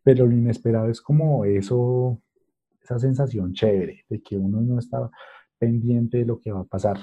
pero 0.04 0.26
lo 0.26 0.34
inesperado 0.34 0.90
es 0.90 1.02
como 1.02 1.46
eso, 1.46 2.20
esa 2.82 3.00
sensación 3.00 3.54
chévere 3.54 4.06
de 4.10 4.22
que 4.22 4.38
uno 4.38 4.62
no 4.62 4.80
está 4.80 5.10
pendiente 5.58 6.20
de 6.20 6.26
lo 6.26 6.40
que 6.40 6.52
va 6.52 6.62
a 6.62 6.66
pasar. 6.66 6.98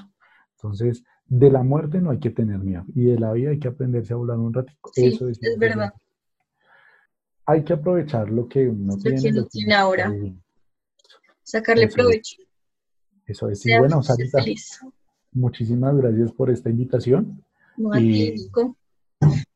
Entonces, 0.56 1.04
de 1.26 1.50
la 1.50 1.62
muerte 1.62 2.00
no 2.00 2.10
hay 2.10 2.18
que 2.18 2.30
tener 2.30 2.58
miedo 2.58 2.84
y 2.94 3.04
de 3.04 3.18
la 3.18 3.32
vida 3.32 3.50
hay 3.50 3.58
que 3.58 3.68
aprenderse 3.68 4.12
a 4.12 4.16
volar 4.16 4.38
un 4.38 4.52
ratito. 4.52 4.90
eso 4.96 5.28
es, 5.28 5.38
es 5.40 5.58
verdad. 5.58 5.92
Hay 7.46 7.64
que 7.64 7.72
aprovechar 7.72 8.30
lo 8.30 8.48
que 8.48 8.68
uno 8.68 8.96
tiene. 8.96 9.20
Que 9.20 9.28
uno 9.28 9.46
tiene 9.46 9.74
ahora 9.74 10.12
sacarle 11.52 11.88
provecho. 11.88 12.42
Eso 13.26 13.48
es. 13.48 13.64
Y 13.66 13.78
bueno, 13.78 14.02
Sarita, 14.02 14.38
muchísimas 15.32 15.94
gracias 15.96 16.32
por 16.32 16.50
esta 16.50 16.70
invitación. 16.70 17.44
y, 17.98 18.34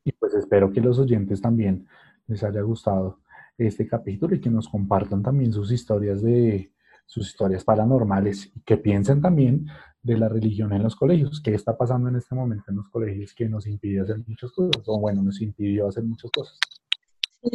y 0.05 0.13
pues 0.13 0.35
espero 0.35 0.71
que 0.71 0.81
los 0.81 0.99
oyentes 0.99 1.41
también 1.41 1.87
les 2.27 2.43
haya 2.43 2.61
gustado 2.61 3.21
este 3.59 3.87
capítulo 3.87 4.35
y 4.35 4.41
que 4.41 4.51
nos 4.51 4.69
compartan 4.69 5.23
también 5.23 5.53
sus 5.53 5.73
historias 5.73 6.23
de 6.23 6.71
sus 7.07 7.29
historias 7.29 7.65
paranormales 7.65 8.51
y 8.55 8.61
que 8.61 8.77
piensen 8.77 9.23
también 9.23 9.67
de 10.03 10.19
la 10.19 10.29
religión 10.29 10.73
en 10.73 10.83
los 10.83 10.95
colegios, 10.97 11.41
qué 11.41 11.55
está 11.55 11.77
pasando 11.77 12.09
en 12.09 12.17
este 12.17 12.35
momento 12.35 12.65
en 12.69 12.77
los 12.77 12.89
colegios 12.89 13.33
que 13.33 13.49
nos 13.49 13.67
impide 13.67 14.01
hacer 14.01 14.19
muchas 14.27 14.53
cosas, 14.53 14.83
o 14.87 15.01
bueno, 15.01 15.23
nos 15.23 15.41
impidió 15.41 15.89
hacer 15.89 16.05
muchas 16.05 16.31
cosas. 16.31 16.59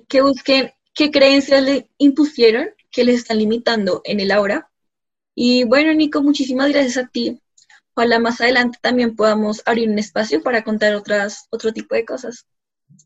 Que 0.08 0.22
busquen 0.22 0.72
qué 0.94 1.12
creencias 1.12 1.64
le 1.64 1.90
impusieron 1.98 2.68
que 2.92 3.04
les 3.04 3.18
están 3.18 3.38
limitando 3.38 4.02
en 4.04 4.20
el 4.20 4.32
ahora. 4.32 4.70
Y 5.34 5.64
bueno, 5.64 5.94
Nico, 5.94 6.22
muchísimas 6.22 6.72
gracias 6.72 6.98
a 6.98 7.08
ti. 7.08 7.40
Ojalá 7.94 8.20
más 8.20 8.40
adelante 8.42 8.78
también 8.82 9.16
podamos 9.16 9.62
abrir 9.66 9.90
un 9.90 10.00
espacio 10.00 10.42
para 10.42 10.64
contar 10.64 10.96
otras, 10.96 11.48
otro 11.52 11.72
tipo 11.72 11.96
de 11.96 12.06
cosas. 12.06 12.46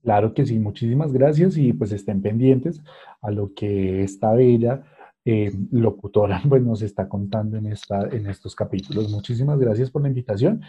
Claro 0.01 0.33
que 0.33 0.45
sí, 0.45 0.59
muchísimas 0.59 1.11
gracias 1.11 1.57
y 1.57 1.73
pues 1.73 1.91
estén 1.91 2.21
pendientes 2.21 2.81
a 3.21 3.31
lo 3.31 3.53
que 3.53 4.03
esta 4.03 4.33
bella 4.33 4.83
eh, 5.23 5.51
locutora 5.71 6.41
pues 6.49 6.61
nos 6.61 6.81
está 6.81 7.09
contando 7.09 7.57
en, 7.57 7.67
esta, 7.67 8.07
en 8.11 8.27
estos 8.27 8.55
capítulos. 8.55 9.09
Muchísimas 9.09 9.59
gracias 9.59 9.89
por 9.89 10.01
la 10.01 10.07
invitación 10.07 10.61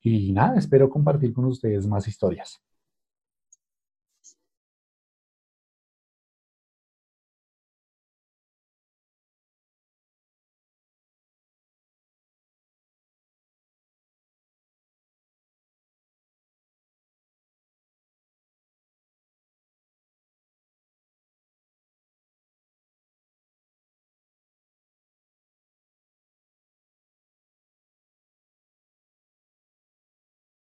y 0.00 0.32
nada, 0.32 0.58
espero 0.58 0.90
compartir 0.90 1.32
con 1.32 1.46
ustedes 1.46 1.86
más 1.86 2.06
historias. 2.08 2.60